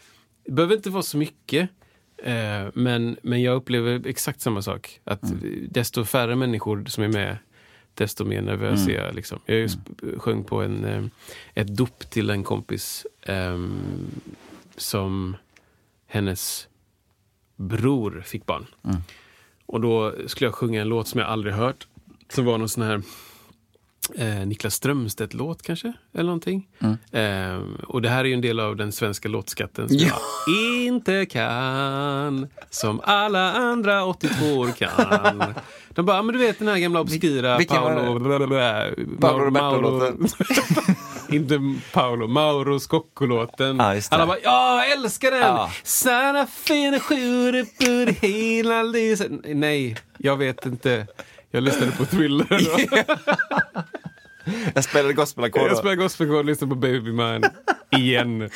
Det 0.44 0.52
behöver 0.52 0.76
inte 0.76 0.90
vara 0.90 1.02
så 1.02 1.16
mycket. 1.16 1.70
Eh, 2.18 2.68
men, 2.74 3.16
men 3.22 3.42
jag 3.42 3.56
upplever 3.56 4.06
exakt 4.06 4.40
samma 4.40 4.62
sak. 4.62 5.00
Att 5.04 5.20
desto 5.68 6.04
färre 6.04 6.36
människor 6.36 6.84
som 6.84 7.04
är 7.04 7.08
med, 7.08 7.38
desto 7.94 8.24
mer 8.24 8.42
nervös 8.42 8.88
är 8.88 8.92
jag. 8.92 9.14
Liksom. 9.14 9.40
Jag 9.46 9.58
just 9.58 9.78
sjöng 10.16 10.44
på 10.44 10.62
en, 10.62 10.84
eh, 10.84 11.04
ett 11.54 11.76
dop 11.76 12.10
till 12.10 12.30
en 12.30 12.44
kompis 12.44 13.06
ehm, 13.22 13.80
som 14.76 15.36
hennes 16.06 16.68
bror 17.56 18.22
fick 18.26 18.46
barn. 18.46 18.66
Och 19.66 19.80
då 19.80 20.14
skulle 20.26 20.46
jag 20.48 20.54
sjunga 20.54 20.80
en 20.80 20.88
låt 20.88 21.08
som 21.08 21.20
jag 21.20 21.28
aldrig 21.28 21.54
hört. 21.54 21.86
Som 22.28 22.44
var 22.44 22.58
någon 22.58 22.68
sån 22.68 22.82
här 22.82 23.02
eh, 24.14 24.46
Niklas 24.46 24.74
Strömstedt-låt 24.74 25.62
kanske? 25.62 25.92
Eller 26.14 26.24
någonting. 26.24 26.68
Eh, 27.12 27.59
och 27.86 28.02
det 28.02 28.09
här 28.09 28.20
är 28.20 28.24
ju 28.24 28.35
en 28.35 28.40
del 28.40 28.60
av 28.60 28.76
den 28.76 28.93
svenska 28.93 29.28
låtskatten 29.28 29.89
som 29.89 29.98
jag 29.98 30.18
inte 30.86 31.26
kan. 31.26 32.48
Som 32.70 33.01
alla 33.05 33.52
andra 33.52 34.05
82 34.05 34.44
år 34.47 34.72
kan. 34.72 35.55
De 35.89 36.06
bara, 36.06 36.22
men 36.22 36.32
du 36.32 36.39
vet 36.39 36.59
den 36.59 36.68
här 36.68 36.78
gamla 36.78 37.01
obskyra 37.01 37.59
var 37.59 37.64
Paolo... 37.64 38.18
blablabla, 38.18 38.86
Paolo 39.20 39.44
Roberto-låten. 39.44 40.28
inte 41.31 41.74
Paolo, 41.93 42.26
Mauro 42.26 42.81
Scocco-låten. 42.81 43.76
Ja, 43.76 43.94
det. 43.94 44.09
Alla 44.10 44.26
bara, 44.26 44.39
ja, 44.43 44.85
jag 44.85 44.93
älskar 44.93 45.31
den! 45.31 45.40
Ja. 45.40 45.70
Sana 45.82 46.47
fina 46.47 47.01
sjure 47.01 47.64
på 47.64 48.26
hela. 48.26 48.82
Nej, 49.44 49.97
jag 50.18 50.36
vet 50.36 50.66
inte. 50.66 51.06
Jag 51.51 51.62
lyssnade 51.62 51.93
på 51.93 52.05
Thriller 52.05 52.47
då. 52.97 53.02
Jag 54.74 54.85
spelade 54.85 55.14
gospelackord. 55.14 55.62
Jag 55.62 55.70
då. 55.70 55.77
spelar 55.77 55.94
gospelkod 55.94 56.36
och 56.36 56.44
lyssnar 56.44 56.68
på 56.68 56.74
Baby 56.74 57.12
Man. 57.12 57.43
Igen. 57.90 58.39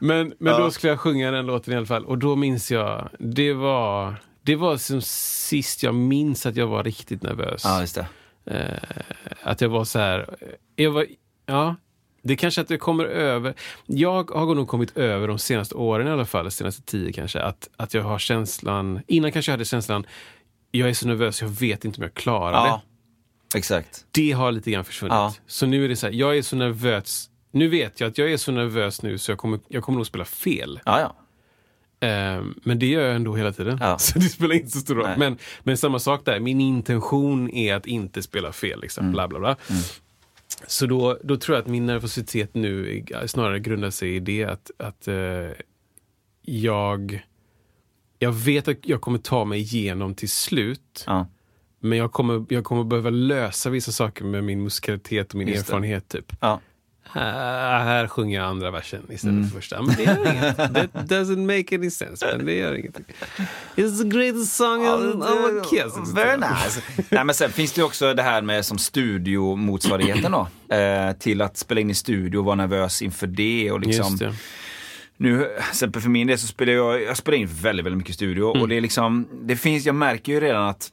men 0.00 0.34
men 0.38 0.60
då 0.60 0.70
skulle 0.70 0.92
jag 0.92 1.00
sjunga 1.00 1.30
den 1.30 1.46
låten 1.46 1.74
i 1.74 1.76
alla 1.76 1.86
fall. 1.86 2.04
Och 2.04 2.18
då 2.18 2.36
minns 2.36 2.70
jag, 2.70 3.08
det 3.18 3.52
var 3.52 4.14
Det 4.42 4.56
var 4.56 4.76
som 4.76 5.02
sist 5.02 5.82
jag 5.82 5.94
minns 5.94 6.46
att 6.46 6.56
jag 6.56 6.66
var 6.66 6.84
riktigt 6.84 7.22
nervös. 7.22 7.62
Ja, 7.64 7.80
just 7.80 7.94
det. 7.94 8.06
Eh, 8.46 9.04
att 9.42 9.60
jag 9.60 9.68
var 9.68 9.84
så 9.84 9.98
här... 9.98 10.36
Jag 10.76 10.90
var, 10.90 11.06
ja, 11.46 11.76
det 12.22 12.36
kanske 12.36 12.60
att 12.60 12.68
det 12.68 12.78
kommer 12.78 13.04
över. 13.04 13.54
Jag 13.86 14.30
har 14.30 14.54
nog 14.54 14.68
kommit 14.68 14.96
över 14.96 15.28
de 15.28 15.38
senaste 15.38 15.74
åren 15.74 16.06
i 16.06 16.10
alla 16.10 16.24
fall, 16.24 16.44
de 16.44 16.50
senaste 16.50 16.82
tio 16.82 17.12
kanske, 17.12 17.40
att, 17.40 17.68
att 17.76 17.94
jag 17.94 18.02
har 18.02 18.18
känslan... 18.18 19.00
Innan 19.06 19.32
kanske 19.32 19.50
jag 19.50 19.54
hade 19.54 19.64
känslan, 19.64 20.06
jag 20.78 20.88
är 20.88 20.94
så 20.94 21.08
nervös, 21.08 21.42
jag 21.42 21.48
vet 21.48 21.84
inte 21.84 21.98
om 21.98 22.02
jag 22.02 22.14
klarar 22.14 22.66
Ja, 22.66 22.82
det. 23.52 23.58
exakt. 23.58 24.04
Det 24.10 24.32
har 24.32 24.52
lite 24.52 24.70
grann 24.70 24.84
försvunnit. 24.84 25.12
Ja. 25.12 25.34
Så 25.46 25.66
nu 25.66 25.84
är 25.84 25.88
det 25.88 25.96
så 25.96 26.06
här, 26.06 26.12
jag 26.14 26.36
är 26.38 26.42
så 26.42 26.56
nervös. 26.56 27.30
Nu 27.50 27.68
vet 27.68 28.00
jag 28.00 28.08
att 28.10 28.18
jag 28.18 28.32
är 28.32 28.36
så 28.36 28.52
nervös 28.52 29.02
nu 29.02 29.18
så 29.18 29.30
jag 29.30 29.38
kommer, 29.38 29.60
jag 29.68 29.82
kommer 29.82 29.96
nog 29.96 30.06
spela 30.06 30.24
fel. 30.24 30.80
Ja, 30.84 31.00
ja. 31.00 31.16
Eh, 32.08 32.42
men 32.62 32.78
det 32.78 32.86
gör 32.86 33.02
jag 33.06 33.16
ändå 33.16 33.36
hela 33.36 33.52
tiden. 33.52 33.78
Ja. 33.80 33.98
Så 33.98 34.18
det 34.18 34.24
spelar 34.24 34.54
inte 34.54 34.70
så 34.70 34.78
stor 34.78 34.94
roll. 34.94 35.08
Men, 35.16 35.38
men 35.62 35.76
samma 35.76 35.98
sak 35.98 36.24
där, 36.24 36.40
min 36.40 36.60
intention 36.60 37.50
är 37.50 37.74
att 37.74 37.86
inte 37.86 38.22
spela 38.22 38.52
fel. 38.52 38.80
Liksom. 38.80 39.12
Bla, 39.12 39.28
bla, 39.28 39.38
bla. 39.38 39.56
Så 40.66 40.86
då, 40.86 41.18
då 41.22 41.36
tror 41.36 41.56
jag 41.56 41.62
att 41.62 41.68
min 41.70 41.86
nervositet 41.86 42.54
nu 42.54 43.04
snarare 43.26 43.58
grundar 43.60 43.90
sig 43.90 44.16
i 44.16 44.20
det 44.20 44.44
att, 44.44 44.70
att 44.78 45.08
eh, 45.08 45.14
jag, 46.42 47.24
jag 48.24 48.32
vet 48.32 48.68
att 48.68 48.76
jag 48.82 49.00
kommer 49.00 49.18
ta 49.18 49.44
mig 49.44 49.60
igenom 49.60 50.14
till 50.14 50.28
slut. 50.28 51.04
ja. 51.06 51.26
Men 51.80 51.98
jag 51.98 52.12
kommer, 52.12 52.44
jag 52.48 52.64
kommer 52.64 52.84
behöva 52.84 53.10
lösa 53.10 53.70
vissa 53.70 53.92
saker 53.92 54.24
med 54.24 54.44
min 54.44 54.62
musikalitet 54.62 55.28
och 55.32 55.34
min 55.38 55.48
Just 55.48 55.68
erfarenhet. 55.68 56.08
Typ. 56.08 56.32
ja. 56.40 56.60
Här, 57.10 57.84
här 57.84 58.08
sjunger 58.08 58.38
jag 58.38 58.46
andra 58.46 58.70
versen 58.70 59.00
istället 59.10 59.50
för 59.50 59.56
första. 59.56 59.82
Men 59.82 59.94
det 59.96 60.02
gör 60.02 60.32
inget. 60.32 60.56
That 60.56 60.92
doesn't 60.94 61.58
make 61.58 61.76
any 61.76 61.90
sense. 61.90 62.26
Men 62.36 62.46
det 62.46 62.54
gör 62.54 62.74
ingenting. 62.74 63.04
It's 63.76 64.02
the 64.02 64.08
greatest 64.08 64.56
song 64.56 64.86
of 64.86 65.24
a 65.28 65.64
kiss. 65.70 66.14
Very 66.14 66.36
nice. 66.36 66.82
Nej, 67.10 67.24
men 67.24 67.34
sen 67.34 67.50
finns 67.50 67.72
det 67.72 67.80
ju 67.80 67.84
också 67.84 68.14
det 68.14 68.22
här 68.22 68.42
med 68.42 68.64
som 68.64 68.78
studiomotsvarigheten 68.78 70.32
då. 70.32 70.74
Eh, 70.74 71.12
till 71.12 71.42
att 71.42 71.56
spela 71.56 71.80
in 71.80 71.90
i 71.90 71.94
studio 71.94 72.38
och 72.38 72.44
vara 72.44 72.56
nervös 72.56 73.02
inför 73.02 73.26
det. 73.26 73.70
Och 73.70 73.80
liksom, 73.80 74.06
Just 74.06 74.18
det. 74.18 74.34
Nu, 75.16 75.50
exempel 75.70 76.02
för 76.02 76.08
min 76.08 76.26
del 76.26 76.38
så 76.38 76.46
spelar 76.46 76.72
jag, 76.72 77.02
jag 77.02 77.16
spelar 77.16 77.38
in 77.38 77.46
väldigt, 77.46 77.86
väldigt 77.86 77.98
mycket 77.98 78.10
i 78.10 78.14
studio. 78.14 78.50
Mm. 78.50 78.62
Och 78.62 78.68
det 78.68 78.76
är 78.76 78.80
liksom, 78.80 79.28
det 79.42 79.56
finns, 79.56 79.86
jag 79.86 79.94
märker 79.94 80.32
ju 80.32 80.40
redan 80.40 80.68
att 80.68 80.92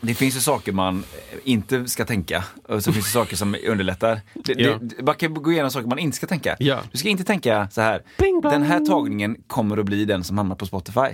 det 0.00 0.14
finns 0.14 0.36
ju 0.36 0.40
saker 0.40 0.72
man 0.72 1.04
inte 1.44 1.86
ska 1.88 2.04
tänka 2.04 2.44
och 2.68 2.84
så 2.84 2.92
finns 2.92 3.04
det 3.04 3.10
saker 3.12 3.36
som 3.36 3.56
underlättar. 3.68 4.20
Det, 4.34 4.52
Ja. 4.60 4.78
det, 4.80 5.02
man 5.02 5.14
kan 5.14 5.34
gå 5.34 5.52
igenom 5.52 5.70
saker 5.70 5.88
man 5.88 5.98
inte 5.98 6.16
ska 6.16 6.26
tänka. 6.26 6.56
Ja. 6.58 6.80
Du 6.92 6.98
ska 6.98 7.08
inte 7.08 7.24
tänka 7.24 7.68
så 7.70 7.80
här. 7.80 8.02
Bing 8.18 8.40
den 8.40 8.62
här 8.62 8.86
tagningen 8.86 9.36
kommer 9.46 9.76
att 9.78 9.84
bli 9.86 10.04
den 10.04 10.24
som 10.24 10.38
hamnar 10.38 10.56
på 10.56 10.66
Spotify. 10.66 11.08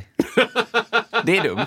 det 1.24 1.36
är 1.39 1.43
dumt. 1.43 1.66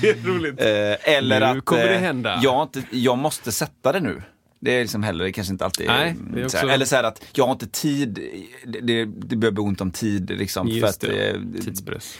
Det 0.00 0.08
är 0.10 0.26
roligt. 0.26 0.60
Eh, 0.60 1.14
eller 1.16 1.40
Nu 1.40 1.58
att 1.58 1.64
kommer 1.64 1.84
det 1.84 1.94
eh, 1.94 2.00
hända. 2.00 2.40
Jag, 2.42 2.62
inte, 2.62 2.82
jag 2.90 3.18
måste 3.18 3.52
sätta 3.52 3.92
det 3.92 4.00
nu. 4.00 4.22
Det 4.64 4.70
är 4.72 4.80
liksom 4.82 5.02
heller, 5.02 5.24
det 5.24 5.32
kanske 5.32 5.52
inte 5.52 5.64
alltid 5.64 5.86
Nej, 5.86 6.10
mm, 6.10 6.44
är 6.44 6.48
så 6.48 6.56
här. 6.56 6.64
också- 6.64 6.74
Eller 6.74 6.84
så 6.84 6.96
här 6.96 7.04
att 7.04 7.24
jag 7.32 7.44
har 7.44 7.52
inte 7.52 7.66
tid, 7.66 8.18
det, 8.66 8.80
det, 8.80 9.04
det 9.04 9.36
börjar 9.36 9.52
bli 9.52 9.62
ont 9.62 9.80
om 9.80 9.90
tid 9.90 10.30
liksom. 10.30 10.66
för 10.66 10.74
Just 10.74 11.04
att 11.04 11.10
det. 11.10 11.30
eh, 11.30 11.40
Tidspress. 11.64 12.18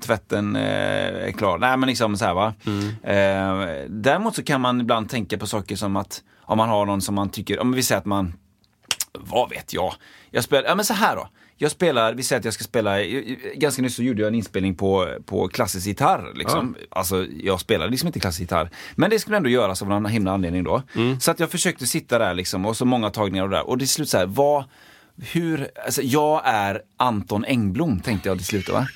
tvätten 0.00 0.56
eh, 0.56 0.62
är 1.26 1.32
klar. 1.32 1.58
Nej 1.58 1.76
men 1.76 1.86
liksom 1.88 2.16
så 2.16 2.24
här 2.24 2.34
va. 2.34 2.54
Eh, 3.02 3.84
däremot 3.88 4.34
så 4.34 4.42
kan 4.42 4.60
man 4.60 4.80
ibland 4.80 5.08
tänka 5.08 5.38
på 5.38 5.46
saker 5.46 5.76
som 5.76 5.96
att 5.96 6.22
om 6.42 6.58
man 6.58 6.68
har 6.68 6.86
någon 6.86 7.00
som 7.00 7.14
man 7.14 7.28
tycker, 7.30 7.58
om 7.60 7.72
vi 7.72 7.82
säger 7.82 7.98
att 7.98 8.04
man, 8.06 8.34
vad 9.12 9.50
vet 9.50 9.72
jag? 9.74 9.94
Jag 10.30 10.44
spelar, 10.44 10.68
ja 10.68 10.74
men 10.74 10.84
så 10.84 10.94
här 10.94 11.16
då. 11.16 11.28
Jag 11.62 11.70
spelar, 11.70 12.14
vi 12.14 12.22
säger 12.22 12.40
att 12.40 12.44
jag 12.44 12.54
ska 12.54 12.64
spela, 12.64 13.02
ganska 13.54 13.82
nyss 13.82 13.96
så 13.96 14.02
gjorde 14.02 14.22
jag 14.22 14.28
en 14.28 14.34
inspelning 14.34 14.74
på, 14.74 15.08
på 15.26 15.48
klassisk 15.48 15.86
gitarr. 15.86 16.32
Liksom. 16.34 16.76
Alltså 16.90 17.26
jag 17.42 17.60
spelar 17.60 17.88
liksom 17.88 18.06
inte 18.06 18.20
klassisk 18.20 18.40
gitarr. 18.40 18.70
Men 18.94 19.10
det 19.10 19.18
skulle 19.18 19.36
ändå 19.36 19.48
göras 19.48 19.82
av 19.82 19.88
någon 19.88 20.06
himla 20.06 20.32
anledning 20.32 20.64
då. 20.64 20.82
Så 21.20 21.30
att 21.30 21.40
jag 21.40 21.50
försökte 21.50 21.86
sitta 21.86 22.18
där 22.18 22.34
liksom 22.34 22.66
och 22.66 22.76
så 22.76 22.84
många 22.84 23.10
tagningar 23.10 23.44
och 23.44 23.50
där. 23.50 23.68
Och 23.68 23.78
det 23.78 23.86
slut 23.86 24.08
så 24.08 24.18
här, 24.18 24.26
vad, 24.26 24.64
hur, 25.32 25.68
alltså 25.84 26.02
jag 26.02 26.42
är 26.44 26.82
Anton 26.96 27.44
Engblom 27.44 28.00
tänkte 28.00 28.28
jag 28.28 28.38
till 28.38 28.46
slut. 28.46 28.68
Va? 28.68 28.86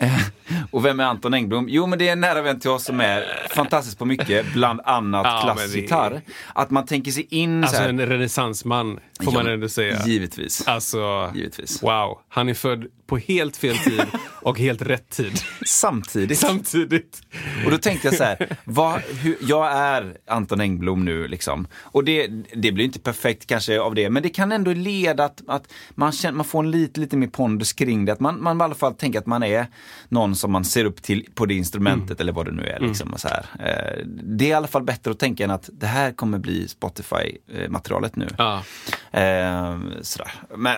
Och 0.70 0.84
vem 0.84 1.00
är 1.00 1.04
Anton 1.04 1.34
Engblom? 1.34 1.66
Jo 1.68 1.86
men 1.86 1.98
det 1.98 2.08
är 2.08 2.12
en 2.12 2.20
nära 2.20 2.42
vän 2.42 2.60
till 2.60 2.70
oss 2.70 2.84
som 2.84 3.00
är 3.00 3.24
fantastisk 3.50 3.98
på 3.98 4.04
mycket, 4.04 4.52
bland 4.52 4.80
annat 4.84 5.26
Ja, 5.26 5.56
men 5.58 5.86
det-. 5.86 6.20
Att 6.54 6.70
man 6.70 6.86
tänker 6.86 7.10
sig 7.10 7.26
in 7.30 7.64
Alltså 7.64 7.76
så 7.76 7.82
här, 7.82 7.88
en 7.88 8.06
renässansman, 8.06 9.00
får 9.24 9.32
man 9.32 9.46
Ja, 9.46 9.52
ändå 9.52 9.68
säga. 9.68 10.02
Givetvis. 10.06 10.68
Alltså, 10.68 11.32
Givetvis. 11.34 11.82
wow. 11.82 12.18
Han 12.28 12.48
är 12.48 12.54
född 12.54 12.86
på 13.06 13.18
helt 13.18 13.56
fel 13.56 13.76
tid 13.76 14.02
och 14.42 14.58
helt 14.58 14.82
rätt 14.82 15.10
tid 15.10 15.40
Samtidigt. 15.66 16.38
samtidigt. 16.38 17.22
Och 17.64 17.70
då 17.70 17.78
tänkte 17.78 18.08
jag 18.08 18.14
så 18.14 18.24
här, 18.24 18.56
vad, 18.64 19.00
hur, 19.00 19.36
jag 19.40 19.72
är 19.72 20.16
Anton 20.28 20.60
Engblom 20.60 21.04
nu 21.04 21.28
liksom. 21.28 21.66
Och 21.82 22.04
det, 22.04 22.26
det 22.56 22.72
blir 22.72 22.84
inte 22.84 23.00
perfekt 23.00 23.46
kanske 23.46 23.80
av 23.80 23.94
det, 23.94 24.10
men 24.10 24.22
det 24.22 24.28
kan 24.28 24.52
ändå 24.52 24.72
leda 24.72 25.24
att, 25.24 25.42
att 25.48 25.72
man, 25.90 26.12
känner, 26.12 26.36
man 26.36 26.44
får 26.46 26.64
en 26.64 26.70
lite, 26.70 27.00
lite 27.00 27.16
mer 27.16 27.26
pondus 27.26 27.72
kring 27.72 28.04
det. 28.04 28.12
Att 28.12 28.20
man, 28.20 28.42
man 28.42 28.60
i 28.60 28.64
alla 28.64 28.74
fall 28.74 28.94
tänker 28.94 29.18
att 29.18 29.26
man 29.26 29.42
är 29.42 29.66
någon 30.08 30.36
som 30.36 30.52
man 30.52 30.64
ser 30.64 30.84
upp 30.84 31.02
till 31.02 31.26
på 31.34 31.46
det 31.46 31.54
instrumentet 31.54 32.20
eller 32.20 32.32
vad 32.32 32.46
det 32.46 32.52
nu 32.52 32.62
är. 32.66 32.80
Liksom, 32.80 33.12
och 33.12 33.20
så 33.20 33.28
här. 33.28 33.46
Eh, 33.58 34.06
Det 34.06 34.44
är 34.44 34.48
i 34.48 34.52
alla 34.52 34.66
fall 34.66 34.82
bättre 34.82 35.10
att 35.10 35.18
tänka 35.18 35.44
än 35.44 35.50
att 35.50 35.70
det 35.72 35.86
här 35.86 36.12
kommer 36.12 36.38
bli 36.38 36.68
Spotify-materialet 36.68 38.16
nu. 38.16 38.28
Ja. 38.38 38.62
Eh, 39.10 39.78
sådär. 40.02 40.32
Men 40.56 40.76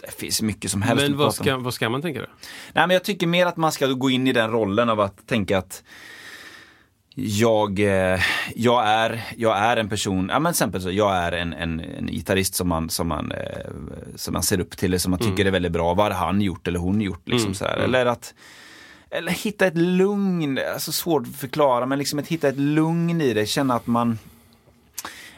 det 0.00 0.12
finns 0.18 0.42
mycket 0.42 0.70
som 0.70 0.82
helst 0.82 1.02
Men 1.08 1.16
vad 1.18 1.34
ska, 1.34 1.56
vad 1.56 1.74
ska 1.74 1.88
man 1.88 2.02
tänka 2.02 2.20
då? 2.20 2.26
Nej, 2.72 2.86
men 2.86 2.90
jag 2.90 3.04
tycker 3.04 3.26
mer 3.26 3.46
att 3.46 3.56
man 3.56 3.72
ska 3.72 3.86
gå 3.86 4.10
in 4.10 4.26
i 4.26 4.32
den 4.32 4.50
rollen 4.50 4.88
av 4.88 5.00
att 5.00 5.26
tänka 5.26 5.58
att 5.58 5.82
jag, 7.14 7.80
eh, 7.80 8.20
jag, 8.54 8.88
är, 8.88 9.24
jag 9.36 9.58
är 9.58 9.76
en 9.76 9.88
person, 9.88 10.28
ja 10.32 10.38
men 10.38 10.50
exempel 10.50 10.82
så, 10.82 10.90
jag 10.90 11.16
är 11.16 11.32
en, 11.32 11.52
en, 11.52 11.80
en 11.80 12.06
gitarrist 12.06 12.54
som 12.54 12.68
man, 12.68 12.90
som, 12.90 13.08
man, 13.08 13.32
eh, 13.32 13.70
som 14.16 14.32
man 14.32 14.42
ser 14.42 14.60
upp 14.60 14.76
till, 14.76 14.90
eller 14.90 14.98
som 14.98 15.10
man 15.10 15.20
tycker 15.20 15.44
är 15.44 15.50
väldigt 15.50 15.72
bra. 15.72 15.94
Vad 15.94 16.12
har 16.12 16.26
han 16.26 16.40
gjort 16.40 16.68
eller 16.68 16.78
hon 16.78 17.00
gjort? 17.00 17.28
Liksom 17.28 17.54
så 17.54 17.64
här. 17.64 17.76
Eller 17.76 18.06
att 18.06 18.34
eller 19.10 19.32
hitta 19.32 19.66
ett 19.66 19.76
lugn, 19.76 20.58
alltså 20.74 20.92
svårt 20.92 21.26
att 21.26 21.36
förklara, 21.36 21.86
men 21.86 21.98
liksom 21.98 22.18
att 22.18 22.28
hitta 22.28 22.48
ett 22.48 22.58
lugn 22.58 23.20
i 23.20 23.34
det, 23.34 23.46
känna 23.46 23.74
att 23.74 23.86
man 23.86 24.18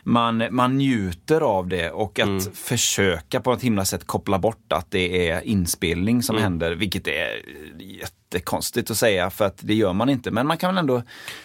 man, 0.05 0.45
man 0.51 0.79
njuter 0.79 1.41
av 1.41 1.69
det 1.69 1.91
och 1.91 2.19
att 2.19 2.57
försöka 2.57 3.41
på 3.41 3.53
ett 3.53 3.63
himla 3.63 3.85
sätt 3.85 4.07
koppla 4.07 4.39
bort 4.39 4.73
att 4.73 4.91
det 4.91 5.29
är 5.29 5.41
inspelning 5.41 6.23
som 6.23 6.39
händer, 6.39 6.73
vilket 6.73 7.09
är 7.09 7.43
jättekonstigt 7.79 8.91
att 8.91 8.97
säga 8.97 9.31
för 9.31 9.45
att 9.45 9.59
det 9.61 9.75
gör 9.75 9.93
man 9.93 10.09
inte. 10.09 10.31
Men 10.31 10.47
man 10.47 10.57
kan 10.57 10.75
väl 10.75 10.79
ändå 10.79 11.03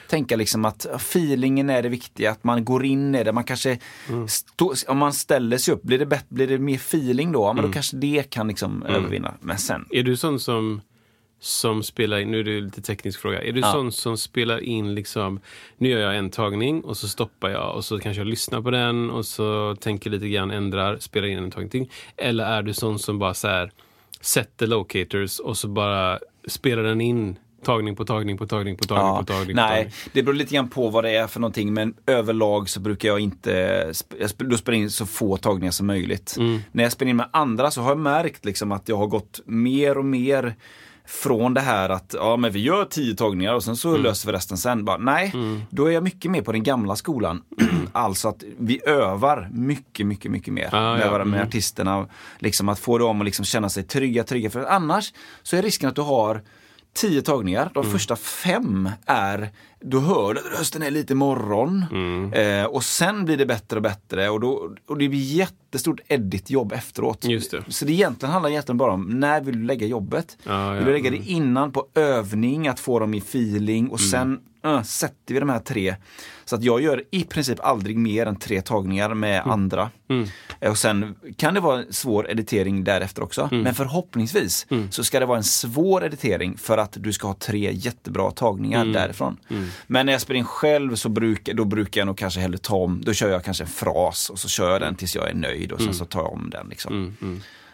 tänka 0.10 0.36
liksom 0.36 0.65
att 0.65 0.86
feelingen 0.86 1.69
är 1.69 1.84
det 1.84 1.90
viktiga, 1.90 2.31
att 2.31 2.44
man 2.44 2.65
går 2.65 2.86
in 2.86 3.15
i 3.15 3.23
det. 3.23 3.31
Man 3.31 3.44
kanske, 3.44 3.80
stå, 4.27 4.73
om 4.88 4.98
man 4.98 5.14
ställer 5.14 5.57
sig 5.57 5.73
upp, 5.73 5.81
blir 5.81 5.99
det, 5.99 6.06
bättre, 6.06 6.26
blir 6.30 6.48
det 6.48 6.57
mer 6.57 6.76
feeling 6.76 7.31
då? 7.31 7.41
Ja, 7.41 7.53
men 7.53 7.65
då 7.65 7.72
kanske 7.72 7.98
det 7.98 8.30
kan 8.30 8.48
liksom 8.48 8.84
övervinna. 8.84 9.34
Men 9.40 9.57
sen, 9.57 9.86
Är 9.90 10.03
du 10.03 10.18
sån 10.18 10.40
som, 10.40 10.81
som 11.40 11.84
spelar 11.84 12.20
in, 12.20 12.32
nu 12.32 12.40
är 12.40 12.44
det 12.44 12.61
lite 12.61 12.82
teknisk 12.82 13.20
fråga, 13.20 13.41
är 13.41 13.52
du 13.52 13.60
Ja. 13.60 13.72
sån 13.72 13.91
som 13.91 14.18
spelar 14.18 14.60
in 14.64 14.95
liksom, 14.95 15.40
nu 15.78 15.90
gör 15.90 15.99
jag 15.99 16.18
en 16.18 16.30
tagning 16.30 16.82
och 16.82 16.98
så 16.98 17.07
stoppar 17.07 17.49
jag 17.49 17.76
och 17.76 17.86
så 17.86 17.99
kanske 17.99 18.20
jag 18.20 18.28
lyssnar 18.28 18.61
på 18.61 18.72
den 18.72 19.10
och 19.10 19.26
så 19.26 19.76
tänker 19.76 20.10
lite 20.10 20.30
grann, 20.30 20.52
ändrar, 20.52 20.98
spelar 20.99 21.28
in 21.28 21.38
en 21.38 21.52
tagning. 21.52 21.91
Eller 22.18 22.45
är 22.45 22.61
du 22.64 22.74
sån 22.74 22.99
som 22.99 23.20
bara 23.20 23.34
så 23.34 23.48
här 23.48 23.72
sätter 24.22 24.68
locators 24.68 25.40
och 25.40 25.57
så 25.57 25.68
bara 25.68 26.20
spelar 26.48 26.84
den 26.84 27.02
in 27.02 27.36
tagning 27.64 27.95
på 27.95 28.06
tagning 28.06 28.38
på 28.38 28.48
tagning 28.48 28.78
på 28.78 28.84
tagning 28.86 29.18
på 29.20 29.26
tagning 29.34 29.56
på 29.56 29.61
nej, 29.61 29.78
tagning? 29.78 29.94
det 30.14 30.24
beror 30.24 30.36
lite 30.36 30.53
grann 30.56 30.70
på 30.70 30.90
vad 30.90 31.03
det 31.03 31.10
är 31.11 31.28
för 31.28 31.40
någonting 31.40 31.74
men 31.74 31.94
överlag 32.06 32.70
så 32.70 32.80
brukar 32.80 33.10
jag 33.10 33.20
inte, 33.20 33.52
jag 34.20 34.28
sp- 34.28 34.44
då 34.49 34.57
spelar 34.57 34.78
in 34.78 34.91
så 34.91 35.06
få 35.06 35.38
tagningar 35.38 35.72
som 35.72 35.88
möjligt. 35.88 36.36
Mm. 36.40 36.60
När 36.72 36.84
jag 36.84 36.91
spelar 36.91 37.10
in 37.10 37.16
med 37.16 37.30
andra 37.34 37.72
så 37.72 37.82
har 37.82 37.90
jag 37.90 37.98
märkt 37.99 38.45
liksom 38.45 38.72
att 38.72 38.90
jag 38.90 38.98
har 38.98 39.07
gått 39.07 39.40
mer 39.45 39.98
och 39.98 40.06
mer 40.06 40.56
från 41.10 41.53
det 41.53 41.61
här 41.61 41.90
att 41.90 42.15
ja 42.18 42.38
men 42.38 42.52
vi 42.52 42.60
gör 42.60 42.86
tio 42.86 43.15
tagningar 43.15 43.53
och 43.53 43.64
sen 43.64 43.76
så 43.76 43.90
Mm. 43.90 44.02
löser 44.02 44.27
vi 44.27 44.34
resten 44.34 44.57
sen. 44.57 44.86
Bara, 44.86 44.98
nej, 44.98 45.34
då 45.69 45.86
är 45.86 45.91
jag 45.91 46.03
mycket 46.03 46.31
mer 46.31 46.41
på 46.41 46.52
den 46.52 46.64
gamla 46.64 46.95
skolan. 46.95 47.41
alltså 47.91 48.27
att 48.27 48.44
vi 48.60 48.81
övar 48.86 49.49
mycket, 49.53 50.06
mycket, 50.06 50.31
mycket 50.31 50.53
mer 50.53 50.69
Ah, 50.76 50.94
med, 50.94 51.06
ja. 51.07 51.11
med 51.11 51.22
Mm. 51.22 51.41
artisterna. 51.48 52.07
Liksom 52.40 52.69
att 52.69 52.80
få 52.80 52.98
dem 52.98 53.22
att 53.22 53.26
liksom 53.26 53.45
känna 53.45 53.69
sig 53.69 53.84
trygga, 53.84 54.23
trygga. 54.23 54.49
För 54.49 54.65
annars 54.65 55.14
så 55.44 55.56
är 55.56 55.61
risken 55.61 55.90
att 55.90 55.95
du 55.95 56.02
har 56.02 56.41
tio 56.94 57.22
tagningar. 57.22 57.72
De 57.73 57.84
första 57.91 58.15
fem 58.15 58.90
är, 59.06 59.49
du 59.81 59.99
hör 59.99 60.35
att 60.35 60.60
rösten 60.60 60.81
är 60.84 60.91
lite 60.91 61.15
morgon. 61.15 61.85
Eh, 62.34 62.64
och 62.65 62.84
sen 62.84 63.26
blir 63.26 63.38
det 63.38 63.45
bättre 63.45 63.76
och 63.76 63.81
bättre 63.84 64.30
och, 64.30 64.39
då, 64.39 64.76
och 64.88 64.97
det 64.97 65.10
blir 65.10 65.19
jättestort 65.19 65.99
editjobb 66.07 66.72
efteråt. 66.73 67.26
Just 67.26 67.51
det. 67.51 67.64
Så 67.68 67.85
det 67.85 67.93
egentligen 67.93 68.34
handlar 68.34 68.49
egentligen 68.49 68.77
bara 68.77 68.91
om 68.93 69.03
när 69.19 69.41
vill 69.41 69.56
du 69.60 69.64
lägga 69.65 69.88
jobbet? 69.88 70.38
Ja, 70.43 70.65
ja. 70.65 70.72
Vill 70.73 70.85
du 70.85 70.91
lägga 70.91 71.10
det 71.11 71.18
innan 71.18 71.72
på 71.72 71.85
övning, 71.95 72.68
att 72.68 72.80
få 72.80 72.99
dem 72.99 73.14
i 73.14 73.18
feeling 73.18 73.89
och 73.89 73.99
sen 74.01 74.39
uh, 74.65 74.84
sätter 74.84 75.34
vi 75.34 75.39
de 75.39 75.49
här 75.49 75.60
tre. 75.60 75.95
Så 76.45 76.56
att 76.56 76.64
jag 76.64 76.81
gör 76.81 77.03
i 77.11 77.23
princip 77.23 77.60
aldrig 77.60 77.97
mer 77.97 78.26
än 78.26 78.35
tre 78.35 78.61
tagningar 78.61 79.14
med 79.14 79.39
Mm. 79.39 79.49
andra. 79.51 79.89
Och 80.69 80.77
sen 80.77 81.15
kan 81.38 81.53
det 81.53 81.60
vara 81.60 81.84
svår 81.89 82.30
editering 82.31 82.84
därefter 82.84 83.23
också. 83.23 83.49
Mm. 83.51 83.64
Men 83.64 83.76
förhoppningsvis 83.76 84.68
så 84.89 85.03
ska 85.03 85.19
det 85.19 85.26
vara 85.26 85.38
en 85.38 85.43
svår 85.43 86.06
editering 86.06 86.57
för 86.57 86.77
att 86.77 86.97
du 86.99 87.14
ska 87.14 87.27
ha 87.27 87.34
tre 87.34 87.72
jättebra 87.73 88.31
tagningar 88.31 88.81
Mm. 88.81 88.93
därifrån. 88.93 89.38
Men 89.88 90.06
när 90.06 90.14
jag 90.14 90.22
spelar 90.22 90.38
in 90.38 90.46
själv 90.46 90.96
så 90.96 91.10
brukar, 91.10 91.54
då 91.54 91.66
brukar 91.66 92.02
jag 92.02 92.06
nog 92.06 92.18
kanske 92.18 92.40
hellre 92.40 92.58
ta 92.58 92.76
om, 92.76 93.02
då 93.06 93.14
kör 93.14 93.30
jag 93.30 93.44
kanske 93.44 93.64
en 93.64 93.70
fras 93.70 94.30
och 94.30 94.40
så 94.40 94.50
kör 94.50 94.72
jag 94.72 94.82
den 94.82 94.96
tills 94.96 95.16
jag 95.16 95.30
är 95.30 95.34
nöjd 95.34 95.72
och 95.72 95.82
sen 95.82 95.94
så 95.94 96.06
tar 96.06 96.20
jag 96.20 96.34
om 96.34 96.50
den. 96.50 96.68
Liksom. 96.70 97.16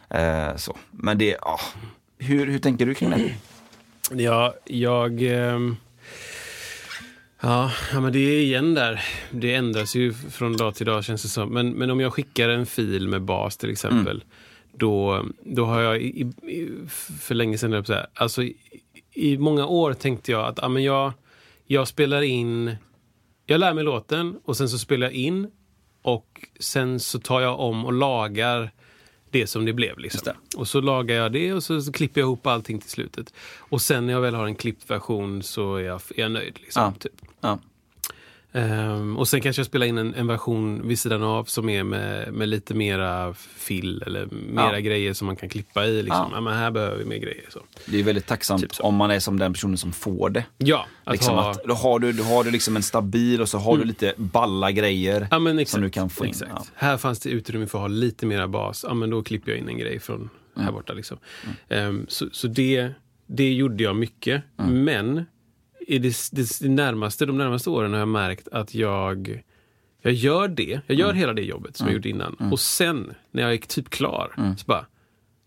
Eh, 0.09 0.55
så. 0.55 0.77
Men 0.91 1.17
det, 1.17 1.37
ja. 1.41 1.59
hur, 2.17 2.47
hur 2.47 2.59
tänker 2.59 2.85
du 2.85 2.93
kring 2.93 3.09
det? 3.09 3.35
Ja, 4.23 4.53
jag... 4.65 5.21
ehm, 5.21 5.75
Ja, 7.41 7.71
men 7.93 8.13
det 8.13 8.19
är 8.19 8.41
igen 8.41 8.73
där. 8.73 9.01
Det 9.31 9.55
ändras 9.55 9.95
ju 9.95 10.13
från 10.13 10.57
dag 10.57 10.75
till 10.75 10.85
dag 10.85 11.03
känns 11.03 11.21
det 11.21 11.27
som. 11.27 11.49
Men, 11.49 11.69
men 11.69 11.91
om 11.91 11.99
jag 11.99 12.13
skickar 12.13 12.49
en 12.49 12.65
fil 12.65 13.07
med 13.07 13.21
bas 13.21 13.57
till 13.57 13.71
exempel. 13.71 14.23
Då, 14.77 15.25
då 15.43 15.65
har 15.65 15.81
jag 15.81 16.01
i, 16.01 16.21
i, 16.21 16.69
för 17.21 17.35
länge 17.35 17.57
sedan, 17.57 17.73
att 17.73 17.87
säga, 17.87 18.07
alltså 18.13 18.43
i, 18.43 18.55
i 19.13 19.37
många 19.37 19.65
år 19.65 19.93
tänkte 19.93 20.31
jag 20.31 20.45
att 20.45 20.59
ja, 20.61 20.67
men 20.67 20.83
jag, 20.83 21.13
jag 21.67 21.87
spelar 21.87 22.21
in, 22.21 22.75
jag 23.45 23.59
lär 23.59 23.73
mig 23.73 23.83
låten 23.83 24.39
och 24.45 24.57
sen 24.57 24.69
så 24.69 24.77
spelar 24.77 25.07
jag 25.07 25.13
in 25.13 25.51
och 26.01 26.47
sen 26.59 26.99
så 26.99 27.19
tar 27.19 27.41
jag 27.41 27.59
om 27.59 27.85
och 27.85 27.93
lagar 27.93 28.71
det 29.29 29.47
som 29.47 29.65
det 29.65 29.73
blev. 29.73 29.99
Liksom. 29.99 30.21
Just 30.45 30.55
Och 30.57 30.67
så 30.67 30.81
lagar 30.81 31.15
jag 31.15 31.31
det 31.31 31.53
och 31.53 31.63
så, 31.63 31.81
så 31.81 31.91
klipper 31.91 32.21
jag 32.21 32.25
ihop 32.25 32.47
allting 32.47 32.79
till 32.79 32.89
slutet. 32.89 33.33
Och 33.57 33.81
sen 33.81 34.05
när 34.05 34.13
jag 34.13 34.21
väl 34.21 34.35
har 34.35 34.45
en 34.45 34.55
klippt 34.55 34.89
version 34.89 35.43
så 35.43 35.75
är 35.75 35.81
jag, 35.83 36.01
är 36.15 36.21
jag 36.21 36.31
nöjd. 36.31 36.59
Liksom, 36.61 36.83
Ja. 36.83 36.93
typ. 36.99 37.13
Ja. 37.41 37.59
Ehm, 38.55 39.17
och 39.17 39.27
sen 39.27 39.41
kanske 39.41 39.59
jag 39.59 39.67
spelar 39.67 39.85
in 39.85 39.97
en, 39.97 40.13
en 40.13 40.27
version 40.27 40.87
vid 40.87 40.99
sidan 40.99 41.23
av 41.23 41.43
som 41.43 41.69
är 41.69 41.83
med, 41.83 42.33
med 42.33 42.49
lite 42.49 42.73
mera 42.73 43.33
fill 43.33 44.03
eller 44.05 44.25
mera 44.25 44.73
Ja. 44.73 44.79
grejer 44.79 45.13
som 45.13 45.25
man 45.27 45.35
kan 45.35 45.49
klippa 45.49 45.85
i. 45.85 46.03
Liksom. 46.03 46.29
Ja. 46.33 46.41
Men 46.41 46.53
här 46.53 46.71
behöver 46.71 46.97
vi 46.97 47.05
mer 47.05 47.17
grejer. 47.17 47.45
Så. 47.49 47.59
Det 47.85 47.99
är 47.99 48.03
väldigt 48.03 48.25
tacksamt 48.27 48.61
Typ 48.61 48.71
om 48.79 48.95
man 48.95 49.11
är 49.11 49.19
som 49.19 49.39
den 49.39 49.53
personen 49.53 49.77
som 49.77 49.91
får 49.93 50.29
det. 50.29 50.45
Ja, 50.57 50.85
att 51.03 51.13
Liksom 51.13 51.35
ha... 51.35 51.51
att, 51.51 51.63
då 51.63 51.73
har 51.73 51.99
du, 51.99 52.11
då 52.11 52.23
har 52.23 52.43
du 52.43 52.51
liksom 52.51 52.75
en 52.75 52.83
stabil 52.83 53.41
och 53.41 53.49
så 53.49 53.57
har 53.57 53.77
du 53.77 53.83
lite 53.83 54.13
balla 54.17 54.71
grejer 54.71 55.27
Ja, 55.31 55.49
exakt, 55.51 55.69
som 55.69 55.81
du 55.81 55.89
kan 55.89 56.09
få 56.09 56.23
in. 56.25 56.29
Exakt. 56.29 56.51
Ja. 56.55 56.65
Här 56.75 56.97
fanns 56.97 57.19
det 57.19 57.29
utrymme 57.29 57.67
för 57.67 57.77
att 57.77 57.81
ha 57.81 57.87
lite 57.87 58.25
mera 58.25 58.47
bas. 58.47 58.85
Ja, 58.87 58.93
men 58.93 59.09
då 59.09 59.23
klipper 59.23 59.51
jag 59.51 59.59
in 59.59 59.69
en 59.69 59.77
grej 59.77 59.99
från 59.99 60.29
Mm. 60.55 60.65
här 60.65 60.71
borta. 60.73 60.93
Liksom. 60.93 61.17
Ehm, 61.69 62.05
så 62.09 62.29
så 62.31 62.47
det, 62.47 62.89
det 63.27 63.53
gjorde 63.53 63.83
jag 63.83 63.95
mycket. 63.95 64.43
Mm. 64.59 64.83
Men 64.83 65.25
i 65.87 65.99
det, 65.99 66.15
det, 66.31 66.59
det 66.61 66.69
närmaste, 66.69 67.25
de 67.25 67.37
närmaste 67.37 67.69
åren 67.69 67.91
har 67.91 67.99
jag 67.99 68.07
märkt 68.07 68.47
att 68.47 68.75
jag, 68.75 69.43
jag 70.01 70.13
gör 70.13 70.47
det. 70.47 70.81
Jag 70.87 70.97
gör 70.97 71.13
hela 71.13 71.33
det 71.33 71.41
jobbet 71.41 71.77
som 71.77 71.87
jag 71.87 71.93
gjorde 71.93 72.09
innan. 72.09 72.35
Och 72.51 72.59
sen, 72.59 73.13
när 73.31 73.43
jag 73.43 73.53
är 73.53 73.57
typ 73.57 73.89
klar, 73.89 74.55
så 74.57 74.65
bara, 74.65 74.85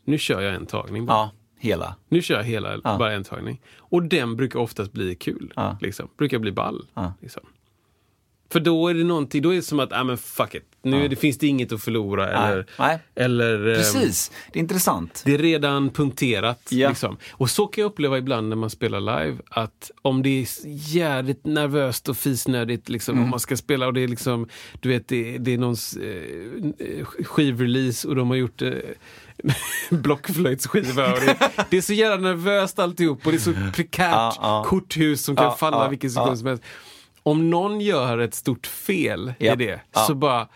nu 0.04 0.18
kör 0.18 0.40
jag 0.40 0.54
en 0.54 0.66
tagning. 0.66 1.06
Bara. 1.06 1.16
ja, 1.16 1.30
hela. 1.58 1.96
Nu 2.08 2.22
kör 2.22 2.36
jag 2.36 2.44
hela, 2.44 2.78
bara 2.82 3.12
en 3.12 3.24
tagning. 3.24 3.60
Och 3.78 4.02
den 4.02 4.36
brukar 4.36 4.58
oftast 4.60 4.92
bli 4.92 5.14
kul. 5.14 5.52
Ja. 5.56 5.78
Liksom. 5.80 6.08
Brukar 6.18 6.38
bli 6.38 6.52
ball. 6.52 6.86
Ja. 6.94 7.12
Liksom. 7.20 7.42
För 8.52 8.60
då 8.60 8.88
är 8.88 8.94
det 8.94 9.04
någonting, 9.04 9.42
då 9.42 9.50
är 9.52 9.56
det 9.56 9.62
som 9.62 9.80
att, 9.80 9.92
ah, 9.92 10.04
men 10.04 10.18
fuck 10.18 10.54
it. 10.54 10.64
Nu 10.82 11.04
är 11.04 11.08
det, 11.08 11.16
finns 11.16 11.38
det 11.38 11.46
inget 11.46 11.72
att 11.72 11.82
förlora. 11.82 12.28
Eller, 12.30 12.66
Nej. 12.78 12.98
eller 13.14 13.68
ehm, 13.68 13.74
Precis, 13.76 14.30
det 14.52 14.58
är 14.58 14.60
intressant. 14.60 15.22
det 15.24 15.34
är 15.34 15.38
redan 15.38 15.90
punkterat. 15.90 16.60
Ja. 16.70 16.88
Liksom. 16.88 17.16
Och 17.30 17.50
så 17.50 17.66
kan 17.66 17.82
jag 17.82 17.90
uppleva 17.90 18.18
ibland 18.18 18.48
när 18.48 18.56
man 18.56 18.70
spelar 18.70 19.00
live. 19.00 19.36
Att 19.48 19.90
om 20.02 20.22
det 20.22 20.28
är 20.42 20.46
jävligt 20.94 21.46
nervöst 21.46 22.08
och 22.08 22.16
fisnödigt 22.16 22.88
liksom, 22.88 23.12
Mm. 23.14 23.24
om 23.24 23.30
man 23.30 23.40
ska 23.40 23.56
spela 23.56 23.86
och 23.86 23.92
det 23.94 24.00
är 24.00 24.08
liksom, 24.08 24.48
du 24.80 24.88
vet, 24.88 25.08
det, 25.08 25.38
det 25.38 25.54
är 25.54 25.58
någons 25.58 25.96
eh, 25.96 27.04
skivrelease 27.04 28.08
och 28.08 28.16
de 28.16 28.28
har 28.28 28.36
gjort 28.36 28.62
eh, 28.62 28.72
blockflöjtsskiva. 29.90 31.12
Och 31.12 31.20
det, 31.20 31.36
det 31.70 31.76
är 31.76 31.80
så 31.80 31.92
jävla 31.92 32.28
nervöst 32.28 32.78
alltihop 32.78 33.26
och 33.26 33.32
det 33.32 33.38
är 33.38 33.40
så 33.40 33.52
prekärt 33.74 34.10
Ja, 34.12 34.34
ja. 34.40 34.64
korthus 34.68 35.24
som 35.24 35.36
kan 35.36 35.44
Ja, 35.44 35.56
falla 35.56 35.84
ja, 35.84 35.88
vilken 35.88 36.10
sekund 36.10 36.30
ja. 36.32 36.36
som 36.36 36.46
helst. 36.46 36.64
Om 37.30 37.50
någon 37.50 37.80
gör 37.80 38.18
ett 38.18 38.34
stort 38.34 38.66
fel 38.66 39.32
i 39.38 39.46
Ja, 39.46 39.56
det, 39.56 39.80
ja. 39.92 40.00
så 40.00 40.14
bara 40.14 40.48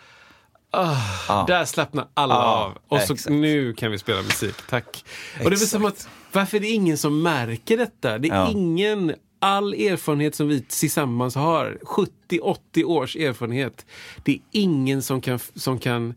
ah, 0.70 0.96
Ja. 1.28 1.44
där 1.48 1.64
slappnar 1.64 2.08
alla 2.14 2.34
Ja, 2.34 2.42
av. 2.64 2.78
Och 2.88 3.00
så 3.06 3.12
exakt. 3.12 3.30
nu 3.34 3.72
kan 3.72 3.90
vi 3.90 3.98
spela 3.98 4.22
musik, 4.22 4.54
tack. 4.68 5.04
Och 5.44 5.50
det 5.50 5.56
är 5.56 5.58
som 5.58 5.84
Exakt. 5.86 6.00
att, 6.06 6.08
varför 6.32 6.56
är 6.56 6.60
det 6.60 6.68
ingen 6.68 6.98
som 6.98 7.22
märker 7.22 7.76
detta? 7.76 8.18
Det 8.18 8.28
är 8.28 8.34
Ja. 8.34 8.50
ingen, 8.50 9.14
all 9.38 9.74
erfarenhet 9.74 10.34
som 10.34 10.48
vi 10.48 10.60
tillsammans 10.62 11.34
har, 11.34 11.78
70-80 11.82 12.84
års 12.84 13.16
erfarenhet. 13.16 13.86
Det 14.24 14.32
är 14.32 14.38
ingen 14.50 15.02
som 15.02 15.20
kan, 15.20 15.38
som 15.54 15.78
kan 15.78 16.14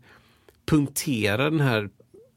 punktera 0.70 1.50
den 1.50 1.60
här 1.60 1.88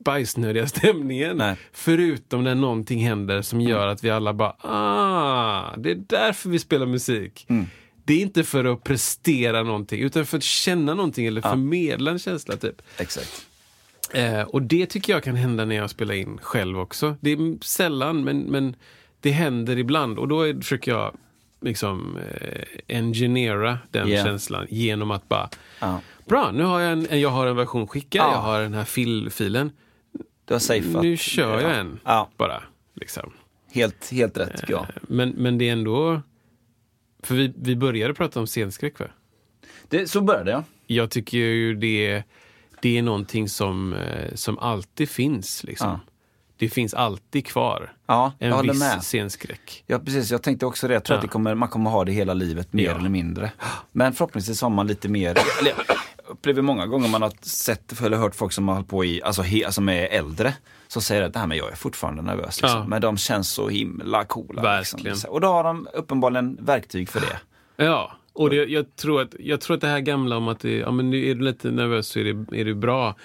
bajsnödiga 0.06 0.68
stämningen. 0.78 1.38
Nej. 1.38 1.56
Förutom 1.74 2.44
när 2.44 2.56
någonting 2.56 3.00
händer 3.00 3.42
som 3.42 3.62
gör 3.62 3.88
att 3.88 4.04
vi 4.04 4.10
alla 4.10 4.34
bara, 4.34 4.56
ah, 4.62 5.76
det 5.78 5.92
är 5.92 5.96
därför 6.08 6.50
vi 6.50 6.60
spelar 6.60 6.86
musik. 6.86 7.48
Det 8.10 8.14
är 8.14 8.22
inte 8.22 8.44
för 8.44 8.66
att 8.66 8.84
prestera 8.84 9.64
någonting, 9.64 10.02
utan 10.02 10.26
för 10.26 10.38
att 10.38 10.44
känna 10.44 10.94
någonting 10.94 11.26
eller 11.26 11.42
förmedla 11.42 12.12
en 12.12 12.20
känsla. 12.20 12.56
typ. 12.58 12.82
Exakt. 12.98 13.46
Eh, 14.14 14.42
och 14.42 14.62
det 14.62 14.86
tycker 14.86 15.14
jag 15.14 15.24
kan 15.24 15.36
hända 15.36 15.66
när 15.66 15.76
jag 15.76 15.90
spelar 15.90 16.14
in 16.14 16.38
själv 16.42 16.80
också. 16.80 17.16
Det 17.22 17.32
är 17.32 17.64
sällan, 17.66 18.24
men, 18.24 18.40
men 18.40 18.76
det 19.20 19.32
händer 19.32 19.78
ibland. 19.78 20.20
Och 20.20 20.28
då 20.28 20.42
är, 20.42 20.54
försöker 20.54 20.92
jag 20.92 21.18
liksom 21.62 22.18
eh, 22.18 22.98
engineera 22.98 23.78
den 23.92 24.08
Yeah. 24.08 24.26
känslan 24.26 24.68
genom 24.70 25.12
att 25.12 25.30
bara, 25.30 25.50
Ja. 25.80 26.02
bra, 26.26 26.52
nu 26.52 26.64
har 26.64 26.80
jag 26.80 26.92
en, 26.92 27.20
jag 27.22 27.30
har 27.30 27.48
en 27.48 27.56
version 27.56 27.88
skickad, 27.88 28.22
Ja. 28.26 28.32
jag 28.34 28.42
har 28.42 28.62
den 28.62 28.74
här 28.74 28.86
fill-filen. 28.86 29.72
Du 30.46 30.54
har 30.54 30.60
safeat. 30.60 31.04
Nu 31.04 31.18
kör 31.18 31.62
jag 31.62 31.78
en 31.80 32.00
Ja, 32.06 32.30
bara. 32.38 32.64
Liksom. 32.96 33.32
helt, 33.72 34.12
helt 34.12 34.38
rätt 34.38 34.58
tycker 34.60 34.74
jag. 34.74 34.82
Eh, 34.82 34.90
Men, 35.02 35.30
men 35.30 35.58
det 35.58 35.70
är 35.70 35.74
ändå... 35.74 36.22
För 37.24 37.36
vi, 37.36 37.54
vi 37.58 37.76
började 37.76 38.14
prata 38.14 38.40
om 38.40 38.48
scenskräck, 38.48 39.00
va? 39.00 39.06
Det, 39.90 40.08
så 40.10 40.22
började 40.22 40.52
jag. 40.52 40.64
Jag 40.88 41.12
tycker 41.12 41.38
ju 41.38 41.76
det, 41.76 42.24
det 42.82 42.98
är 42.98 43.02
någonting 43.02 43.50
som, 43.50 43.94
eh, 43.94 44.34
som 44.36 44.60
alltid 44.60 45.10
finns. 45.10 45.64
Liksom. 45.64 45.88
Ja. 45.90 46.00
Det 46.58 46.70
finns 46.70 46.94
alltid 46.94 47.46
kvar. 47.46 47.94
Ja, 48.06 48.34
en 48.40 48.62
viss 48.62 48.80
med. 48.80 49.04
scenskräck. 49.04 49.84
Ja, 49.88 50.00
precis. 50.00 50.32
Jag 50.32 50.44
tänkte 50.44 50.66
också 50.66 50.88
det. 50.88 50.94
Jag 50.94 51.04
tror 51.04 51.18
Ja. 51.18 51.24
att 51.24 51.30
kommer, 51.30 51.56
man 51.56 51.70
kommer 51.70 51.90
ha 51.90 52.06
det 52.06 52.12
hela 52.12 52.34
livet, 52.34 52.74
mer 52.74 52.90
eller 52.96 53.10
mindre. 53.10 53.52
Men 53.92 54.14
förhoppningsvis 54.14 54.62
har 54.62 54.70
man 54.70 54.88
lite 54.88 55.10
mer, 55.10 55.38
upplever 56.30 56.62
många 56.62 56.86
gånger 56.86 57.10
man 57.10 57.22
har 57.22 57.32
sett 57.42 58.02
eller 58.02 58.18
hört 58.18 58.36
folk 58.36 58.52
som 58.52 58.68
har 58.68 58.76
hållit 58.76 58.90
på 58.90 59.06
i, 59.06 59.24
alltså, 59.24 59.42
he, 59.42 59.66
alltså 59.66 59.80
som 59.80 59.90
är 59.90 60.06
äldre, 60.06 60.54
som 60.88 61.02
säger 61.02 61.22
att 61.22 61.34
det 61.34 61.40
här 61.40 61.48
med 61.48 61.58
jag 61.58 61.72
är 61.72 61.76
fortfarande 61.76 62.22
nervös. 62.22 62.62
Liksom. 62.62 62.80
Ja. 62.80 62.88
Men 62.88 63.02
de 63.02 63.18
känns 63.18 63.52
så 63.52 63.70
himla 63.70 64.26
coola. 64.26 64.84
Liksom. 64.98 65.32
Och 65.32 65.42
då 65.42 65.48
har 65.48 65.64
de 65.64 65.88
uppenbarligen 65.94 66.58
verktyg 66.62 67.10
för 67.10 67.20
det. 67.20 67.40
Ja, 67.86 68.12
och 68.34 68.50
det, 68.50 68.56
jag, 68.56 68.96
tror 68.96 69.22
att, 69.22 69.36
jag 69.40 69.62
tror 69.62 69.76
att 69.76 69.82
det 69.82 69.88
här 69.88 70.00
gamla 70.00 70.38
om 70.38 70.48
att 70.48 70.60
det, 70.60 70.78
ja, 70.78 70.92
men 70.92 71.10
nu 71.10 71.30
är 71.30 71.36
du 71.36 71.42
lite 71.42 71.72
nervös 71.72 72.08
så 72.08 72.20
är 72.20 72.24
det, 72.24 72.62
är 72.62 72.66
det 72.66 72.74
bra. 72.74 73.16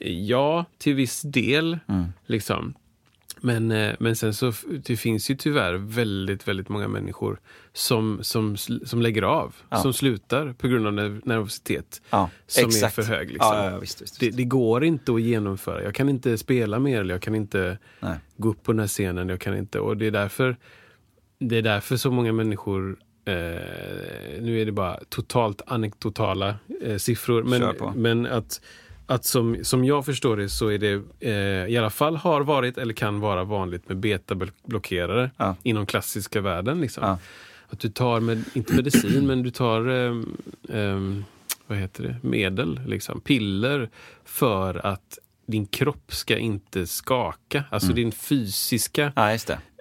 Ja, 0.00 0.64
till 0.78 0.94
viss 0.94 1.22
del. 1.22 1.78
Mm. 1.88 2.04
Liksom. 2.26 2.74
Men, 3.40 3.70
eh, 3.70 3.94
men 3.98 4.16
sen 4.16 4.34
så 4.34 4.52
det 4.84 4.96
finns 4.96 5.30
ju 5.30 5.34
tyvärr 5.34 5.74
väldigt, 5.74 6.48
väldigt 6.48 6.68
många 6.68 6.88
människor 6.88 7.40
som, 7.72 8.18
som, 8.22 8.56
som 8.56 9.02
lägger 9.02 9.22
av. 9.22 9.54
Ja. 9.68 9.76
Som 9.76 9.92
slutar 9.92 10.52
på 10.52 10.68
grund 10.68 10.86
av 10.86 10.92
nerv- 10.92 11.22
nervositet. 11.24 12.02
Ja, 12.10 12.30
som 12.46 12.68
exakt. 12.68 12.98
är 12.98 13.02
för 13.02 13.10
hög. 13.12 13.30
Liksom. 13.30 13.56
Ja, 13.56 13.78
visst, 13.78 14.02
visst, 14.02 14.20
Det, 14.20 14.30
det 14.30 14.44
går 14.44 14.84
inte 14.84 15.12
att 15.12 15.22
genomföra. 15.22 15.82
Jag 15.82 15.94
kan 15.94 16.08
inte 16.08 16.38
spela 16.38 16.78
mer 16.78 17.00
eller 17.00 17.14
jag 17.14 17.22
kan 17.22 17.34
inte 17.34 17.78
Nej. 18.00 18.18
gå 18.36 18.48
upp 18.48 18.62
på 18.62 18.72
den 18.72 18.80
här 18.80 18.86
scenen. 18.86 19.28
Jag 19.28 19.40
kan 19.40 19.56
inte. 19.56 19.80
Och 19.80 19.96
det 19.96 20.06
är 20.06 20.10
därför, 20.10 20.56
det 21.38 21.56
är 21.56 21.62
därför 21.62 21.96
så 21.96 22.10
många 22.10 22.32
människor 22.32 22.96
Eh, 23.28 24.42
nu 24.42 24.60
är 24.60 24.64
det 24.66 24.72
bara 24.72 25.00
totalt 25.08 25.62
anekdotala 25.66 26.54
eh, 26.82 26.96
siffror. 26.96 27.42
Men, 27.42 27.74
men 28.02 28.26
att, 28.26 28.60
att 29.06 29.24
som, 29.24 29.64
som 29.64 29.84
jag 29.84 30.04
förstår 30.04 30.36
det 30.36 30.48
så 30.48 30.68
är 30.68 30.78
det 30.78 31.02
eh, 31.20 31.72
i 31.72 31.76
alla 31.78 31.90
fall 31.90 32.16
har 32.16 32.40
varit 32.40 32.78
eller 32.78 32.94
kan 32.94 33.20
vara 33.20 33.44
vanligt 33.44 33.88
med 33.88 33.96
betablockerare 33.96 35.30
Ja. 35.36 35.56
inom 35.62 35.86
klassiska 35.86 36.40
världen. 36.40 36.80
Liksom. 36.80 37.04
Ja. 37.04 37.18
Att 37.68 37.80
du 37.80 37.88
tar, 37.88 38.20
med, 38.20 38.44
inte 38.54 38.74
medicin, 38.74 39.26
men 39.26 39.42
du 39.42 39.50
tar 39.50 39.88
ehm, 39.88 40.36
ehm, 40.68 41.24
vad 41.66 41.78
heter 41.78 42.02
det? 42.02 42.28
medel, 42.28 42.80
liksom, 42.86 43.20
piller 43.20 43.90
för 44.24 44.86
att 44.86 45.18
din 45.46 45.66
kropp 45.66 46.14
ska 46.14 46.38
inte 46.38 46.86
skaka. 46.86 47.64
Alltså 47.70 47.92
din 47.92 48.12
fysiska 48.12 49.12
Ja, 49.16 49.36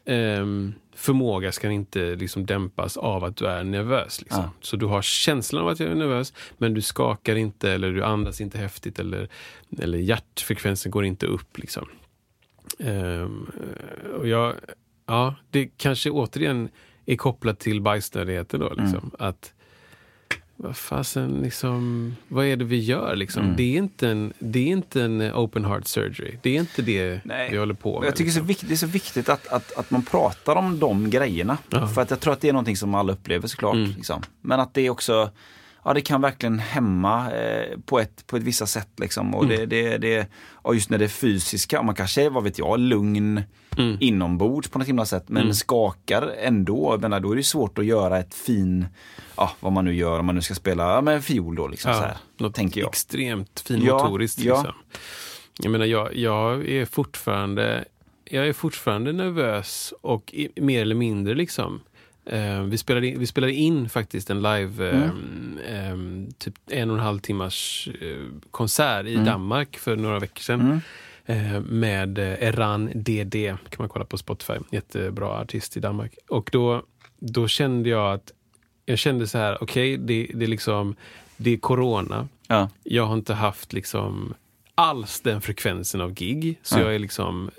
ehm, 0.06 0.74
förmåga 0.96 1.52
ska 1.52 1.72
inte 1.72 2.16
liksom 2.16 2.46
dämpas 2.46 2.98
av 2.98 3.24
att 3.24 3.38
du 3.38 3.48
är 3.48 3.64
nervös. 3.64 4.22
Liksom. 4.22 4.44
Ja. 4.44 4.52
Så 4.62 4.76
du 4.76 4.86
har 4.86 5.02
känslan 5.02 5.62
av 5.62 5.68
att 5.68 5.80
jag 5.80 5.92
är 5.92 5.96
nervös, 5.96 6.34
men 6.58 6.74
du 6.74 6.82
skakar 6.82 7.36
inte 7.36 7.72
eller 7.72 7.92
du 7.92 8.04
andas 8.04 8.42
inte 8.42 8.58
häftigt 8.58 9.00
eller, 9.00 9.30
eller 9.80 9.98
hjärtfrekvensen 9.98 10.92
går 10.92 11.06
inte 11.06 11.26
upp. 11.26 11.58
Liksom. 11.58 11.88
Ehm, 12.80 13.52
och 14.20 14.28
jag, 14.28 14.54
ja, 15.06 15.36
det 15.52 15.66
kanske 15.78 16.10
återigen 16.10 16.70
är 17.06 17.16
kopplat 17.16 17.60
till 17.60 17.82
bajsnödigheten 17.82 18.60
då. 18.60 18.74
Liksom. 18.74 19.12
Att, 19.20 19.54
vad 20.58 20.78
fasen, 20.78 21.42
liksom, 21.42 22.16
vad 22.28 22.46
är 22.46 22.56
det 22.56 22.66
vi 22.66 22.80
gör? 22.80 23.16
Liksom? 23.16 23.54
Det, 23.58 23.64
är 23.64 23.78
inte 23.78 24.10
en, 24.10 24.34
det 24.40 24.60
är 24.60 24.68
inte 24.68 25.02
en 25.02 25.22
open 25.22 25.66
heart 25.66 25.88
surgery. 25.88 26.38
Det 26.42 26.56
är 26.56 26.60
inte 26.60 26.82
det 26.82 27.20
Nej. 27.26 27.52
vi 27.52 27.58
håller 27.58 27.74
på 27.74 28.00
med. 28.00 28.08
Jag 28.08 28.16
tycker 28.16 28.32
det 28.32 28.32
är, 28.32 28.34
så 28.34 28.40
liksom. 28.40 28.48
viktigt, 28.48 28.70
det 28.70 28.76
är 28.76 28.78
så 28.78 28.88
viktigt 28.88 29.30
att, 29.30 29.48
att, 29.48 29.78
att 29.78 29.92
man 29.92 30.04
pratar 30.04 30.56
om 30.56 30.80
de 30.80 31.10
grejerna. 31.10 31.58
Ja. 31.70 31.88
För 31.88 32.02
att 32.02 32.10
jag 32.10 32.20
tror 32.20 32.34
att 32.34 32.42
det 32.42 32.50
är 32.50 32.54
någonting 32.54 32.78
som 32.78 32.96
alla 32.96 33.14
upplever 33.14 33.48
såklart. 33.48 33.76
Mm. 33.76 33.92
Liksom. 33.92 34.22
Men 34.42 34.60
att 34.60 34.74
det 34.74 34.82
är 34.82 34.90
också, 34.90 35.30
ja 35.86 35.94
det 35.94 36.02
kan 36.02 36.22
verkligen 36.22 36.60
hämma 36.60 37.32
eh, 37.32 37.78
på, 37.86 38.00
ett, 38.00 38.28
på 38.28 38.38
ett 38.38 38.44
vissa 38.44 38.66
sätt. 38.66 38.90
Liksom. 38.98 39.36
Och 39.36 39.44
Mm. 39.44 39.58
det, 39.58 39.66
det, 39.66 39.98
det, 39.98 40.28
och 40.52 40.76
just 40.76 40.90
när 40.90 40.98
det 40.98 41.06
är 41.06 41.10
fysiska, 41.10 41.82
man 41.82 41.96
kanske 41.96 42.24
är, 42.26 42.30
vad 42.30 42.44
vet 42.44 42.60
jag, 42.60 42.80
lugn 42.80 43.42
Mm. 43.78 43.98
inombords 44.00 44.70
på 44.70 44.80
något 44.80 44.88
himla 44.88 45.06
sätt. 45.06 45.24
Men 45.28 45.56
skakar 45.56 46.34
ändå, 46.40 46.98
menar, 47.02 47.20
då 47.20 47.32
är 47.32 47.36
det 47.36 47.44
svårt 47.44 47.78
att 47.78 47.86
göra 47.86 48.20
ett 48.20 48.34
fin, 48.34 48.88
ja 49.38 49.52
vad 49.60 49.72
man 49.72 49.86
nu 49.86 49.96
gör, 49.96 50.20
om 50.20 50.26
man 50.26 50.36
nu 50.36 50.42
ska 50.42 50.56
spela 50.56 50.94
ja, 50.94 51.02
men 51.02 51.22
fiol 51.22 51.56
då. 51.56 51.68
Liksom, 51.68 51.94
så 51.94 52.00
här, 52.00 52.18
något 52.38 52.54
tänker 52.56 52.82
jag. 52.82 52.90
extremt 52.90 53.60
fin 53.60 53.82
Ja, 53.86 54.04
motoriskt. 54.04 54.40
ja. 54.40 54.56
Liksom. 54.58 54.74
Jag 55.60 55.72
menar, 55.72 55.86
jag, 55.86 56.16
jag 56.16 56.68
är 56.70 56.86
fortfarande 56.86 57.86
jag 58.26 58.48
är 58.48 58.54
fortfarande 58.54 59.14
nervös 59.14 59.94
och 60.02 60.34
i, 60.34 60.50
mer 60.62 60.82
eller 60.82 60.96
mindre 60.96 61.36
liksom. 61.36 61.82
Eh, 62.26 62.62
vi, 62.62 62.78
spelade 62.78 63.08
in, 63.08 63.20
vi 63.20 63.28
spelade 63.28 63.54
in 63.54 63.90
faktiskt 63.90 64.30
en 64.30 64.42
live, 64.42 64.90
eh, 64.90 65.04
eh, 65.76 65.98
typ 66.38 66.54
en 66.70 66.90
och 66.90 66.98
en 66.98 67.04
halv 67.04 67.20
timmars 67.20 67.90
eh, 68.02 68.18
konsert 68.52 69.06
i 69.06 69.16
Danmark 69.16 69.78
för 69.78 69.96
några 69.96 70.20
veckor 70.20 70.42
sedan. 70.42 70.82
Eh, 71.26 71.60
med 71.62 72.18
eh, 72.18 72.44
Eran 72.44 72.92
DD, 72.96 73.48
kan 73.70 73.78
man 73.78 73.90
kolla 73.90 74.06
på 74.06 74.18
Spotify. 74.18 74.54
Jättebra 74.72 75.28
artist 75.28 75.78
i 75.78 75.80
Danmark. 75.80 76.18
Och 76.30 76.50
då, 76.52 76.84
då 77.20 77.48
kände 77.48 77.90
jag 77.90 78.14
att 78.14 78.32
jag 78.86 78.98
kände 78.98 79.28
så 79.28 79.38
här, 79.38 79.64
okej, 79.64 79.98
det, 79.98 80.28
det 80.34 80.46
är 80.46 80.50
liksom 80.50 80.96
det 81.38 81.54
är 81.54 81.58
corona. 81.58 82.28
Ja. 82.48 82.70
Jag 82.84 83.06
har 83.06 83.14
inte 83.14 83.34
haft 83.34 83.74
liksom 83.74 84.34
alls 84.76 85.22
den 85.22 85.42
frekvensen 85.42 86.02
av 86.02 86.14
gig. 86.14 86.60
Så 86.64 86.76
Nej. 86.76 86.86
jag 86.86 86.96
är 86.96 87.00
liksom 87.00 87.52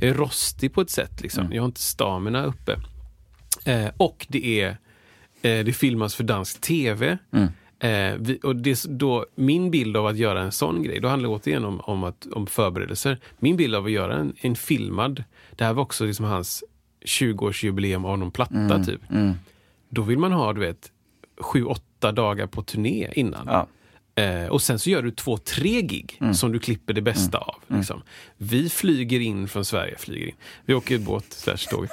jag 0.00 0.10
är 0.10 0.14
rostig 0.14 0.74
på 0.74 0.80
ett 0.80 0.90
sätt. 0.90 1.20
Liksom. 1.20 1.52
Jag 1.52 1.62
har 1.62 1.66
inte 1.66 1.80
stamina 1.80 2.44
uppe. 2.44 2.76
Eh, 3.64 3.88
och 3.96 4.26
det 4.28 4.60
är 4.60 4.68
eh, 5.42 5.64
det 5.64 5.76
filmas 5.76 6.14
för 6.14 6.24
dansk 6.24 6.60
tv. 6.60 7.18
Eh, 7.78 8.14
vi, 8.18 8.38
och 8.42 8.56
det, 8.56 8.84
då, 8.88 9.26
min 9.34 9.70
bild 9.70 9.96
av 9.96 10.06
att 10.06 10.16
göra 10.16 10.42
en 10.42 10.52
sån 10.52 10.82
grej, 10.82 11.00
då 11.00 11.08
handlar 11.08 11.28
det 11.28 11.34
återigen 11.34 11.64
om, 11.64 11.80
om, 11.80 12.04
att, 12.04 12.26
om 12.32 12.46
förberedelser. 12.46 13.18
Min 13.38 13.56
bild 13.56 13.74
av 13.74 13.84
att 13.84 13.90
göra 13.90 14.16
en, 14.16 14.34
en 14.40 14.56
filmad, 14.56 15.24
det 15.50 15.64
här 15.64 15.72
var 15.72 15.82
också 15.82 16.04
liksom 16.04 16.24
hans 16.24 16.64
20-årsjubileum 17.04 18.06
av 18.06 18.18
någon 18.18 18.30
platta 18.30 18.84
typ. 18.84 19.00
Då 19.88 20.02
vill 20.02 20.18
man 20.18 20.32
ha, 20.32 20.52
du 20.52 20.60
vet, 20.60 20.90
sju, 21.40 21.64
åtta 21.64 22.12
dagar 22.12 22.46
på 22.46 22.62
turné 22.62 23.08
innan. 23.12 23.46
Ja. 23.46 23.66
Eh, 24.20 24.46
och 24.46 24.62
sen 24.62 24.78
så 24.78 24.90
gör 24.90 25.02
du 25.02 25.10
två, 25.10 25.36
tre 25.36 25.82
gig 25.82 26.20
som 26.34 26.52
du 26.52 26.58
klipper 26.58 26.94
det 26.94 27.02
bästa 27.02 27.38
av. 27.38 27.56
Liksom. 27.66 28.02
Vi 28.36 28.68
flyger 28.68 29.20
in 29.20 29.48
från 29.48 29.64
Sverige, 29.64 29.98
flyger 29.98 30.26
in. 30.26 30.34
Vi 30.64 30.74
åker 30.74 30.98
båt, 30.98 31.24
slash 31.28 31.56
tåg. 31.70 31.86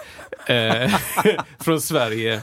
Eh, 0.47 0.95
från 1.59 1.81
Sverige. 1.81 2.41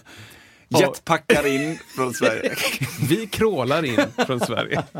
Och 0.74 0.80
Jetpackar 0.80 1.46
in 1.46 1.78
från 1.96 2.14
Sverige. 2.14 2.54
vi 3.08 3.26
krålar 3.26 3.84
in 3.84 4.00
från 4.26 4.40
Sverige. 4.40 4.82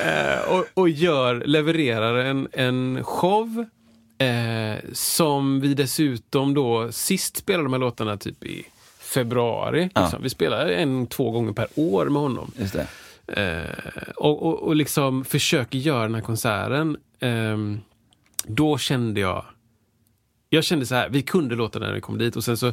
eh, 0.00 0.40
och, 0.48 0.64
och 0.74 0.88
gör, 0.88 1.34
levererar 1.46 2.14
en, 2.16 2.48
en 2.52 3.04
show 3.04 3.64
eh, 4.18 4.90
som 4.92 5.60
vi 5.60 5.74
dessutom 5.74 6.54
då, 6.54 6.92
sist 6.92 7.36
spelade 7.36 7.64
de 7.64 7.72
här 7.72 7.80
låtarna 7.80 8.16
typ 8.16 8.44
i 8.44 8.66
februari. 9.00 9.90
Liksom. 9.94 10.22
Vi 10.22 10.30
spelar 10.30 10.66
en, 10.66 11.06
två 11.06 11.30
gånger 11.30 11.52
per 11.52 11.66
år 11.74 12.06
med 12.06 12.22
honom. 12.22 12.52
Just 12.58 12.72
det. 12.72 12.86
Eh, 13.28 14.10
och, 14.16 14.42
och, 14.42 14.62
och 14.62 14.76
liksom 14.76 15.24
försöker 15.24 15.78
göra 15.78 16.02
den 16.02 16.14
här 16.14 16.22
konserten. 16.22 16.96
ehm, 17.20 17.80
då 18.46 18.78
kände 18.78 19.20
jag 19.20 19.44
jag 20.50 20.64
kände 20.64 20.86
så 20.86 20.94
här, 20.94 21.08
vi 21.08 21.22
kunde 21.22 21.54
låta 21.54 21.78
när 21.78 21.92
vi 21.92 22.00
kom 22.00 22.18
dit 22.18 22.36
och 22.36 22.44
sen 22.44 22.56
så 22.56 22.72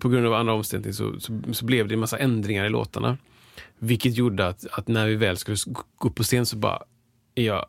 på 0.00 0.08
grund 0.08 0.26
av 0.26 0.34
andra 0.34 0.52
omständigheter 0.52 0.96
så, 0.96 1.20
så, 1.20 1.40
så 1.52 1.64
blev 1.64 1.88
det 1.88 1.94
en 1.94 2.00
massa 2.00 2.18
ändringar 2.18 2.64
i 2.66 2.68
låtarna. 2.68 3.16
Vilket 3.78 4.14
gjorde 4.16 4.46
att, 4.46 4.66
att 4.72 4.88
när 4.88 5.06
vi 5.06 5.14
väl 5.14 5.36
skulle 5.36 5.56
gå 5.96 6.08
upp 6.08 6.14
på 6.14 6.22
scen 6.22 6.46
så 6.46 6.56
bara, 6.56 6.82
jag, 7.34 7.66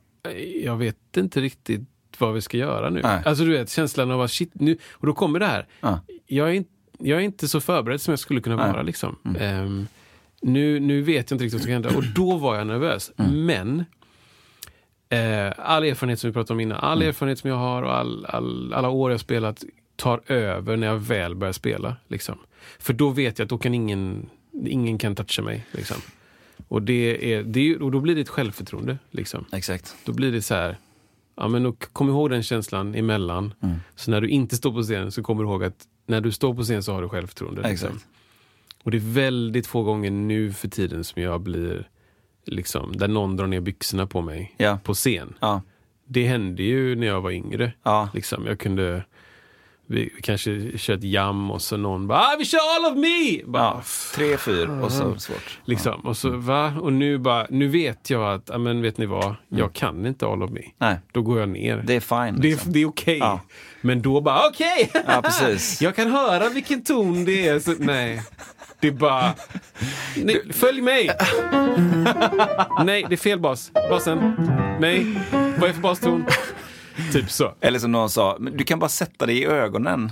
jag 0.63 0.77
vet 0.77 1.17
inte 1.17 1.41
riktigt 1.41 1.81
vad 2.17 2.33
vi 2.33 2.41
ska 2.41 2.57
göra 2.57 2.89
nu. 2.89 3.01
Nej. 3.03 3.21
Alltså 3.25 3.43
du 3.43 3.51
vet, 3.51 3.69
känslan 3.69 4.11
av 4.11 4.21
att 4.21 4.31
shit, 4.31 4.51
nu, 4.53 4.77
och 4.91 5.07
då 5.07 5.13
kommer 5.13 5.39
det 5.39 5.45
här. 5.45 5.67
Ja. 5.81 5.99
Jag, 6.27 6.49
är, 6.49 6.53
inte- 6.53 6.69
jag 6.99 7.17
är 7.19 7.23
inte 7.23 7.47
så 7.47 7.61
förberedd 7.61 8.01
som 8.01 8.11
jag 8.11 8.19
skulle 8.19 8.41
kunna 8.41 8.55
vara. 8.55 8.81
Liksom. 8.81 9.15
Ehm, 9.39 9.87
nu, 10.41 10.79
nu 10.79 11.01
vet 11.01 11.31
jag 11.31 11.35
inte 11.35 11.45
riktigt 11.45 11.53
vad 11.53 11.61
som 11.61 11.63
ska 11.63 11.73
hända. 11.73 11.97
Och 11.97 12.03
då 12.15 12.37
var 12.37 12.57
jag 12.57 12.67
nervös. 12.67 13.11
Men 13.15 13.85
eh, 15.09 15.53
all 15.57 15.83
erfarenhet 15.83 16.19
som 16.19 16.29
vi 16.29 16.33
pratade 16.33 16.53
om 16.53 16.59
innan, 16.59 16.77
all 16.79 17.01
erfarenhet 17.01 17.39
som 17.39 17.49
jag 17.49 17.57
har 17.57 17.83
och 17.83 17.97
all, 17.97 18.25
all, 18.25 18.73
alla 18.73 18.89
år 18.89 19.11
jag 19.11 19.19
spelat 19.19 19.63
tar 19.95 20.21
över 20.27 20.77
när 20.77 20.87
jag 20.87 20.97
väl 20.97 21.35
börjar 21.35 21.53
spela. 21.53 21.95
Liksom. 22.07 22.37
För 22.79 22.93
då 22.93 23.09
vet 23.09 23.39
jag 23.39 23.45
att 23.45 23.49
då 23.49 23.57
kan 23.57 23.73
ingen, 23.73 24.29
ingen 24.65 24.97
kan 24.97 25.15
toucha 25.15 25.41
mig. 25.41 25.65
Liksom. 25.71 25.97
Och, 26.67 26.81
det 26.81 27.33
är, 27.33 27.43
det 27.43 27.59
är, 27.59 27.81
och 27.81 27.91
då 27.91 27.99
blir 27.99 28.15
det 28.15 28.21
ett 28.21 28.29
självförtroende. 28.29 28.97
Liksom. 29.11 29.45
Exakt. 29.51 29.95
Då 30.05 30.13
blir 30.13 30.31
det 30.31 30.41
så 30.41 30.55
här, 30.55 30.77
ja, 31.35 31.47
men 31.47 31.63
då 31.63 31.71
kom 31.71 32.09
ihåg 32.09 32.29
den 32.29 32.43
känslan 32.43 32.95
emellan. 32.95 33.53
Så 33.95 34.11
när 34.11 34.21
du 34.21 34.29
inte 34.29 34.55
står 34.55 34.71
på 34.71 34.83
scen 34.83 35.11
så 35.11 35.23
kommer 35.23 35.43
du 35.43 35.49
ihåg 35.49 35.63
att 35.63 35.87
när 36.07 36.21
du 36.21 36.31
står 36.31 36.53
på 36.53 36.63
scen 36.63 36.83
så 36.83 36.93
har 36.93 37.01
du 37.01 37.09
självförtroende. 37.09 37.69
liksom. 37.69 37.87
Exakt. 37.89 38.07
Och 38.83 38.91
det 38.91 38.97
är 38.97 39.13
väldigt 39.13 39.67
få 39.67 39.83
gånger 39.83 40.11
nu 40.11 40.53
för 40.53 40.67
tiden 40.67 41.03
som 41.03 41.21
jag 41.21 41.41
blir, 41.41 41.87
liksom, 42.45 42.97
där 42.97 43.07
någon 43.07 43.37
drar 43.37 43.47
ner 43.47 43.59
byxorna 43.61 44.07
på 44.07 44.21
mig 44.21 44.55
Ja. 44.57 44.77
på 44.83 44.93
scen. 44.93 45.33
Ja. 45.39 45.61
Det 46.07 46.27
hände 46.27 46.63
ju 46.63 46.95
när 46.95 47.07
jag 47.07 47.21
var 47.21 47.31
yngre. 47.31 47.73
Ja. 47.83 48.09
Liksom, 48.13 48.45
jag 48.45 48.59
kunde, 48.59 49.03
vi 49.87 50.09
kanske 50.21 50.77
kör 50.77 50.93
ett 50.93 51.03
jam 51.03 51.51
och 51.51 51.61
så 51.61 51.77
någon 51.77 52.07
bara 52.07 52.19
ah, 52.19 52.35
vi 52.39 52.45
kör 52.45 52.59
all 52.59 52.91
of 52.93 52.97
me! 52.97 53.43
Bara, 53.45 53.63
Ja, 53.63 53.83
tre, 54.15 54.37
fyra 54.37 54.83
och 54.83 54.91
så 54.91 55.19
svårt. 55.19 55.59
Liksom. 55.65 56.01
Och, 56.01 56.17
så, 56.17 56.29
va? 56.29 56.73
och 56.81 56.93
nu, 56.93 57.17
bara, 57.17 57.47
nu 57.49 57.67
vet 57.67 58.09
jag 58.09 58.33
att, 58.33 58.49
ja, 58.49 58.57
men 58.57 58.81
vet 58.81 58.97
ni 58.97 59.05
vad, 59.05 59.35
jag 59.49 59.73
kan 59.73 60.05
inte 60.05 60.25
all 60.27 60.43
of 60.43 60.51
me. 60.51 60.61
Nej, 60.77 60.97
Då 61.11 61.21
går 61.21 61.39
jag 61.39 61.49
ner. 61.49 61.83
det 61.87 61.93
är 61.95 61.99
fine. 62.27 62.41
Det 62.41 62.47
Liksom. 62.49 62.69
är, 62.69 62.73
det 62.73 62.79
är 62.81 62.85
okej. 62.85 63.17
Ja. 63.17 63.41
Men 63.81 64.01
då 64.01 64.21
bara, 64.21 64.47
okej! 64.47 64.91
Ja, 65.07 65.21
precis. 65.21 65.81
Jag 65.81 65.95
kan 65.95 66.11
höra 66.11 66.49
vilken 66.49 66.83
ton 66.83 67.25
det 67.25 67.47
är. 67.47 67.59
Så, 67.59 67.73
nej, 67.79 68.21
det 68.79 68.87
är 68.87 68.91
bara... 68.91 69.33
Nej, 70.15 70.41
följ 70.53 70.81
mig! 70.81 71.09
nej, 72.83 73.05
det 73.09 73.15
är 73.15 73.17
fel 73.17 73.39
bas. 73.39 73.71
Basen. 73.89 74.19
Nej, 74.79 75.05
vad 75.31 75.63
är 75.63 75.67
det 75.67 75.73
för 75.73 75.81
baston? 75.81 76.25
Typ 77.13 77.31
så. 77.31 77.53
Eller 77.61 77.79
som 77.79 77.91
någon 77.91 78.09
sa, 78.09 78.37
"Men 78.39 78.57
du 78.57 78.63
kan 78.63 78.79
bara 78.79 78.89
sätta 78.89 79.25
dig 79.25 79.37
i 79.37 79.45
ögonen. 79.45 80.11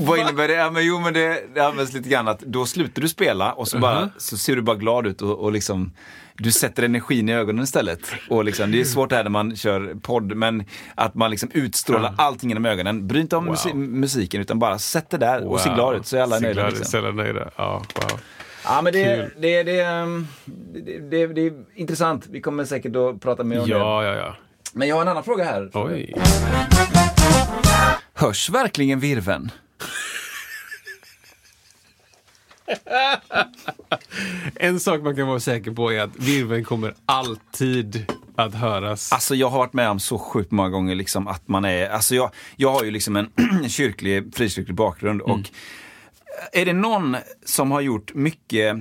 Vad 0.00 0.18
innebär 0.18 0.48
det? 0.48 0.54
Ja, 0.54 0.70
men, 0.70 0.86
jo, 0.86 1.00
men 1.00 1.12
det, 1.14 1.42
det 1.54 1.60
används 1.60 1.92
lite 1.92 2.08
grann 2.08 2.28
att 2.28 2.40
då 2.40 2.66
slutar 2.66 3.02
du 3.02 3.08
spela 3.08 3.52
och 3.52 3.68
så, 3.68 3.78
bara, 3.78 4.08
så 4.18 4.38
ser 4.38 4.56
du 4.56 4.62
bara 4.62 4.76
glad 4.76 5.06
ut 5.06 5.22
och, 5.22 5.38
och 5.38 5.52
liksom 5.52 5.92
du 6.38 6.52
sätter 6.52 6.82
energin 6.82 7.28
i 7.28 7.34
ögonen 7.34 7.64
istället. 7.64 8.00
Och 8.30 8.44
liksom, 8.44 8.70
det 8.72 8.80
är 8.80 8.84
svårt 8.84 9.10
det 9.10 9.16
här 9.16 9.22
när 9.22 9.30
man 9.30 9.56
kör 9.56 9.94
podd, 10.02 10.36
men 10.36 10.64
att 10.94 11.14
man 11.14 11.30
liksom 11.30 11.50
utstrålar 11.54 12.14
allting 12.18 12.50
genom 12.50 12.66
ögonen. 12.66 13.06
Bry 13.06 13.20
inte 13.20 13.36
om 13.36 13.44
Wow. 13.46 13.54
musi- 13.54 13.74
musiken 13.74 14.40
utan 14.40 14.58
bara 14.58 14.78
sätt 14.78 15.10
det 15.10 15.16
där 15.18 15.44
och 15.46 15.60
se 15.60 15.70
glad 15.74 15.96
ut 15.96 16.06
så 16.06 16.16
är 16.16 16.20
alla 16.22 16.36
Se 16.36 16.42
nöjda. 16.42 16.66
Liksom. 16.68 16.84
Så 16.84 16.98
alla 16.98 17.10
nöjda. 17.10 17.50
Ja, 17.56 17.82
wow. 17.94 18.20
Ja, 18.64 18.82
men 18.82 18.92
det, 18.92 19.30
det, 19.40 19.62
det, 19.62 19.84
um, 20.02 20.28
det, 20.74 20.98
det, 21.10 21.26
det 21.26 21.40
är 21.46 21.52
intressant. 21.74 22.26
Vi 22.30 22.40
kommer 22.40 22.64
säkert 22.64 22.96
att 22.96 23.20
prata 23.20 23.44
mer 23.44 23.60
om 23.60 23.68
det. 23.68 23.74
Ja, 23.74 24.04
ja, 24.04 24.14
ja. 24.14 24.36
Men 24.72 24.88
jag 24.88 24.94
har 24.96 25.02
en 25.02 25.08
annan 25.08 25.24
fråga 25.24 25.44
här. 25.44 25.70
Oj. 25.74 26.14
Hörs 28.14 28.50
verkligen 28.50 29.00
virven? 29.00 29.50
En 34.54 34.80
sak 34.80 35.02
man 35.02 35.16
kan 35.16 35.26
vara 35.26 35.40
säker 35.40 35.70
på 35.70 35.92
är 35.92 36.00
att 36.00 36.16
virveln 36.16 36.64
kommer 36.64 36.94
alltid 37.06 38.12
att 38.36 38.54
höras. 38.54 39.12
Alltså 39.12 39.34
jag 39.34 39.48
har 39.48 39.58
varit 39.58 39.72
med 39.72 39.90
om 39.90 40.00
så 40.00 40.18
sjukt 40.18 40.50
många 40.50 40.68
gånger 40.68 40.94
liksom 40.94 41.28
att 41.28 41.48
man 41.48 41.64
är, 41.64 41.88
alltså 41.88 42.14
jag, 42.14 42.30
jag 42.56 42.72
har 42.72 42.84
ju 42.84 42.90
liksom 42.90 43.16
en 43.16 43.28
kyrklig, 43.68 44.34
frikyrklig 44.34 44.76
bakgrund 44.76 45.20
och 45.20 45.50
är 46.52 46.66
det 46.66 46.72
någon 46.72 47.16
som 47.44 47.70
har 47.70 47.80
gjort 47.80 48.14
mycket 48.14 48.76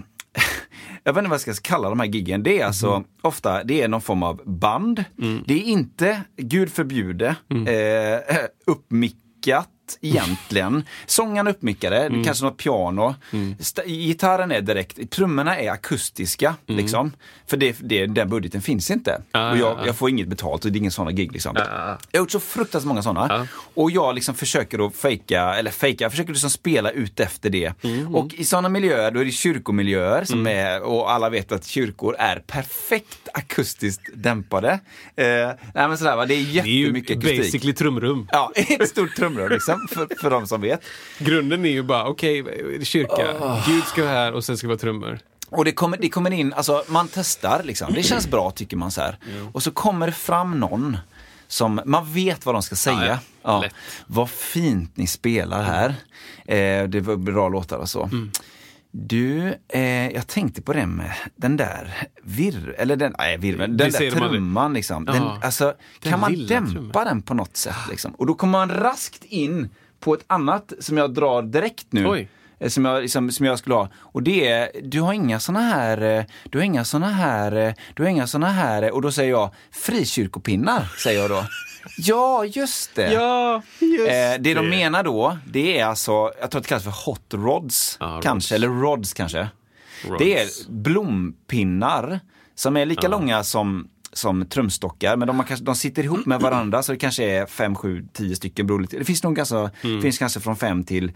jag 1.04 1.14
vet 1.14 1.22
inte 1.22 1.30
vad 1.30 1.42
jag 1.46 1.56
ska 1.56 1.74
kalla 1.74 1.90
de 1.90 2.00
här 2.00 2.08
giggen. 2.08 2.44
Det 2.44 2.60
är 2.60 2.66
alltså 2.66 3.04
ofta 3.22 3.64
det 3.64 3.82
är 3.82 3.88
någon 3.88 4.02
form 4.02 4.24
av 4.24 4.42
band. 4.46 5.04
Det 5.46 5.54
är 5.54 5.64
inte, 5.64 6.22
gud 6.38 6.72
förbjude, 6.72 7.36
eh, 7.50 8.38
uppmickat 8.66 9.70
egentligen. 10.02 10.84
Sången 11.06 11.48
är 11.48 11.52
uppmickade, 11.52 11.98
Mm. 11.98 12.24
kanske 12.24 12.46
något 12.46 12.58
piano. 12.58 13.16
Sta- 13.60 13.86
Gitarren 13.88 14.52
är 14.52 14.62
direkt, 14.62 15.12
trummorna 15.12 15.58
är 15.58 15.72
akustiska. 15.72 16.56
Liksom. 16.68 17.12
För 17.48 17.58
det, 17.58 17.76
det, 17.80 18.06
den 18.06 18.30
budgeten 18.30 18.62
finns 18.62 18.92
inte. 18.92 19.12
Mm. 19.12 19.24
Ja, 19.32 19.52
och 19.52 19.58
jag, 19.58 19.72
ja, 19.72 19.76
ja. 19.80 19.86
jag 19.86 19.96
får 19.96 20.10
inget 20.10 20.28
betalt 20.28 20.66
och 20.66 20.72
det 20.72 20.78
är 20.78 20.80
ingen 20.80 20.92
sådana 20.92 21.12
gig. 21.12 21.32
Liksom. 21.32 21.52
Ja, 21.56 21.64
ja. 21.72 21.98
Jag 22.12 22.20
har 22.20 22.24
gjort 22.24 22.32
så 22.32 22.40
fruktansvärt 22.40 22.88
många 22.88 23.02
sådana. 23.02 23.48
Och 23.74 23.92
jag 23.92 24.16
liksom 24.16 24.36
försöker 24.36 24.88
att 24.88 24.96
fejka, 24.96 25.54
eller 25.54 25.72
fejka, 25.72 26.04
jag 26.06 26.12
försöker 26.12 26.32
liksom 26.34 26.50
spela 26.50 26.90
ut 26.92 27.20
efter 27.20 27.50
det. 27.50 27.84
Mm. 27.84 28.16
Och 28.16 28.34
i 28.34 28.44
sådana 28.46 28.70
miljöer, 28.70 29.12
då 29.12 29.20
är 29.20 29.26
det 29.26 29.32
kyrkomiljöer 29.32 30.24
som 30.24 30.48
är, 30.48 30.82
och 30.82 31.12
alla 31.12 31.30
vet 31.30 31.52
att 31.52 31.66
kyrkor 31.66 32.16
är 32.20 32.40
perfekt 32.48 33.30
akustiskt 33.34 34.10
dämpade. 34.16 34.70
Eh, 35.16 35.26
nej 35.26 35.88
men 35.88 35.98
sådär 35.98 36.16
va, 36.16 36.26
det 36.26 36.34
är 36.34 36.38
Det 36.38 36.60
är 36.60 36.66
ju 36.66 36.82
jättemycket 36.82 37.18
akustik. 37.18 37.40
basically 37.40 37.74
trumrum. 37.74 38.28
Ja, 38.32 38.52
ett 38.80 38.90
stort 38.90 39.16
trumrör 39.16 39.50
liksom, 39.50 39.77
för, 39.90 40.08
för 40.22 40.30
de 40.30 40.48
som 40.48 40.62
vet. 40.62 40.82
Grunden 41.20 41.66
är 41.66 41.70
ju 41.70 41.84
bara, 41.84 42.08
okej, 42.08 42.44
kyrka, 42.86 43.62
Gud 43.68 43.84
ska 43.84 44.04
vara 44.04 44.14
här 44.14 44.34
och 44.34 44.44
sen 44.44 44.58
ska 44.58 44.68
det 44.68 44.70
vara 44.70 44.80
trummor. 44.80 45.20
Och 45.50 45.66
det 45.66 45.72
kommer, 45.72 45.98
det 45.98 46.10
kommer 46.10 46.32
in, 46.32 46.54
alltså 46.54 46.84
man 46.88 47.08
testar 47.14 47.64
liksom, 47.64 47.94
det 47.94 48.04
känns 48.04 48.28
bra 48.28 48.52
tycker 48.52 48.78
man 48.78 48.92
så 48.92 49.02
här. 49.02 49.18
Och 49.54 49.64
så 49.64 49.72
kommer 49.72 50.08
det 50.08 50.14
fram 50.14 50.60
någon 50.60 50.98
som, 51.48 51.82
man 51.86 52.14
vet 52.14 52.46
vad 52.46 52.56
de 52.56 52.64
ska 52.64 52.76
säga. 52.76 53.06
Ja, 53.06 53.20
ja. 53.42 53.64
Ja, 53.64 53.70
vad 54.08 54.30
fint 54.30 54.98
ni 54.98 55.08
spelar 55.08 55.64
här. 55.64 55.96
Eh, 56.46 56.88
det 56.88 57.02
var 57.02 57.16
bra 57.16 57.50
låtar 57.50 57.78
och 57.78 57.90
så. 57.90 58.04
Mm. 58.04 58.32
Du, 59.00 59.54
eh, 59.68 60.10
jag 60.12 60.28
tänkte 60.28 60.62
på 60.62 60.74
det 60.74 60.86
med 60.86 61.12
den 61.36 61.58
där 61.58 61.94
virr, 62.24 62.76
eller 62.78 62.96
den, 62.96 63.16
nej 63.18 63.38
virveln, 63.38 63.78
den 63.78 63.92
där 63.92 64.12
trumman 64.12 64.74
liksom. 64.74 65.06
Den, 65.06 65.16
Ja. 65.16 65.40
alltså, 65.44 65.74
Den 66.02 66.12
kan 66.12 66.20
man 66.20 66.46
dämpa 66.48 66.72
trumman. 66.72 67.06
den 67.06 67.22
på 67.22 67.34
något 67.34 67.58
sätt 67.58 67.76
liksom? 67.90 68.12
Och 68.16 68.26
då 68.26 68.34
kommer 68.34 68.52
man 68.52 68.70
raskt 68.70 69.24
in 69.24 69.70
på 70.00 70.14
ett 70.14 70.24
annat 70.28 70.74
som 70.80 70.98
jag 70.98 71.14
drar 71.14 71.42
direkt 71.42 71.88
nu. 71.90 72.08
Oj. 72.08 72.30
Eh, 72.60 72.70
Som 72.70 72.86
jag, 72.86 73.02
liksom, 73.02 73.32
som 73.32 73.46
jag 73.46 73.60
skulle 73.60 73.76
ha. 73.76 73.90
Och 73.96 74.24
det 74.24 74.48
är, 74.48 74.70
du 74.84 75.02
har 75.02 75.14
inga 75.14 75.40
såna 75.40 75.60
här, 75.62 76.02
eh, 76.02 76.24
du 76.50 76.58
har 76.58 76.66
inga 76.66 76.86
såna 76.86 77.10
här, 77.10 77.52
eh, 77.56 77.74
du 77.96 78.04
har 78.04 78.10
inga 78.10 78.28
såna 78.28 78.48
här, 78.50 78.92
och 78.92 79.02
då 79.02 79.12
säger 79.12 79.32
jag 79.32 79.54
frikyrkopinnar, 79.72 80.88
säger 81.04 81.22
jag 81.22 81.30
då. 81.30 81.44
Ja, 81.98 82.46
just 82.46 82.96
det. 82.96 83.14
Ja, 83.14 83.62
just 83.80 84.08
Eh, 84.12 84.34
det 84.40 84.54
de 84.54 84.70
menar 84.70 85.04
då, 85.04 85.38
det 85.46 85.80
är 85.80 85.86
alltså, 85.86 86.12
jag 86.42 86.52
tror 86.52 86.60
att 86.60 86.64
det 86.64 86.70
kallas 86.70 86.84
för 86.84 87.06
hot 87.06 87.34
rods, 87.34 87.98
Ja, 88.00 88.20
kanske, 88.24 88.56
rods. 88.56 88.64
eller 88.64 88.68
rods 88.82 89.14
kanske. 89.14 89.48
Rods. 90.08 90.20
Det 90.24 90.40
är 90.42 90.48
blompinnar 90.72 92.20
som 92.56 92.78
är 92.78 92.86
lika 92.86 93.08
långa 93.08 93.44
som, 93.44 93.88
som 94.18 94.46
trumstockar, 94.46 95.18
men 95.18 95.28
de, 95.28 95.44
kanske, 95.44 95.66
de 95.66 95.76
sitter 95.76 96.04
ihop 96.04 96.26
med 96.26 96.40
varandra 96.42 96.84
så 96.84 96.92
det 96.92 96.98
kanske 96.98 97.24
är 97.24 97.46
5, 97.46 97.76
7, 97.76 98.06
10 98.14 98.36
stycken. 98.36 98.68
Beror 98.68 98.82
lite. 98.82 98.98
Det 98.98 99.06
finns 99.06 99.24
nog 99.24 99.36
ganska, 99.36 99.70
Mm. 99.84 100.02
finns 100.02 100.18
kanske 100.18 100.40
från 100.40 100.56
5 100.56 100.84
till 100.84 101.12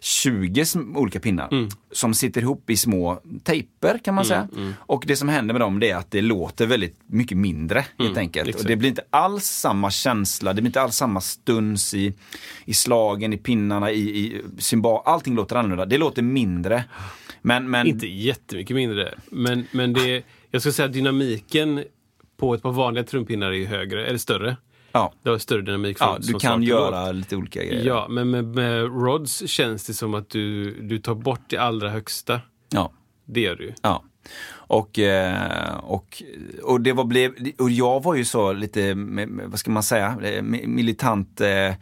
20 0.00 0.62
sm- 0.62 0.96
olika 0.96 1.20
pinnar 1.20 1.48
Mm. 1.52 1.68
som 1.92 2.14
sitter 2.14 2.40
ihop 2.40 2.70
i 2.70 2.76
små 2.76 3.20
tejper 3.44 3.98
kan 4.04 4.14
man 4.14 4.24
säga. 4.24 4.48
mm. 4.56 4.74
Och 4.78 5.04
det 5.06 5.16
som 5.16 5.28
händer 5.28 5.54
med 5.54 5.60
dem 5.60 5.80
det 5.80 5.90
är 5.90 5.96
att 5.96 6.10
det 6.10 6.20
låter 6.22 6.66
väldigt 6.66 6.98
mycket 7.06 7.38
mindre 7.38 7.84
helt 7.98 8.16
enkelt. 8.18 8.42
Mm, 8.44 8.48
exakt. 8.48 8.64
Och 8.64 8.68
det 8.70 8.76
blir 8.76 8.88
inte 8.88 9.04
alls 9.10 9.44
samma 9.44 9.90
känsla, 9.90 10.52
det 10.52 10.62
blir 10.62 10.68
inte 10.68 10.80
alls 10.80 10.96
samma 10.96 11.20
stuns 11.20 11.94
i, 11.94 12.14
i 12.64 12.74
slagen, 12.74 13.32
i 13.32 13.36
pinnarna, 13.38 13.90
i, 13.90 14.00
i 14.00 14.42
cymbal. 14.58 15.02
Allting 15.04 15.34
låter 15.34 15.56
annorlunda. 15.56 15.86
Det 15.86 15.98
låter 15.98 16.22
mindre. 16.22 16.84
Men, 17.42 17.70
men 17.70 17.86
Inte 17.86 18.06
jättemycket 18.06 18.76
mindre, 18.76 19.14
men, 19.30 19.66
men 19.70 19.92
det, 19.92 20.22
jag 20.50 20.62
skulle 20.62 20.72
säga 20.72 20.88
dynamiken 20.88 21.84
på 22.36 22.54
ett 22.54 22.62
par 22.62 22.72
vanliga 22.72 23.04
trumpinnar 23.04 23.46
är 23.46 23.52
ju 23.52 23.66
högre, 23.66 24.06
eller 24.06 24.18
större. 24.18 24.56
ja, 24.92 25.12
Det 25.22 25.30
har 25.30 25.38
större 25.38 25.62
dynamik 25.62 25.96
ja, 26.00 26.18
du 26.20 26.34
kan 26.34 26.62
göra 26.62 27.06
låt. 27.06 27.14
lite 27.16 27.36
olika 27.36 27.64
grejer. 27.64 27.84
Ja, 27.84 28.06
men 28.10 28.30
med, 28.30 28.44
med 28.44 28.82
Rods 28.82 29.48
känns 29.48 29.86
det 29.86 29.94
som 29.94 30.14
att 30.14 30.30
du, 30.30 30.70
du 30.82 30.98
tar 30.98 31.14
bort 31.14 31.40
det 31.48 31.56
allra 31.56 31.88
högsta. 31.90 32.40
Ja. 32.72 32.92
Det 33.24 33.40
gör 33.40 33.56
du. 33.56 33.74
Ja. 33.82 34.04
Och, 34.68 34.98
eh, 34.98 35.74
och, 35.76 36.22
och 36.62 36.80
det 36.80 36.92
var 36.92 37.04
blev, 37.04 37.32
och 37.58 37.70
jag 37.70 38.02
var 38.02 38.14
ju 38.14 38.24
så 38.24 38.52
lite, 38.52 38.94
vad 39.46 39.58
ska 39.58 39.70
man 39.70 39.82
säga, 39.82 40.06
eh, 40.22 40.42
mi- 40.42 40.66
militant 40.66 41.40
eh, 41.40 41.74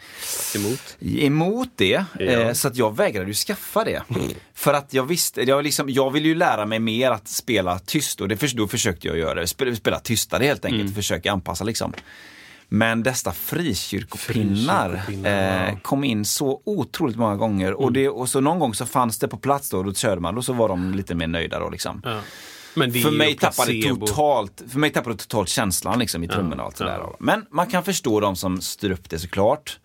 Emot. 0.56 0.96
emot 1.00 1.68
det. 1.76 2.04
Ja. 2.18 2.54
Så 2.54 2.68
att 2.68 2.76
jag 2.76 2.96
vägrade 2.96 3.26
ju 3.28 3.34
skaffa 3.34 3.84
det. 3.84 4.02
För 4.54 4.72
att 4.74 4.94
jag 4.94 5.02
visste, 5.04 5.42
jag, 5.42 5.64
liksom, 5.64 5.90
jag 5.90 6.10
ville 6.10 6.28
ju 6.28 6.34
lära 6.34 6.66
mig 6.66 6.78
mer 6.78 7.10
att 7.10 7.28
spela 7.28 7.78
tyst 7.78 8.20
och 8.20 8.28
det, 8.28 8.52
då 8.56 8.68
försökte 8.68 9.08
jag 9.08 9.18
göra 9.18 9.34
det. 9.40 9.46
Spela, 9.46 9.74
spela 9.76 9.98
tystare 10.00 10.44
helt 10.44 10.64
enkelt, 10.64 10.82
Mm. 10.82 10.94
försöka 10.94 11.32
anpassa 11.32 11.64
liksom. 11.64 11.92
Men 12.68 13.02
dessa 13.02 13.32
frikyrkopinnar 13.32 14.88
Frikyrkopinnar, 15.06 15.68
eh, 15.68 15.78
kom 15.82 16.04
in 16.04 16.24
så 16.24 16.60
otroligt 16.64 17.16
många 17.16 17.36
gånger. 17.36 17.72
Och, 17.74 17.82
Mm. 17.82 17.92
det, 17.92 18.08
och 18.08 18.28
så 18.28 18.40
någon 18.40 18.58
gång 18.58 18.74
så 18.74 18.86
fanns 18.86 19.18
det 19.18 19.28
på 19.28 19.36
plats 19.36 19.70
då, 19.70 19.78
och 19.78 19.84
då 19.84 19.94
körde 19.94 20.20
man 20.20 20.36
och 20.38 20.44
så 20.44 20.52
var 20.52 20.68
de 20.68 20.94
lite 20.94 21.14
mer 21.14 21.26
nöjda 21.26 21.58
då 21.58 21.70
liksom. 21.70 22.02
Ja. 22.04 22.20
För 22.74 23.10
mig, 23.10 23.36
tappade 23.36 23.82
totalt, 23.82 24.62
för 24.68 24.78
mig 24.78 24.90
tappade 24.90 25.14
det 25.14 25.18
totalt 25.22 25.48
känslan 25.48 25.98
liksom, 25.98 26.24
i 26.24 26.28
trummorna 26.28 26.62
och 26.62 26.66
allt 26.66 26.76
sådär. 26.76 27.00
Men 27.18 27.46
man 27.50 27.66
kan 27.66 27.84
förstå 27.84 28.20
de 28.20 28.36
som 28.36 28.60
styr 28.60 28.90
upp 28.90 29.10
det 29.10 29.18
såklart. 29.18 29.78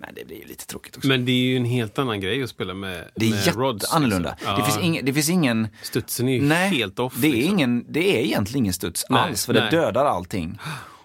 Men 0.00 0.14
det 0.14 0.26
blir 0.26 0.36
ju 0.36 0.44
lite 0.44 0.66
tråkigt 0.66 0.96
också. 0.96 1.08
Men 1.08 1.24
det 1.24 1.32
är 1.32 1.36
ju 1.36 1.56
en 1.56 1.64
helt 1.64 1.98
annan 1.98 2.20
grej 2.20 2.42
att 2.42 2.50
spela 2.50 2.74
med, 2.74 3.10
det 3.16 3.26
är 3.26 3.30
med 3.30 3.56
rods. 3.56 3.94
liksom. 4.00 4.22
Det, 4.22 4.36
Ja. 4.44 4.64
finns 4.64 4.78
ingen, 4.84 5.04
det 5.04 5.12
finns 5.12 5.30
ingen... 5.30 5.68
Studsen 5.82 6.28
är 6.28 6.32
ju 6.32 6.42
Nej, 6.42 6.68
helt 6.70 6.98
off. 6.98 7.14
det 7.16 7.28
är, 7.28 7.32
liksom. 7.32 7.50
ingen, 7.54 7.84
det 7.92 8.16
är 8.18 8.24
egentligen 8.24 8.64
ingen 8.64 8.74
studs 8.74 9.04
Nej, 9.10 9.20
alls, 9.20 9.46
för 9.46 9.52
nej. 9.54 9.62
det 9.62 9.70
dödar 9.70 10.04
allting. 10.04 10.58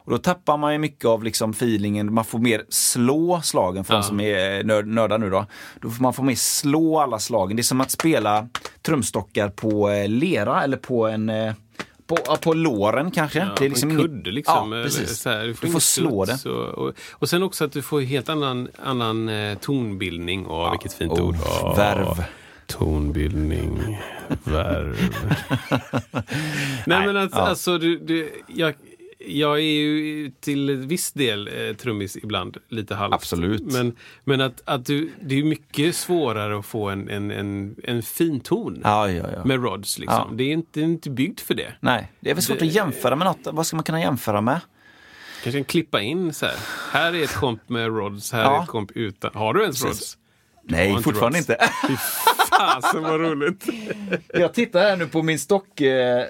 Och 0.05 0.11
då 0.11 0.17
tappar 0.17 0.57
man 0.57 0.73
ju 0.73 0.79
mycket 0.79 1.05
av 1.05 1.23
liksom 1.23 1.51
feelingen, 1.51 2.13
man 2.13 2.25
får 2.25 2.39
mer 2.39 2.65
slå 2.69 3.41
slagen 3.41 3.83
för 3.83 3.93
Ja. 3.93 3.97
de 3.99 4.03
som 4.03 4.19
är 4.19 4.59
eh, 4.59 4.65
nörd, 4.65 4.87
nördar 4.87 5.17
nu 5.17 5.29
då. 5.29 5.45
Då 5.81 5.89
får 5.89 6.03
man 6.03 6.13
får 6.13 6.23
mer 6.23 6.35
slå 6.35 6.99
alla 6.99 7.19
slagen. 7.19 7.55
Det 7.57 7.61
är 7.61 7.63
som 7.63 7.81
att 7.81 7.91
spela 7.91 8.47
trumstockar 8.81 9.49
på 9.49 9.89
eh, 9.89 10.07
lera 10.09 10.63
eller 10.63 10.77
på 10.77 11.07
en 11.07 11.29
eh, 11.29 11.53
på, 12.07 12.17
ja, 12.25 12.37
på 12.41 12.53
låren 12.53 13.11
kanske. 13.11 13.39
Ja, 13.39 13.55
det 13.59 13.65
är 13.65 13.69
liksom 13.69 13.89
en 13.89 13.97
kudde 13.97 14.31
liksom. 14.31 14.71
Ja, 14.73 14.83
precis. 14.83 15.25
Här, 15.25 15.43
Du 15.43 15.53
får 15.53 15.69
ingen 15.69 15.81
slå 15.81 16.25
studs 16.25 16.43
det. 16.43 16.49
Och, 16.49 16.87
och, 16.87 16.93
och 17.11 17.29
sen 17.29 17.43
också 17.43 17.65
att 17.65 17.71
du 17.71 17.81
får 17.81 18.01
helt 18.01 18.29
annan, 18.29 18.67
annan 18.83 19.31
tonbildning. 19.61 20.45
Åh, 20.47 20.71
vilket 20.71 20.93
fint 20.93 21.11
oh, 21.11 21.27
ord. 21.27 21.35
Åh, 21.63 21.77
verv. 21.77 22.23
Tonbildning, 22.67 23.99
värv. 24.43 24.97
Nej 26.85 27.07
men 27.07 27.17
att, 27.17 27.31
ja. 27.31 27.37
alltså, 27.37 27.77
du, 27.77 27.97
du, 27.97 28.43
jag, 28.47 28.73
jag 29.27 29.57
är 29.57 29.61
ju 29.61 30.31
till 30.39 30.71
viss 30.77 31.11
del 31.11 31.47
eh, 31.47 31.75
trummis 31.75 32.17
ibland, 32.17 32.57
lite 32.69 32.95
halvt. 32.95 33.13
Absolut. 33.13 33.61
Men, 33.73 33.95
men 34.23 34.41
att, 34.41 34.61
att 34.65 34.85
du, 34.85 35.11
det 35.21 35.39
är 35.39 35.43
mycket 35.43 35.95
svårare 35.95 36.59
att 36.59 36.65
få 36.65 36.89
en, 36.89 37.09
en, 37.09 37.31
en, 37.31 37.75
en 37.83 38.03
fin 38.03 38.39
ton 38.39 38.81
Ja, 38.83 39.09
ja, 39.11 39.25
ja. 39.35 39.45
med 39.45 39.63
rods. 39.63 39.99
Liksom. 39.99 40.27
Ja. 40.29 40.35
Det, 40.35 40.43
är 40.43 40.51
inte, 40.53 40.69
det 40.73 40.79
är 40.79 40.83
inte 40.85 41.09
byggt 41.09 41.41
för 41.41 41.53
det. 41.53 41.73
Nej, 41.79 42.11
det 42.19 42.29
är 42.29 42.33
väl 42.33 42.43
svårt 42.43 42.59
Det- 42.59 42.65
att 42.65 42.73
jämföra 42.73 43.15
med 43.15 43.25
något. 43.27 43.39
Vad 43.55 43.67
ska 43.67 43.75
man 43.75 43.83
kunna 43.83 44.01
jämföra 44.01 44.41
med? 44.41 44.59
Kanske 45.43 45.59
kan 45.59 45.65
klippa 45.65 46.01
in 46.01 46.33
så 46.33 46.45
här. 46.45 46.55
Här 46.91 47.13
är 47.15 47.23
ett 47.23 47.33
komp 47.35 47.69
med 47.69 47.87
rods, 47.87 48.31
här 48.31 48.57
är 48.57 48.63
ett 48.63 48.69
komp 48.69 48.91
utan. 48.91 49.31
Har 49.33 49.53
du 49.53 49.61
ens 49.61 49.83
rods? 49.85 50.17
Nej, 50.63 51.03
fortfarande 51.03 51.37
rods. 51.39 51.49
inte. 51.49 51.69
Fasen 52.59 53.03
vad 53.03 53.19
roligt. 53.21 53.65
Jag 54.33 54.53
tittar 54.53 54.79
här 54.79 54.97
nu 54.97 55.07
på 55.07 55.23
min 55.23 55.39
stock, 55.39 55.81
eh, 55.81 56.23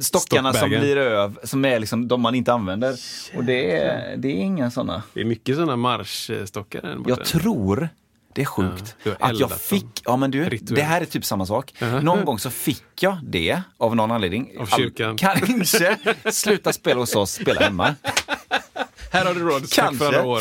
stockarna 0.00 0.52
som 0.52 0.68
blir 0.68 0.96
över, 0.96 1.46
som 1.46 1.64
är 1.64 1.78
liksom 1.80 2.08
de 2.08 2.20
man 2.20 2.34
inte 2.34 2.52
använder. 2.52 2.96
Och 3.36 3.44
det 3.44 3.76
är, 3.80 4.16
det 4.16 4.28
är 4.28 4.32
inga 4.36 4.70
sådana. 4.70 5.02
Det 5.14 5.20
är 5.20 5.24
mycket 5.24 5.54
sådana 5.54 5.76
marschstockar. 5.76 6.98
Jag 7.06 7.24
tror, 7.24 7.88
det 8.32 8.40
är 8.42 8.46
sjukt, 8.46 8.96
Ja, 9.02 9.12
att 9.20 9.38
jag 9.38 9.48
dem. 9.50 9.58
fick, 9.58 10.02
ja 10.04 10.16
men 10.16 10.30
du, 10.30 10.44
Rituellt. 10.44 10.74
det 10.74 10.82
här 10.82 11.00
är 11.00 11.04
typ 11.04 11.24
samma 11.24 11.46
sak. 11.46 11.72
Någon 12.02 12.24
gång 12.24 12.38
så 12.38 12.50
fick 12.50 12.84
jag 13.02 13.18
det 13.22 13.62
av 13.78 13.96
någon 13.96 14.10
anledning. 14.10 14.50
Av 14.60 14.66
kyrkan. 14.66 15.16
Kanske, 15.16 15.96
sluta 16.32 16.72
spela 16.72 17.00
hos 17.00 17.16
oss, 17.16 17.32
spela 17.32 17.60
hemma. 17.60 17.94
Här 19.10 19.24
har 19.24 19.34
du 19.34 19.60
tack 19.60 19.70
Kanske. 19.70 20.04
för 20.04 20.12
alla 20.12 20.24
år. 20.24 20.40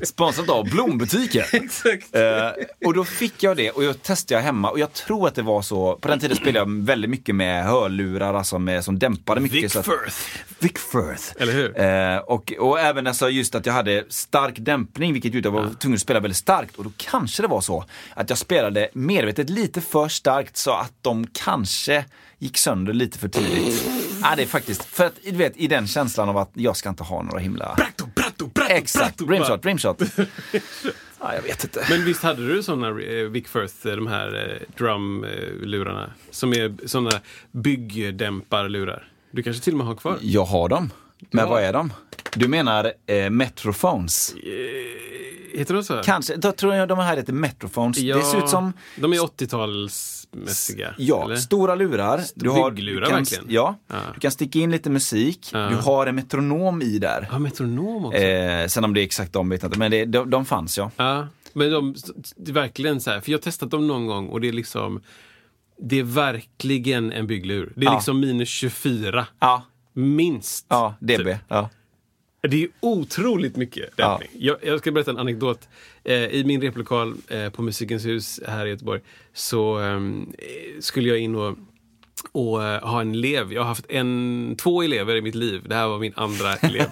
Sponsrat 0.04 0.48
av 0.48 0.64
Blombutiken. 0.64 1.44
Exakt. 1.52 2.14
Eh, 2.14 2.48
och 2.86 2.94
då 2.94 3.04
fick 3.04 3.42
jag 3.42 3.56
det 3.56 3.70
och 3.70 3.84
jag 3.84 4.02
testade 4.02 4.40
hemma 4.40 4.70
och 4.70 4.78
jag 4.78 4.92
tror 4.92 5.28
att 5.28 5.34
det 5.34 5.42
var 5.42 5.62
så, 5.62 5.96
på 5.96 6.08
den 6.08 6.20
tiden 6.20 6.36
spelade 6.36 6.58
jag 6.58 6.84
väldigt 6.84 7.10
mycket 7.10 7.34
med 7.34 7.64
hörlurar 7.64 8.34
alltså 8.34 8.58
med, 8.58 8.84
som 8.84 8.98
dämpade 8.98 9.40
mycket. 9.40 9.64
Vic 9.64 9.72
så 9.72 9.78
att, 9.78 9.86
Firth. 9.86 10.16
Vic 10.58 10.72
Firth. 10.92 11.42
Eller 11.42 11.52
hur? 11.52 11.80
Eh, 11.80 12.18
och, 12.18 12.52
och 12.58 12.80
även 12.80 13.06
alltså 13.06 13.30
just 13.30 13.54
att 13.54 13.66
jag 13.66 13.72
hade 13.72 14.04
stark 14.08 14.54
dämpning 14.58 15.12
vilket 15.12 15.34
gjorde 15.34 15.48
att 15.48 15.54
jag 15.54 15.62
var 15.62 15.74
tvungen 15.74 15.94
att 15.94 16.00
spela 16.00 16.20
väldigt 16.20 16.36
starkt. 16.36 16.76
Och 16.76 16.84
då 16.84 16.90
kanske 16.96 17.42
det 17.42 17.48
var 17.48 17.60
så 17.60 17.84
att 18.14 18.30
jag 18.30 18.38
spelade 18.38 18.88
medvetet 18.92 19.50
lite 19.50 19.80
för 19.80 20.08
starkt 20.08 20.56
så 20.56 20.72
att 20.72 20.92
de 21.02 21.26
kanske 21.32 22.04
gick 22.38 22.58
sönder 22.58 22.92
lite 22.92 23.18
för 23.18 23.28
tidigt. 23.28 23.86
Ja, 24.22 24.36
det 24.36 24.42
är 24.42 24.46
faktiskt, 24.46 24.84
för 24.84 25.04
att 25.04 25.14
du 25.24 25.36
vet 25.36 25.56
i 25.56 25.66
den 25.66 25.86
känslan 25.86 26.28
av 26.28 26.38
att 26.38 26.50
jag 26.54 26.76
ska 26.76 26.88
inte 26.88 27.02
ha 27.02 27.22
några 27.22 27.38
himla... 27.38 27.74
Bratto, 27.76 28.06
bratto, 28.14 28.46
bratto, 28.46 28.72
Exakt, 28.72 29.16
bratto, 29.16 29.32
rimshot, 29.32 29.66
rimshot. 29.66 30.02
Ja, 31.20 31.34
jag 31.34 31.42
vet 31.42 31.64
inte. 31.64 31.86
Men 31.90 32.04
visst 32.04 32.22
hade 32.22 32.48
du 32.48 32.62
sådana 32.62 32.88
eh, 32.88 33.28
Vic 33.28 33.48
Firth, 33.48 33.86
eh, 33.86 33.96
de 33.96 34.06
här 34.06 34.50
eh, 34.50 34.76
drumlurarna? 34.76 36.10
Som 36.30 36.52
är 36.52 36.86
sådana 36.86 37.10
byggdämparlurar? 37.52 39.08
Du 39.30 39.42
kanske 39.42 39.62
till 39.62 39.72
och 39.72 39.78
med 39.78 39.86
har 39.86 39.94
kvar? 39.94 40.18
Jag 40.20 40.44
har 40.44 40.68
dem. 40.68 40.90
Men 41.30 41.48
vad 41.48 41.62
är 41.62 41.72
de? 41.72 41.92
Du 42.34 42.48
menar 42.48 42.92
eh, 43.06 43.30
Metrophones? 43.30 44.34
Heter 45.54 45.74
de 45.74 45.84
så? 45.84 46.00
Kanske, 46.04 46.36
då 46.36 46.52
tror 46.52 46.74
jag 46.74 46.88
de 46.88 46.98
här 46.98 47.16
heter 47.16 47.32
Metrophones. 47.32 47.98
Ja, 47.98 48.16
Det 48.16 48.22
ser 48.22 48.38
ut 48.38 48.48
som 48.48 48.72
De 48.96 49.12
är 49.12 49.16
80-talsmässiga. 49.18 50.94
Ja, 50.98 51.24
eller? 51.24 51.36
stora 51.36 51.74
lurar. 51.74 52.20
Du 52.34 52.50
har, 52.50 52.70
bygglurar 52.70 53.06
kan, 53.06 53.16
verkligen. 53.18 53.44
Ja, 53.48 53.78
Ja. 53.88 53.94
du 54.14 54.20
kan 54.20 54.30
sticka 54.30 54.58
in 54.58 54.70
lite 54.70 54.90
musik. 54.90 55.50
Ja. 55.52 55.68
Du 55.68 55.76
har 55.76 56.06
en 56.06 56.14
metronom 56.14 56.82
i 56.82 56.98
där. 56.98 57.28
Ja, 57.30 57.38
metronom 57.38 58.04
också. 58.04 58.18
Eh, 58.18 58.66
sen 58.66 58.84
om 58.84 58.94
det 58.94 59.00
är 59.00 59.04
exakt 59.04 59.32
de 59.32 59.48
vet 59.48 59.62
jag 59.62 59.68
inte, 59.68 59.78
men 59.78 59.90
det, 59.90 60.04
de, 60.04 60.30
de 60.30 60.44
fanns 60.44 60.78
ja. 60.78 60.90
Ja, 60.96 61.28
men 61.52 61.70
de, 61.70 61.94
det 62.36 62.50
är 62.50 62.54
verkligen 62.54 63.00
så 63.00 63.10
här, 63.10 63.20
för 63.20 63.30
jag 63.32 63.38
har 63.38 63.42
testat 63.42 63.70
dem 63.70 63.86
någon 63.86 64.06
gång 64.06 64.28
och 64.28 64.40
det 64.40 64.48
är 64.48 64.52
liksom 64.52 65.00
Det 65.78 65.98
är 65.98 66.02
verkligen 66.02 67.12
en 67.12 67.26
bygglur. 67.26 67.72
Det 67.76 67.80
är 67.82 67.90
Ja. 67.90 67.94
liksom 67.94 68.20
minus 68.20 68.48
24. 68.48 69.26
Ja, 69.40 69.62
Minst. 69.96 70.66
ja 70.68 70.94
DB. 71.00 71.38
Ja. 71.48 71.70
Det 72.40 72.62
är 72.62 72.68
otroligt 72.80 73.56
mycket 73.56 73.96
dämpning. 73.96 74.28
Jag, 74.38 74.56
jag 74.62 74.78
ska 74.78 74.92
berätta 74.92 75.10
en 75.10 75.18
anekdot. 75.18 75.68
Eh, 76.04 76.14
I 76.14 76.44
min 76.46 76.60
replokal 76.60 77.14
eh, 77.28 77.50
på 77.50 77.62
Musikens 77.62 78.06
hus 78.06 78.40
här 78.48 78.66
i 78.66 78.70
Göteborg 78.70 79.00
så 79.32 79.80
eh, 79.80 80.00
skulle 80.80 81.08
jag 81.08 81.18
in 81.18 81.34
och, 81.34 81.58
och 82.32 82.64
eh, 82.64 82.88
ha 82.88 83.00
en 83.00 83.14
elev. 83.14 83.52
Jag 83.52 83.60
har 83.60 83.68
haft 83.68 83.86
en, 83.88 84.54
två 84.58 84.82
elever 84.82 85.16
i 85.16 85.22
mitt 85.22 85.34
liv. 85.34 85.62
Det 85.68 85.74
här 85.74 85.88
var 85.88 85.98
min 85.98 86.12
andra 86.16 86.54
elev. 86.54 86.88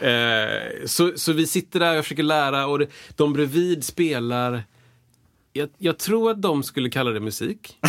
eh, 0.00 0.86
så, 0.86 1.12
så 1.16 1.32
vi 1.32 1.46
sitter 1.46 1.80
där 1.80 1.98
och 1.98 2.04
försöker 2.04 2.22
lära 2.22 2.66
och 2.66 2.78
det, 2.78 2.86
de 3.16 3.32
bredvid 3.32 3.84
spelar 3.84 4.62
jag, 5.52 5.68
jag 5.78 5.98
tror 5.98 6.30
att 6.30 6.42
de 6.42 6.62
skulle 6.62 6.90
kalla 6.90 7.10
det 7.10 7.20
musik. 7.20 7.78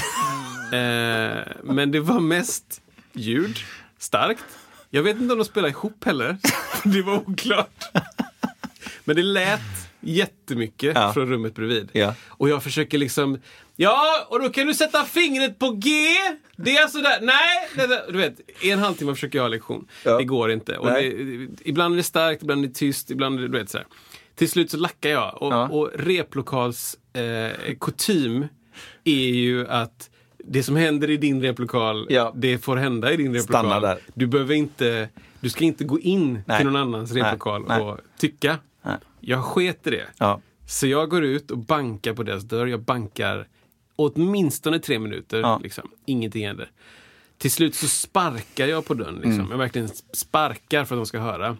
eh, 0.73 1.43
men 1.63 1.91
det 1.91 1.99
var 1.99 2.19
mest 2.19 2.81
ljud, 3.13 3.57
starkt. 4.03 4.43
Jag 4.89 5.03
vet 5.03 5.17
inte 5.19 5.31
om 5.33 5.39
de 5.39 5.45
spelar 5.45 5.69
ihop 5.69 6.03
heller. 6.05 6.37
det 6.83 7.01
var 7.01 7.15
oklart. 7.29 7.83
Men 9.03 9.15
det 9.15 9.21
lät 9.23 9.61
jättemycket 9.99 10.95
Ja. 10.95 11.13
från 11.13 11.27
rummet 11.29 11.55
bredvid. 11.55 11.89
Ja. 11.91 12.15
Och 12.27 12.49
jag 12.49 12.63
försöker 12.63 12.97
liksom 12.97 13.39
Ja, 13.75 14.27
och 14.29 14.41
då 14.41 14.49
kan 14.49 14.67
du 14.67 14.73
sätta 14.73 15.05
fingret 15.05 15.59
på 15.59 15.69
G. 15.71 15.89
Det 16.55 16.77
är 16.77 16.81
alltså 16.83 16.97
där. 17.01 17.21
Nej! 17.21 17.69
Det. 17.87 18.05
Du 18.11 18.17
vet, 18.17 18.63
en 18.63 18.79
halvtimme 18.79 19.13
försöker 19.13 19.37
jag 19.37 19.43
ha 19.43 19.49
lektion. 19.49 19.87
Ja. 20.03 20.17
Det 20.17 20.23
går 20.23 20.51
inte. 20.51 20.77
Och 20.77 20.87
det, 20.87 21.03
ibland 21.61 21.93
är 21.93 21.97
det 21.97 22.03
starkt, 22.03 22.41
ibland 22.43 22.63
är 22.63 22.67
det 22.67 22.73
tyst, 22.73 23.11
ibland 23.11 23.37
är 23.37 23.41
det, 23.41 23.47
du 23.47 23.57
vet 23.57 23.69
sådär. 23.69 23.87
Till 24.35 24.49
slut 24.49 24.71
så 24.71 24.77
lackar 24.77 25.09
jag. 25.09 25.41
Och, 25.41 25.53
Ja. 25.53 25.67
och 25.67 25.89
replokals 25.95 26.97
eh, 27.13 27.73
kutym 27.79 28.47
är 29.03 29.11
ju 29.29 29.67
att 29.67 30.09
det 30.47 30.63
som 30.63 30.75
händer 30.75 31.09
i 31.09 31.17
din 31.17 31.41
replokal, 31.41 32.07
Ja. 32.09 32.31
det 32.35 32.57
får 32.57 32.77
hända 32.77 33.11
i 33.13 33.17
din 33.17 33.33
replokal. 33.33 33.65
Stanna 33.65 33.79
där. 33.79 33.97
Du 34.13 34.27
behöver 34.27 34.55
inte, 34.55 35.09
du 35.39 35.49
ska 35.49 35.65
inte 35.65 35.83
gå 35.83 35.99
in 35.99 36.41
Nej. 36.45 36.57
till 36.57 36.65
någon 36.65 36.75
annans 36.75 37.11
replokal 37.11 37.65
Nej. 37.67 37.81
och 37.81 37.99
tycka. 38.17 38.59
Nej. 38.81 38.97
Jag 39.19 39.43
sket 39.43 39.83
det. 39.83 40.05
Ja. 40.17 40.41
Så 40.67 40.87
jag 40.87 41.09
går 41.09 41.23
ut 41.23 41.51
och 41.51 41.57
bankar 41.57 42.13
på 42.13 42.23
deras 42.23 42.43
dörr. 42.43 42.67
Jag 42.67 42.81
bankar 42.81 43.47
åtminstone 43.95 44.79
tre 44.79 44.99
minuter. 44.99 45.39
Ja. 45.39 45.59
Liksom. 45.63 45.91
Ingenting 46.05 46.47
händer. 46.47 46.71
Till 47.37 47.51
slut 47.51 47.75
så 47.75 47.87
sparkar 47.87 48.67
jag 48.67 48.85
på 48.85 48.93
dörren. 48.93 49.15
Liksom. 49.15 49.33
Mm. 49.33 49.51
Jag 49.51 49.57
verkligen 49.57 49.89
sparkar 50.13 50.85
för 50.85 50.95
att 50.95 50.99
de 50.99 51.05
ska 51.05 51.19
höra. 51.19 51.57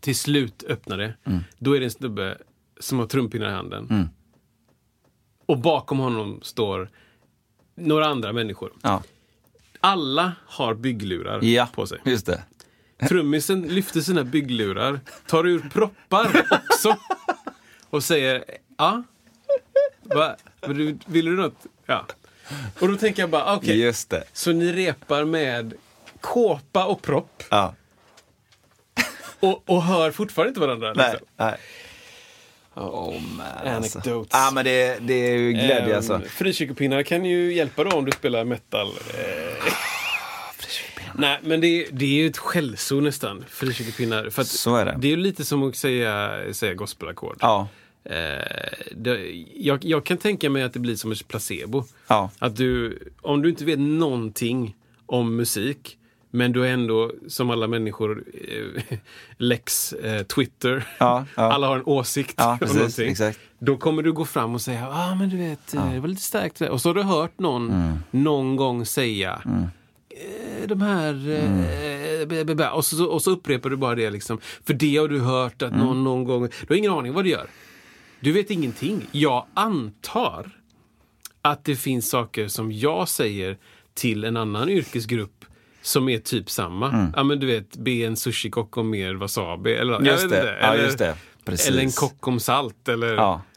Till 0.00 0.16
slut 0.16 0.64
öppnar 0.68 0.98
det. 0.98 1.14
Mm. 1.24 1.40
Då 1.58 1.76
är 1.76 1.80
det 1.80 1.86
en 1.86 1.90
snubbe 1.90 2.38
som 2.80 2.98
har 2.98 3.06
trumpinnar 3.06 3.48
i 3.48 3.52
handen. 3.52 4.08
Och 5.46 5.58
bakom 5.58 5.98
honom 5.98 6.38
står 6.42 6.90
några 7.80 8.06
andra 8.06 8.32
människor. 8.32 8.72
Ja. 8.82 9.02
Alla 9.80 10.32
har 10.46 10.74
bygglurar 10.74 11.44
ja, 11.44 11.68
på 11.74 11.86
sig. 11.86 11.98
just 12.04 12.26
det. 12.26 12.42
Trummisen 13.08 13.62
lyfter 13.62 14.00
sina 14.00 14.24
bygglurar, 14.24 15.00
tar 15.26 15.46
ur 15.46 15.58
proppar 15.72 16.46
också 16.68 16.96
och 17.90 18.04
säger 18.04 18.44
ja. 18.78 19.02
Va? 20.02 20.36
Vill 21.06 21.24
du, 21.24 21.36
något? 21.36 21.66
Ja. 21.86 22.06
Och 22.80 22.88
då 22.88 22.96
tänker 22.96 23.22
jag 23.22 23.30
bara, 23.30 23.54
okej. 23.56 23.80
Just 23.80 24.10
det. 24.10 24.24
Så 24.32 24.52
ni 24.52 24.72
repar 24.72 25.24
med 25.24 25.74
kåpa 26.20 26.84
och 26.86 27.02
propp 27.02 27.42
Ja. 27.50 27.74
och, 29.40 29.62
och 29.70 29.82
hör 29.82 30.10
fortfarande 30.10 30.48
inte 30.48 30.60
varandra? 30.60 30.92
Nej, 30.96 31.10
Liksom. 31.12 31.28
nej. 31.36 31.56
Oh, 32.80 33.22
man, 33.36 33.46
alltså. 33.74 33.98
Anecdotes. 33.98 34.28
Ja, 34.32 34.50
men 34.54 34.64
det, 34.64 34.98
det 35.00 35.14
är 35.14 35.36
ju 35.38 35.52
glädje 35.52 35.96
alltså. 35.96 36.14
Ehm, 36.14 36.22
Frikyrkopinnar 36.22 37.02
kan 37.02 37.24
ju 37.24 37.52
hjälpa 37.54 37.84
då 37.84 37.90
om 37.96 38.04
du 38.04 38.12
spelar 38.12 38.44
metal. 38.44 38.86
Eh, 38.88 39.72
Nej, 41.14 41.38
men 41.42 41.60
det, 41.60 41.66
är- 41.66 41.86
det 41.92 42.04
är 42.04 42.08
ju 42.22 42.26
ett 42.26 42.38
skällsord 42.38 43.02
nästan, 43.02 43.44
frikyrkopinnar. 43.48 44.30
För 44.30 44.42
Så 44.44 44.76
är 44.76 44.84
det. 44.84 44.96
Det 44.98 45.06
är 45.06 45.10
ju 45.10 45.16
lite 45.16 45.44
som 45.44 45.68
att 45.68 45.76
säga, 45.76 46.40
säga 46.52 46.74
gospelackord. 46.74 47.36
Ja. 47.40 47.68
Eh, 48.04 48.14
det, 48.92 49.44
jag, 49.54 49.84
jag 49.84 50.04
kan 50.06 50.16
tänka 50.18 50.50
mig 50.50 50.62
att 50.62 50.72
det 50.72 50.78
blir 50.78 50.96
som 50.96 51.12
ett 51.12 51.28
placebo. 51.28 51.84
Ja. 52.06 52.30
Att 52.38 52.56
du, 52.56 52.98
om 53.20 53.42
du 53.42 53.48
inte 53.48 53.64
vet 53.64 53.78
någonting 53.78 54.76
om 55.06 55.36
musik, 55.36 55.96
men 56.30 56.52
du 56.52 56.66
är 56.66 56.72
ändå, 56.72 57.12
som 57.28 57.50
alla 57.50 57.66
människor, 57.66 58.24
eh, 58.48 58.98
Lex, 59.36 59.92
eh, 59.92 60.22
Twitter, 60.22 60.86
Ja, 60.98 61.24
ja. 61.34 61.42
alla 61.52 61.66
har 61.66 61.76
en 61.76 61.82
åsikt 61.84 62.34
Ja, 62.36 62.56
precis, 62.60 62.76
någonting. 62.76 63.10
exakt. 63.10 63.38
Då 63.58 63.76
kommer 63.76 64.02
du 64.02 64.12
gå 64.12 64.24
fram 64.24 64.54
och 64.54 64.60
säga, 64.60 64.80
ja 64.80 65.10
ah, 65.10 65.14
men 65.14 65.28
du 65.28 65.36
vet, 65.36 65.74
eh, 65.74 65.92
det 65.92 66.00
var 66.00 66.08
lite 66.08 66.22
starkt. 66.22 66.58
det 66.58 66.64
där." 66.64 66.72
Och 66.72 66.80
så 66.80 66.88
har 66.88 66.94
du 66.94 67.02
hört 67.02 67.38
någon 67.38 67.70
Mm. 67.70 67.98
någon 68.10 68.56
gång 68.56 68.86
säga, 68.86 69.42
eh, 69.44 70.66
de 70.68 70.80
här... 70.82 71.14
eh, 71.30 72.26
bä, 72.44 72.54
bä. 72.54 72.68
Och, 72.70 72.84
så, 72.84 73.04
och 73.04 73.22
så 73.22 73.30
upprepar 73.30 73.70
du 73.70 73.76
bara 73.76 73.94
det. 73.94 74.10
Liksom. 74.10 74.38
För 74.66 74.74
det 74.74 74.96
har 74.96 75.08
du 75.08 75.20
hört 75.20 75.62
att 75.62 75.76
någon, 75.76 76.04
någon 76.04 76.24
gång... 76.24 76.42
Du 76.42 76.66
har 76.68 76.76
ingen 76.76 76.92
aning 76.92 77.12
vad 77.12 77.24
du 77.24 77.30
gör. 77.30 77.46
Du 78.20 78.32
vet 78.32 78.50
ingenting. 78.50 79.06
Jag 79.12 79.46
antar 79.54 80.50
att 81.42 81.64
det 81.64 81.76
finns 81.76 82.10
saker 82.10 82.48
som 82.48 82.72
jag 82.72 83.08
säger 83.08 83.56
till 83.94 84.24
en 84.24 84.36
annan 84.36 84.68
yrkesgrupp 84.68 85.44
som 85.82 86.08
är 86.08 86.18
typ 86.18 86.50
samma. 86.50 87.10
Ja, 87.16 87.22
men 87.24 87.40
du 87.40 87.46
vet, 87.46 87.76
be 87.76 87.90
en 87.90 88.16
sushikock 88.16 88.76
om 88.76 88.90
mer 88.90 89.14
wasabi. 89.14 89.72
Eller, 89.74 90.00
Just 90.00 90.18
det. 90.18 90.24
inte. 90.36 90.56
Ja, 90.60 90.72
eller, 90.72 90.84
just 90.84 90.98
det. 90.98 91.14
Precis. 91.44 91.68
eller 91.68 91.82
en 91.82 91.92
kock 91.92 92.26
om 92.28 92.40
salt. 92.40 92.88
Eller, 92.88 93.14
Ja. 93.14 93.42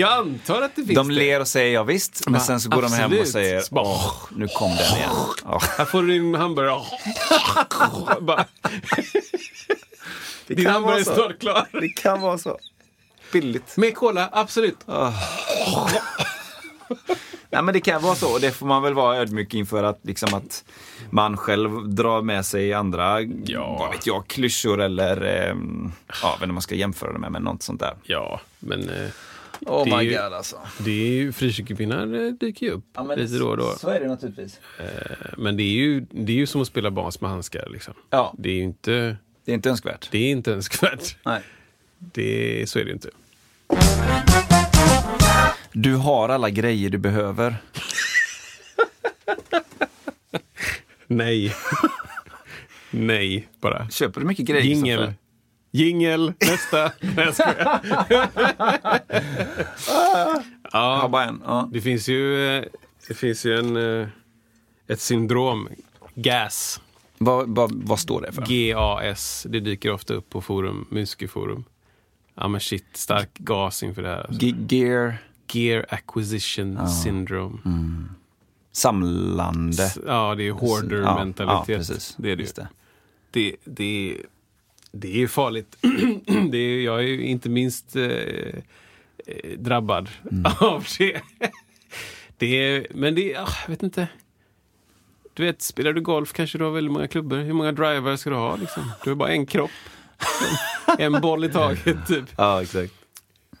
Jag 0.00 0.12
antar 0.12 0.62
att 0.62 0.76
det 0.76 0.82
finns 0.84 0.96
De 0.96 1.08
det. 1.08 1.14
ler 1.14 1.40
och 1.40 1.48
säger 1.48 1.74
ja 1.74 1.82
visst, 1.82 2.22
men 2.26 2.34
Va, 2.34 2.40
sen 2.40 2.60
så 2.60 2.70
går 2.70 2.82
de 2.82 2.92
hem 2.92 3.12
och 3.12 3.18
absolut. 3.18 3.28
säger 3.28 3.62
åh, 3.70 4.14
nu 4.30 4.48
kom 4.48 4.70
den 4.76 4.96
igen. 4.96 5.10
Ja. 5.44 5.60
Här 5.78 5.84
får 5.84 6.02
du 6.02 6.08
din 6.08 6.34
hamburgare. 6.34 6.80
Bara, 8.20 8.44
din 10.46 10.66
hamburgare 10.66 11.00
är 11.00 11.04
snart 11.04 11.38
klar. 11.40 11.66
Det 11.80 11.88
kan 11.88 12.20
vara 12.20 12.38
så. 12.38 12.58
Billigt. 13.32 13.76
Med 13.76 13.94
cola, 13.94 14.28
absolut. 14.32 14.78
Nej, 17.50 17.62
men 17.62 17.74
det 17.74 17.80
kan 17.80 18.02
vara 18.02 18.14
så 18.14 18.32
och 18.34 18.40
det 18.40 18.50
får 18.50 18.66
man 18.66 18.82
väl 18.82 18.94
vara 18.94 19.16
ödmjuk 19.16 19.54
inför 19.54 19.82
att, 19.84 19.98
liksom 20.02 20.34
att 20.34 20.64
man 21.10 21.36
själv 21.36 21.88
drar 21.94 22.22
med 22.22 22.46
sig 22.46 22.72
andra, 22.74 23.20
Ja. 23.44 23.76
vad 23.78 23.90
vet 23.90 24.06
jag, 24.06 24.26
klyschor 24.26 24.80
eller, 24.80 25.20
ehm, 25.22 25.92
ja, 26.22 26.38
om 26.42 26.52
man 26.52 26.62
ska 26.62 26.74
jämföra 26.74 27.12
det 27.12 27.18
med, 27.18 27.32
men 27.32 27.42
något 27.42 27.62
sånt 27.62 27.80
där. 27.80 27.94
Ja, 28.02 28.40
men 28.58 28.88
eh, 28.88 29.08
Oh 29.60 29.84
Det 29.84 29.90
är 29.90 29.96
my 29.98 30.02
ju- 30.04 30.10
god 30.10 30.20
alltså. 30.32 30.56
det 30.78 30.90
är 30.90 31.12
ju, 31.12 31.32
frikyrkopinnar 31.32 32.14
eh, 32.26 32.32
dyker 32.32 32.66
ju 32.66 32.72
upp 32.72 32.84
lite 33.16 33.34
då 33.38 33.48
och 33.48 33.56
då. 33.56 33.72
Så 33.78 33.88
är 33.88 34.00
det 34.00 34.08
naturligtvis. 34.08 34.60
Men 35.36 35.56
det 35.56 35.62
är 35.62 35.72
ju, 35.74 36.00
det 36.10 36.32
är 36.32 36.36
ju 36.36 36.46
som 36.46 36.60
att 36.62 36.66
spela 36.66 36.90
bas 36.90 37.20
med 37.20 37.30
handskar. 37.30 37.68
Liksom. 37.72 37.94
Ja. 38.10 38.34
Det 38.38 38.48
är 38.50 38.54
ju 38.54 38.62
inte, 38.62 39.16
Det 39.44 39.52
är 39.52 39.54
inte 39.54 39.70
önskvärt. 39.70 40.08
det 40.10 40.18
är 40.18 40.30
inte 40.30 40.52
önskvärt. 40.52 41.16
Nej. 41.24 41.40
Det, 41.98 42.64
så 42.70 42.78
är 42.78 42.84
det 42.84 42.92
inte. 42.92 43.10
Du 45.80 45.94
har 45.96 46.28
alla 46.28 46.50
grejer 46.50 46.90
du 46.90 46.98
behöver. 46.98 47.56
Nej. 51.06 51.54
Nej, 52.90 53.48
bara. 53.60 53.88
Köper 53.90 54.20
du 54.20 54.26
mycket 54.26 54.46
grejer? 54.46 54.62
Jingel. 54.64 55.12
Jingel, 55.70 56.32
nästa. 56.40 56.92
Nej, 57.00 57.14
jag 57.16 57.34
skojar. 57.34 57.80
Jag 58.08 58.28
har 60.72 60.72
ja, 60.72 61.08
bara 61.08 61.24
en. 61.24 61.42
Ja. 61.44 61.68
det 61.72 61.80
finns 61.80 62.08
ju, 62.08 62.48
eh, 62.56 62.64
det 63.08 63.14
finns 63.14 63.46
ju 63.46 63.58
en, 63.58 64.00
eh, 64.00 64.08
ett 64.88 65.00
syndrom. 65.00 65.68
GAS. 66.14 66.80
Vad, 67.18 67.48
vad, 67.48 67.72
vad 67.74 67.98
står 67.98 68.20
det 68.22 68.32
för? 68.32 68.42
GAS. 68.46 69.46
Det 69.48 69.60
dyker 69.60 69.90
ofta 69.92 70.14
upp 70.14 70.30
på 70.30 70.40
forum, 70.40 70.86
musikerforum. 70.90 71.64
Ja 72.34 72.48
men 72.48 72.60
shit, 72.60 72.86
stark 72.92 73.34
gas 73.34 73.82
inför 73.82 74.02
det 74.02 74.08
här. 74.08 74.26
Alltså. 74.28 74.46
Ge- 74.46 74.76
Gear, 74.76 75.18
Gear 75.54 75.86
Acquisition 75.88 76.88
Syndrome. 76.88 77.58
samlande. 78.72 79.82
S- 79.82 79.98
Ja, 80.06 80.34
det 80.34 80.48
är 80.48 80.52
hoarder-mentalitet. 80.52 81.88
Ja, 81.88 81.94
ja. 81.94 82.14
Det 82.16 82.30
är 82.30 82.36
det, 82.36 82.56
det. 82.56 82.68
det, 83.30 83.56
det, 83.64 84.16
det 84.92 85.22
är 85.22 85.26
farligt. 85.26 85.76
det 86.50 86.58
är, 86.58 86.80
jag 86.84 87.04
är 87.04 87.20
inte 87.20 87.48
minst 87.48 87.96
eh, 87.96 88.04
eh, 88.04 89.58
drabbad 89.58 90.08
av 90.60 90.86
det. 90.98 91.20
det 92.36 92.46
är, 92.46 92.86
men 92.94 93.14
det 93.14 93.34
är, 93.34 93.42
ah, 93.42 93.48
jag 93.62 93.68
vet 93.70 93.82
inte. 93.82 94.08
Du 95.34 95.44
vet, 95.44 95.62
spelar 95.62 95.92
du 95.92 96.00
golf 96.00 96.32
kanske 96.32 96.58
du 96.58 96.64
har 96.64 96.70
väldigt 96.70 96.92
många 96.92 97.08
klubbor. 97.08 97.36
Hur 97.38 97.52
många 97.52 97.72
driver 97.72 98.16
ska 98.16 98.30
du 98.30 98.36
ha? 98.36 98.56
Liksom? 98.56 98.82
Du 99.04 99.10
har 99.10 99.14
bara 99.16 99.28
en 99.32 99.46
kropp. 99.46 99.70
en 100.98 101.20
boll 101.20 101.44
i 101.44 101.48
taget 101.48 102.06
typ. 102.08 102.24
Ja, 102.36 102.62
exakt. 102.62 102.92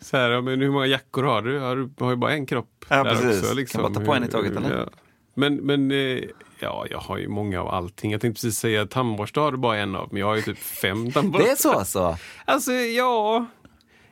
Så 0.00 0.16
här, 0.16 0.40
men 0.40 0.60
hur 0.60 0.70
många 0.70 0.86
jackor 0.86 1.22
har 1.22 1.42
du? 1.42 1.58
Har 1.58 1.76
du 1.76 1.90
har 2.04 2.10
ju 2.10 2.16
bara 2.16 2.32
en 2.32 2.46
kropp. 2.46 2.84
Ja, 2.88 3.04
precis. 3.04 3.72
Kan 3.72 3.82
bara 3.82 3.94
ta 3.94 4.00
på 4.00 4.14
en 4.14 4.24
i 4.24 4.28
taget, 4.28 4.56
eller? 4.56 4.78
Ja. 4.78 4.86
Men, 5.34 5.56
men 5.56 5.90
eh, 5.90 6.20
ja, 6.58 6.86
jag 6.90 6.98
har 6.98 7.18
ju 7.18 7.28
många 7.28 7.60
av 7.60 7.68
allting. 7.68 8.12
Jag 8.12 8.20
tänkte 8.20 8.36
precis 8.40 8.58
säga 8.58 8.86
tandborste 8.86 9.40
har 9.40 9.52
du 9.52 9.58
bara 9.58 9.78
en 9.78 9.96
av, 9.96 10.08
men 10.10 10.20
jag 10.20 10.26
har 10.26 10.36
ju 10.36 10.42
typ 10.42 10.58
fem 10.58 11.12
tandborstar. 11.12 11.46
Det 11.46 11.52
är 11.52 11.56
så 11.56 11.72
alltså? 11.72 12.16
Alltså, 12.44 12.72
ja. 12.72 13.46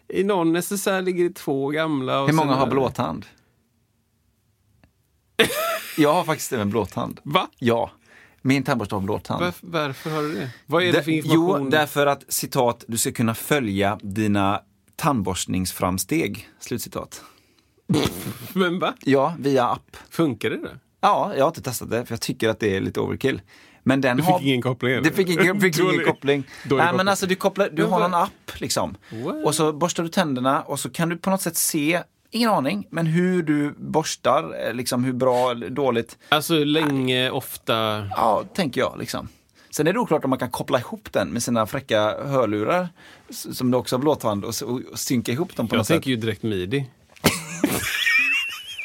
I 0.08 0.24
någon 0.24 0.52
necessär 0.52 1.02
ligger 1.02 1.24
det 1.24 1.34
två 1.34 1.68
gamla. 1.68 2.26
Hur 2.26 2.32
många 2.32 2.54
har 2.54 2.66
blåtand? 2.66 3.26
Jag 5.98 6.14
har 6.14 6.24
faktiskt 6.24 6.52
även 6.52 6.70
blåtand. 6.70 7.20
Va? 7.22 7.48
Ja. 7.58 7.90
Min 8.42 8.62
tandborste 8.62 8.94
har 8.94 9.02
blåtand. 9.02 9.44
Varför, 9.44 9.66
varför 9.66 10.10
har 10.10 10.22
du 10.22 10.34
det? 10.34 10.50
Vad 10.66 10.82
är 10.82 10.92
det 10.92 11.02
för 11.02 11.10
information? 11.10 11.62
Jo, 11.62 11.70
därför 11.70 12.06
att 12.06 12.24
citat, 12.28 12.84
du 12.88 12.98
ska 12.98 13.12
kunna 13.12 13.34
följa 13.34 13.98
dina 14.02 14.62
tandborstningsframsteg. 14.96 16.48
Slutcitat. 16.60 17.22
Men 18.52 18.78
va? 18.78 18.94
Ja, 19.04 19.34
via 19.38 19.64
app. 19.68 19.96
Funkar 20.10 20.50
det? 20.50 20.56
Då? 20.56 20.68
Ja, 21.00 21.32
jag 21.36 21.44
har 21.44 21.48
inte 21.48 21.62
testat 21.62 21.90
det 21.90 22.06
för 22.06 22.12
jag 22.12 22.20
tycker 22.20 22.48
att 22.48 22.60
det 22.60 22.76
är 22.76 22.80
lite 22.80 23.00
overkill. 23.00 23.40
Men 23.82 24.00
den 24.00 24.16
Du 24.16 24.22
har... 24.22 24.38
fick 24.38 24.46
ingen 24.48 24.62
koppling? 24.62 24.92
eller? 24.92 25.02
Det 25.02 25.12
fick 25.12 25.28
ingen, 25.28 25.60
fick 25.60 25.78
ingen 25.78 26.04
koppling. 26.04 26.38
Nej, 26.62 26.70
koppling. 26.70 26.96
men 26.96 27.08
alltså 27.08 27.26
du, 27.26 27.34
kopplar, 27.34 27.68
du 27.72 27.84
har 27.84 28.00
någon 28.00 28.14
app 28.14 28.52
liksom. 28.60 28.96
What? 29.24 29.44
Och 29.44 29.54
så 29.54 29.72
borstar 29.72 30.02
du 30.02 30.08
tänderna 30.08 30.62
och 30.62 30.80
så 30.80 30.90
kan 30.90 31.08
du 31.08 31.16
på 31.16 31.30
något 31.30 31.42
sätt 31.42 31.56
se, 31.56 32.02
ingen 32.30 32.50
aning, 32.50 32.86
men 32.90 33.06
hur 33.06 33.42
du 33.42 33.74
borstar, 33.78 34.66
eh, 34.66 34.74
liksom 34.74 35.04
hur 35.04 35.12
bra 35.12 35.54
dåligt. 35.54 36.18
Alltså 36.28 36.54
länge, 36.64 37.30
ofta. 37.30 37.74
Ja, 38.16 38.44
tänker 38.54 38.80
jag 38.80 38.96
liksom. 38.98 39.28
Sen 39.70 39.86
är 39.86 39.92
det 39.92 39.98
oklart 39.98 40.24
om 40.24 40.30
man 40.30 40.38
kan 40.38 40.50
koppla 40.50 40.78
ihop 40.78 41.12
den 41.12 41.28
med 41.28 41.42
sina 41.42 41.66
fräcka 41.66 42.00
hörlurar, 42.24 42.88
som 43.30 43.70
du 43.70 43.76
också 43.78 43.96
har 43.96 44.00
blåtand, 44.00 44.44
och, 44.44 44.50
s- 44.50 44.62
och 44.62 44.80
synka 44.94 45.32
ihop 45.32 45.56
dem 45.56 45.68
på 45.68 45.74
Jag 45.74 45.78
något 45.78 45.86
tänker 45.88 46.02
sätt. 46.02 46.10
ju 46.10 46.16
direkt 46.16 46.42
midi. 46.42 46.86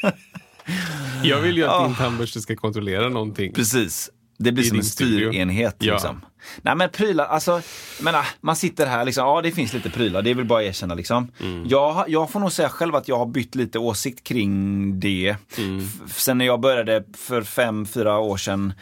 jag 1.22 1.40
vill 1.40 1.56
ju 1.56 1.64
att 1.66 1.86
din 1.86 1.96
tandborste 1.96 2.40
ska 2.40 2.56
kontrollera 2.56 3.08
någonting. 3.08 3.52
Precis. 3.52 4.10
Det 4.38 4.52
blir 4.52 4.64
som 4.64 4.78
en 4.78 4.84
styrenhet. 4.84 5.76
Ja. 5.78 5.92
Liksom. 5.92 6.24
Nej 6.62 6.76
men 6.76 6.90
prylar, 6.90 7.24
alltså, 7.26 7.60
men, 8.00 8.14
ah, 8.14 8.24
man 8.40 8.56
sitter 8.56 8.86
här 8.86 9.04
liksom, 9.04 9.26
ja 9.26 9.40
det 9.42 9.50
finns 9.52 9.72
lite 9.72 9.90
prylar, 9.90 10.22
det 10.22 10.30
är 10.30 10.34
väl 10.34 10.44
bara 10.44 10.60
att 10.60 10.66
erkänna 10.68 10.94
liksom. 10.94 11.30
Mm. 11.40 11.68
Jag, 11.68 12.04
jag 12.08 12.30
får 12.30 12.40
nog 12.40 12.52
säga 12.52 12.68
själv 12.68 12.94
att 12.94 13.08
jag 13.08 13.18
har 13.18 13.26
bytt 13.26 13.54
lite 13.54 13.78
åsikt 13.78 14.24
kring 14.24 15.00
det. 15.00 15.36
Mm. 15.58 15.88
Sen 16.08 16.38
när 16.38 16.44
jag 16.44 16.60
började 16.60 17.04
för 17.16 17.42
fem, 17.42 17.86
fyra 17.86 18.18
år 18.18 18.36
sedan 18.36 18.72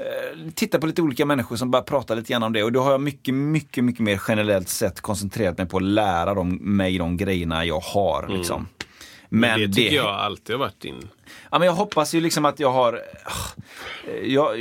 eh, 0.00 0.50
titta 0.54 0.78
på 0.78 0.86
lite 0.86 1.02
olika 1.02 1.26
människor 1.26 1.56
som 1.56 1.70
bara 1.70 1.82
pratar 1.82 2.16
lite 2.16 2.32
grann 2.32 2.42
om 2.42 2.52
det 2.52 2.62
och 2.62 2.72
då 2.72 2.80
har 2.82 2.90
jag 2.90 3.00
mycket, 3.00 3.34
mycket, 3.34 3.84
mycket 3.84 4.00
mer 4.00 4.20
generellt 4.28 4.68
sett 4.68 5.00
koncentrerat 5.00 5.58
mig 5.58 5.68
på 5.68 5.76
att 5.76 5.82
lära 5.82 6.34
dem, 6.34 6.58
mig 6.60 6.98
de 6.98 7.16
grejerna 7.16 7.64
jag 7.64 7.80
har. 7.80 8.28
Liksom. 8.28 8.66
Men, 9.30 9.50
Mm. 9.54 9.70
det 9.70 9.76
tycker 9.76 9.96
jag 9.96 10.06
alltid 10.06 10.54
har 10.56 10.60
varit 10.60 10.80
din. 10.80 11.08
Ja, 11.50 11.58
men 11.58 11.66
jag 11.66 11.72
hoppas 11.74 12.14
ju 12.14 12.20
liksom 12.20 12.44
att 12.44 12.60
jag 12.60 12.72
har, 12.72 13.00
ah, 13.24 13.62
jag, 14.22 14.58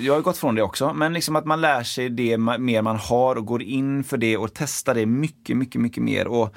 jag 0.00 0.14
har 0.14 0.20
gått 0.20 0.38
från 0.38 0.54
det 0.54 0.62
också, 0.62 0.92
men 0.94 1.12
liksom 1.12 1.36
att 1.36 1.44
man 1.44 1.60
lär 1.60 1.82
sig 1.82 2.08
det 2.08 2.38
mer 2.38 2.82
man 2.82 2.96
har 2.96 3.36
och 3.36 3.46
går 3.46 3.62
in 3.62 4.04
för 4.04 4.16
det 4.16 4.36
och 4.36 4.50
testar 4.54 4.94
det 4.94 5.06
mycket, 5.06 5.56
mycket, 5.56 5.80
mycket 5.80 6.02
mer. 6.02 6.26
Och 6.26 6.54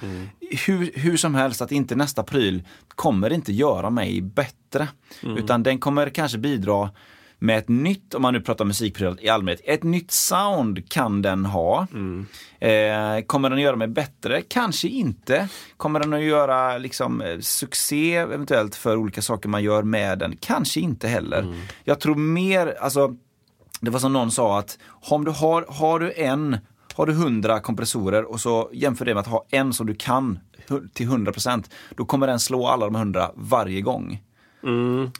hur, 0.66 0.92
hur 0.96 1.18
som 1.18 1.36
helst, 1.36 1.62
att 1.62 1.72
inte 1.72 1.96
nästa 1.96 2.24
pryl 2.24 2.64
kommer 2.88 3.34
inte 3.34 3.54
göra 3.54 3.90
mig 3.90 4.22
bättre. 4.22 4.88
Utan 5.38 5.64
den 5.64 5.80
kommer 5.80 6.10
kanske 6.10 6.38
bidra 6.38 6.90
med 7.40 7.58
ett 7.58 7.68
nytt, 7.70 8.14
om 8.14 8.22
man 8.22 8.34
nu 8.34 8.42
pratar 8.42 8.66
musikprylar 8.66 9.24
i 9.26 9.30
allmänhet, 9.30 9.62
ett 9.66 9.84
nytt 9.84 10.12
sound 10.12 10.90
kan 10.90 11.22
den 11.22 11.46
ha. 11.46 11.88
Eh, 12.60 13.22
kommer 13.26 13.50
den 13.50 13.60
göra 13.60 13.76
mig 13.76 13.88
bättre? 13.88 14.42
Kanske 14.42 14.88
inte. 14.88 15.48
Kommer 15.78 16.00
den 16.00 16.14
att 16.14 16.22
göra 16.22 16.78
liksom, 16.78 17.22
eh, 17.22 17.40
succé 17.40 18.16
eventuellt 18.16 18.76
för 18.76 18.98
olika 18.98 19.22
saker 19.22 19.50
man 19.50 19.64
gör 19.64 19.84
med 19.84 20.20
den? 20.20 20.36
Kanske 20.40 20.80
inte 20.80 21.08
heller. 21.08 21.42
Jag 21.84 22.00
tror 22.00 22.16
mer, 22.16 22.76
alltså, 22.82 23.16
det 23.82 23.92
var 23.92 24.00
som 24.00 24.14
någon 24.14 24.32
sa 24.32 24.60
att 24.60 24.78
om 25.10 25.26
du 25.26 25.32
har, 25.32 25.66
har 25.70 26.00
du 26.00 26.14
en, 26.16 26.58
har 26.96 27.06
du 27.06 27.14
hundra 27.14 27.60
kompressorer 27.60 28.24
och 28.32 28.40
så 28.40 28.70
jämför 28.74 29.06
det 29.06 29.14
med 29.14 29.22
att 29.22 29.28
ha 29.28 29.46
en 29.50 29.74
som 29.74 29.88
du 29.88 29.96
kan 29.96 30.40
till 30.94 31.08
100% 31.10 31.70
då 31.98 32.06
kommer 32.06 32.28
den 32.28 32.40
slå 32.40 32.68
alla 32.68 32.86
de 32.86 32.96
hundra 32.96 33.32
varje 33.36 33.82
gång. 33.82 34.22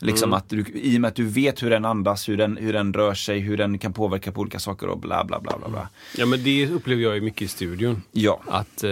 Liksom 0.02 0.34
att 0.34 0.50
du, 0.50 0.66
I 0.74 0.98
och 0.98 1.02
med 1.02 1.08
att 1.08 1.16
du 1.16 1.26
vet 1.26 1.64
hur 1.64 1.70
den 1.70 1.86
andas, 1.86 2.30
hur 2.30 2.38
den, 2.38 2.58
hur 2.58 2.74
den 2.74 2.94
rör 2.94 3.14
sig, 3.14 3.40
hur 3.40 3.58
den 3.58 3.80
kan 3.80 3.94
påverka 3.94 4.32
på 4.32 4.42
olika 4.42 4.60
saker 4.60 4.88
och 4.88 5.00
bla 5.00 5.26
bla 5.26 5.40
bla. 5.40 5.58
bla, 5.58 5.70
bla. 5.70 5.90
Ja, 6.18 6.26
men 6.26 6.44
det 6.44 6.70
upplever 6.70 7.04
jag 7.04 7.16
ju 7.16 7.22
mycket 7.22 7.42
i 7.42 7.48
studion. 7.48 8.02
Ja. 8.12 8.42
Att 8.48 8.84
eh, 8.84 8.90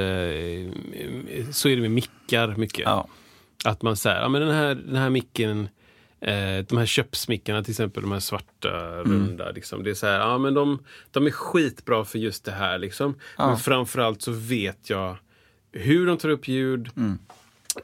så 1.51 1.69
är 1.69 1.75
det 1.75 1.81
med 1.81 1.91
mickar 1.91 2.55
mycket. 2.55 2.85
Ja. 2.85 3.07
Att 3.65 3.81
man 3.81 3.97
säger, 3.97 4.21
ja 4.21 4.29
men 4.29 4.41
den 4.41 4.55
här, 4.55 4.75
den 4.75 4.95
här 4.95 5.09
micken, 5.09 5.69
eh, 6.21 6.65
de 6.67 6.77
här 6.77 6.85
köpsmickarna 6.85 7.63
till 7.63 7.71
exempel, 7.71 8.03
de 8.03 8.11
här 8.11 8.19
svarta, 8.19 9.03
runda, 9.03 9.51
liksom, 9.51 9.83
det 9.83 9.89
är 9.89 9.93
så 9.93 10.07
här, 10.07 10.19
ja 10.19 10.37
men 10.37 10.53
de, 10.53 10.79
de 11.11 11.25
är 11.25 11.31
skitbra 11.31 12.05
för 12.05 12.19
just 12.19 12.45
det 12.45 12.51
här 12.51 12.77
liksom. 12.77 13.15
Men 13.37 13.57
framförallt 13.57 14.21
så 14.21 14.31
vet 14.31 14.89
jag 14.89 15.17
hur 15.71 16.07
de 16.07 16.17
tar 16.17 16.29
upp 16.29 16.47
ljud, 16.47 16.89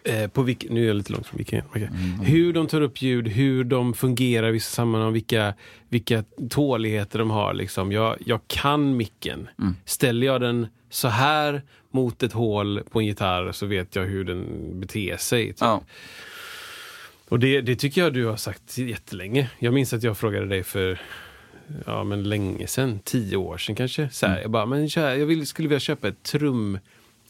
Eh, 0.04 0.28
på 0.28 0.42
vilk, 0.42 0.66
nu 0.70 0.84
är 0.84 0.88
jag 0.88 0.96
lite 0.96 1.14
långt 1.14 1.28
från 1.28 1.38
micken. 1.38 1.64
Okej. 1.70 1.90
Hur 2.24 2.54
de 2.54 2.68
tar 2.68 2.82
upp 2.82 3.02
ljud, 3.02 3.28
hur 3.28 3.64
de 3.64 3.94
fungerar 3.94 4.50
i 4.50 4.52
vissa 4.52 4.76
sammanhang, 4.76 5.14
vilka, 5.14 5.54
vilka 5.90 6.24
tåligheter 6.50 7.20
de 7.20 7.30
har. 7.32 7.54
Liksom. 7.54 7.92
Jag, 7.92 8.18
jag 8.26 8.40
kan 8.48 8.98
micken. 8.98 9.48
Ställer 9.86 10.28
jag 10.28 10.42
den 10.42 10.68
så 10.90 11.08
här 11.08 11.62
mot 11.92 12.24
ett 12.24 12.34
hål 12.34 12.82
på 12.92 13.00
en 13.00 13.06
gitarr 13.06 13.52
så 13.52 13.66
vet 13.66 13.96
jag 13.96 14.04
hur 14.04 14.24
den 14.24 14.72
beter 14.80 15.18
sig. 15.18 15.48
Typ. 15.48 15.58
Ja. 15.62 15.84
Och 17.30 17.40
det, 17.40 17.62
det 17.62 17.76
tycker 17.76 18.02
jag 18.02 18.14
du 18.14 18.26
har 18.26 18.38
sagt 18.38 18.78
jättelänge. 18.78 19.50
Jag 19.60 19.74
minns 19.74 19.94
att 19.94 20.04
jag 20.04 20.18
frågade 20.18 20.46
dig 20.46 20.64
för 20.64 21.02
ja, 21.86 22.04
men 22.04 22.24
länge 22.24 22.68
sedan, 22.68 23.00
tio 23.04 23.38
år 23.38 23.58
sedan 23.58 23.76
kanske. 23.76 24.10
Så 24.10 24.28
här, 24.28 24.42
Jag 24.42 24.52
bara, 24.52 24.66
men 24.66 24.88
jag 24.96 25.26
vill, 25.26 25.48
skulle 25.48 25.68
vilja 25.68 25.80
köpa 25.80 26.08
ett 26.08 26.24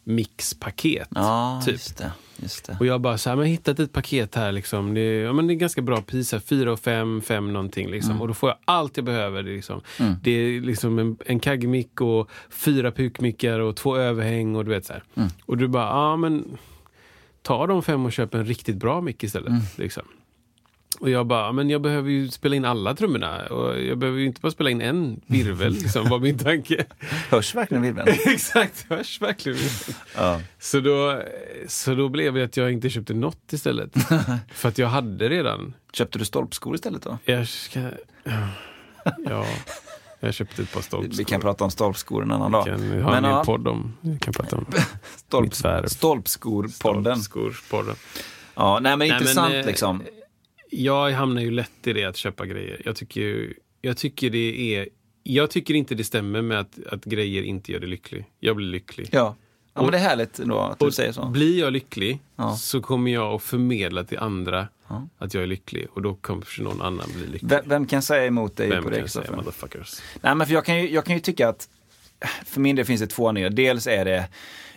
trummixpaket. 0.06 1.08
Ja, 1.16 1.62
typ. 1.66 1.72
just 1.74 1.98
det. 1.98 2.12
Just 2.42 2.66
det. 2.66 2.78
Och 2.80 2.86
jag 2.86 3.02
bara 3.02 3.18
så 3.18 3.30
här, 3.30 3.36
men 3.38 3.46
jag 3.46 3.50
har 3.50 3.52
hittat 3.52 3.80
ett 3.80 3.92
paket 3.94 4.36
här 4.36 4.52
liksom. 4.52 4.94
Det, 4.94 5.02
är- 5.02 5.24
ja, 5.24 5.34
men 5.34 5.48
det 5.48 5.54
är 5.54 5.56
ganska 5.56 5.82
bra 5.82 6.02
pris, 6.02 6.32
här, 6.32 6.40
fyra 6.40 6.72
och 6.74 6.80
fem, 6.80 7.22
fem 7.22 7.54
någonting 7.54 7.90
liksom. 7.92 8.22
Och 8.22 8.28
då 8.28 8.34
får 8.34 8.50
jag 8.50 8.58
allt 8.66 8.98
jag 8.98 9.06
behöver. 9.06 9.44
Det 9.44 9.52
liksom, 9.56 9.82
det 10.22 10.32
är 10.32 10.62
liksom 10.62 11.00
en, 11.00 11.18
en 11.26 11.40
kaggmick 11.40 12.02
och 12.02 12.30
fyra 12.50 12.92
pukmickar 12.92 13.60
och 13.60 13.76
två 13.76 13.98
överhäng 13.98 14.56
och 14.56 14.66
du 14.66 14.72
vet 14.72 14.86
så 14.86 14.94
här. 14.94 15.04
Och 15.46 15.58
du 15.58 15.68
bara, 15.68 15.86
ja 15.88 16.16
men 16.16 16.58
ta 17.42 17.68
de 17.68 17.84
fem 17.84 18.06
och 18.06 18.12
köp 18.14 18.34
en 18.34 18.46
riktigt 18.46 18.76
bra 18.76 19.02
mick 19.02 19.24
istället. 19.24 19.78
Liksom. 19.80 20.04
Och 21.04 21.10
jag 21.10 21.28
bara, 21.28 21.52
men 21.52 21.70
jag 21.70 21.82
behöver 21.82 22.10
ju 22.10 22.32
spela 22.32 22.56
in 22.56 22.66
alla 22.66 22.96
trummorna. 22.96 23.46
Och 23.46 23.82
jag 23.82 23.98
behöver 23.98 24.20
ju 24.20 24.26
inte 24.26 24.42
bara 24.42 24.52
spela 24.52 24.70
in 24.70 24.82
en 24.82 25.22
virvel, 25.26 25.74
liksom, 25.74 26.10
var 26.10 26.20
min 26.20 26.38
tanke. 26.38 26.86
Hörs 27.30 27.56
verkligen 27.56 27.84
virveln? 27.84 28.08
Exakt, 28.26 28.86
hörs 28.90 29.22
verkligen. 29.22 29.60
ja. 30.16 30.42
Så 30.60 30.80
då, 30.80 31.22
så 31.68 31.96
då 31.96 32.10
blev 32.10 32.34
det 32.34 32.44
att 32.44 32.58
jag 32.58 32.72
inte 32.72 32.90
köpte 32.90 33.14
något 33.14 33.54
istället. 33.54 33.94
För 34.54 34.70
att 34.70 34.78
jag 34.78 34.88
hade 34.88 35.30
redan. 35.30 35.74
Köpte 35.94 36.20
du 36.20 36.26
stolpskor 36.26 36.76
istället 36.76 37.02
då? 37.02 37.18
Jag 37.26 37.48
ska, 37.48 37.80
ja, 39.26 39.46
jag 40.20 40.34
köpte 40.34 40.62
ett 40.62 40.74
par 40.74 40.82
stolpskor. 40.82 41.18
Vi 41.18 41.24
kan 41.24 41.42
prata 41.42 41.64
om 41.64 41.72
stolpskor 41.72 42.24
en 42.24 42.32
annan 42.32 42.52
dag. 42.52 42.66
Vi 42.66 42.72
kan 42.72 43.02
ha 43.02 43.12
Men 43.12 43.26
en 43.26 43.32
ja, 43.32 43.44
podd 43.44 43.68
om. 43.68 43.98
Vi 44.02 44.20
kan 44.20 44.34
prata 44.34 44.56
om 44.56 44.66
stolp. 45.16 45.54
Stolpskor-podden. 45.86 47.16
Stolpskor-podden. 47.16 47.96
Ja, 48.56 48.80
nej 48.80 48.98
men 48.98 49.00
Nej, 49.00 49.10
men, 49.10 49.18
intressant 49.18 49.54
eh, 49.54 49.66
liksom. 49.66 50.04
Jag 50.76 51.12
hamnar 51.12 51.42
ju 51.42 51.52
lätt 51.52 51.88
i 51.88 51.94
det 51.94 52.04
att 52.06 52.18
köpa 52.18 52.46
grejer. 52.46 52.82
Jag 52.86 52.96
tycker, 52.96 53.54
jag 53.82 53.98
tycker 53.98 54.30
det 54.30 54.76
är... 54.76 54.90
Jag 55.24 55.50
tycker 55.52 55.74
inte 55.74 55.96
det 55.96 56.04
stämmer 56.04 56.42
med 56.42 56.60
att, 56.60 56.80
att 56.92 57.06
grejer 57.06 57.44
inte 57.44 57.72
gör 57.72 57.80
dig 57.80 57.90
lycklig. 57.90 58.26
Jag 58.40 58.56
blir 58.56 58.68
lycklig. 58.68 59.10
Ja. 59.12 59.36
ja, 59.74 59.82
men 59.82 59.92
det 59.92 59.98
är 59.98 60.02
härligt 60.02 60.40
ändå 60.40 60.60
att 60.60 60.80
du 60.80 60.92
säger 60.92 61.12
så. 61.12 61.26
Blir 61.26 61.60
jag 61.60 61.74
lycklig 61.74 62.20
Ja. 62.36 62.56
så 62.56 62.82
kommer 62.82 63.12
jag 63.12 63.34
att 63.34 63.44
förmedla 63.44 64.04
till 64.04 64.18
andra 64.18 64.68
Ja. 64.88 65.08
att 65.18 65.34
jag 65.34 65.44
är 65.44 65.48
lycklig. 65.48 65.88
Och 65.94 66.02
då 66.02 66.14
kanske 66.14 66.62
någon 66.62 66.82
annan 66.82 67.08
blir 67.16 67.28
lycklig. 67.28 67.50
Vem, 67.50 67.62
vem 67.66 67.86
kan 67.88 68.02
säga 68.02 68.26
emot 68.26 68.56
dig 68.58 68.70
Vem 68.70 68.78
på 68.84 68.90
kan 68.90 68.94
det? 68.94 69.00
jag 69.00 69.10
säga 69.10 69.22
Kristoffer? 69.24 69.44
motherfuckers? 69.44 70.02
Nej, 70.22 70.36
men 70.36 70.48
för 70.48 70.54
jag 70.54 70.66
kan, 70.66 70.82
ju, 70.82 70.90
jag 70.90 71.06
kan 71.06 71.16
ju 71.16 71.22
tycka 71.22 71.50
att 71.50 71.70
för 72.46 72.60
min 72.62 72.76
del 72.76 72.86
finns 72.86 73.02
det 73.02 73.08
två 73.08 73.28
anledningar. 73.28 73.56
Dels 73.56 73.88
är 73.88 74.06
det 74.06 74.28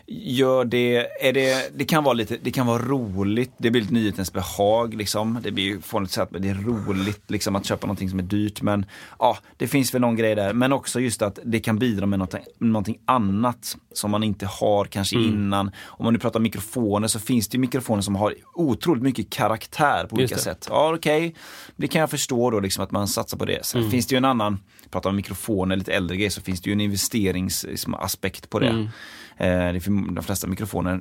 gör 0.08 0.64
det, 0.64 0.96
är 1.20 1.32
det, 1.32 1.70
det 1.78 1.84
kan 1.84 2.04
vara 2.04 2.14
lite, 2.14 2.36
det 2.42 2.50
kan 2.50 2.66
vara 2.66 2.82
roligt, 2.82 3.52
det 3.58 3.70
blir 3.70 3.80
lite 3.82 3.94
nyhetens 3.94 4.32
behag 4.32 4.94
liksom. 4.94 5.38
Det 5.42 5.50
blir 5.50 5.64
ju 5.64 5.80
fånigt 5.80 6.12
sagt, 6.12 6.32
men 6.32 6.42
det 6.42 6.48
är 6.48 6.54
roligt 6.54 7.30
liksom 7.30 7.56
att 7.56 7.66
köpa 7.66 7.86
någonting 7.86 8.10
som 8.10 8.18
är 8.18 8.22
dyrt. 8.22 8.62
Men 8.62 8.86
ja, 9.18 9.38
det 9.56 9.68
finns 9.68 9.94
väl 9.94 10.00
någon 10.00 10.16
grej 10.16 10.34
där. 10.34 10.52
Men 10.52 10.72
också 10.72 11.00
just 11.00 11.22
att 11.22 11.38
det 11.44 11.60
kan 11.60 11.78
bidra 11.78 12.06
med 12.06 12.18
någonting, 12.18 12.40
någonting 12.58 12.98
annat 13.04 13.76
som 13.92 14.10
man 14.10 14.22
inte 14.22 14.46
har 14.46 14.84
kanske 14.84 15.16
Mm. 15.16 15.28
innan. 15.28 15.70
Om 15.84 16.04
man 16.04 16.12
nu 16.12 16.18
pratar 16.18 16.40
mikrofoner 16.40 17.08
så 17.08 17.20
finns 17.20 17.48
det 17.48 17.54
ju 17.56 17.60
mikrofoner 17.60 18.02
som 18.02 18.16
har 18.16 18.34
otroligt 18.54 19.02
mycket 19.02 19.30
karaktär 19.30 20.06
på 20.10 20.16
olika 20.16 20.38
sätt. 20.38 20.66
Ja, 20.70 20.94
okej, 20.94 21.34
det 21.76 21.88
kan 21.88 22.00
jag 22.00 22.10
förstå 22.10 22.50
då 22.50 22.60
liksom 22.60 22.84
att 22.84 22.90
man 22.90 23.08
satsar 23.08 23.38
på 23.38 23.44
det. 23.44 23.66
Sen 23.66 23.80
Mm. 23.80 23.90
finns 23.90 24.06
det 24.06 24.14
ju 24.14 24.16
en 24.16 24.24
annan, 24.24 24.58
pratar 24.90 25.10
om 25.10 25.16
mikrofoner, 25.16 25.76
lite 25.76 25.92
äldre 25.92 26.16
grejer, 26.16 26.30
så 26.30 26.40
finns 26.40 26.60
det 26.60 26.70
ju 26.70 26.72
en 26.72 26.80
investeringsaspekt 26.80 28.50
på 28.50 28.58
det. 28.58 28.68
Mm. 28.68 28.88
Eh, 29.36 29.72
de 30.14 30.22
flesta 30.22 30.46
mikrofoner 30.46 31.00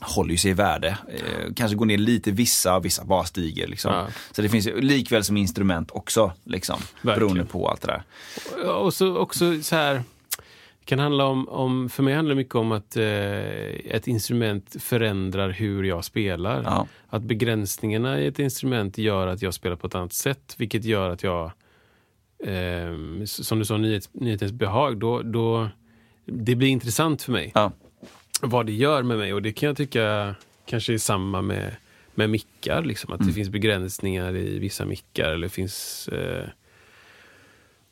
håller 0.00 0.30
ju 0.30 0.38
sig 0.38 0.50
i 0.50 0.54
värde. 0.54 0.98
Eh, 1.08 1.52
kanske 1.56 1.76
går 1.76 1.86
ner 1.86 1.98
lite 1.98 2.30
vissa, 2.30 2.80
vissa 2.80 3.04
bara 3.04 3.24
stiger. 3.24 3.66
Liksom. 3.66 3.92
Ja. 3.92 4.06
Så 4.32 4.42
det 4.42 4.48
finns 4.48 4.68
likväl 4.76 5.24
som 5.24 5.36
instrument 5.36 5.90
också, 5.90 6.32
liksom, 6.44 6.76
Verkligen. 7.02 7.18
beroende 7.18 7.44
på 7.44 7.68
allt 7.68 7.80
det 7.80 7.86
där. 7.86 8.70
Och 8.70 8.94
så 8.94 9.16
också 9.16 9.62
så 9.62 9.76
här, 9.76 9.94
det 10.78 10.84
kan 10.84 10.98
handla 10.98 11.24
om, 11.24 11.48
om, 11.48 11.88
för 11.88 12.02
mig 12.02 12.14
handlar 12.14 12.34
det 12.34 12.36
mycket 12.36 12.54
om 12.54 12.72
att 12.72 12.96
eh, 12.96 13.04
ett 13.94 14.06
instrument 14.06 14.76
förändrar 14.80 15.50
hur 15.50 15.84
jag 15.84 16.04
spelar. 16.04 16.62
Ja. 16.62 16.86
Att 17.08 17.22
begränsningarna 17.22 18.20
i 18.20 18.26
ett 18.26 18.38
instrument 18.38 18.98
gör 18.98 19.26
att 19.26 19.42
jag 19.42 19.54
spelar 19.54 19.76
på 19.76 19.86
ett 19.86 19.94
annat 19.94 20.12
sätt, 20.12 20.54
vilket 20.58 20.84
gör 20.84 21.10
att 21.10 21.22
jag, 21.22 21.44
eh, 22.44 23.24
som 23.24 23.58
du 23.58 23.64
sa, 23.64 23.76
nyhets, 23.76 24.10
nyhetens 24.12 24.52
behag, 24.52 24.98
då, 24.98 25.22
då, 25.22 25.68
det 26.24 26.54
blir 26.54 26.68
intressant 26.68 27.22
för 27.22 27.32
mig 27.32 27.52
Ja. 27.54 27.72
vad 28.40 28.66
det 28.66 28.72
gör 28.72 29.02
med 29.02 29.18
mig. 29.18 29.34
Och 29.34 29.42
det 29.42 29.52
kan 29.52 29.66
jag 29.66 29.76
tycka 29.76 30.34
kanske 30.66 30.94
är 30.94 30.98
samma 30.98 31.42
med, 31.42 31.76
med 32.14 32.30
mickar. 32.30 32.82
Liksom, 32.84 33.12
att 33.12 33.26
det 33.26 33.32
finns 33.32 33.48
begränsningar 33.48 34.36
i 34.36 34.58
vissa 34.58 34.84
mickar. 34.84 35.30
Eller 35.30 35.48
finns, 35.48 36.08
eh, 36.08 36.44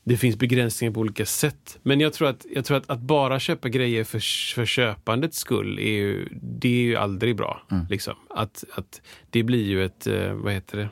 det 0.05 0.17
finns 0.17 0.37
begränsningar 0.37 0.93
på 0.93 1.01
olika 1.01 1.27
sätt. 1.27 1.79
Men 1.83 2.01
jag 2.01 2.13
tror 2.13 2.29
att, 2.29 2.47
jag 2.55 2.65
tror 2.65 2.77
att, 2.77 2.91
att 2.91 3.01
bara 3.01 3.41
köpa 3.41 3.69
grejer 3.69 4.05
för, 4.05 4.19
för 4.55 4.67
köpandets 4.67 5.39
skull, 5.39 5.79
är 5.79 5.93
ju, 5.93 6.29
det 6.43 6.69
är 6.69 6.83
ju 6.83 6.97
aldrig 6.97 7.37
bra. 7.37 7.63
Liksom. 7.91 8.15
Att, 8.31 8.65
att 8.75 9.01
det 9.31 9.43
blir 9.43 9.65
ju 9.65 9.85
ett, 9.85 10.07
eh, 10.07 10.33
vad 10.33 10.53
heter 10.53 10.79
det, 10.79 10.89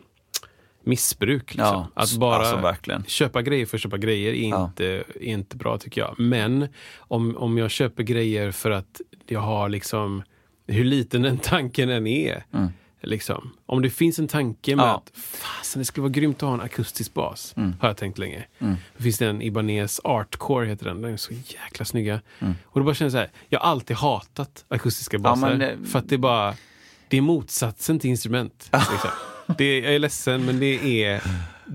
missbruk. 0.90 1.54
Liksom. 1.54 1.66
Ja, 1.66 1.88
att 2.02 2.12
bara 2.16 2.46
alltså 2.46 3.02
köpa 3.06 3.42
grejer 3.42 3.66
för 3.66 3.76
att 3.76 3.82
köpa 3.82 3.98
grejer 3.98 4.32
är, 4.32 4.48
Ja. 4.50 4.64
inte, 4.64 4.84
är 5.20 5.22
inte 5.22 5.56
bra 5.56 5.78
tycker 5.78 6.00
jag. 6.00 6.14
Men 6.18 6.68
om, 6.98 7.36
om 7.36 7.58
jag 7.58 7.70
köper 7.70 8.02
grejer 8.02 8.50
för 8.52 8.70
att 8.70 9.00
jag 9.26 9.40
har 9.40 9.68
liksom, 9.68 10.22
hur 10.66 10.84
liten 10.84 11.22
den 11.22 11.38
tanken 11.42 11.90
än 11.90 12.06
är. 12.06 12.44
Liksom. 13.02 13.50
Om 13.66 13.82
det 13.82 13.90
finns 13.90 14.18
en 14.18 14.28
tanke 14.28 14.76
med 14.76 14.84
Ja. 14.86 14.96
att 14.96 15.18
fasen, 15.18 15.78
det 15.80 15.84
skulle 15.84 16.02
vara 16.02 16.12
grymt 16.12 16.36
att 16.36 16.42
ha 16.48 16.54
en 16.54 16.60
akustisk 16.60 17.14
bas. 17.14 17.54
Har 17.80 17.88
jag 17.88 17.96
tänkt 17.96 18.18
länge. 18.18 18.44
Det 18.96 19.02
finns 19.02 19.22
en 19.22 19.42
Ibanez 19.42 20.00
Artcore 20.04 20.66
heter 20.66 20.84
den. 20.84 21.02
Den 21.02 21.12
är 21.12 21.16
så 21.16 21.32
jäkla 21.32 21.84
snygga. 21.84 22.20
Och 22.64 22.80
då 22.80 22.84
bara 22.84 22.94
känner 22.94 23.06
jag 23.06 23.12
så 23.12 23.18
här, 23.18 23.30
jag 23.48 23.60
har 23.60 23.66
alltid 23.70 23.96
hatat 23.96 24.64
akustiska 24.68 25.18
baser. 25.18 25.48
men 25.48 25.58
det- 25.58 25.76
För 25.88 25.98
att 25.98 26.08
det 26.08 26.14
är 26.14 26.18
bara, 26.18 26.54
det 27.08 27.16
är 27.16 27.20
motsatsen 27.20 27.98
till 27.98 28.10
instrument. 28.10 28.68
Liksom. 28.72 29.10
Det, 29.58 29.80
jag 29.80 29.94
är 29.94 29.98
ledsen 29.98 30.44
men 30.44 30.60
det 30.60 31.04
är 31.04 31.22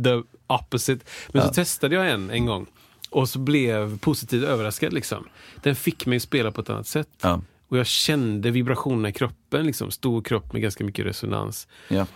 the 0.04 0.22
opposite. 0.48 1.06
Men 1.28 1.48
så 1.48 1.54
testade 1.54 1.96
jag 1.96 2.10
en 2.10 2.30
en 2.30 2.46
gång. 2.46 2.68
Och 3.10 3.30
så 3.30 3.40
blev 3.40 4.00
positivt 4.00 4.44
överraskad. 4.44 4.94
Liksom. 4.94 5.28
Den 5.64 5.76
fick 5.76 6.06
mig 6.06 6.16
att 6.16 6.22
spela 6.22 6.52
på 6.52 6.62
ett 6.62 6.70
annat 6.70 6.88
sätt. 6.88 7.10
Ja. 7.22 7.42
Och 7.68 7.78
jag 7.78 7.88
kände 7.88 8.52
vibrationerna 8.52 9.10
i 9.10 9.14
kroppen. 9.14 9.66
Liksom. 9.66 9.92
Stor 9.92 10.22
kropp 10.22 10.54
med 10.54 10.62
ganska 10.62 10.84
mycket 10.84 11.06
resonans. 11.06 11.68
Ja. 11.88 12.08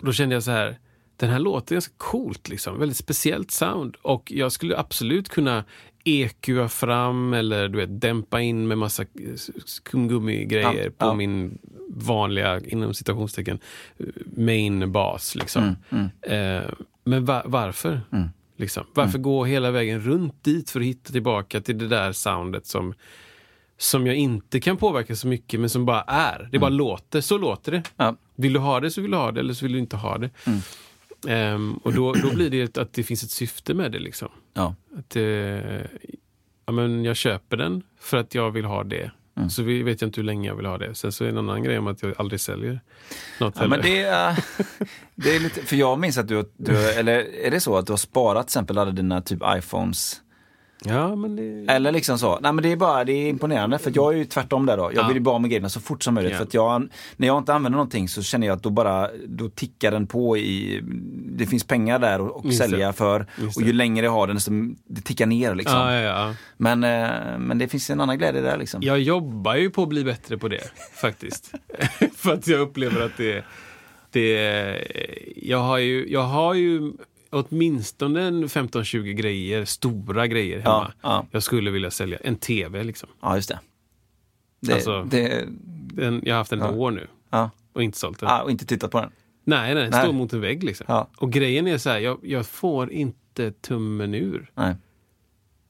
Då 0.00 0.12
kände 0.12 0.34
jag 0.34 0.42
så 0.42 0.50
här, 0.50 0.78
den 1.16 1.30
här 1.30 1.38
låter 1.38 1.74
ganska 1.74 1.94
coolt. 1.96 2.48
Liksom. 2.48 2.78
Väldigt 2.78 2.98
speciellt 2.98 3.50
sound. 3.50 3.96
Och 4.02 4.32
jag 4.32 4.52
skulle 4.52 4.78
absolut 4.78 5.28
kunna 5.28 5.64
EQa 6.04 6.68
fram 6.68 7.32
eller 7.34 7.68
du 7.68 7.78
vet, 7.78 8.00
dämpa 8.00 8.40
in 8.40 8.68
med 8.68 8.78
massa 8.78 9.04
skumgummi-grejer 9.64 10.84
Ja, 10.84 10.90
på 10.98 11.06
ja. 11.06 11.14
min 11.14 11.58
vanliga, 11.88 12.60
inom 12.60 12.94
citationstecken, 12.94 13.58
main 14.36 14.92
bas. 14.92 15.34
Liksom. 15.34 15.76
Mm, 15.90 16.08
Eh, 16.22 16.70
men 17.04 17.24
va- 17.24 17.42
varför? 17.46 18.00
Liksom. 18.56 18.84
Varför 18.94 19.18
gå 19.18 19.44
hela 19.44 19.70
vägen 19.70 20.00
runt 20.00 20.44
dit 20.44 20.70
för 20.70 20.80
att 20.80 20.86
hitta 20.86 21.12
tillbaka 21.12 21.60
till 21.60 21.78
det 21.78 21.88
där 21.88 22.12
soundet 22.12 22.66
som, 22.66 22.94
som 23.78 24.06
jag 24.06 24.16
inte 24.16 24.60
kan 24.60 24.76
påverka 24.76 25.16
så 25.16 25.26
mycket 25.26 25.60
men 25.60 25.70
som 25.70 25.84
bara 25.86 26.02
är. 26.02 26.48
Det 26.52 26.58
bara 26.58 26.70
låter, 26.70 27.20
så 27.20 27.38
låter 27.38 27.72
det. 27.72 27.82
Ja. 27.96 28.16
Vill 28.36 28.52
du 28.52 28.58
ha 28.58 28.80
det 28.80 28.90
så 28.90 29.00
vill 29.02 29.10
du 29.10 29.16
ha 29.16 29.32
det 29.32 29.40
eller 29.40 29.54
så 29.54 29.64
vill 29.64 29.72
du 29.72 29.78
inte 29.78 29.96
ha 29.96 30.18
det. 30.18 30.30
Ehm, 31.28 31.74
och 31.76 31.92
då, 31.92 32.12
då 32.12 32.34
blir 32.34 32.50
det 32.50 32.78
att 32.78 32.92
det 32.92 33.02
finns 33.02 33.22
ett 33.22 33.30
syfte 33.30 33.74
med 33.74 33.92
det. 33.92 33.98
Liksom. 33.98 34.28
Ja. 34.54 34.74
Att, 34.98 35.16
eh, 35.16 35.22
ja, 36.66 36.72
men 36.72 37.04
jag 37.04 37.16
köper 37.16 37.56
den 37.56 37.82
för 38.00 38.16
att 38.16 38.34
jag 38.34 38.50
vill 38.50 38.64
ha 38.64 38.84
det. 38.84 39.10
Så 39.50 39.62
vi- 39.62 39.82
vet 39.82 40.00
jag 40.00 40.08
inte 40.08 40.20
hur 40.20 40.26
länge 40.26 40.48
jag 40.48 40.56
vill 40.56 40.66
ha 40.66 40.78
det. 40.78 40.94
Sen 40.94 41.12
så 41.12 41.24
är 41.24 41.28
det 41.28 41.32
en 41.34 41.38
annan 41.38 41.62
grej 41.62 41.78
om 41.78 41.86
att 41.86 42.02
jag 42.02 42.14
aldrig 42.18 42.40
säljer 42.40 42.80
något 43.40 43.54
Ja, 43.56 43.60
heller. 43.62 43.76
men 43.76 43.80
det, 43.86 44.02
är, 44.02 44.44
det 45.14 45.36
är 45.36 45.40
lite, 45.40 45.60
för 45.62 45.76
jag 45.76 45.98
minns 45.98 46.18
att 46.18 46.28
du, 46.28 46.50
du, 46.56 46.90
eller 46.90 47.34
är 47.34 47.50
det 47.50 47.60
så 47.60 47.76
att 47.76 47.86
du 47.86 47.92
har 47.92 47.96
sparat 47.98 48.46
till 48.46 48.50
exempel 48.52 48.78
alla 48.78 48.90
dina 48.90 49.20
typ 49.22 49.42
iPhones? 49.56 50.20
Ja, 50.86 51.16
men 51.16 51.36
det... 51.36 51.72
Eller 51.72 51.92
liksom 51.92 52.18
så. 52.18 52.38
Nej 52.40 52.52
men 52.52 52.62
det 52.62 52.72
är 52.72 52.76
bara, 52.76 53.04
det 53.04 53.12
är 53.12 53.28
imponerande 53.28 53.78
för 53.78 53.92
jag 53.94 54.12
är 54.12 54.16
ju 54.16 54.24
tvärtom 54.24 54.66
där 54.66 54.76
då. 54.76 54.82
Jag 54.82 54.94
Ja. 55.04 55.06
vill 55.08 55.16
ju 55.16 55.22
bara 55.22 55.38
med 55.38 55.50
grejerna 55.50 55.68
så 55.68 55.80
fort 55.80 56.02
som 56.02 56.14
möjligt. 56.14 56.32
Ja. 56.32 56.38
För 56.38 56.44
att 56.44 56.54
jag, 56.54 56.88
när 57.16 57.26
jag 57.26 57.38
inte 57.38 57.54
använder 57.54 57.76
någonting 57.76 58.08
så 58.08 58.22
känner 58.22 58.46
jag 58.46 58.56
att 58.56 58.62
då 58.62 58.70
bara, 58.70 59.10
då 59.26 59.48
tickar 59.48 59.90
den 59.90 60.06
på 60.06 60.36
i, 60.36 60.80
det 61.26 61.46
finns 61.46 61.64
pengar 61.64 61.98
där 61.98 62.14
att 62.26 62.44
och 62.44 62.54
sälja 62.54 62.92
för. 62.92 63.26
Och 63.56 63.62
ju 63.62 63.72
längre 63.72 64.04
jag 64.06 64.12
har 64.12 64.26
den 64.26 64.36
desto 64.36 64.52
det 64.86 65.00
tickar 65.00 65.26
ner 65.26 65.54
liksom. 65.54 65.76
Ja, 65.78 65.94
ja, 65.94 66.00
ja. 66.00 66.34
Men, 66.56 66.84
eh, 66.84 67.38
men 67.38 67.58
det 67.58 67.68
finns 67.68 67.90
en 67.90 68.00
annan 68.00 68.18
glädje 68.18 68.40
där 68.40 68.58
liksom. 68.58 68.82
Jag 68.82 69.00
jobbar 69.00 69.54
ju 69.54 69.70
på 69.70 69.82
att 69.82 69.88
bli 69.88 70.04
bättre 70.04 70.38
på 70.38 70.48
det, 70.48 70.60
faktiskt. 70.94 71.52
För 72.16 72.32
att 72.32 72.46
jag 72.46 72.60
upplever 72.60 73.00
att 73.00 73.16
det, 73.16 73.44
det 74.10 74.32
jag, 75.36 75.58
har 75.58 75.78
ju, 75.78 76.06
jag 76.12 76.22
har 76.22 76.54
ju 76.54 76.92
åtminstone 77.34 78.22
en 78.22 78.44
15-20 78.48 79.12
grejer, 79.12 79.64
stora 79.64 80.26
grejer 80.26 80.58
hemma. 80.60 80.92
ja. 81.02 81.26
Jag 81.30 81.42
skulle 81.42 81.70
vilja 81.70 81.90
sälja. 81.90 82.18
En 82.24 82.36
TV 82.36 82.84
liksom. 82.84 83.08
Ja 83.20 83.36
just 83.36 83.48
det. 83.48 83.60
Det, 84.60 84.74
Alltså- 84.74 85.04
det 85.10 85.44
Den, 85.94 86.22
jag 86.24 86.34
har 86.34 86.38
haft 86.38 86.50
den 86.50 86.62
ett 86.62 86.72
år 86.74 86.90
nu 86.90 87.06
ja. 87.30 87.50
och 87.72 87.82
inte 87.82 87.98
sålt 87.98 88.20
den. 88.20 88.40
Och 88.42 88.50
inte 88.50 88.66
tittat 88.66 88.90
på 88.90 89.00
den. 89.00 89.10
Nej, 89.44 89.74
nej, 89.74 89.82
den 89.82 89.90
Nej. 89.90 90.02
står 90.04 90.12
mot 90.12 90.32
en 90.32 90.40
vägg 90.40 90.62
liksom. 90.64 90.84
Ja. 90.88 91.08
Och 91.16 91.32
grejen 91.32 91.66
är 91.66 91.78
så 91.78 91.90
här, 91.90 91.98
jag, 91.98 92.18
jag 92.22 92.46
får 92.46 92.92
inte 92.92 93.52
tummen 93.52 94.14
ur. 94.14 94.50
Nej. 94.54 94.74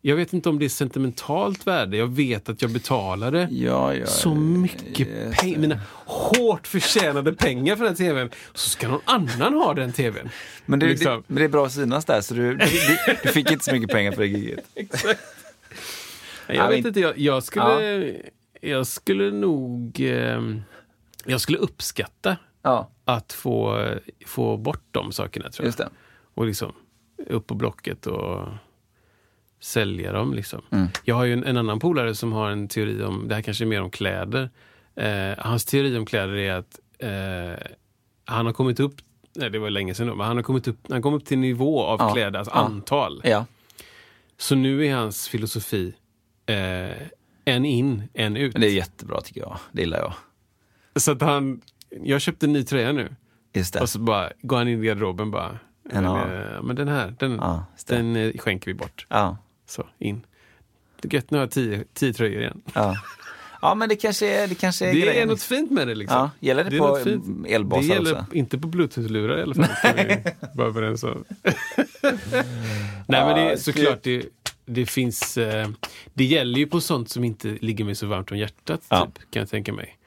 Jag 0.06 0.16
vet 0.16 0.32
inte 0.32 0.48
om 0.48 0.58
det 0.58 0.64
är 0.64 0.68
sentimentalt 0.68 1.66
värde. 1.66 1.96
Jag 1.96 2.06
vet 2.06 2.48
att 2.48 2.62
jag 2.62 2.70
betalade 2.70 3.48
Ja, 3.50 3.94
ja, 3.94 4.06
så 4.06 4.34
mycket 4.34 4.98
just 5.08 5.40
pengar. 5.40 5.58
Mina 5.58 5.80
hårt 6.06 6.66
förtjänade 6.66 7.32
pengar 7.32 7.76
för 7.76 7.84
den 7.84 7.94
tvn. 7.94 8.30
Så 8.54 8.68
ska 8.70 8.88
någon 8.88 9.00
annan 9.04 9.54
ha 9.54 9.74
den 9.74 9.92
tvn. 9.92 10.28
Men 10.66 10.78
det, 10.78 10.86
Liksom. 10.86 11.16
det, 11.16 11.22
men 11.26 11.36
det 11.36 11.44
är 11.44 11.48
bra 11.48 11.66
att 11.66 11.72
synas 11.72 12.04
där, 12.04 12.20
så 12.20 12.34
du, 12.34 12.54
du, 12.56 12.64
du, 12.66 13.16
du 13.22 13.28
fick 13.28 13.50
inte 13.50 13.64
så 13.64 13.72
mycket 13.72 13.90
pengar 13.90 14.12
för 14.12 14.20
det 14.22 14.26
giget. 14.28 14.64
Jag 16.46 16.56
Ja, 16.56 16.66
vet 16.68 16.78
men- 16.78 16.86
inte, 16.88 17.00
jag, 17.00 17.18
jag 17.18 17.42
skulle... 17.44 18.12
Jag 18.60 18.86
skulle 18.86 19.30
nog... 19.30 20.00
ehm, 20.00 20.62
jag 21.24 21.40
skulle 21.40 21.58
uppskatta 21.58 22.36
att 23.04 23.32
få, 23.32 23.86
få 24.26 24.56
bort 24.56 24.84
de 24.90 25.12
sakerna 25.12 25.50
tror 25.50 25.72
jag. 25.78 25.88
Och 26.34 26.46
liksom 26.46 26.72
upp 27.28 27.46
på 27.46 27.54
Blocket 27.54 28.06
och 28.06 28.48
sälja 29.64 30.12
dem. 30.12 30.34
Liksom. 30.34 30.62
Mm. 30.70 30.86
Jag 31.04 31.14
har 31.14 31.24
ju 31.24 31.32
en, 31.32 31.44
en 31.44 31.56
annan 31.56 31.78
polare 31.78 32.14
som 32.14 32.32
har 32.32 32.50
en 32.50 32.68
teori 32.68 33.02
om, 33.02 33.28
det 33.28 33.34
här 33.34 33.42
kanske 33.42 33.64
är 33.64 33.66
mer 33.66 33.82
om 33.82 33.90
kläder. 33.90 34.50
Eh, 34.96 35.38
hans 35.38 35.64
teori 35.64 35.98
om 35.98 36.06
kläder 36.06 36.34
är 36.36 36.54
att 36.54 36.80
eh, 36.98 37.66
han 38.24 38.46
har 38.46 38.52
kommit 38.52 38.80
upp, 38.80 38.94
nej 39.36 39.50
det 39.50 39.58
var 39.58 39.70
länge 39.70 39.94
sedan 39.94 40.06
då, 40.06 40.14
men 40.14 40.26
han 40.26 40.36
har 40.36 40.42
kommit 40.42 40.68
upp, 40.68 40.78
han 40.90 41.02
kom 41.02 41.14
upp 41.14 41.24
till 41.24 41.38
nivå 41.38 41.82
av 41.82 42.00
Ja. 42.00 42.12
kläder, 42.12 42.38
alltså 42.38 42.54
Ja. 42.54 42.60
antal. 42.60 43.20
Ja, 43.24 43.46
Så 44.38 44.54
nu 44.54 44.86
är 44.86 44.94
hans 44.94 45.28
filosofi 45.28 45.94
eh, 46.46 47.06
en 47.44 47.64
in, 47.64 48.02
en 48.14 48.36
ut. 48.36 48.52
men 48.52 48.60
det 48.60 48.68
är 48.68 48.74
jättebra 48.74 49.20
tycker 49.20 49.40
jag. 49.40 49.58
Det 49.72 49.80
gillar 49.80 49.98
jag. 49.98 50.12
Så 50.96 51.12
att 51.12 51.20
han, 51.22 51.60
jag 52.02 52.20
köpte 52.20 52.46
en 52.46 52.52
ny 52.52 52.62
tröja 52.64 52.92
nu. 52.92 53.14
Och 53.80 53.88
så 53.88 53.98
bara 53.98 54.30
går 54.42 54.56
han 54.56 54.68
in 54.68 54.82
i 54.82 54.86
garderoben 54.86 55.30
bara. 55.30 55.58
En 55.90 56.04
men, 56.04 56.32
eh, 56.42 56.62
men 56.62 56.76
den 56.76 56.88
här, 56.88 57.14
den, 57.18 57.40
den 57.86 58.16
eh, 58.16 58.32
skänker 58.38 58.66
vi 58.66 58.74
bort. 58.74 59.06
Ja, 59.08 59.36
Så, 59.74 59.86
in. 59.98 60.26
Det 61.00 61.08
är 61.08 61.14
gött, 61.14 61.30
nu 61.30 61.38
har 61.38 61.42
jag 61.42 61.50
tio, 61.50 61.84
tio 61.94 62.12
tröjor 62.12 62.40
igen. 62.40 62.62
ja. 62.74 62.96
ja, 63.62 63.74
men 63.74 63.88
det 63.88 63.96
kanske 63.96 64.26
är, 64.42 64.48
det 64.48 64.54
kanske 64.54 64.86
är 64.90 64.94
Det 64.94 65.20
är 65.20 65.26
något 65.26 65.42
fint 65.42 65.70
med 65.70 65.88
det 65.88 65.94
liksom. 65.94 66.18
Ja, 66.18 66.30
gäller 66.40 66.64
det 66.64 66.76
är 66.76 66.80
på 66.80 67.46
elbasar 67.48 67.82
Det 67.82 67.86
gäller 67.94 68.12
också? 68.20 68.34
inte 68.34 68.58
på 68.58 68.68
bluetooth-lurar 68.68 69.38
i 69.38 69.42
alla 69.42 69.54
fall. 69.54 69.66
Överens 70.66 71.02
om. 71.04 71.24
Nej 73.06 73.24
men 73.24 73.34
det 73.34 73.40
är 73.40 73.50
Ja, 73.50 73.56
såklart, 73.56 74.02
det, 74.02 74.26
det 74.66 74.86
finns... 74.86 75.38
Eh, 75.38 75.68
det 76.14 76.24
gäller 76.24 76.58
ju 76.58 76.66
på 76.66 76.80
sånt 76.80 77.08
som 77.08 77.24
inte 77.24 77.48
ligger 77.60 77.84
mig 77.84 77.94
så 77.94 78.06
varmt 78.06 78.30
om 78.30 78.38
hjärtat, 78.38 78.80
Ja. 78.88 79.06
typ, 79.06 79.30
kan 79.30 79.40
jag 79.40 79.48
tänka 79.50 79.72
mig. 79.72 79.98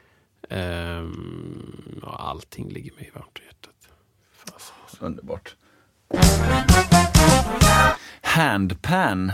Ja, 2.02 2.16
allting 2.20 2.70
ligger 2.70 2.92
mig 2.96 3.12
varmt 3.14 3.40
om 3.40 3.46
hjärtat. 3.46 3.90
Fasen. 4.46 5.06
Underbart. 5.08 5.56
Handpan. 8.22 9.32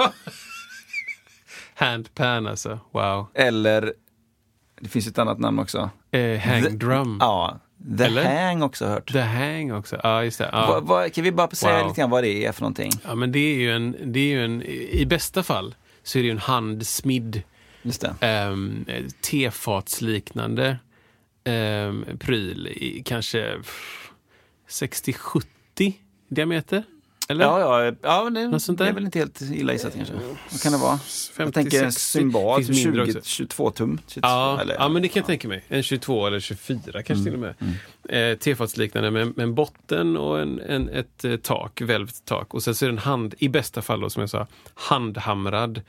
Handpan 1.74 2.46
alltså, 2.46 2.78
wow. 2.92 3.26
Eller, 3.34 3.94
det 4.80 4.88
finns 4.88 5.06
ett 5.06 5.18
annat 5.18 5.38
namn 5.38 5.58
också. 5.58 5.90
Eh, 6.10 6.38
hangdrum. 6.40 7.16
Ja, 7.20 7.58
The 7.98 8.04
Eller? 8.04 8.46
Hang 8.46 8.62
också 8.62 8.86
hört. 8.86 9.12
The 9.12 9.20
hang 9.20 9.72
också, 9.72 10.00
ja 10.02 10.24
just 10.24 10.38
det. 10.38 10.48
Ja. 10.52 10.66
Vad- 10.68 10.86
vad- 10.86 11.12
kan 11.14 11.24
vi 11.24 11.32
bara 11.32 11.50
säga 11.50 11.78
Wow. 11.78 11.88
lite 11.88 12.00
grann 12.00 12.10
vad 12.10 12.22
det 12.24 12.46
är 12.46 12.52
för 12.52 12.60
någonting? 12.62 12.90
Ja, 13.04 13.14
men 13.14 13.32
det 13.32 13.38
är 13.38 13.54
ju 13.54 13.72
en, 13.72 13.96
det 14.12 14.20
är 14.20 14.26
ju 14.28 14.44
en, 14.44 14.62
i 14.62 15.06
bästa 15.06 15.42
fall 15.42 15.74
så 16.02 16.18
är 16.18 16.22
det 16.22 16.26
ju 16.26 16.32
en 16.32 16.38
handsmidd 16.38 17.42
Just 17.82 18.04
det. 18.20 18.46
um, 18.50 18.84
tefatsliknande 19.30 20.78
um, 21.44 22.06
pryl 22.18 22.66
i 22.66 23.02
kanske 23.06 23.56
pff, 23.56 24.10
60-70 24.68 25.92
diameter. 26.28 26.82
Eller? 27.32 27.44
Ja, 27.44 27.84
ja, 27.84 27.92
ja 28.02 28.24
men 28.24 28.34
det, 28.34 28.76
det 28.76 28.88
är 28.88 28.92
väl 28.92 29.04
inte 29.04 29.18
helt 29.18 29.40
illa 29.40 29.72
gissat 29.72 29.94
kanske. 29.94 30.14
Vad 30.50 30.60
kan 30.62 30.72
det 30.72 30.78
vara? 30.78 30.98
50, 30.98 31.32
jag 31.36 31.54
tänker 31.54 31.84
en 31.84 31.92
60. 31.92 32.18
symbol, 32.18 32.64
Finns 32.64 32.84
mindre 32.84 33.06
20, 33.06 33.18
också. 33.18 33.28
22 33.28 33.70
tum. 33.70 34.00
22, 34.06 34.28
Ja, 34.28 34.60
eller, 34.60 34.74
ja, 34.74 34.88
men 34.88 35.02
det 35.02 35.08
kan 35.08 35.20
jag 35.20 35.26
tänka 35.26 35.48
mig. 35.48 35.64
En 35.68 35.82
22 35.82 36.26
eller 36.26 36.40
24 36.40 37.02
kanske 37.02 37.24
till 37.24 37.34
och 37.34 37.40
med. 37.40 37.54
Mm, 37.60 37.74
Eh, 38.08 38.38
tefatsliknande 38.38 39.10
med, 39.10 39.36
med 39.36 39.44
en 39.44 39.54
botten 39.54 40.16
och 40.16 40.40
en, 40.40 40.60
en, 40.60 40.88
ett 40.88 41.24
eh, 41.24 41.36
tak, 41.36 41.80
välvt 41.80 42.24
tak. 42.24 42.54
Och 42.54 42.62
sen 42.62 42.74
så 42.74 42.84
är 42.84 42.88
den 42.88 42.98
hand, 42.98 43.34
i 43.38 43.48
bästa 43.48 43.82
fall 43.82 44.00
då, 44.00 44.10
som 44.10 44.20
jag 44.20 44.30
sa, 44.30 44.46
handhamrad. 44.74 45.80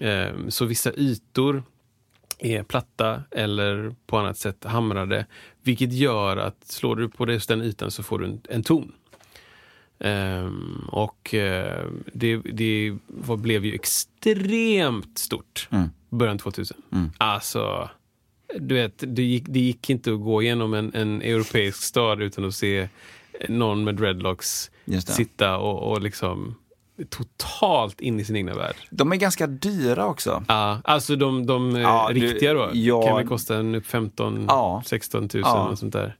Eh, 0.00 0.28
så 0.48 0.64
vissa 0.64 0.92
ytor 0.92 1.62
är 2.38 2.62
platta 2.62 3.22
eller 3.30 3.94
på 4.06 4.18
annat 4.18 4.38
sätt 4.38 4.64
hamrade. 4.64 5.26
Vilket 5.62 5.92
gör 5.92 6.36
att 6.36 6.64
slår 6.64 6.96
du 6.96 7.08
på 7.08 7.32
just 7.32 7.48
den 7.48 7.62
ytan 7.62 7.90
så 7.90 8.02
får 8.02 8.18
du 8.18 8.26
en, 8.26 8.40
en 8.48 8.62
ton. 8.62 8.92
Ehm, 9.98 10.88
och 10.92 11.34
eh, 11.34 11.86
det, 12.12 12.36
det 12.36 12.96
var, 13.06 13.36
blev 13.36 13.64
ju 13.64 13.74
extremt 13.74 15.18
stort 15.18 15.68
Mm. 15.70 15.90
början 16.10 16.38
2000. 16.38 16.76
Alltså, 17.18 17.88
du 18.58 18.74
vet, 18.74 19.04
det 19.06 19.22
gick, 19.22 19.44
det 19.48 19.60
gick 19.60 19.90
inte 19.90 20.12
att 20.12 20.20
gå 20.20 20.42
igenom 20.42 20.74
en, 20.74 20.94
en 20.94 21.22
europeisk 21.22 21.82
stad 21.82 22.22
utan 22.22 22.44
att 22.44 22.54
se 22.54 22.88
någon 23.48 23.84
med 23.84 23.94
dreadlocks 23.94 24.70
sitta 25.06 25.56
och, 25.58 25.92
och 25.92 26.02
liksom 26.02 26.54
totalt 27.10 28.00
in 28.00 28.20
i 28.20 28.24
sin 28.24 28.36
egna 28.36 28.54
värld. 28.54 28.76
De 28.90 29.12
är 29.12 29.16
ganska 29.16 29.46
dyra 29.46 30.06
också. 30.06 30.44
Ja, 30.48 30.80
alltså 30.84 31.16
de, 31.16 31.46
de 31.46 31.76
eh, 31.76 31.82
Ja, 31.82 32.10
du- 32.14 32.20
riktiga 32.20 32.54
då 32.54 32.70
ja. 32.72 33.02
kan 33.06 33.16
väl 33.16 33.26
kosta 33.26 33.56
en 33.56 33.82
15 33.82 34.44
Ja. 34.48 34.82
16 34.86 35.22
000 35.34 35.42
Ja. 35.44 35.68
och 35.68 35.78
sånt 35.78 35.92
där. 35.92 36.16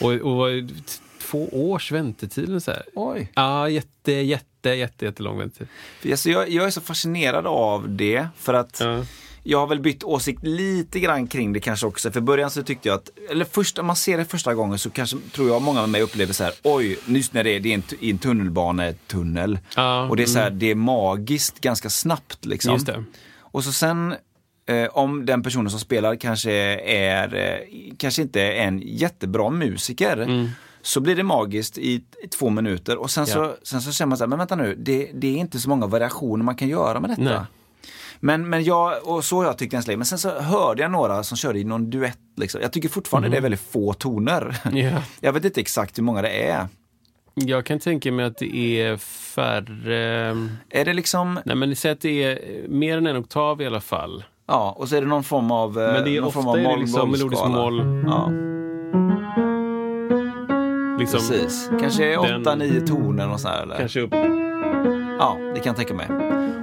Och, 0.00 0.12
och 0.12 0.48
två 1.32 1.70
års 1.70 1.92
väntetid 1.92 2.48
eller 2.48 2.58
så 2.60 2.70
här. 2.70 2.82
Oj. 2.94 3.32
Ja, 3.34 3.68
jätte, 3.68 4.12
jätte, 4.12 4.70
jätte, 4.70 5.04
jättelång 5.04 5.38
väntetid. 5.38 5.68
Alltså, 6.10 6.30
jag, 6.30 6.50
jag 6.50 6.66
är 6.66 6.70
så 6.70 6.80
fascinerad 6.80 7.46
av 7.46 7.88
det 7.90 8.26
för 8.38 8.54
att 8.54 8.80
Ja. 8.80 9.04
jag 9.42 9.58
har 9.58 9.66
väl 9.66 9.80
bytt 9.80 10.04
åsikt 10.04 10.42
lite 10.42 11.00
grann 11.00 11.26
kring 11.26 11.52
det 11.52 11.60
kanske 11.60 11.86
också. 11.86 12.10
För 12.10 12.18
i 12.20 12.22
början 12.22 12.50
så 12.50 12.62
tyckte 12.62 12.88
jag 12.88 12.94
att, 12.96 13.08
eller 13.30 13.44
först, 13.44 13.78
om 13.78 13.86
man 13.86 13.96
ser 13.96 14.18
det 14.18 14.24
första 14.24 14.54
gången 14.54 14.78
så 14.78 14.90
kanske 14.90 15.16
tror 15.32 15.48
jag 15.48 15.62
många 15.62 15.80
med 15.80 15.88
mig 15.90 16.02
upplever 16.02 16.32
så 16.32 16.44
här, 16.44 16.52
oj, 16.62 16.98
just 17.06 17.32
när 17.34 17.44
det 17.44 17.50
är, 17.50 17.60
det 17.60 17.68
är 17.70 17.74
en, 17.74 17.82
i 18.00 18.10
en 18.10 18.18
tunnelbanetunnel. 18.18 19.58
Ja, 19.76 20.08
och 20.08 20.16
det 20.16 20.22
är 20.22 20.26
så 20.26 20.38
här, 20.38 20.50
det 20.50 20.70
är 20.70 20.74
magiskt 20.74 21.60
ganska 21.60 21.90
snabbt 21.90 22.44
liksom. 22.44 22.72
Just 22.72 22.86
det. 22.86 23.04
Och 23.38 23.64
så 23.64 23.72
sen 23.72 24.14
eh, 24.66 24.86
om 24.92 25.26
den 25.26 25.42
personen 25.42 25.70
som 25.70 25.80
spelar 25.80 26.16
kanske 26.16 26.52
är, 26.86 27.34
eh, 27.34 27.58
kanske 27.98 28.22
inte 28.22 28.40
är 28.42 28.52
en 28.66 28.82
jättebra 28.84 29.50
musiker. 29.50 30.16
Mm. 30.16 30.48
Så 30.82 31.00
blir 31.00 31.16
det 31.16 31.22
magiskt 31.22 31.78
i, 31.78 32.02
i 32.22 32.28
två 32.28 32.50
minuter 32.50 32.96
och 32.98 33.10
sen, 33.10 33.26
så, 33.26 33.38
Ja. 33.38 33.54
sen 33.62 33.80
så 33.80 33.92
känner 33.92 34.08
man 34.08 34.18
så 34.18 34.24
här, 34.24 34.28
men 34.28 34.38
vänta 34.38 34.56
nu, 34.56 34.74
det, 34.78 35.10
det 35.14 35.26
är 35.26 35.36
inte 35.36 35.58
så 35.60 35.68
många 35.68 35.86
variationer 35.86 36.44
man 36.44 36.54
kan 36.56 36.68
göra 36.68 37.00
med 37.00 37.10
detta. 37.10 37.22
Nej. 37.22 37.40
Men, 38.20 38.48
men 38.48 38.64
jag, 38.64 39.08
och 39.08 39.24
så 39.24 39.36
har 39.36 39.44
jag 39.44 39.58
tyckt 39.58 39.74
än 39.74 39.82
så 39.82 39.86
länge. 39.86 39.96
Men 39.96 40.06
sen 40.06 40.18
så 40.18 40.30
hörde 40.40 40.82
jag 40.82 40.90
några 40.90 41.22
som 41.22 41.36
körde 41.36 41.58
i 41.58 41.64
någon 41.64 41.90
duett. 41.90 42.18
Liksom. 42.36 42.60
Jag 42.60 42.72
tycker 42.72 42.88
fortfarande 42.88 43.28
det 43.28 43.36
är 43.36 43.40
väldigt 43.40 43.60
få 43.60 43.92
toner. 43.92 44.56
Ja. 44.72 45.02
Jag 45.20 45.32
vet 45.32 45.44
inte 45.44 45.60
exakt 45.60 45.98
hur 45.98 46.02
många 46.02 46.22
det 46.22 46.48
är. 46.48 46.66
Jag 47.34 47.66
kan 47.66 47.78
tänka 47.78 48.12
mig 48.12 48.24
att 48.24 48.38
det 48.38 48.80
är 48.80 48.96
färre... 48.96 50.28
Är 50.70 50.84
det 50.84 50.92
liksom, 50.92 51.40
Nej, 51.44 51.56
men 51.56 51.76
säg 51.76 51.90
att 51.90 52.00
det 52.00 52.24
är 52.24 52.68
mer 52.68 52.98
än 52.98 53.06
en 53.06 53.16
oktav 53.16 53.62
i 53.62 53.66
alla 53.66 53.80
fall. 53.80 54.24
ja, 54.48 54.74
och 54.78 54.88
så 54.88 54.96
är 54.96 55.00
det 55.00 55.06
någon 55.06 55.24
form 55.24 55.50
av 55.50 55.80
eh, 55.80 55.92
Men 55.92 56.04
det 56.04 56.16
är 56.16 56.20
någon 56.20 56.28
ofta 56.28 56.42
form 56.42 56.48
av 56.48 56.56
är 56.56 56.62
det 56.62 56.68
moll- 56.68 56.80
liksom 56.80 57.10
melodisk 57.10 57.24
mollskala. 57.24 57.56
moll. 57.56 58.04
Ja, 58.06 58.30
Liksom, 61.02 61.20
precis. 61.28 61.70
Kanske 61.80 62.04
Den- 62.16 62.40
åtta, 62.40 62.54
nio 62.54 62.80
toner 62.80 63.28
och 63.32 63.40
så 63.40 63.48
här, 63.48 63.62
eller? 63.62 63.76
Kanske 63.78 64.00
upp. 64.00 64.14
Ja, 65.18 65.38
det 65.54 65.60
kan 65.60 65.66
jag 65.70 65.76
tänka 65.76 65.94
mig. 65.94 66.06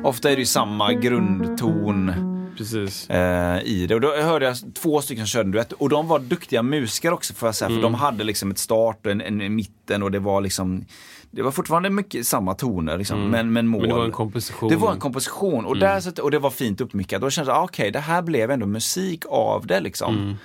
Ofta 0.03 0.31
är 0.31 0.35
det 0.35 0.39
ju 0.39 0.45
samma 0.45 0.93
grundton 0.93 2.11
Precis. 2.57 3.09
eh, 3.09 3.59
i 3.63 3.85
det. 3.87 3.95
Och 3.95 4.01
då 4.01 4.15
hörde 4.15 4.45
jag 4.45 4.55
två 4.81 5.01
stycken 5.01 5.27
som 5.27 5.31
körde 5.31 5.47
en 5.47 5.51
duett. 5.51 5.71
Och 5.73 5.89
de 5.89 6.07
var 6.07 6.19
duktiga 6.19 6.63
musiker 6.63 7.13
också 7.13 7.33
får 7.33 7.47
jag 7.47 7.55
säga. 7.55 7.69
För 7.69 7.73
Mm. 7.73 7.83
de 7.83 7.93
hade 7.93 8.23
liksom 8.23 8.51
ett 8.51 8.57
start 8.57 9.05
och 9.05 9.11
en, 9.11 9.21
en, 9.21 9.41
en 9.41 9.55
mitten 9.55 10.03
och 10.03 10.11
det 10.11 10.19
var 10.19 10.41
liksom 10.41 10.85
det 11.31 11.41
var 11.41 11.51
fortfarande 11.51 11.89
mycket 11.89 12.27
samma 12.27 12.53
toner, 12.53 12.97
liksom, 12.97 13.29
men, 13.29 13.53
men 13.53 13.67
mål. 13.67 13.79
Mm. 13.79 13.87
Men 13.87 13.89
det 13.89 13.99
var 13.99 14.05
en 14.05 14.11
komposition. 14.11 14.69
Det 14.69 14.75
var 14.75 14.91
en 14.93 14.99
komposition 14.99 15.65
och, 15.65 15.77
där, 15.79 15.99
så 15.99 16.09
att- 16.09 16.19
och 16.19 16.31
det 16.31 16.39
var 16.39 16.49
fint 16.49 16.81
uppmickat. 16.81 17.21
Då 17.21 17.29
kände 17.29 17.51
jag, 17.51 17.57
ah, 17.57 17.63
okej, 17.63 17.91
det 17.91 17.99
här 17.99 18.21
blev 18.21 18.51
ändå 18.51 18.65
musik 18.65 19.23
av 19.29 19.67
det 19.67 19.79
liksom. 19.79 20.15
Mm. 20.17 20.35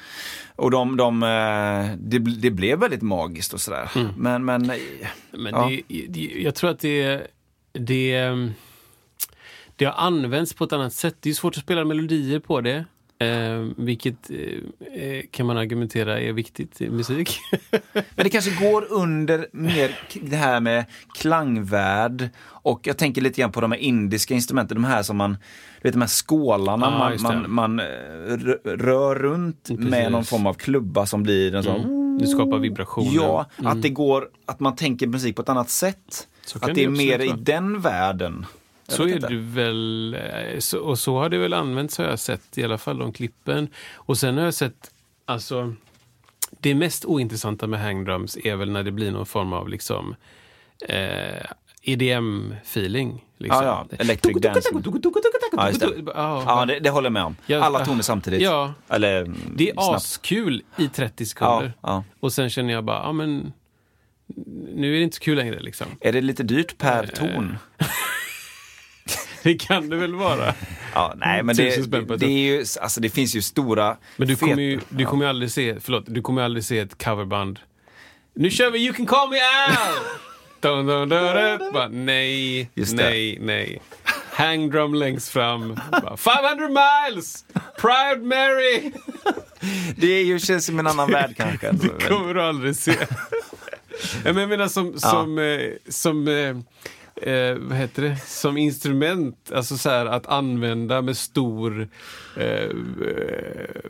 Och 0.57 0.71
de, 0.71 0.97
de, 0.97 1.23
eh, 1.23 1.97
det, 1.99 2.19
det 2.19 2.51
blev 2.51 2.79
väldigt 2.79 3.03
magiskt 3.03 3.53
och 3.55 3.61
sådär. 3.61 3.91
Mm. 3.97 4.09
Men, 4.17 4.45
men 4.45 4.73
Men 5.31 5.55
Ja. 5.55 5.71
det, 5.89 6.07
det, 6.09 6.21
jag 6.21 6.55
tror 6.55 6.71
att 6.71 6.81
det, 6.81 7.27
det, 7.73 8.31
det 9.77 9.85
har 9.85 9.93
använts 10.07 10.55
på 10.55 10.65
ett 10.65 10.73
annat 10.73 10.93
sätt. 10.93 11.17
Det 11.21 11.31
är 11.31 11.35
svårt 11.35 11.57
att 11.57 11.63
spela 11.63 11.85
melodier 11.85 12.39
på 12.39 12.61
det. 12.61 12.85
Eh, 13.19 13.69
vilket 13.77 14.31
eh, 14.31 15.21
kan 15.31 15.47
man 15.47 15.57
argumentera 15.57 16.21
är 16.21 16.33
viktigt 16.33 16.81
i 16.81 16.91
musik. 16.91 17.39
Men 17.93 18.03
det 18.25 18.31
kanske 18.31 18.65
går 18.65 18.87
under 18.93 19.47
mer 19.53 19.99
det 20.23 20.37
här 20.37 20.61
med 20.61 20.85
klangvärd 21.15 22.29
och 22.47 22.81
jag 22.87 22.99
tänker 22.99 23.21
lite 23.23 23.41
grann 23.41 23.53
på 23.53 23.61
de 23.61 23.73
här 23.73 23.79
indiska 23.79 24.35
instrumenten, 24.35 24.75
de 24.75 24.85
här 24.85 25.03
som 25.03 25.17
man, 25.17 25.31
du 25.33 25.89
vet 25.89 25.93
de 25.93 26.01
här 26.01 26.09
skålarna 26.09 26.87
Ja, 26.87 26.99
man, 27.23 27.43
man, 27.43 27.51
man 27.51 27.81
eh, 27.81 27.85
rö- 28.37 28.77
rör 28.77 29.15
runt 29.15 29.63
Precis. 29.69 29.85
med 29.91 30.13
någon 30.13 30.25
form 30.25 30.47
av 30.47 30.55
klubba 30.55 31.07
som 31.07 31.23
blir 31.23 31.55
en 31.55 31.63
sån, 31.63 32.19
Du 32.19 32.27
skapar 32.27 32.59
vibrationer. 32.59 33.11
ja, 33.15 33.47
att 33.57 33.83
det 33.83 33.89
går, 33.89 34.29
att 34.47 34.61
man 34.61 34.77
tänker 34.77 35.07
musik 35.07 35.37
på 35.37 35.43
ett 35.43 35.49
annat 35.49 35.71
sätt. 35.71 36.29
Så 36.47 36.59
att 36.59 36.75
det 36.75 36.85
är 36.85 36.89
mer 36.89 37.19
i 37.19 37.33
den 37.39 37.81
världen. 37.81 38.47
Jag 38.87 38.97
Så 38.97 39.03
är 39.03 39.09
inte. 39.15 39.29
det 39.29 39.37
väl, 39.37 40.15
eh, 40.15 40.59
så, 40.59 40.79
och 40.79 40.99
så 40.99 41.19
har 41.19 41.29
det 41.29 41.39
väl 41.39 41.53
använts 41.55 41.99
har 41.99 42.05
jag 42.05 42.19
sett, 42.19 42.59
i 42.59 42.65
alla 42.65 42.79
fall 42.79 42.99
de 42.99 43.13
klippen. 43.13 43.69
Och 43.95 44.19
sen 44.19 44.37
har 44.39 44.45
jag 44.45 44.55
sett, 44.55 44.91
alltså, 45.25 45.75
det 46.61 46.75
mest 46.75 47.05
ointressanta 47.05 47.67
med 47.67 47.81
hangdrums 47.81 48.37
är 48.45 48.57
väl 48.57 48.71
när 48.71 48.83
det 48.83 48.93
blir 48.93 49.11
någon 49.11 49.27
form 49.27 49.53
av 49.53 49.69
liksom 49.69 50.15
eh, 50.89 51.47
EDM-feeling. 51.83 53.21
Liksom. 53.39 53.65
Ja, 53.65 53.87
ja, 53.91 53.97
electric 53.99 54.37
dance. 54.41 54.69
Ja, 55.53 55.69
just 55.69 55.81
det. 55.81 56.13
Ja, 56.15 56.65
det, 56.69 56.79
det 56.81 56.91
håller 56.91 57.07
jag 57.07 57.13
med 57.13 57.25
om. 57.25 57.37
Alla 57.63 57.85
toner 57.85 58.03
samtidigt. 58.03 58.43
ja. 58.43 58.73
Eller 58.89 59.21
mm, 59.23 59.39
Det 59.57 59.71
är 59.71 59.75
snabbt. 59.75 59.97
askul 59.97 60.63
i 60.79 60.89
30 60.89 61.27
sekunder. 61.27 61.73
Ja, 61.83 61.89
ja. 61.89 62.05
Och 62.21 62.33
sen 62.33 62.51
känner 62.51 62.73
jag 62.73 62.85
bara, 62.85 62.99
ja 63.03 63.13
men 63.13 63.53
nu 64.75 64.95
är 64.95 64.99
det 64.99 65.03
inte 65.05 65.17
så 65.17 65.23
kul 65.23 65.37
längre 65.37 65.61
liksom. 65.61 65.87
Är 66.01 66.13
det 66.13 66.21
lite 66.21 66.43
dyrt 66.43 66.73
Eh, 66.73 66.77
per 66.79 67.07
ton? 67.07 67.57
Det 69.45 69.55
kan 69.55 69.89
det 69.89 69.97
väl 69.97 70.15
vara. 70.15 70.55
Ja, 70.95 71.15
nej, 71.17 71.43
men 71.43 71.57
det, 71.57 71.91
det, 71.91 72.17
det, 72.17 72.27
är 72.27 72.31
ju, 72.31 72.65
alltså 72.81 73.01
det 73.01 73.11
finns 73.11 73.37
ju 73.37 73.43
stora... 73.43 73.97
Men 74.17 74.29
du 74.29 74.37
kommer 74.37 74.63
ju, 74.63 74.81
du 74.89 75.05
kommer 75.05 75.25
ju 75.25 75.29
aldrig 75.29 75.51
se, 75.51 75.81
förlåt, 75.81 76.05
du 76.07 76.23
kommer 76.23 76.43
aldrig 76.43 76.65
se 76.65 76.79
ett 76.79 77.05
coverband. 77.05 77.59
Nu 78.35 78.51
kör 78.51 78.71
vi 78.71 78.87
You 78.87 78.95
can 78.95 79.07
call 79.07 79.31
me 79.31 79.37
Al! 79.37 79.95
dun, 80.61 80.87
dun, 80.87 81.09
dun. 81.09 81.73
Bara, 81.73 81.89
nej, 81.89 82.71
Just 82.75 82.97
det. 82.97 83.03
nej, 83.05 83.39
nej. 83.41 83.83
Hangdrum 84.33 84.95
längst 84.95 85.29
fram. 85.29 85.81
Bara, 85.91 86.17
500 86.17 86.69
miles! 86.69 87.45
Proud 87.81 88.23
Mary! 88.23 88.93
Det 89.97 90.07
är 90.07 90.25
ju, 90.25 90.39
känns 90.39 90.67
som 90.67 90.79
en 90.79 90.87
annan 90.87 91.11
värld 91.11 91.35
kanske. 91.37 91.73
Det 91.73 92.09
kommer 92.09 92.35
du 92.35 92.43
aldrig 92.43 92.77
se. 92.77 92.97
Ja, 94.25 94.33
men 94.33 94.37
jag 94.37 94.49
menar 94.49 94.69
som, 94.69 94.99
som, 95.01 95.39
eh, 95.39 95.61
som 95.89 96.29
eh, 96.29 96.57
eh, 97.23 97.55
vad 97.59 97.79
heter 97.79 98.03
det? 98.03 98.17
Som 98.27 98.57
instrument, 98.57 99.53
alltså 99.55 99.79
så 99.79 99.91
här 99.91 100.07
att 100.07 100.27
använda 100.27 101.03
med 101.03 101.17
stor, 101.17 101.89
eh, 102.37 102.71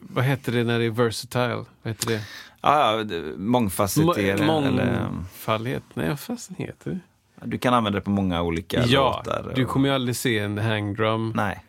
vad 0.00 0.24
heter 0.24 0.52
det 0.52 0.64
när 0.64 0.78
det 0.78 0.84
är 0.84 0.90
versatile? 0.90 1.54
Vad 1.54 1.66
heter 1.94 2.06
det? 2.06 2.20
Ja, 2.60 2.96
ja, 2.96 3.04
det- 3.04 3.36
mångfacetterad. 3.36 4.46
Mångfaldighet? 4.46 5.82
Nej, 5.94 6.08
vad 6.08 6.20
fasen 6.20 6.56
heter 6.58 6.90
det? 6.90 6.98
Du 7.46 7.58
kan 7.58 7.74
använda 7.74 7.98
det 7.98 8.04
på 8.04 8.10
många 8.10 8.42
olika 8.42 8.84
Ja, 8.86 9.22
låtar. 9.26 9.52
du 9.56 9.64
kommer 9.64 9.88
ju 9.88 9.94
aldrig 9.94 10.16
se 10.16 10.38
en 10.38 10.58
hangdrum 10.58 11.32
Nej, 11.36 11.64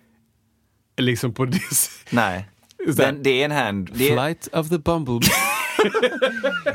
liksom 0.98 1.34
på 1.34 1.46
det 1.46 1.60
nej. 2.12 2.46
Den, 2.96 3.24
det 3.24 3.42
är 3.42 3.46
en 3.46 3.52
hand... 3.52 3.90
Är, 3.90 3.94
Flight 3.96 4.48
of 4.54 4.70
the 4.70 4.78
Bumblebee. 4.78 5.30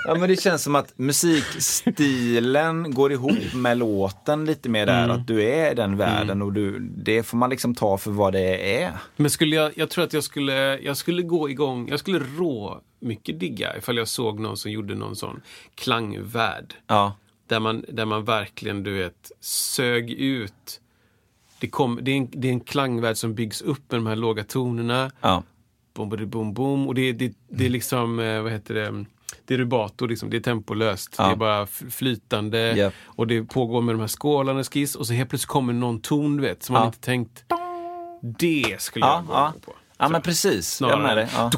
ja, 0.05 0.15
men 0.15 0.29
det 0.29 0.41
känns 0.41 0.63
som 0.63 0.75
att 0.75 0.93
musikstilen 0.99 2.95
går 2.95 3.13
ihop 3.13 3.55
med 3.55 3.79
låten 3.79 4.45
lite 4.45 4.69
mer 4.69 4.87
där. 4.87 5.05
Mm. 5.05 5.17
Att 5.17 5.27
du 5.27 5.43
är 5.43 5.73
i 5.73 5.75
den 5.75 5.97
världen 5.97 6.43
och 6.43 6.53
du, 6.53 6.79
det 6.79 7.23
får 7.23 7.37
man 7.37 7.51
liksom 7.51 7.75
ta 7.75 7.99
för 7.99 8.11
vad 8.11 8.33
det 8.33 8.83
är. 8.83 8.93
Men 9.17 9.31
skulle 9.31 9.57
jag, 9.57 9.73
jag 9.77 9.91
tror 9.91 10.05
att 10.05 10.13
jag 10.13 10.25
skulle, 10.25 10.79
jag 10.79 10.97
skulle 10.97 11.23
gå 11.23 11.51
igång, 11.51 11.89
jag 11.89 11.99
skulle 12.01 12.19
rå 12.19 12.81
mycket 13.01 13.41
digga 13.41 13.77
ifall 13.77 13.97
jag 13.97 14.09
såg 14.09 14.41
någon 14.41 14.57
som 14.57 14.71
gjorde 14.71 14.95
någon 14.95 15.17
sån 15.17 15.41
klangvärld. 15.75 16.75
Ja, 16.87 17.17
Där 17.47 17.61
man, 17.61 17.85
där 17.89 18.05
man 18.05 18.25
verkligen, 18.25 18.83
du 18.83 18.93
vet, 18.99 19.33
sög 19.41 20.11
ut. 20.11 20.81
Det, 21.59 21.69
kom, 21.69 21.99
det, 22.03 22.11
är 22.11 22.17
en, 22.17 22.29
det 22.33 22.49
är 22.49 22.53
en 22.53 22.61
klangvärld 22.61 23.17
som 23.17 23.35
byggs 23.35 23.63
upp 23.63 23.91
med 23.91 24.01
de 24.01 24.07
här 24.07 24.17
låga 24.17 24.45
tonerna. 24.45 25.11
ja. 25.21 25.43
Bom, 26.01 26.09
bom, 26.09 26.31
bom, 26.31 26.55
bom. 26.55 26.89
Och 26.89 26.95
det, 26.95 27.13
det, 27.13 27.33
det 27.49 27.67
är 27.67 27.71
liksom, 27.71 28.19
eh, 28.19 28.41
vad 28.43 28.53
heter 28.53 28.75
det? 28.75 29.05
Det 29.45 29.55
är 29.55 29.59
rubato, 29.59 30.07
liksom. 30.07 30.31
det 30.31 30.37
är 30.37 30.41
tempolöst. 30.41 31.15
Ja. 31.19 31.27
Det 31.27 31.33
är 31.33 31.37
bara 31.37 31.67
flytande. 31.67 32.59
Japp. 32.77 32.95
Och 33.05 33.27
det 33.27 33.45
pågår 33.45 33.83
med 33.83 33.95
de 33.95 34.01
här 34.01 34.09
skålarna 34.09 34.65
skiss. 34.65 34.95
Och 34.95 35.07
så 35.07 35.13
helt 35.13 35.31
plötsligt 35.31 35.49
kommer 35.49 35.73
någon 35.73 36.01
ton, 36.01 36.37
du 36.37 36.43
vet, 36.43 36.63
som 36.63 36.73
man 36.73 36.83
Ja. 36.83 36.87
inte 36.87 37.01
tänkt. 37.01 37.45
Det 38.39 38.77
skulle 38.81 39.07
Ja, 39.07 39.15
jag 39.15 39.27
gå 39.27 39.33
ja. 39.33 39.53
på. 39.65 39.73
ja 39.99 40.09
men 40.09 40.23
precis. 40.23 40.81
Jag 40.81 40.91
är 40.91 40.97
med 40.97 41.17
dig. 41.17 41.29
Ja. 41.35 41.51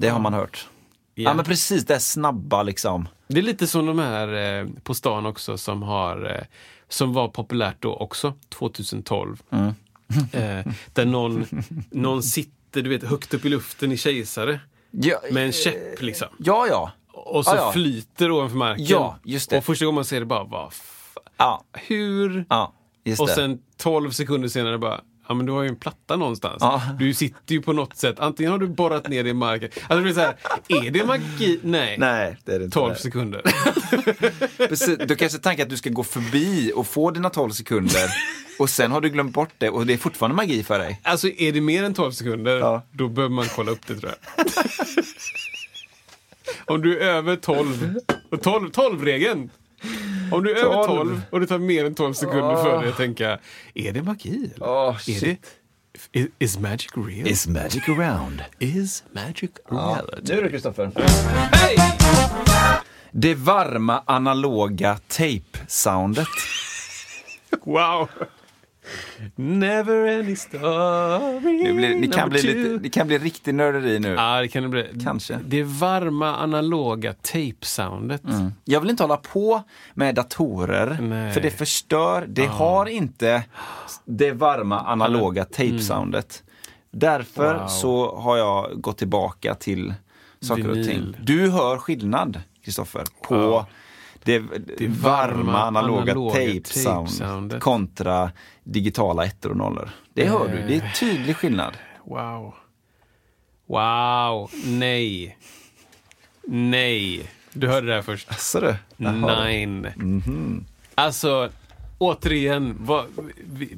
Det 0.00 0.08
har 0.08 0.20
man 0.20 0.34
hört. 0.34 0.68
Ja 1.14 1.34
men 1.34 1.44
precis, 1.44 1.86
det 1.86 1.94
är 1.94 1.98
snabba 1.98 2.62
liksom. 2.62 3.08
Det 3.28 3.38
är 3.38 3.42
lite 3.42 3.66
som 3.66 3.86
de 3.86 3.98
här 3.98 4.60
eh, 4.60 4.66
på 4.82 4.94
stan 4.94 5.26
också 5.26 5.58
som 5.58 5.82
har 5.82 6.34
eh, 6.36 6.44
som 6.88 7.12
var 7.12 7.28
populärt 7.28 7.76
då 7.82 7.94
också, 7.94 8.34
2012. 8.48 9.42
Mm. 9.50 9.74
Eh, 10.32 10.72
där 10.92 11.04
någon, 11.04 11.46
någon 11.90 12.22
sitter 12.22 12.82
du 12.82 12.88
vet, 12.90 13.02
högt 13.02 13.34
upp 13.34 13.44
i 13.44 13.48
luften 13.48 13.92
i 13.92 13.96
kejsare 13.96 14.60
Ja, 14.90 15.20
med 15.30 15.46
en 15.46 15.52
käpp 15.52 16.02
liksom. 16.02 16.28
ja. 16.38 16.66
ja. 16.70 16.92
Och 17.12 17.44
så 17.44 17.50
Ja, 17.50 17.56
ja. 17.56 17.72
flyter 17.72 18.30
ovanför 18.30 18.56
marken. 18.56 18.84
Ja, 18.88 19.18
just 19.24 19.50
det. 19.50 19.58
Och 19.58 19.64
första 19.64 19.84
gången 19.84 19.94
man 19.94 20.04
ser 20.04 20.20
det 20.20 20.26
bara, 20.26 20.44
vad 20.44 20.72
Ja, 21.36 21.64
hur? 21.72 22.44
ja 22.48 22.74
just 23.04 23.20
Och 23.20 23.28
sen 23.28 23.58
12 23.76 24.10
sekunder 24.10 24.48
senare 24.48 24.78
bara, 24.78 25.00
ja 25.28 25.34
men 25.34 25.46
du 25.46 25.52
har 25.52 25.62
ju 25.62 25.68
en 25.68 25.76
platta 25.76 26.16
någonstans. 26.16 26.56
Ja. 26.60 26.82
Du 26.98 27.14
sitter 27.14 27.54
ju 27.54 27.62
på 27.62 27.72
något 27.72 27.96
sätt, 27.96 28.20
antingen 28.20 28.52
har 28.52 28.58
du 28.58 28.66
borrat 28.66 29.08
ner 29.08 29.24
det 29.24 29.30
i 29.30 29.34
marken. 29.34 29.68
Alltså 29.74 29.96
det 29.96 30.02
blir 30.02 30.12
så 30.14 30.20
här, 30.20 30.34
är 30.68 30.90
det 30.90 31.04
magi? 31.04 31.60
Nej. 31.62 31.96
Nej, 31.98 32.36
det 32.44 32.52
är 32.54 32.58
det 32.58 32.64
inte. 32.64 32.74
12 32.74 32.94
sekunder. 32.94 33.42
Precis, 34.68 34.98
du 35.08 35.16
kanske 35.16 35.38
tänker 35.38 35.62
att 35.62 35.70
du 35.70 35.76
ska 35.76 35.90
gå 35.90 36.04
förbi 36.04 36.72
och 36.74 36.86
få 36.86 37.10
dina 37.10 37.30
12 37.30 37.50
sekunder 37.50 38.10
och 38.58 38.70
sen 38.70 38.90
har 38.92 39.00
du 39.00 39.08
glömt 39.08 39.32
bort 39.32 39.52
det 39.58 39.70
och 39.70 39.86
det 39.86 39.92
är 39.92 39.98
fortfarande 39.98 40.36
magi 40.36 40.62
för 40.64 40.78
dig. 40.78 41.00
Alltså 41.02 41.28
är 41.28 41.52
det 41.52 41.60
mer 41.60 41.84
än 41.84 41.94
12 41.94 42.12
sekunder, 42.12 42.58
Ja. 42.58 42.82
då 42.92 43.08
behöver 43.08 43.34
man 43.34 43.46
kolla 43.56 43.70
upp 43.70 43.86
det 43.86 43.94
tror 43.94 44.12
jag. 44.36 44.46
Om 46.66 46.80
du 46.82 46.98
är 46.98 47.06
över 47.06 47.36
12, 47.36 47.94
och 48.30 48.42
12, 48.42 48.70
12-regeln. 48.70 49.50
Om 50.32 50.44
du 50.44 50.50
är 50.50 50.64
över 50.64 50.84
12. 50.84 50.86
12 50.86 51.22
och 51.30 51.40
det 51.40 51.46
tar 51.46 51.58
mer 51.58 51.84
än 51.84 51.94
12 51.94 52.12
sekunder 52.12 52.56
för 52.56 52.80
dig 52.80 52.88
att 52.88 52.96
tänka, 52.96 53.38
är 53.74 53.92
det 53.92 54.02
magi? 54.02 54.50
eller? 54.54 54.68
Åh, 54.68 54.94
är 54.94 54.98
shit. 54.98 55.20
det, 56.12 56.20
is, 56.20 56.28
is 56.38 56.58
magic 56.58 56.88
real? 56.96 57.28
Is 57.28 57.46
magic 57.46 57.88
around? 57.88 58.42
is 58.58 59.04
magic 59.12 59.50
reality? 59.70 60.34
Nu 60.34 60.42
du 60.42 60.50
Kristoffer. 60.50 60.90
Hej! 61.52 61.76
Det 63.10 63.34
varma 63.34 64.02
analoga 64.06 64.98
tape-soundet. 65.08 66.28
Wow! 67.64 68.08
Never 69.34 70.18
any 70.18 70.36
story. 70.36 71.64
Det, 71.64 71.72
blir, 71.72 72.00
det, 72.00 72.08
kan 72.16 72.28
bli 72.30 72.42
lite, 72.42 72.78
det 72.82 72.88
kan 72.88 73.06
bli 73.06 73.18
riktig 73.18 73.54
nörderi 73.54 73.98
nu. 73.98 74.08
Ja, 74.08 74.40
det 74.40 74.48
kan 74.48 74.62
det 74.62 74.68
bli. 74.68 74.86
Kanske. 75.04 75.38
Det 75.46 75.62
varma 75.62 76.36
analoga 76.36 77.12
tape-soundet. 77.12 78.22
Jag 78.64 78.80
vill 78.80 78.90
inte 78.90 79.02
hålla 79.02 79.16
på 79.16 79.62
med 79.94 80.14
datorer, 80.14 80.98
Nej. 81.00 81.32
för 81.32 81.40
det 81.40 81.50
förstör. 81.50 82.24
Det 82.28 82.46
har 82.46 82.86
inte 82.86 83.42
det 84.04 84.32
varma 84.32 84.80
analoga 84.80 85.44
tape-soundet. 85.44 86.42
Därför 86.90 87.48
Mm. 87.50 87.60
Wow. 87.60 87.68
så 87.68 88.16
har 88.16 88.36
jag 88.36 88.80
gått 88.80 88.98
tillbaka 88.98 89.54
till 89.54 89.94
saker 90.40 90.68
och 90.68 90.74
ting. 90.74 90.84
Vinyl. 90.86 91.16
Du 91.22 91.50
hör 91.50 91.78
skillnad, 91.78 92.40
Kristoffer, 92.64 93.04
på 93.22 93.34
Ja. 93.34 93.66
Det, 94.38 94.76
Det 94.78 94.86
varma, 94.88 95.34
varma 95.42 95.58
analoga, 95.62 96.12
analoga 96.12 96.34
tape-sound 96.34 97.60
kontra 97.60 98.30
digitala 98.64 99.24
ettor 99.24 99.50
och 99.50 99.56
nollor. 99.56 99.90
Det 100.14 100.28
hör 100.28 100.48
du, 100.48 100.66
det 100.68 100.74
är 100.76 100.92
tydlig 101.00 101.36
skillnad. 101.36 101.72
Wow. 102.04 102.54
Wow. 103.66 104.50
Nej. 104.64 105.38
Nej. 106.46 107.30
Du 107.52 107.68
hörde 107.68 107.86
det 107.86 107.94
här 107.94 108.02
först. 108.02 108.40
Så 108.40 108.60
du? 108.60 108.76
Nine. 108.96 109.86
Mhm. 109.96 110.64
Alltså, 110.94 111.48
återigen, 111.98 112.76
vad, 112.80 113.06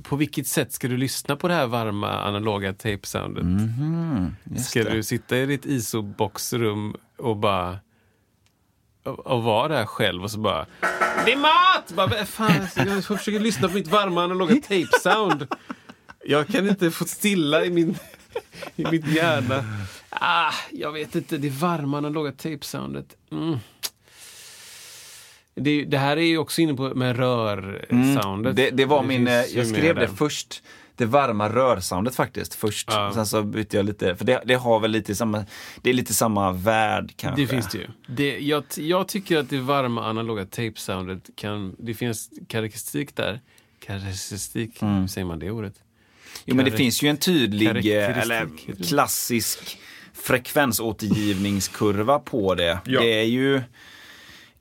på 0.02 0.16
vilket 0.16 0.47
sätt 0.47 0.72
ska 0.72 0.89
du 0.89 0.97
lyssna 0.97 1.36
på 1.36 1.48
det 1.48 1.55
här 1.55 1.66
varma 1.66 2.10
analoga 2.22 2.72
tape-soundet? 2.72 3.43
Mhm, 3.44 4.36
Just 4.44 4.70
Ska 4.70 4.85
det. 4.85 4.90
du 4.90 5.02
sitta 5.02 5.36
i 5.39 5.47
ditt 5.47 5.66
isoboxrum 5.66 6.94
och 7.18 7.36
bara 7.36 7.78
och 9.02 9.43
vara 9.43 9.68
där 9.68 9.86
själv 9.86 10.22
och 10.22 10.31
så 10.31 10.39
bara 10.39 10.66
Det 11.24 11.32
är 11.32 11.36
mat! 11.36 11.93
Bara, 11.94 12.06
"Vad 12.06 12.28
fan, 12.28 12.68
jag 12.77 13.05
försöker 13.05 13.40
lyssna 13.40 13.68
på 13.68 13.74
mitt 13.74 13.89
varma 13.89 14.24
analoga 14.24 14.55
tape-sound. 14.55 15.47
Jag 16.24 16.48
kan 16.48 16.68
inte 16.68 16.90
få 16.90 17.05
stilla 17.05 17.64
i 17.64 17.70
min 17.70 17.97
i 18.77 18.85
mitt 18.90 19.06
hjärna. 19.06 19.64
Ah, 20.10 20.52
jag 20.70 20.93
vet 20.93 21.14
inte, 21.14 21.39
det 21.39 21.51
varma 21.51 21.98
analoga 21.98 22.32
tape-soundet. 22.32 23.06
Mm. 23.32 23.59
Det, 25.55 25.85
det 25.85 25.98
här 25.98 26.16
är 26.16 26.24
ju 26.24 26.39
också 26.39 26.60
inne 26.60 26.74
på 26.74 26.94
med 26.94 27.16
rör-soundet. 27.16 28.56
Det, 28.56 28.70
det 28.70 28.85
var 28.85 29.02
min, 29.02 29.28
eh, 29.28 29.35
jag 29.35 29.66
skrev 29.66 29.94
det 29.94 30.09
först. 30.09 30.62
Det 31.01 31.06
varma 31.06 31.48
rörsoundet 31.48 32.14
faktiskt 32.14 32.55
först. 32.55 32.89
Ja. 32.93 33.10
Sen 33.14 33.27
så 33.27 33.43
bytte 33.43 33.77
jag 33.77 33.86
lite, 33.86 34.16
för 34.16 34.24
det, 34.24 34.43
det 34.44 34.55
har 34.55 34.81
väl 34.81 34.90
lite 34.90 35.14
samma, 35.14 35.44
det 35.82 35.90
är 35.90 35.94
lite 35.94 36.14
samma 36.14 36.52
värld 36.52 37.12
kanske. 37.16 37.43
Det 37.43 37.47
finns 37.47 37.68
det 37.68 37.78
ju. 37.78 37.86
Det, 38.06 38.39
jag, 38.39 38.64
jag 38.77 39.09
tycker 39.09 39.39
att 39.39 39.51
det 39.51 39.59
varma 39.60 40.06
analoga 40.09 40.47
tape-soundet 40.47 41.31
kan... 41.36 41.77
Det 41.78 41.94
finns 41.94 42.31
karaktäristik 42.48 43.16
där. 43.16 43.40
Karaktäristik, 43.86 44.82
Mm. 44.82 45.09
säger 45.09 45.24
man 45.24 45.39
det 45.39 45.51
ordet? 45.51 45.74
Jo 46.44 46.56
men 46.56 46.64
det 46.64 46.70
finns 46.70 47.02
ju 47.02 47.09
en 47.09 47.16
tydlig, 47.16 47.68
eh, 47.68 48.18
eller 48.18 48.48
klassisk 48.89 49.78
frekvensåtergivningskurva 50.14 52.18
på 52.18 52.55
det. 52.55 52.78
Ja. 52.85 53.01
Det 53.01 53.20
är 53.20 53.24
ju 53.24 53.62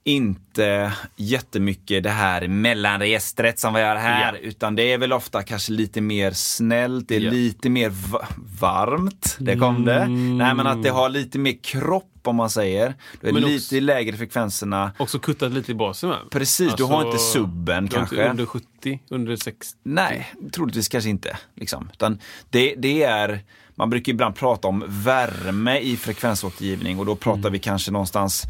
inte 0.03 0.93
jättemycket 1.15 2.03
det 2.03 2.09
här 2.09 2.47
mellanregistret 2.47 3.59
som 3.59 3.73
vi 3.73 3.81
har 3.81 3.95
här, 3.95 4.33
Ja. 4.33 4.39
utan 4.39 4.75
det 4.75 4.93
är 4.93 4.97
väl 4.97 5.13
ofta 5.13 5.43
kanske 5.43 5.71
lite 5.71 6.01
mer 6.01 6.31
snällt, 6.31 7.07
det 7.07 7.15
är 7.15 7.19
Ja. 7.19 7.31
lite 7.31 7.69
mer 7.69 7.89
va- 7.89 8.27
varmt, 8.59 9.37
det 9.39 9.55
kom 9.55 9.85
det. 9.85 9.95
Mm. 9.99 10.37
Nej 10.37 10.55
men 10.55 10.67
att 10.67 10.83
det 10.83 10.89
har 10.89 11.09
lite 11.09 11.39
mer 11.39 11.57
kropp 11.63 12.05
om 12.23 12.35
man 12.35 12.49
säger. 12.49 12.93
Då 13.21 13.27
är 13.27 13.33
Men 13.33 13.41
lite 13.43 13.55
också- 13.55 13.75
i 13.75 13.81
lägre 13.81 14.17
frekvenserna. 14.17 14.91
Också 14.99 15.19
kuttat 15.19 15.51
lite 15.51 15.71
i 15.71 15.75
basen 15.75 16.09
va? 16.09 16.17
Precis, 16.31 16.73
du 16.75 16.83
har 16.83 17.05
inte 17.05 17.17
subben 17.17 17.85
du 17.85 17.95
har 17.95 18.01
inte 18.03 18.15
kanske. 18.15 18.29
Under 18.29 18.45
70, 18.45 18.99
under 19.09 19.35
60. 19.35 19.77
Nej, 19.83 20.33
troligtvis 20.53 20.87
kanske 20.87 21.09
inte. 21.09 21.37
Liksom. 21.55 21.89
Utan 21.93 22.19
det, 22.49 22.75
det 22.77 23.03
är, 23.03 23.39
man 23.75 23.89
brukar 23.89 24.11
ibland 24.13 24.35
prata 24.35 24.67
om 24.67 24.83
värme 24.87 25.79
i 25.79 25.97
frekvensåtergivning 25.97 26.99
och 26.99 27.05
då 27.05 27.15
pratar 27.15 27.39
Mm. 27.39 27.51
vi 27.53 27.59
kanske 27.59 27.91
någonstans 27.91 28.43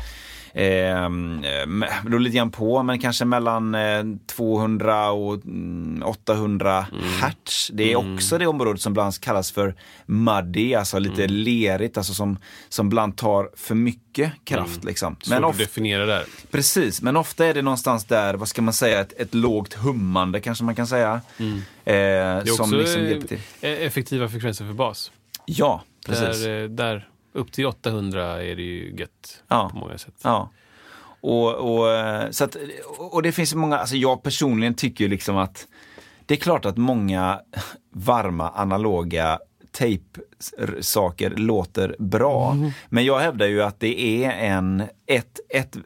Eh, 0.54 1.10
det 1.10 2.04
beror 2.06 2.20
lite 2.20 2.38
grann 2.38 2.52
på, 2.52 2.84
men 2.84 3.00
kanske 3.00 3.26
mellan 3.26 3.76
eh, 3.76 4.04
200 4.28 5.12
och 5.12 5.34
mm, 5.46 6.04
800 6.06 6.86
hertz. 7.22 7.70
Det 7.74 7.94
är 7.94 8.00
Mm. 8.00 8.14
också 8.16 8.38
det 8.38 8.48
området 8.48 8.82
som 8.82 8.92
ibland 8.94 9.20
kallas 9.22 9.52
för 9.52 9.76
muddy, 10.06 10.74
alltså 10.76 11.00
lite 11.00 11.24
Mm. 11.24 11.36
lerigt, 11.36 11.98
alltså 11.98 12.14
som, 12.14 12.38
som 12.70 12.88
ibland 12.88 13.18
tar 13.18 13.50
för 13.56 13.76
mycket 13.76 14.32
kraft. 14.44 14.84
Liksom. 14.84 15.16
Svårt 15.22 15.30
Men 15.30 15.44
att 15.44 15.50
ofta, 15.50 15.64
definiera 15.64 16.06
där. 16.06 16.24
Precis, 16.52 17.02
men 17.02 17.18
ofta 17.18 17.46
är 17.46 17.54
det 17.54 17.62
någonstans 17.62 18.06
där, 18.06 18.34
vad 18.34 18.48
ska 18.48 18.62
man 18.62 18.74
säga, 18.74 19.00
ett, 19.00 19.14
ett 19.22 19.34
lågt 19.34 19.74
hummande 19.74 20.40
kanske 20.42 20.64
man 20.64 20.76
kan 20.76 20.88
säga. 20.88 21.22
Eh, 21.38 21.46
Mm. 21.46 21.62
Det 21.84 21.94
är 21.94 22.46
som 22.46 22.66
också 22.66 22.76
liksom 22.76 23.02
eh, 23.06 23.70
eh, 23.72 23.86
effektiva 23.86 24.30
frekvenser 24.30 24.66
för 24.66 24.74
bas. 24.74 25.12
Ja, 25.46 25.84
precis. 26.06 26.44
Där, 26.44 26.64
eh, 26.64 26.70
där, 26.70 27.08
upp 27.40 27.52
till 27.52 27.66
800 27.66 28.44
är 28.44 28.56
det 28.56 28.62
ju 28.62 28.96
gött 29.00 29.44
Ja. 29.48 29.70
på 29.74 29.78
många 29.78 29.98
sätt. 29.98 30.14
Ja. 30.24 30.52
Och, 31.22 31.54
och, 31.56 31.92
eh, 31.92 32.30
så 32.32 32.44
att, 32.44 32.58
och 32.98 33.24
det 33.24 33.32
finns 33.32 33.56
många, 33.56 33.78
alltså 33.78 33.96
jag 33.96 34.24
personligen 34.24 34.74
tycker 34.74 35.04
ju 35.04 35.10
liksom 35.10 35.38
att 35.38 35.68
det 36.26 36.34
är 36.34 36.38
klart 36.38 36.66
att 36.66 36.78
många 36.78 37.40
varma 37.92 38.50
analoga 38.50 39.40
tape-saker 39.72 41.30
låter 41.30 41.96
bra. 42.00 42.56
Men 42.90 43.06
jag 43.06 43.20
hävdar 43.20 43.46
ju 43.48 43.62
att 43.64 43.80
det 43.80 44.02
är 44.26 44.32
en, 44.32 44.84
ett, 45.06 45.40
ett, 45.50 45.78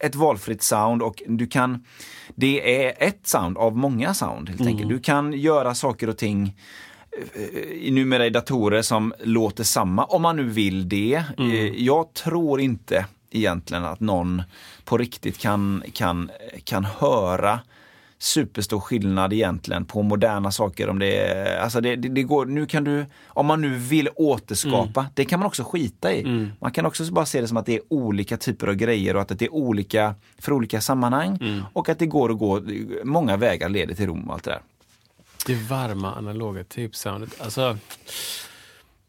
ett 0.00 0.14
valfritt 0.14 0.62
sound 0.62 1.02
och 1.02 1.22
du 1.26 1.46
kan, 1.46 1.84
det 2.34 2.84
är 2.86 3.08
ett 3.08 3.26
sound 3.26 3.58
av 3.58 3.76
många 3.76 4.14
sound 4.14 4.48
helt 4.48 4.66
enkelt. 4.66 4.88
Du 4.88 4.98
kan 4.98 5.32
göra 5.32 5.74
saker 5.74 6.08
och 6.08 6.16
ting 6.18 6.56
numera 7.90 8.26
i 8.26 8.30
datorer 8.30 8.82
som 8.82 9.14
låter 9.24 9.64
samma, 9.64 10.04
om 10.04 10.22
man 10.22 10.36
nu 10.36 10.42
vill 10.44 10.88
det. 10.88 11.22
Eh, 11.38 11.44
Jag 11.66 12.12
tror 12.14 12.60
inte 12.60 13.06
egentligen 13.30 13.84
att 13.84 14.00
någon 14.00 14.42
på 14.84 14.98
riktigt 14.98 15.38
kan, 15.38 15.82
kan, 15.92 16.30
kan 16.64 16.84
höra 16.84 17.60
superstor 18.18 18.80
skillnad 18.80 19.32
egentligen 19.32 19.84
på 19.84 20.02
moderna 20.02 20.50
saker. 20.52 20.88
Om 20.88 20.98
det, 20.98 21.16
är- 21.16 21.60
alltså 21.60 21.80
det, 21.80 21.96
det, 21.96 22.08
det 22.08 22.22
går, 22.22 22.46
nu 22.46 22.66
kan 22.66 22.84
du, 22.84 23.06
om 23.26 23.46
man 23.46 23.60
nu 23.60 23.68
vill 23.76 24.08
återskapa, 24.16 25.06
det 25.14 25.24
kan 25.24 25.38
man 25.40 25.46
också 25.46 25.64
skita 25.64 26.12
i. 26.14 26.50
Man 26.60 26.70
kan 26.72 26.86
också 26.86 27.12
bara 27.12 27.26
se 27.26 27.40
det 27.40 27.48
som 27.48 27.56
att 27.56 27.66
det 27.66 27.74
är 27.74 27.80
olika 27.88 28.36
typer 28.36 28.66
av 28.66 28.74
grejer 28.74 29.16
och 29.16 29.22
att 29.22 29.38
det 29.38 29.44
är 29.44 29.54
olika 29.54 30.14
för 30.38 30.52
olika 30.52 30.80
sammanhang. 30.80 31.62
Och 31.72 31.88
att 31.88 31.98
det 31.98 32.06
går 32.06 32.32
att 32.32 32.38
gå, 32.38 32.60
många 33.04 33.36
vägar 33.36 33.68
leder 33.68 33.94
till 33.94 34.06
Rom 34.06 34.28
och 34.28 34.34
allt 34.34 34.44
det 34.44 34.50
där. 34.50 34.60
Det 35.46 35.54
varma 35.54 36.14
analoga 36.14 36.64
tape-soundet. 36.64 37.40
Alltså, 37.40 37.78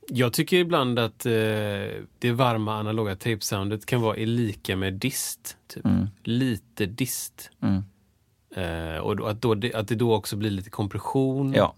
jag 0.07 0.33
tycker 0.33 0.57
ibland 0.57 0.99
att 0.99 1.25
eh, 1.25 1.31
det 2.19 2.31
varma 2.31 2.79
analoga 2.79 3.15
tape-soundet 3.15 3.85
kan 3.85 4.01
vara 4.01 4.17
i 4.17 4.25
lika 4.25 4.75
med 4.75 4.93
dist. 4.93 5.57
Typ. 5.67 5.85
Lite 6.23 6.85
dist. 6.85 7.51
Mm. 7.61 7.83
Eh, 8.55 8.97
och 8.97 9.15
då, 9.15 9.25
att, 9.25 9.41
då, 9.41 9.55
det, 9.55 9.73
att 9.73 9.87
det 9.87 9.95
då 9.95 10.15
också 10.15 10.35
blir 10.35 10.49
lite 10.49 10.69
kompression. 10.69 11.53
Ja. 11.53 11.75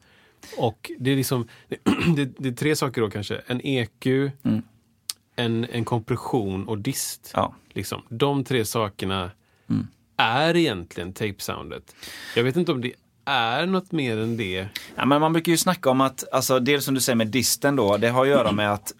Och 0.57 0.91
det 0.99 1.11
är 1.11 1.15
liksom 1.15 1.47
det, 2.15 2.25
det 2.37 2.49
är 2.49 2.53
tre 2.53 2.75
saker 2.75 3.01
då 3.01 3.09
kanske. 3.09 3.41
En 3.47 3.61
EQ, 3.63 4.05
en, 5.35 5.65
en 5.65 5.85
kompression 5.85 6.67
och 6.67 6.77
dist. 6.77 7.31
Ja. 7.33 7.55
Liksom. 7.69 8.01
De 8.09 8.43
tre 8.43 8.65
sakerna 8.65 9.31
är 10.17 10.55
egentligen 10.55 11.13
tape-soundet. 11.13 11.95
Jag 12.35 12.43
vet 12.43 12.55
inte 12.55 12.71
om 12.71 12.81
det 12.81 12.91
är 13.25 13.65
något 13.65 13.91
mer 13.91 14.17
än 14.17 14.37
det. 14.37 14.67
Ja, 14.95 15.05
men 15.05 15.21
man 15.21 15.33
brukar 15.33 15.51
ju 15.51 15.57
snacka 15.57 15.89
om 15.89 16.01
att, 16.01 16.23
alltså 16.31 16.59
dels 16.59 16.85
som 16.85 16.93
du 16.93 17.01
säger 17.01 17.15
med 17.15 17.27
disten 17.27 17.75
då, 17.75 17.97
det 17.97 18.09
har 18.09 18.21
att 18.21 18.27
göra 18.27 18.51
med 18.51 18.73
att 18.73 18.93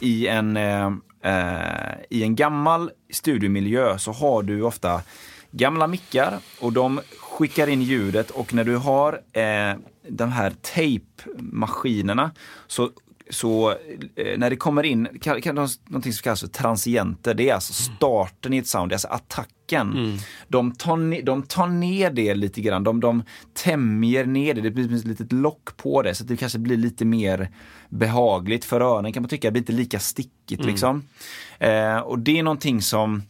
i 0.00 0.26
en, 0.26 0.56
eh, 0.56 0.86
eh 1.22 1.94
i 2.10 2.22
en 2.22 2.36
gammal 2.36 2.90
studiomiljö 3.12 3.98
så 3.98 4.12
har 4.12 4.42
du 4.42 4.62
ofta 4.62 5.02
gamla 5.50 5.86
mickar 5.86 6.38
och 6.60 6.72
de 6.72 7.00
skickar 7.20 7.66
in 7.66 7.82
ljudet 7.82 8.30
och 8.30 8.54
när 8.54 8.64
du 8.64 8.76
har 8.76 9.12
eh, 9.12 9.76
de 10.08 10.32
här 10.32 10.52
tejpmaskinerna 10.62 12.30
så 12.66 12.90
så 13.30 13.70
eh, 14.16 14.38
när 14.38 14.50
det 14.50 14.56
kommer 14.56 14.82
in, 14.82 15.08
kan, 15.20 15.42
kan, 15.42 15.54
någonting 15.54 16.12
som 16.12 16.22
kallas 16.22 16.40
för 16.40 16.48
transienter, 16.48 17.34
det 17.34 17.48
är 17.48 17.54
alltså 17.54 17.72
starten 17.72 18.52
i 18.52 18.58
ett 18.58 18.66
sound, 18.66 18.90
det 18.90 18.92
är 18.92 18.94
alltså 18.94 19.08
attacken. 19.08 20.18
De, 20.48 20.72
tar 20.72 20.96
ne- 20.96 21.24
de 21.24 21.42
tar 21.42 21.66
ner 21.66 22.10
det 22.10 22.34
lite 22.34 22.60
grann, 22.60 22.84
de, 22.84 23.00
de 23.00 23.22
tämjer 23.54 24.26
ner 24.26 24.54
det, 24.54 24.60
det 24.60 24.70
blir 24.70 24.96
ett 24.96 25.04
litet 25.04 25.32
lock 25.32 25.76
på 25.76 26.02
det 26.02 26.14
så 26.14 26.24
att 26.24 26.28
det 26.28 26.36
kanske 26.36 26.58
blir 26.58 26.76
lite 26.76 27.04
mer 27.04 27.48
behagligt 27.88 28.64
för 28.64 28.80
öronen 28.80 29.12
kan 29.12 29.22
man 29.22 29.30
tycka, 29.30 29.48
det 29.48 29.52
blir 29.52 29.62
inte 29.62 29.72
lika 29.72 29.98
stickigt 29.98 30.64
liksom. 30.64 31.02
Eh, 31.58 31.98
och 31.98 32.18
det 32.18 32.38
är 32.38 32.42
någonting 32.42 32.82
som 32.82 33.22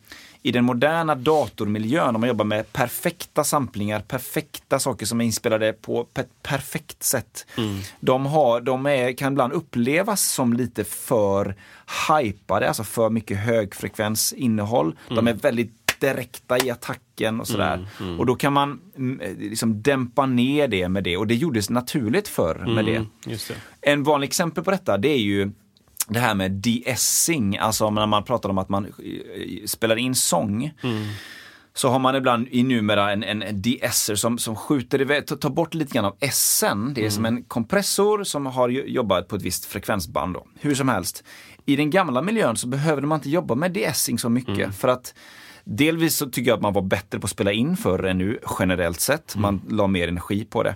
i 0.43 0.53
den 0.53 0.65
moderna 0.65 1.15
datormiljön, 1.15 2.15
om 2.15 2.21
man 2.21 2.29
jobbar 2.29 2.45
med 2.45 2.73
perfekta 2.73 3.45
samplingar, 3.45 4.01
perfekta 4.01 4.79
saker 4.79 5.07
som 5.07 5.21
är 5.21 5.25
inspelade 5.25 5.73
på 5.73 6.07
ett 6.15 6.43
perfekt 6.43 7.03
sätt. 7.03 7.47
De, 8.01 8.27
har, 8.27 8.61
de 8.61 8.87
är, 8.87 9.13
kan 9.13 9.33
ibland 9.33 9.53
upplevas 9.53 10.23
som 10.23 10.53
lite 10.53 10.85
för 10.85 11.55
hypade, 12.09 12.69
alltså 12.69 12.85
för 12.85 13.11
mycket 13.11 13.39
högfrekvensinnehåll. 13.39 14.97
De 15.09 15.29
är 15.29 15.33
väldigt 15.35 15.73
direkta 16.01 16.59
i 16.59 16.71
attacken 16.71 17.41
och 17.41 17.49
sådär. 17.49 17.89
Och 18.19 18.27
då 18.27 18.35
kan 18.35 18.53
man 18.53 18.81
mm, 18.97 19.39
liksom 19.39 19.83
dämpa 19.83 20.27
ner 20.27 20.69
det 20.69 20.89
med 20.89 21.05
det 21.05 21.17
och 21.17 21.27
det 21.27 21.35
gjordes 21.35 21.71
naturligt 21.71 22.29
förr 22.29 22.65
med 22.75 22.85
det. 22.85 23.05
Just 23.27 23.49
det. 23.49 23.55
En 23.91 24.03
vanlig 24.03 24.27
exempel 24.29 24.65
på 24.65 24.71
detta 24.71 24.99
det 24.99 25.09
är 25.09 25.19
ju 25.19 25.51
det 26.09 26.21
här 26.21 26.35
med 26.35 26.51
de-essing, 26.51 27.59
alltså 27.59 27.91
när 27.91 28.07
man 28.07 28.25
pratar 28.25 28.49
om 28.49 28.59
att 28.59 28.69
man 28.69 28.85
eh, 28.85 28.93
spelar 29.67 29.97
in 29.97 30.15
sång. 30.15 30.73
Så 31.75 31.89
har 31.89 31.99
man 31.99 32.17
ibland 32.17 32.49
i 32.51 32.63
numera 32.63 33.13
en, 33.13 33.23
en, 33.23 33.63
de-esser 33.63 34.15
som, 34.15 34.39
som 34.39 34.57
skjuter 34.57 35.01
iväg, 35.01 35.27
tar 35.27 35.51
bort 35.51 35.75
lite 35.75 35.95
grann 35.95 36.05
av 36.05 36.17
essen. 36.21 36.95
Det 36.95 37.07
är 37.07 37.11
som 37.11 37.25
en 37.27 37.43
kompressor 37.43 38.25
som 38.25 38.47
har 38.47 38.69
jobbat 38.69 39.29
på 39.29 39.37
ett 39.37 39.43
visst 39.43 39.65
frekvensband. 39.65 40.35
Då. 40.35 40.47
Hur 40.61 40.75
som 40.75 40.89
helst. 40.89 41.25
I 41.67 41.77
den 41.77 41.91
gamla 41.91 42.23
miljön 42.23 42.57
så 42.57 42.69
behövde 42.69 43.07
man 43.07 43.19
inte 43.19 43.31
jobba 43.31 43.55
med 43.55 43.73
de-essing 43.73 44.19
så 44.19 44.29
mycket. 44.29 44.75
För 44.77 44.89
att 44.89 45.15
Delvis 45.71 46.17
så 46.17 46.27
tycker 46.31 46.51
jag 46.51 46.57
att 46.57 46.63
man 46.63 46.73
var 46.73 46.83
bättre 46.83 47.21
på 47.21 47.25
att 47.25 47.31
spela 47.31 47.53
in 47.53 47.77
förr 47.77 48.05
än 48.05 48.19
nu 48.19 48.39
generellt 48.59 49.01
sett. 49.01 49.37
Man 49.37 49.61
la 49.69 49.87
mer 49.87 50.09
energi 50.09 50.45
på 50.45 50.63
det. 50.63 50.75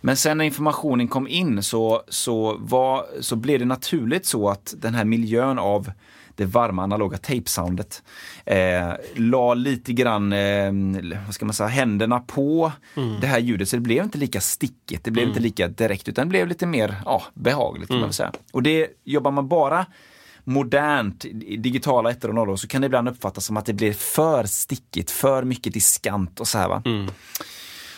Men 0.00 0.16
sen 0.16 0.38
när 0.38 0.44
informationen 0.44 1.08
kom 1.08 1.28
in 1.28 1.62
så, 1.62 2.02
så, 2.08 2.56
var, 2.60 3.06
så 3.20 3.36
blev 3.36 3.58
det 3.58 3.64
naturligt 3.64 4.26
så 4.26 4.48
att 4.48 4.74
den 4.78 4.94
här 4.94 5.04
miljön 5.04 5.58
av 5.58 5.90
det 6.36 6.44
varma 6.44 6.82
analoga 6.82 7.16
tape-soundet 7.18 8.02
eh, 8.44 8.92
la 9.14 9.54
lite 9.54 9.92
grann, 9.92 10.32
eh, 10.32 10.72
vad 11.26 11.34
ska 11.34 11.44
man 11.44 11.54
säga, 11.54 11.68
händerna 11.68 12.20
på 12.20 12.72
det 13.20 13.26
här 13.26 13.38
ljudet. 13.38 13.68
Så 13.68 13.76
det 13.76 13.82
blev 13.82 14.04
inte 14.04 14.18
lika 14.18 14.40
stickigt, 14.40 15.04
det 15.04 15.10
blev 15.10 15.28
inte 15.28 15.40
lika 15.40 15.68
direkt 15.68 16.08
utan 16.08 16.26
det 16.26 16.30
blev 16.30 16.48
lite 16.48 16.66
mer 16.66 16.94
ja, 17.04 17.22
behagligt 17.34 17.88
kan 17.88 17.96
man 17.96 18.08
väl 18.08 18.14
säga. 18.14 18.32
Och 18.52 18.62
det 18.62 18.86
jobbar 19.04 19.30
man 19.30 19.48
bara 19.48 19.86
modernt, 20.50 21.24
digitala 21.58 22.10
ettor 22.10 22.28
och 22.28 22.34
nollor, 22.34 22.56
så 22.56 22.68
kan 22.68 22.80
det 22.80 22.86
ibland 22.86 23.08
uppfattas 23.08 23.44
som 23.46 23.56
att 23.56 23.66
det 23.66 23.72
blir 23.72 23.92
för 23.92 24.44
stickigt, 24.44 25.10
för 25.10 25.42
mycket 25.42 25.72
diskant 25.72 26.40
och 26.40 26.48
så 26.48 26.58
här 26.58 26.68
va. 26.68 26.82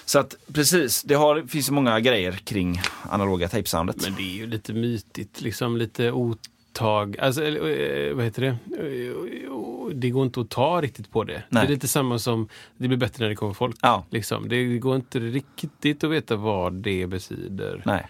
Så 0.05 0.19
att 0.19 0.35
precis, 0.53 1.03
det 1.03 1.15
har, 1.15 1.43
finns 1.43 1.71
många 1.71 2.01
grejer 2.01 2.33
kring 2.33 2.81
analoga 3.11 3.49
tape-soundet. 3.49 4.03
Men 4.03 4.15
det 4.15 4.23
är 4.23 4.37
ju 4.37 4.47
lite 4.47 4.73
mytigt, 4.73 5.41
liksom 5.41 5.77
lite 5.77 6.13
otag. 6.13 7.19
Alltså, 7.19 7.45
eller, 7.45 8.09
eh, 8.09 8.15
vad 8.15 8.25
heter 8.25 8.43
det? 8.43 8.49
Eh, 8.49 9.95
Det 9.95 10.11
går 10.11 10.23
inte 10.25 10.41
att 10.41 10.51
ta 10.51 10.81
riktigt 10.81 11.11
på 11.11 11.25
det. 11.25 11.43
Nej. 11.49 11.67
Det 11.67 11.73
är 11.73 11.75
lite 11.75 11.89
samma 11.89 12.19
som, 12.19 12.49
det 12.77 12.89
blir 12.89 12.99
bättre 12.99 13.25
när 13.25 13.29
det 13.29 13.37
kommer 13.37 13.55
folk. 13.55 13.77
Ja. 13.83 14.05
Liksom. 14.11 14.49
Det 14.49 14.79
går 14.79 14.97
inte 14.97 15.19
riktigt 15.21 16.05
att 16.05 16.11
veta 16.11 16.37
vad 16.37 16.73
det 16.73 17.07
betyder. 17.07 17.83
Nej. 17.85 18.07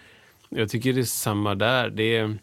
Jag 0.49 0.69
tycker 0.69 0.93
det 0.93 1.01
är 1.01 1.05
samma 1.05 1.55
där. 1.55 1.89
Det 1.89 2.17
är, 2.17 2.37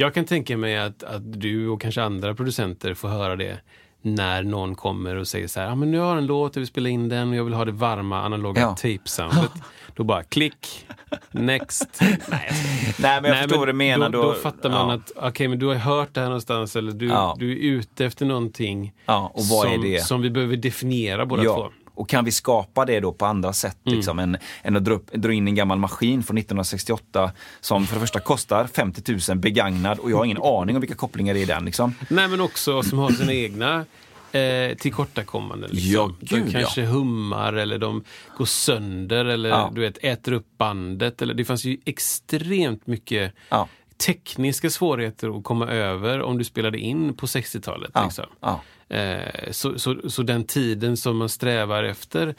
jag 0.00 0.14
kan 0.14 0.24
tänka 0.24 0.56
mig 0.56 0.78
att, 0.78 1.02
att 1.02 1.40
du 1.40 1.68
och 1.68 1.80
kanske 1.80 2.02
andra 2.02 2.34
producenter 2.34 2.94
får 2.94 3.08
höra 3.08 3.36
det 3.36 3.60
när 4.02 4.42
någon 4.42 4.74
kommer 4.74 5.16
och 5.16 5.28
säger 5.28 5.48
så 5.48 5.60
här, 5.60 5.70
ah, 5.70 5.74
men 5.74 5.90
nu 5.90 5.98
har 5.98 6.08
jag 6.08 6.18
en 6.18 6.26
låt, 6.26 6.56
jag 6.56 6.60
vill 6.60 6.66
spela 6.66 6.88
in 6.88 7.08
den 7.08 7.28
och 7.28 7.36
jag 7.36 7.44
vill 7.44 7.54
ha 7.54 7.64
det 7.64 7.72
varma 7.72 8.22
analoga 8.22 8.60
Ja. 8.60 8.76
tape-soundet. 8.76 9.50
Då 9.94 10.04
bara 10.04 10.22
klick, 10.22 10.86
next. 11.30 12.00
Nej, 12.00 12.18
Nej, 12.98 13.22
men 13.22 13.24
jag 13.30 13.38
förstår 13.42 13.58
vad 13.58 13.68
du 13.68 13.72
menar. 13.72 14.08
Då, 14.10 14.22
då 14.22 14.34
fattar 14.34 14.70
man 14.70 14.88
ja. 14.88 14.94
att 14.94 15.12
okej, 15.28 15.48
men 15.48 15.58
du 15.58 15.66
har 15.66 15.74
hört 15.74 16.14
det 16.14 16.20
här 16.20 16.26
någonstans 16.28 16.76
eller 16.76 16.92
du, 16.92 17.06
Ja. 17.06 17.36
du 17.38 17.52
är 17.52 17.56
ute 17.56 18.04
efter 18.06 18.26
någonting 18.26 18.92
Ja, 19.06 19.32
som, 19.36 19.98
som 20.00 20.22
vi 20.22 20.30
behöver 20.30 20.56
definiera 20.56 21.26
båda 21.26 21.42
två. 21.42 21.70
Och 21.98 22.08
kan 22.08 22.24
vi 22.24 22.32
skapa 22.32 22.84
det 22.84 23.00
då 23.00 23.12
på 23.12 23.26
andra 23.26 23.52
sätt 23.52 23.76
liksom, 23.84 24.18
än, 24.18 24.36
än 24.62 24.76
att 24.76 24.84
dra, 24.84 24.94
upp, 24.94 25.12
dra 25.12 25.32
in 25.32 25.48
en 25.48 25.54
gammal 25.54 25.78
maskin 25.78 26.22
från 26.22 26.38
1968 26.38 27.32
som 27.60 27.86
för 27.86 27.94
det 27.94 28.00
första 28.00 28.20
kostar 28.20 28.66
50 28.66 29.18
000 29.30 29.38
begagnad 29.38 29.98
och 29.98 30.10
jag 30.10 30.16
har 30.16 30.24
ingen 30.24 30.42
aning 30.42 30.76
om 30.76 30.80
vilka 30.80 30.94
kopplingar 30.96 31.34
det 31.34 31.40
är 31.40 31.42
i 31.42 31.46
den. 31.46 31.64
Liksom. 31.64 31.94
Nej, 32.10 32.28
men 32.28 32.40
också 32.40 32.82
som 32.82 32.98
har 32.98 33.10
sina 33.10 33.32
egna 33.32 33.84
eh, 34.32 34.76
tillkortakommanden. 34.76 35.70
Liksom. 35.70 35.92
Ja, 35.92 36.10
gud, 36.20 36.44
de 36.46 36.52
kanske 36.52 36.82
hummar 36.84 37.52
eller 37.52 37.78
de 37.78 38.04
går 38.36 38.44
sönder 38.44 39.24
eller 39.24 39.48
Ja. 39.48 39.70
du 39.74 39.80
vet, 39.80 39.98
äter 40.04 40.32
upp 40.32 40.46
bandet. 40.58 41.22
Eller, 41.22 41.34
det 41.34 41.44
fanns 41.44 41.64
ju 41.64 41.76
extremt 41.84 42.86
mycket 42.86 43.32
Ja. 43.48 43.68
tekniska 44.06 44.70
svårigheter 44.70 45.38
att 45.38 45.44
komma 45.44 45.66
över 45.68 46.22
om 46.22 46.38
du 46.38 46.44
spelade 46.44 46.78
in 46.78 47.14
på 47.14 47.26
60-talet. 47.26 47.90
Ja, 47.94 48.04
Liksom. 48.04 48.24
Eh, 48.88 49.50
så, 49.50 49.78
så, 49.78 50.10
så 50.10 50.22
den 50.22 50.44
tiden 50.44 50.96
som 50.96 51.16
man 51.16 51.28
strävar 51.28 51.84
efter 51.84 52.34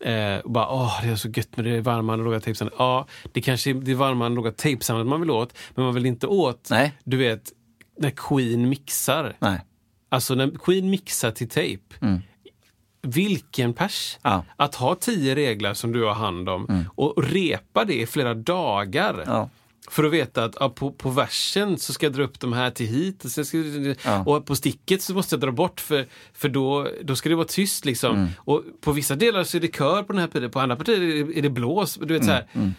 Eh, 0.00 0.38
och 0.38 0.50
bara, 0.50 0.68
åh, 0.68 1.00
det 1.02 1.08
är 1.08 1.16
så 1.16 1.28
gött 1.28 1.56
med 1.56 1.64
det 1.66 1.80
varma 1.80 2.12
analoga 2.12 2.40
tapesoundet. 2.40 2.74
Ja, 2.78 3.06
det 3.32 3.40
kanske 3.40 3.70
är 3.70 3.74
det 3.74 3.94
varma 3.94 4.26
analoga 4.26 4.50
tapesoundet 4.50 5.06
man 5.06 5.20
vill 5.20 5.30
åt, 5.30 5.54
men 5.74 5.84
man 5.84 5.94
vill 5.94 6.06
inte 6.06 6.26
åt, 6.26 6.68
Nej. 6.70 6.92
du 7.04 7.16
vet, 7.16 7.52
när 7.98 8.10
Queen 8.10 8.68
mixar. 8.68 9.36
Nej. 9.38 9.60
Alltså 10.08 10.34
när 10.34 10.50
Queen 10.50 10.90
mixar 10.90 11.30
till 11.30 11.48
tejp. 11.48 11.94
Vilken 13.02 13.72
pers! 13.72 14.18
Mm. 14.22 14.36
Ja. 14.36 14.44
Att 14.64 14.74
ha 14.74 14.94
tio 14.94 15.34
regler 15.34 15.74
som 15.74 15.92
du 15.92 16.04
har 16.04 16.14
hand 16.14 16.48
om 16.48 16.84
och 16.94 17.24
repa 17.24 17.84
det 17.84 18.00
i 18.00 18.06
flera 18.06 18.34
dagar. 18.34 19.24
Ja. 19.26 19.50
För 19.90 20.04
att 20.04 20.12
veta 20.12 20.44
att 20.44 20.56
ja, 20.60 20.68
på, 20.70 20.92
på 20.92 21.10
versen 21.10 21.78
så 21.78 21.92
ska 21.92 22.06
jag 22.06 22.12
dra 22.12 22.22
upp 22.22 22.40
de 22.40 22.52
här 22.52 22.70
till 22.70 22.86
hit 22.86 23.24
och, 23.24 23.30
sen 23.30 23.44
ska, 23.44 23.58
Ja. 24.04 24.24
och 24.26 24.46
på 24.46 24.56
sticket 24.56 25.02
så 25.02 25.14
måste 25.14 25.34
jag 25.34 25.40
dra 25.40 25.52
bort 25.52 25.80
för, 25.80 26.06
för 26.34 26.48
då, 26.48 26.88
då 27.04 27.16
ska 27.16 27.28
det 27.28 27.34
vara 27.34 27.46
tyst. 27.46 27.84
Liksom. 27.84 28.16
Mm. 28.16 28.28
Och 28.38 28.62
på 28.80 28.92
vissa 28.92 29.14
delar 29.14 29.44
så 29.44 29.56
är 29.56 29.60
det 29.60 29.74
kör 29.76 30.02
på 30.02 30.12
den 30.12 30.20
här 30.20 30.28
pilen, 30.28 30.50
på 30.50 30.60
andra 30.60 30.76
partier 30.76 31.00
är 31.02 31.24
det, 31.24 31.38
är 31.38 31.42
det 31.42 31.50
blås. 31.50 31.98
Du 32.02 32.14
vet, 32.14 32.24
så 32.24 32.30
Mm. 32.30 32.44
här. 32.54 32.72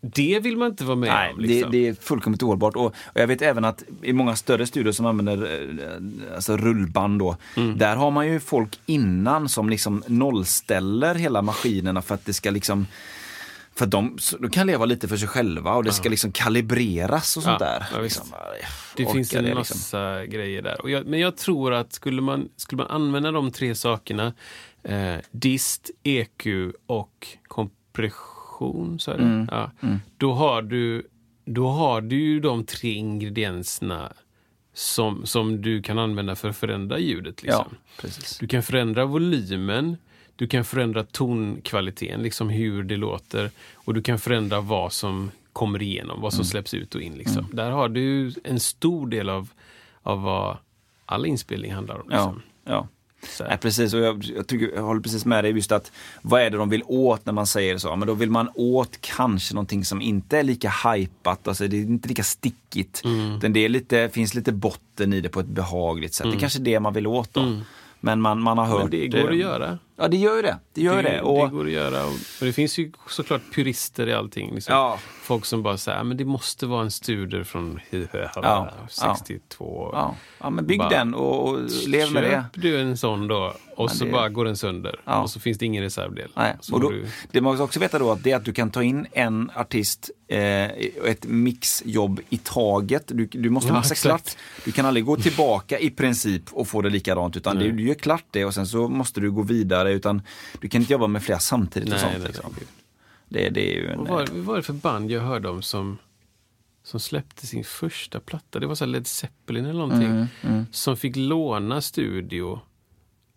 Det 0.00 0.40
vill 0.40 0.56
man 0.56 0.68
inte 0.70 0.84
vara 0.84 0.96
med 0.96 1.08
Nej, 1.08 1.32
om. 1.32 1.40
Liksom. 1.40 1.70
det, 1.72 1.78
det 1.78 1.88
är 1.88 1.94
fullkomligt 1.94 2.42
ohållbart. 2.42 2.76
Och, 2.76 2.84
och 2.86 2.92
jag 3.14 3.26
vet 3.26 3.42
även 3.42 3.64
att 3.64 3.82
i 4.02 4.12
många 4.12 4.36
större 4.36 4.66
studior 4.66 4.92
som 4.92 5.06
använder 5.06 5.42
eh, 5.42 6.34
alltså 6.34 6.56
rullband 6.56 7.18
då, 7.18 7.36
Mm. 7.56 7.78
där 7.78 7.96
har 7.96 8.10
man 8.10 8.28
ju 8.28 8.40
folk 8.40 8.80
innan 8.86 9.48
som 9.48 9.68
liksom 9.68 10.02
nollställer 10.06 11.14
hela 11.14 11.42
maskinerna 11.42 12.02
för 12.02 12.14
att 12.14 12.24
det 12.24 12.32
ska 12.32 12.50
liksom 12.50 12.86
för 13.78 13.86
de, 13.86 14.18
de 14.40 14.50
kan 14.50 14.66
leva 14.66 14.84
lite 14.84 15.08
för 15.08 15.16
sig 15.16 15.28
själva 15.28 15.74
och 15.74 15.84
det 15.84 15.92
ska 15.92 16.08
liksom 16.08 16.32
kalibreras 16.32 17.36
och 17.36 17.42
sånt 17.42 17.56
Ja, 17.60 17.66
där. 17.66 17.86
ja, 17.92 18.00
liksom, 18.00 18.26
Det 18.96 19.06
finns 19.06 19.34
en 19.34 19.44
det, 19.44 19.54
massa 19.54 20.26
grejer 20.26 20.62
där. 20.62 20.88
Jag, 20.88 21.06
men 21.06 21.20
jag 21.20 21.36
tror 21.36 21.74
att 21.74 21.92
skulle 21.92 22.22
man, 22.22 22.48
skulle 22.56 22.82
man 22.82 22.90
använda 22.90 23.30
de 23.30 23.50
tre 23.52 23.74
sakerna, 23.74 24.32
eh, 24.82 25.16
dist, 25.30 25.90
EQ 26.02 26.46
och 26.86 27.26
kompression, 27.48 28.98
så? 28.98 29.12
Mm. 29.12 29.48
Ja. 29.50 29.70
Då, 30.16 30.32
har 30.32 30.62
du, 30.62 31.06
då 31.44 31.68
har 31.68 32.00
du 32.00 32.16
ju 32.16 32.40
de 32.40 32.64
tre 32.64 32.92
ingredienserna 32.92 34.12
som, 34.74 35.26
som 35.26 35.62
du 35.62 35.82
kan 35.82 35.98
använda 35.98 36.36
för 36.36 36.48
att 36.48 36.56
förändra 36.56 36.98
ljudet. 36.98 37.42
Liksom. 37.42 37.76
Ja. 38.02 38.08
Du 38.40 38.46
kan 38.46 38.62
förändra 38.62 39.04
volymen, 39.04 39.96
du 40.38 40.46
kan 40.46 40.64
förändra 40.64 41.04
tonkvaliteten, 41.04 42.22
liksom 42.22 42.48
hur 42.48 42.82
det 42.82 42.96
låter. 42.96 43.50
Och 43.74 43.94
du 43.94 44.02
kan 44.02 44.18
förändra 44.18 44.60
vad 44.60 44.92
som 44.92 45.30
kommer 45.52 45.82
igenom, 45.82 46.20
vad 46.20 46.32
som 46.32 46.44
släpps 46.44 46.74
ut 46.74 46.94
och 46.94 47.00
in. 47.00 47.14
Liksom. 47.14 47.46
Där 47.52 47.70
har 47.70 47.88
du 47.88 48.32
en 48.44 48.60
stor 48.60 49.06
del 49.06 49.28
av, 49.28 49.48
av 50.02 50.22
vad 50.22 50.56
all 51.06 51.26
inspelning 51.26 51.74
handlar 51.74 51.94
om. 51.94 52.08
Ja, 52.10 52.16
Liksom. 52.16 52.42
ja. 52.64 52.88
Här. 53.40 53.48
Nej, 53.48 53.58
precis, 53.58 53.94
och 53.94 54.00
jag, 54.00 54.24
jag, 54.24 54.46
tycker, 54.46 54.74
jag 54.74 54.82
håller 54.82 55.00
precis 55.00 55.24
med 55.24 55.44
dig 55.44 55.52
just 55.52 55.72
att 55.72 55.92
vad 56.22 56.42
är 56.42 56.50
det 56.50 56.56
de 56.56 56.68
vill 56.68 56.82
åt 56.86 57.26
när 57.26 57.32
man 57.32 57.46
säger 57.46 57.78
så? 57.78 57.96
Men 57.96 58.08
då 58.08 58.14
vill 58.14 58.30
man 58.30 58.50
åt 58.54 59.00
kanske 59.00 59.54
någonting 59.54 59.84
som 59.84 60.02
inte 60.02 60.38
är 60.38 60.42
lika 60.42 60.72
hypat, 60.84 61.48
alltså 61.48 61.68
det 61.68 61.76
är 61.76 61.80
inte 61.80 62.08
lika 62.08 62.22
stickigt. 62.22 63.02
Mm. 63.04 63.52
Det 63.52 63.60
är 63.60 63.68
lite, 63.68 64.08
finns 64.08 64.34
lite 64.34 64.52
botten 64.52 65.12
i 65.12 65.20
det 65.20 65.28
på 65.28 65.40
ett 65.40 65.46
behagligt 65.46 66.14
sätt. 66.14 66.26
Det 66.30 66.36
är 66.36 66.40
kanske 66.40 66.58
det 66.58 66.80
man 66.80 66.92
vill 66.92 67.06
åt 67.06 67.34
då. 67.34 67.60
Men 68.00 68.20
man, 68.20 68.40
man 68.40 68.58
har 68.58 68.66
hört... 68.66 68.76
Mm. 68.80 69.00
Men 69.00 69.10
det 69.10 69.18
går 69.18 69.28
eh, 69.28 69.32
att 69.32 69.36
göra. 69.36 69.78
Ja, 70.00 70.08
det 70.08 70.16
gör 70.16 70.36
ju 70.36 70.42
det. 70.42 70.58
Det 70.74 70.80
gör 70.82 71.02
det, 71.02 71.10
det. 71.10 71.20
Och, 71.22 71.44
det 71.48 71.54
går 71.56 71.66
att 71.66 71.72
göra. 71.72 72.04
Och, 72.04 72.10
och 72.12 72.46
det 72.46 72.52
finns 72.52 72.78
ju 72.78 72.92
såklart 73.08 73.42
purister 73.54 74.06
i 74.08 74.12
allting. 74.12 74.54
Liksom. 74.54 74.74
Ja. 74.74 74.98
Folk 75.22 75.44
som 75.44 75.62
bara 75.62 75.76
säger 75.76 76.04
men 76.04 76.16
det 76.16 76.24
måste 76.24 76.66
vara 76.66 76.82
en 76.82 76.90
studer 76.90 77.44
från 77.44 77.80
Ja, 78.34 78.70
62. 78.90 79.90
ja, 79.92 80.16
ja, 80.40 80.50
men 80.50 80.66
bygg 80.66 80.78
Bara- 80.78 80.88
den 80.88 81.14
och, 81.14 81.48
och 81.48 81.58
lev 81.86 82.12
med 82.12 82.22
det. 82.22 82.30
Köp 82.52 82.62
du 82.62 82.80
en 82.80 82.96
sån 82.96 83.28
då 83.28 83.54
och 83.76 83.90
så 83.90 84.04
det- 84.04 84.10
bara 84.10 84.28
går 84.28 84.44
den 84.44 84.56
sönder. 84.56 85.00
Ja. 85.04 85.22
Och 85.22 85.30
så 85.30 85.40
finns 85.40 85.58
det 85.58 85.66
ingen 85.66 85.82
reservdel. 85.82 86.30
Nej. 86.36 86.56
Och 86.72 86.80
då, 86.80 86.90
du... 86.90 87.06
Det 87.32 87.40
man 87.40 87.60
också 87.60 87.80
veta 87.80 87.98
då 87.98 88.10
att 88.12 88.22
det 88.24 88.30
är 88.32 88.36
att 88.36 88.44
du 88.44 88.52
kan 88.52 88.70
ta 88.70 88.82
in 88.82 89.06
en 89.12 89.50
artist 89.54 90.10
eh, 90.28 90.38
ett 91.10 91.26
mixjobb 91.26 92.20
i 92.28 92.36
taget. 92.38 93.02
Du, 93.06 93.26
du 93.26 93.50
måste 93.50 93.68
Ja, 93.72 93.76
mixa 93.78 93.94
exakt. 93.94 94.02
klart. 94.02 94.36
Du 94.64 94.72
kan 94.72 94.86
aldrig 94.86 95.04
gå 95.04 95.16
tillbaka 95.16 95.78
i 95.78 95.90
princip 95.90 96.42
och 96.52 96.68
få 96.68 96.82
det 96.82 96.90
likadant 96.90 97.36
utan 97.36 97.56
du, 97.58 97.72
du 97.72 97.86
gör 97.88 97.94
klart 97.94 98.24
det 98.30 98.44
och 98.44 98.54
sen 98.54 98.66
så 98.66 98.88
måste 98.88 99.20
du 99.20 99.30
gå 99.30 99.42
vidare 99.42 99.87
utan 99.92 100.22
du 100.60 100.68
kan 100.68 100.80
inte 100.80 100.92
jobba 100.92 101.06
med 101.06 101.22
flera 101.22 101.38
samtidigt 101.38 101.88
och 101.88 101.94
Nej, 101.94 102.00
sånt. 102.00 102.18
nej, 102.18 102.26
liksom. 102.26 102.54
nej. 102.58 102.66
det, 103.28 103.50
det 103.50 103.72
är 103.72 103.80
ju 103.80 103.88
en, 103.88 103.98
Vad 103.98 104.08
var, 104.08 104.26
vad 104.26 104.44
var 104.44 104.56
det 104.56 104.62
för 104.62 104.72
band 104.72 105.10
jag 105.10 105.20
hörde 105.20 105.48
om 105.48 105.62
som, 105.62 105.98
som 106.82 107.00
släppte 107.00 107.46
sin 107.46 107.64
första 107.64 108.20
platta? 108.20 108.58
Det 108.58 108.66
var 108.66 108.74
så 108.74 108.86
Led 108.86 109.06
Zeppelin 109.06 109.64
eller 109.64 109.78
någonting. 109.86 110.26
Mm, 110.42 110.66
Som 110.72 110.96
fick 110.96 111.16
låna 111.16 111.80
studio 111.80 112.60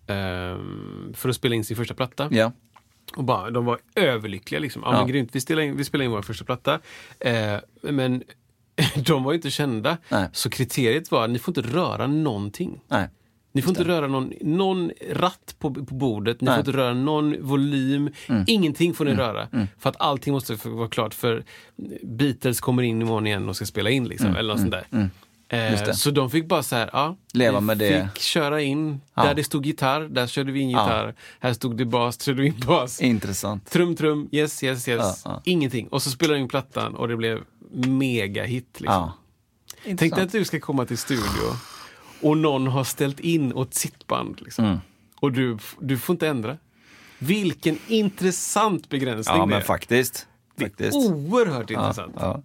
ehm, 0.08 1.14
för 1.16 1.30
att 1.30 1.36
spela 1.36 1.56
in 1.56 1.66
sin 1.66 1.78
första 1.78 1.94
platta. 1.94 2.28
Ja, 2.32 2.52
Och 3.16 3.24
bara, 3.24 3.50
de 3.50 3.66
var 3.66 3.80
överlyckliga. 3.96 4.60
Liksom. 4.60 4.82
Ja, 4.86 4.92
Ja. 4.94 4.98
Men 4.98 5.08
grymt, 5.08 5.30
vi 5.34 5.42
spelar 5.42 5.62
in, 5.62 5.78
vi 5.78 5.84
spelar 5.86 6.06
in 6.06 6.12
vår 6.12 6.22
första 6.22 6.46
platta. 6.46 6.80
Eh, 7.20 7.58
men 7.82 8.24
de 9.06 9.24
var 9.24 9.32
ju 9.32 9.36
inte 9.36 9.52
kända. 9.52 9.98
Nej. 10.10 10.30
Så 10.34 10.50
kriteriet 10.50 11.12
var 11.12 11.28
ni 11.28 11.40
får 11.40 11.58
inte 11.58 11.70
röra 11.78 12.08
någonting. 12.08 12.82
nej. 12.88 13.10
Ni 13.52 13.62
får 13.62 13.70
inte 13.70 13.84
röra 13.84 14.08
någon, 14.08 14.34
någon 14.42 14.92
ratt 15.12 15.56
på, 15.60 15.74
på 15.74 15.82
bordet, 15.96 16.42
ni 16.42 16.46
Nej. 16.46 16.54
får 16.56 16.60
inte 16.60 16.72
röra 16.78 16.94
någon 16.94 17.36
volym, 17.42 18.10
ingenting 18.48 18.94
får 18.94 19.06
ni 19.06 19.14
röra. 19.14 19.48
För 19.80 19.90
att 19.90 19.96
allting 20.02 20.34
måste 20.34 20.58
vara 20.70 20.88
klart 20.90 21.14
för 21.14 21.44
Beatles 22.04 22.60
kommer 22.62 22.84
in 22.84 23.02
imorgon 23.02 23.28
igen 23.28 23.50
och 23.50 23.56
ska 23.56 23.66
spela 23.66 23.90
in 23.90 24.08
liksom, 24.08 24.36
eller 24.36 24.54
något 24.54 24.60
sånt 24.62 24.72
där. 24.92 25.10
Just 25.72 25.88
Eh, 25.88 25.94
så 25.94 26.12
de 26.12 26.30
fick 26.30 26.48
bara 26.48 26.64
så 26.64 26.76
här, 26.76 26.90
ja, 26.94 27.16
Leva 27.34 27.60
med 27.60 27.78
det. 27.78 28.10
fick 28.14 28.22
köra 28.24 28.62
in, 28.62 29.02
Ja. 29.16 29.24
där 29.24 29.34
det 29.34 29.44
stod 29.44 29.66
gitarr, 29.66 30.02
där 30.02 30.28
körde 30.28 30.52
vi 30.52 30.60
in 30.60 30.70
Ja. 30.70 30.84
gitarr, 30.84 31.16
här 31.40 31.54
stod 31.54 31.78
det 31.78 31.86
bas, 31.86 32.22
körde 32.22 32.42
vi 32.42 32.48
in 32.48 32.56
bas. 32.68 33.02
Intressant. 33.02 33.70
Trum, 33.72 33.96
trum, 33.96 34.30
yes, 34.32 34.64
yes, 34.64 34.88
yes. 34.88 35.00
Ja, 35.00 35.16
ja. 35.26 35.42
Ingenting. 35.46 35.88
Och 35.88 36.02
så 36.04 36.10
spelade 36.10 36.40
de 36.40 36.42
in 36.42 36.48
plattan 36.48 36.96
och 36.96 37.08
det 37.08 37.18
blev 37.18 37.40
mega 37.74 38.44
hit. 38.44 38.68
Liksom. 38.80 39.12
Ja. 39.86 39.94
Tänk 39.98 40.16
dig 40.16 40.24
att 40.24 40.32
du 40.32 40.46
ska 40.46 40.60
komma 40.60 40.86
till 40.86 40.98
studio 40.98 41.24
och 42.22 42.38
någon 42.38 42.68
har 42.68 42.84
ställt 42.84 43.20
in 43.20 43.54
åt 43.54 43.74
sitt 43.74 44.08
band. 44.08 44.42
Liksom. 44.42 44.66
Mm. 44.66 44.78
Och 45.20 45.32
du, 45.32 45.58
du 45.80 45.98
får 45.98 46.14
inte 46.14 46.28
ändra. 46.28 46.58
Vilken 47.20 47.78
intressant 47.88 48.90
begränsning 48.90 49.36
Ja 49.38 49.42
det 49.42 49.48
men 49.50 49.58
är. 49.58 49.62
faktiskt. 49.64 50.28
Det 50.56 50.64
är 50.66 50.70
faktiskt. 50.70 50.94
oerhört 50.96 51.70
Ja, 51.70 51.80
intressant. 51.80 52.16
ja. 52.20 52.42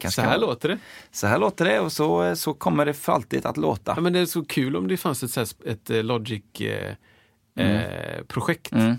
Ja, 0.00 0.10
Så 0.10 0.22
här 0.22 0.38
låter 0.38 0.68
det. 0.68 0.78
Så 1.10 1.26
här 1.26 1.38
låter 1.38 1.64
det 1.64 1.80
och 1.80 1.92
så, 1.92 2.36
så 2.36 2.54
kommer 2.54 2.86
det 2.86 2.94
för 2.94 3.12
alltid 3.12 3.46
att 3.46 3.56
låta. 3.56 3.92
Ja, 3.96 4.00
men 4.00 4.12
det 4.12 4.18
är 4.18 4.26
så 4.26 4.44
kul 4.44 4.76
om 4.76 4.88
det 4.88 4.96
fanns 4.96 5.22
ett, 5.22 5.36
här, 5.36 5.48
ett 5.72 5.90
eh, 5.90 6.02
Logic-projekt. 6.02 6.98
Eh, 7.56 8.24
projekt 8.28 8.72
Mm. 8.72 8.96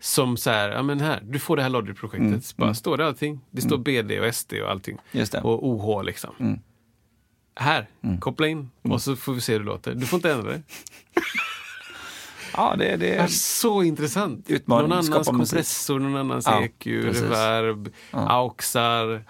Som 0.00 0.36
så 0.36 0.50
här, 0.50 0.68
ja 0.70 0.82
men 0.82 1.00
här, 1.00 1.20
du 1.24 1.38
får 1.38 1.56
det 1.56 1.62
här 1.62 1.70
Logic-projektet. 1.70 2.20
Mm. 2.22 2.40
Bara 2.56 2.74
står 2.74 2.96
det 2.96 3.06
allting. 3.06 3.40
Det 3.50 3.62
står 3.62 3.78
BD 3.78 4.10
och 4.20 4.34
SD 4.34 4.52
och 4.64 4.70
allting. 4.70 4.96
Och 5.42 5.66
OH 5.68 6.02
liksom. 6.04 6.58
Mm. 7.60 7.68
Här, 7.68 7.86
koppla 8.20 8.46
in 8.48 8.70
och 8.82 9.02
så 9.02 9.16
får 9.16 9.32
vi 9.34 9.40
se 9.40 9.52
hur 9.52 9.58
det 9.60 9.64
låter. 9.66 9.94
Du 9.94 10.06
får 10.06 10.16
inte 10.16 10.30
ändra 10.32 10.50
det. 10.50 10.62
Ja, 12.58 12.74
det, 12.78 12.96
det 12.96 13.14
är 13.14 13.26
så 13.26 13.82
intressant. 13.82 14.50
Utmaning, 14.50 14.88
någon 14.88 14.92
annans 14.98 15.08
musik. 15.10 15.26
kompressor, 15.26 15.98
någon 15.98 16.16
annans 16.16 16.46
Ja, 16.46 16.64
EQ, 16.64 16.78
precis. 16.84 17.22
reverb, 17.22 17.92
Ja. 18.10 18.18
auxar. 18.28 19.24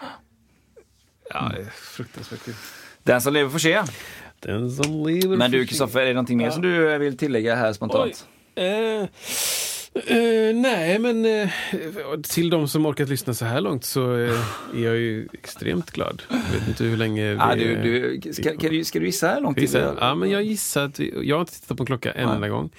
Ja, 1.31 1.51
det 1.55 1.61
är 1.61 1.71
fruktansvärt 1.71 2.45
kul. 2.45 2.55
Den 3.03 3.21
som 3.21 3.33
lever 3.33 3.51
får 3.51 3.59
se. 3.59 3.83
Den 4.41 4.71
som 4.71 5.07
lever 5.07 5.37
Men 5.37 5.51
du. 5.51 5.67
Kristoffer, 5.67 6.01
är 6.01 6.07
det 6.07 6.13
någonting 6.13 6.39
mer 6.39 6.51
som 6.51 6.63
du 6.63 6.99
vill 6.99 7.17
tillägga 7.17 7.55
här 7.55 7.73
spontant? 7.73 8.27
Eh, 8.55 9.09
eh, 10.07 10.55
nej, 10.55 10.99
men 10.99 11.25
eh, 11.25 11.51
till 12.23 12.51
de 12.51 12.69
som 12.69 12.87
orkat 12.87 13.09
lyssna 13.09 13.35
så 13.35 13.45
här 13.45 13.61
långt 13.61 13.85
så 13.85 14.17
eh, 14.17 14.31
är 14.75 14.85
jag 14.85 14.97
ju 14.97 15.29
extremt 15.33 15.91
glad. 15.91 16.23
Jag 16.29 16.59
vet 16.59 16.69
inte 16.69 16.85
hur 16.85 16.97
länge 16.97 17.35
vi... 17.35 17.39
Ah, 17.41 17.55
du, 17.55 17.77
du, 18.23 18.33
ska, 18.33 18.57
kan 18.57 18.71
du, 18.71 18.85
ska 18.85 18.99
du 18.99 19.07
gissa 19.07 19.35
hur 19.35 19.41
lång 19.41 19.55
tid? 19.55 19.63
Gissa? 19.63 19.97
Ja, 20.01 20.15
men 20.15 20.31
jag 20.31 20.43
gissar 20.43 20.85
att 20.85 21.01
vi, 21.01 21.29
Jag 21.29 21.37
har 21.37 21.41
inte 21.41 21.61
tittat 21.61 21.77
på 21.77 21.83
en 21.83 21.87
klocka 21.87 22.13
en 22.13 22.29
enda 22.29 22.49
gång. 22.49 22.71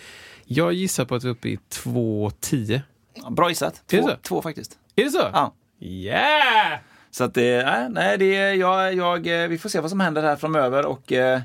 Jag 0.46 0.74
gissar 0.74 1.06
på 1.06 1.16
att 1.16 1.24
vi 1.24 1.28
är 1.28 1.32
uppe 1.32 1.50
i 1.50 1.60
2.10. 1.70 2.82
Ja, 3.14 3.30
Bra 3.30 3.50
gissat. 3.50 3.84
Två, 3.88 4.10
två 4.22 4.42
faktiskt. 4.42 4.78
Är 4.96 5.04
det 5.04 5.12
så? 5.12 5.30
Ja. 5.34 5.54
Yeah! 5.80 6.80
Så 7.12 7.24
att 7.24 7.34
det, 7.34 7.64
nej, 7.66 7.88
nej, 7.90 8.18
det 8.18 8.36
är, 8.36 8.54
jag, 8.54 8.94
jag, 8.94 9.48
vi 9.48 9.58
får 9.58 9.70
se 9.70 9.80
vad 9.80 9.90
som 9.90 10.00
händer 10.00 10.24
här 10.24 10.36
framöver 10.36 10.86
och 10.86 11.12
eh, 11.12 11.42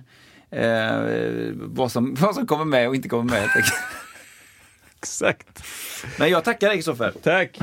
vad, 1.54 1.92
som, 1.92 2.14
vad 2.20 2.34
som 2.34 2.46
kommer 2.46 2.64
med 2.64 2.88
och 2.88 2.94
inte 2.94 3.08
kommer 3.08 3.30
med. 3.30 3.48
Helt 5.02 5.22
enkelt. 5.22 5.58
Exakt. 5.58 5.62
Men 6.18 6.30
jag 6.30 6.44
tackar 6.44 6.68
dig 6.68 6.76
Kristoffer. 6.76 7.12
Tack. 7.22 7.58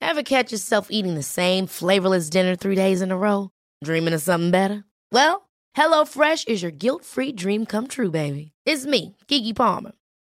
Ever 0.00 0.22
catch 0.22 0.52
yourself 0.52 0.88
eating 0.90 1.14
the 1.14 1.22
same 1.22 1.66
flavorless 1.66 2.28
dinner 2.28 2.54
three 2.54 2.74
days 2.74 3.00
in 3.00 3.10
a 3.10 3.16
row? 3.16 3.48
Dreaming 3.82 4.14
of 4.14 4.20
something 4.20 4.50
better? 4.50 4.84
Well, 5.10 5.48
HelloFresh 5.74 6.48
is 6.48 6.62
your 6.62 6.70
guilt-free 6.70 7.32
dream 7.32 7.64
come 7.64 7.86
true, 7.88 8.10
baby. 8.10 8.52
It's 8.66 8.84
me, 8.84 9.16
Kiki 9.26 9.54
Palmer. 9.54 9.92